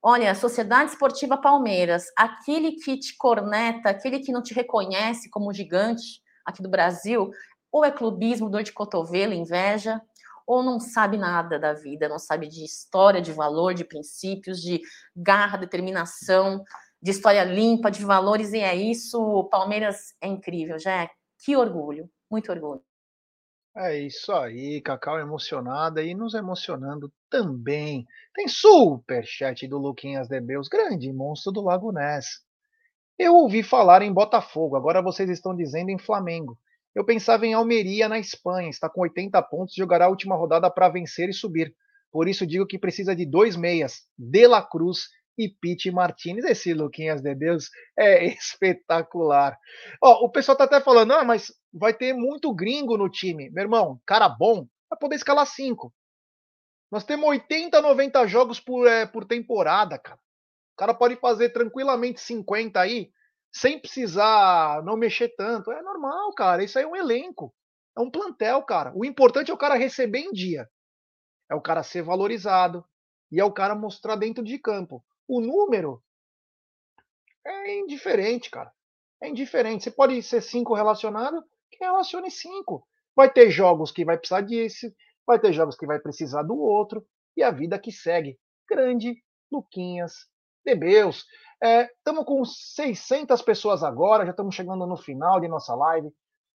olha, 0.00 0.32
Sociedade 0.36 0.90
Esportiva 0.90 1.36
Palmeiras, 1.36 2.06
aquele 2.16 2.72
que 2.72 2.96
te 2.96 3.16
corneta, 3.16 3.90
aquele 3.90 4.20
que 4.20 4.30
não 4.30 4.42
te 4.42 4.54
reconhece 4.54 5.28
como 5.28 5.52
gigante 5.52 6.22
aqui 6.44 6.62
do 6.62 6.68
Brasil, 6.68 7.30
ou 7.72 7.84
é 7.84 7.90
clubismo, 7.90 8.50
dor 8.50 8.62
de 8.62 8.72
cotovelo, 8.72 9.32
inveja, 9.32 10.00
ou 10.46 10.62
não 10.62 10.78
sabe 10.78 11.16
nada 11.16 11.58
da 11.58 11.72
vida, 11.72 12.08
não 12.08 12.18
sabe 12.18 12.46
de 12.46 12.62
história, 12.64 13.22
de 13.22 13.32
valor, 13.32 13.72
de 13.72 13.84
princípios, 13.84 14.60
de 14.60 14.82
garra, 15.16 15.56
determinação, 15.56 16.62
de 17.00 17.10
história 17.10 17.42
limpa, 17.42 17.90
de 17.90 18.04
valores, 18.04 18.52
e 18.52 18.58
é 18.58 18.74
isso. 18.74 19.20
O 19.20 19.44
Palmeiras 19.44 20.14
é 20.20 20.28
incrível, 20.28 20.78
já 20.78 21.04
é. 21.04 21.10
Que 21.44 21.56
orgulho, 21.56 22.08
muito 22.30 22.52
orgulho. 22.52 22.82
É 23.74 23.98
isso 23.98 24.30
aí, 24.32 24.82
Cacau 24.82 25.18
emocionada 25.18 26.02
e 26.02 26.14
nos 26.14 26.34
emocionando 26.34 27.10
também. 27.30 28.06
Tem 28.34 28.46
super 28.46 29.24
chat 29.24 29.66
do 29.66 29.78
Luquinhas 29.78 30.28
Debeus, 30.28 30.68
grande 30.68 31.10
monstro 31.10 31.50
do 31.50 31.62
Lago 31.62 31.90
Ness. 31.90 32.42
Eu 33.18 33.34
ouvi 33.34 33.62
falar 33.62 34.02
em 34.02 34.12
Botafogo, 34.12 34.76
agora 34.76 35.00
vocês 35.00 35.30
estão 35.30 35.56
dizendo 35.56 35.88
em 35.88 35.98
Flamengo. 35.98 36.58
Eu 36.94 37.04
pensava 37.04 37.46
em 37.46 37.54
Almeria 37.54 38.08
na 38.08 38.18
Espanha, 38.18 38.68
está 38.68 38.88
com 38.88 39.00
80 39.00 39.40
pontos, 39.42 39.74
jogará 39.74 40.06
a 40.06 40.10
última 40.10 40.36
rodada 40.36 40.70
para 40.70 40.88
vencer 40.88 41.28
e 41.28 41.32
subir. 41.32 41.74
Por 42.10 42.28
isso 42.28 42.46
digo 42.46 42.66
que 42.66 42.78
precisa 42.78 43.16
de 43.16 43.24
dois 43.24 43.56
meias, 43.56 44.02
De 44.18 44.46
La 44.46 44.62
Cruz 44.62 45.08
e 45.38 45.48
Pete 45.48 45.90
Martinez. 45.90 46.44
Esse 46.44 46.74
Luquinhas 46.74 47.22
de 47.22 47.34
Deus 47.34 47.70
é 47.98 48.24
espetacular. 48.36 49.58
Ó, 50.02 50.26
o 50.26 50.30
pessoal 50.30 50.56
tá 50.56 50.64
até 50.64 50.80
falando, 50.80 51.12
ah, 51.12 51.24
mas 51.24 51.52
vai 51.72 51.94
ter 51.94 52.12
muito 52.12 52.54
gringo 52.54 52.98
no 52.98 53.08
time. 53.08 53.50
Meu 53.50 53.62
irmão, 53.62 54.00
cara 54.06 54.28
bom, 54.28 54.66
vai 54.90 54.98
poder 54.98 55.16
escalar 55.16 55.46
cinco. 55.46 55.92
Nós 56.90 57.04
temos 57.04 57.26
80, 57.26 57.80
90 57.80 58.26
jogos 58.26 58.60
por, 58.60 58.86
é, 58.86 59.06
por 59.06 59.24
temporada, 59.24 59.98
cara. 59.98 60.18
O 60.74 60.76
cara 60.76 60.92
pode 60.92 61.16
fazer 61.16 61.48
tranquilamente 61.50 62.20
50 62.20 62.78
aí, 62.78 63.10
sem 63.52 63.78
precisar 63.78 64.82
não 64.82 64.96
mexer 64.96 65.28
tanto. 65.36 65.70
É 65.70 65.82
normal, 65.82 66.32
cara. 66.34 66.64
Isso 66.64 66.78
aí 66.78 66.84
é 66.84 66.88
um 66.88 66.96
elenco. 66.96 67.54
É 67.96 68.00
um 68.00 68.10
plantel, 68.10 68.62
cara. 68.62 68.92
O 68.96 69.04
importante 69.04 69.50
é 69.50 69.54
o 69.54 69.58
cara 69.58 69.74
receber 69.74 70.20
em 70.20 70.32
dia. 70.32 70.68
É 71.50 71.54
o 71.54 71.60
cara 71.60 71.82
ser 71.82 72.02
valorizado. 72.02 72.84
E 73.30 73.38
é 73.38 73.44
o 73.44 73.52
cara 73.52 73.74
mostrar 73.74 74.16
dentro 74.16 74.42
de 74.42 74.58
campo. 74.58 75.04
O 75.28 75.40
número 75.40 76.02
é 77.46 77.78
indiferente, 77.78 78.50
cara. 78.50 78.72
É 79.22 79.28
indiferente. 79.28 79.84
Você 79.84 79.90
pode 79.90 80.22
ser 80.22 80.40
cinco 80.40 80.74
relacionado, 80.74 81.44
que 81.70 81.84
relacione 81.84 82.30
cinco. 82.30 82.86
Vai 83.14 83.30
ter 83.30 83.50
jogos 83.50 83.92
que 83.92 84.04
vai 84.04 84.16
precisar 84.16 84.40
disso, 84.40 84.90
vai 85.26 85.38
ter 85.38 85.52
jogos 85.52 85.76
que 85.76 85.86
vai 85.86 85.98
precisar 85.98 86.42
do 86.42 86.56
outro, 86.56 87.06
e 87.36 87.42
a 87.42 87.50
vida 87.50 87.78
que 87.78 87.92
segue. 87.92 88.38
Grande 88.68 89.22
Luquinhas 89.50 90.31
Debeus. 90.64 91.24
Estamos 91.98 92.22
é, 92.22 92.24
com 92.24 92.44
600 92.44 93.40
pessoas 93.42 93.84
agora, 93.84 94.24
já 94.24 94.30
estamos 94.30 94.54
chegando 94.54 94.86
no 94.86 94.96
final 94.96 95.40
de 95.40 95.48
nossa 95.48 95.74
live. 95.74 96.10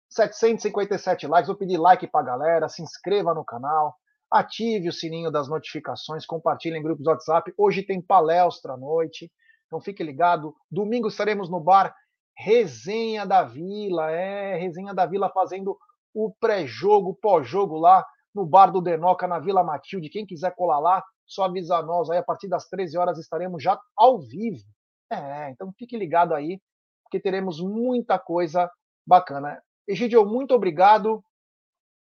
757 0.09 1.27
likes. 1.27 1.47
Vou 1.47 1.57
pedir 1.57 1.77
like 1.77 2.07
para 2.07 2.25
galera, 2.25 2.69
se 2.69 2.81
inscreva 2.81 3.33
no 3.33 3.43
canal, 3.43 3.95
ative 4.31 4.89
o 4.89 4.93
sininho 4.93 5.31
das 5.31 5.47
notificações, 5.47 6.25
compartilhe 6.25 6.77
em 6.77 6.83
grupos 6.83 7.03
do 7.03 7.09
WhatsApp. 7.09 7.53
Hoje 7.57 7.83
tem 7.83 8.01
palestra 8.01 8.73
à 8.73 8.77
noite, 8.77 9.31
então 9.65 9.79
fique 9.81 10.03
ligado. 10.03 10.55
Domingo 10.71 11.07
estaremos 11.07 11.49
no 11.49 11.59
bar 11.59 11.93
Resenha 12.37 13.25
da 13.25 13.43
Vila, 13.43 14.11
é, 14.11 14.57
Resenha 14.57 14.93
da 14.93 15.05
Vila 15.05 15.29
fazendo 15.29 15.77
o 16.13 16.33
pré-jogo, 16.39 17.17
pós-jogo 17.21 17.77
lá 17.77 18.05
no 18.33 18.45
bar 18.45 18.71
do 18.71 18.81
Denoca, 18.81 19.27
na 19.27 19.39
Vila 19.39 19.63
Matilde. 19.63 20.09
Quem 20.09 20.25
quiser 20.25 20.53
colar 20.55 20.79
lá, 20.79 21.03
só 21.27 21.43
avisar 21.43 21.85
nós 21.85 22.09
aí, 22.09 22.17
a 22.17 22.23
partir 22.23 22.47
das 22.47 22.67
13 22.67 22.97
horas 22.97 23.19
estaremos 23.19 23.61
já 23.61 23.79
ao 23.95 24.19
vivo. 24.19 24.63
É, 25.11 25.51
então 25.51 25.71
fique 25.77 25.97
ligado 25.97 26.33
aí, 26.33 26.59
porque 27.03 27.19
teremos 27.19 27.59
muita 27.59 28.17
coisa 28.17 28.69
bacana. 29.05 29.61
Egidio, 29.87 30.25
muito 30.25 30.53
obrigado. 30.53 31.23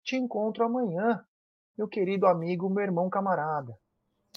Te 0.04 0.16
encontro 0.16 0.64
amanhã, 0.64 1.24
meu 1.78 1.88
querido 1.88 2.28
amigo, 2.28 2.70
meu 2.70 2.84
irmão 2.84 3.10
camarada. 3.10 3.78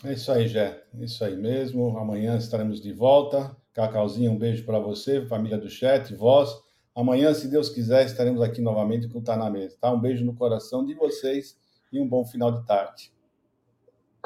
É 0.05 0.13
isso 0.13 0.31
aí, 0.31 0.47
Jé. 0.47 0.85
É 0.95 1.05
isso 1.05 1.25
aí 1.25 1.37
mesmo. 1.37 1.97
Amanhã 1.99 2.37
estaremos 2.37 2.81
de 2.81 2.93
volta. 2.93 3.57
Cacauzinho, 3.73 4.33
um 4.33 4.39
beijo 4.39 4.65
para 4.65 4.79
você, 4.79 5.27
família 5.27 5.59
do 5.59 5.69
chat, 5.69 6.15
vós. 6.15 6.51
Amanhã, 6.95 7.35
se 7.35 7.49
Deus 7.49 7.69
quiser, 7.69 8.07
estaremos 8.07 8.41
aqui 8.41 8.61
novamente 8.61 9.09
com 9.09 9.19
o 9.19 9.23
Tá 9.23 9.37
na 9.37 9.51
Mesa. 9.51 9.77
Tá? 9.81 9.93
Um 9.93 10.01
beijo 10.01 10.25
no 10.25 10.35
coração 10.35 10.85
de 10.85 10.95
vocês 10.95 11.59
e 11.93 12.01
um 12.01 12.09
bom 12.09 12.25
final 12.25 12.51
de 12.51 12.65
tarde. 12.67 13.16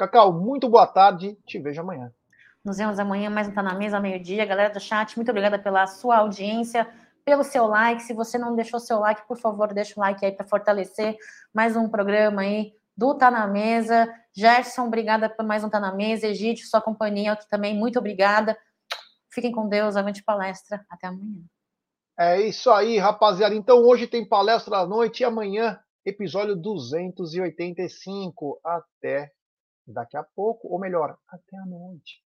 Cacau, 0.01 0.33
muito 0.33 0.67
boa 0.67 0.87
tarde. 0.87 1.37
Te 1.45 1.59
vejo 1.59 1.79
amanhã. 1.79 2.11
Nos 2.65 2.77
vemos 2.77 2.97
amanhã, 2.97 3.29
mais 3.29 3.47
um 3.47 3.53
Tá 3.53 3.61
na 3.61 3.75
Mesa, 3.75 3.99
meio-dia. 3.99 4.43
Galera 4.47 4.73
do 4.73 4.79
chat, 4.79 5.15
muito 5.15 5.29
obrigada 5.29 5.59
pela 5.59 5.85
sua 5.85 6.17
audiência 6.17 6.91
pelo 7.23 7.43
seu 7.43 7.67
like. 7.67 8.01
Se 8.01 8.11
você 8.11 8.35
não 8.35 8.55
deixou 8.55 8.79
seu 8.79 8.97
like, 8.97 9.27
por 9.27 9.37
favor, 9.37 9.71
deixa 9.71 9.93
o 9.95 9.99
like 9.99 10.25
aí 10.25 10.31
para 10.31 10.43
fortalecer 10.43 11.15
mais 11.53 11.75
um 11.75 11.87
programa 11.87 12.41
aí 12.41 12.73
do 12.97 13.13
Tá 13.13 13.29
na 13.29 13.45
Mesa. 13.45 14.11
Gerson, 14.35 14.87
obrigada 14.87 15.29
por 15.29 15.45
mais 15.45 15.63
um 15.63 15.69
Tá 15.69 15.79
na 15.79 15.93
Mesa. 15.93 16.25
Egídio, 16.25 16.65
sua 16.65 16.81
companhia 16.81 17.33
aqui 17.33 17.47
também, 17.47 17.77
muito 17.77 17.99
obrigada. 17.99 18.57
Fiquem 19.31 19.51
com 19.51 19.69
Deus, 19.69 19.95
avante 19.95 20.23
palestra. 20.23 20.83
Até 20.89 21.05
amanhã. 21.05 21.43
É 22.17 22.41
isso 22.41 22.71
aí, 22.71 22.97
rapaziada. 22.97 23.53
Então 23.53 23.83
hoje 23.83 24.07
tem 24.07 24.27
palestra 24.27 24.77
à 24.77 24.87
noite 24.87 25.19
e 25.19 25.25
amanhã 25.25 25.79
episódio 26.03 26.55
285. 26.55 28.59
Até 28.65 29.31
daqui 29.91 30.17
a 30.17 30.23
pouco, 30.23 30.67
ou 30.67 30.79
melhor, 30.79 31.17
até 31.27 31.57
a 31.57 31.65
noite. 31.65 32.23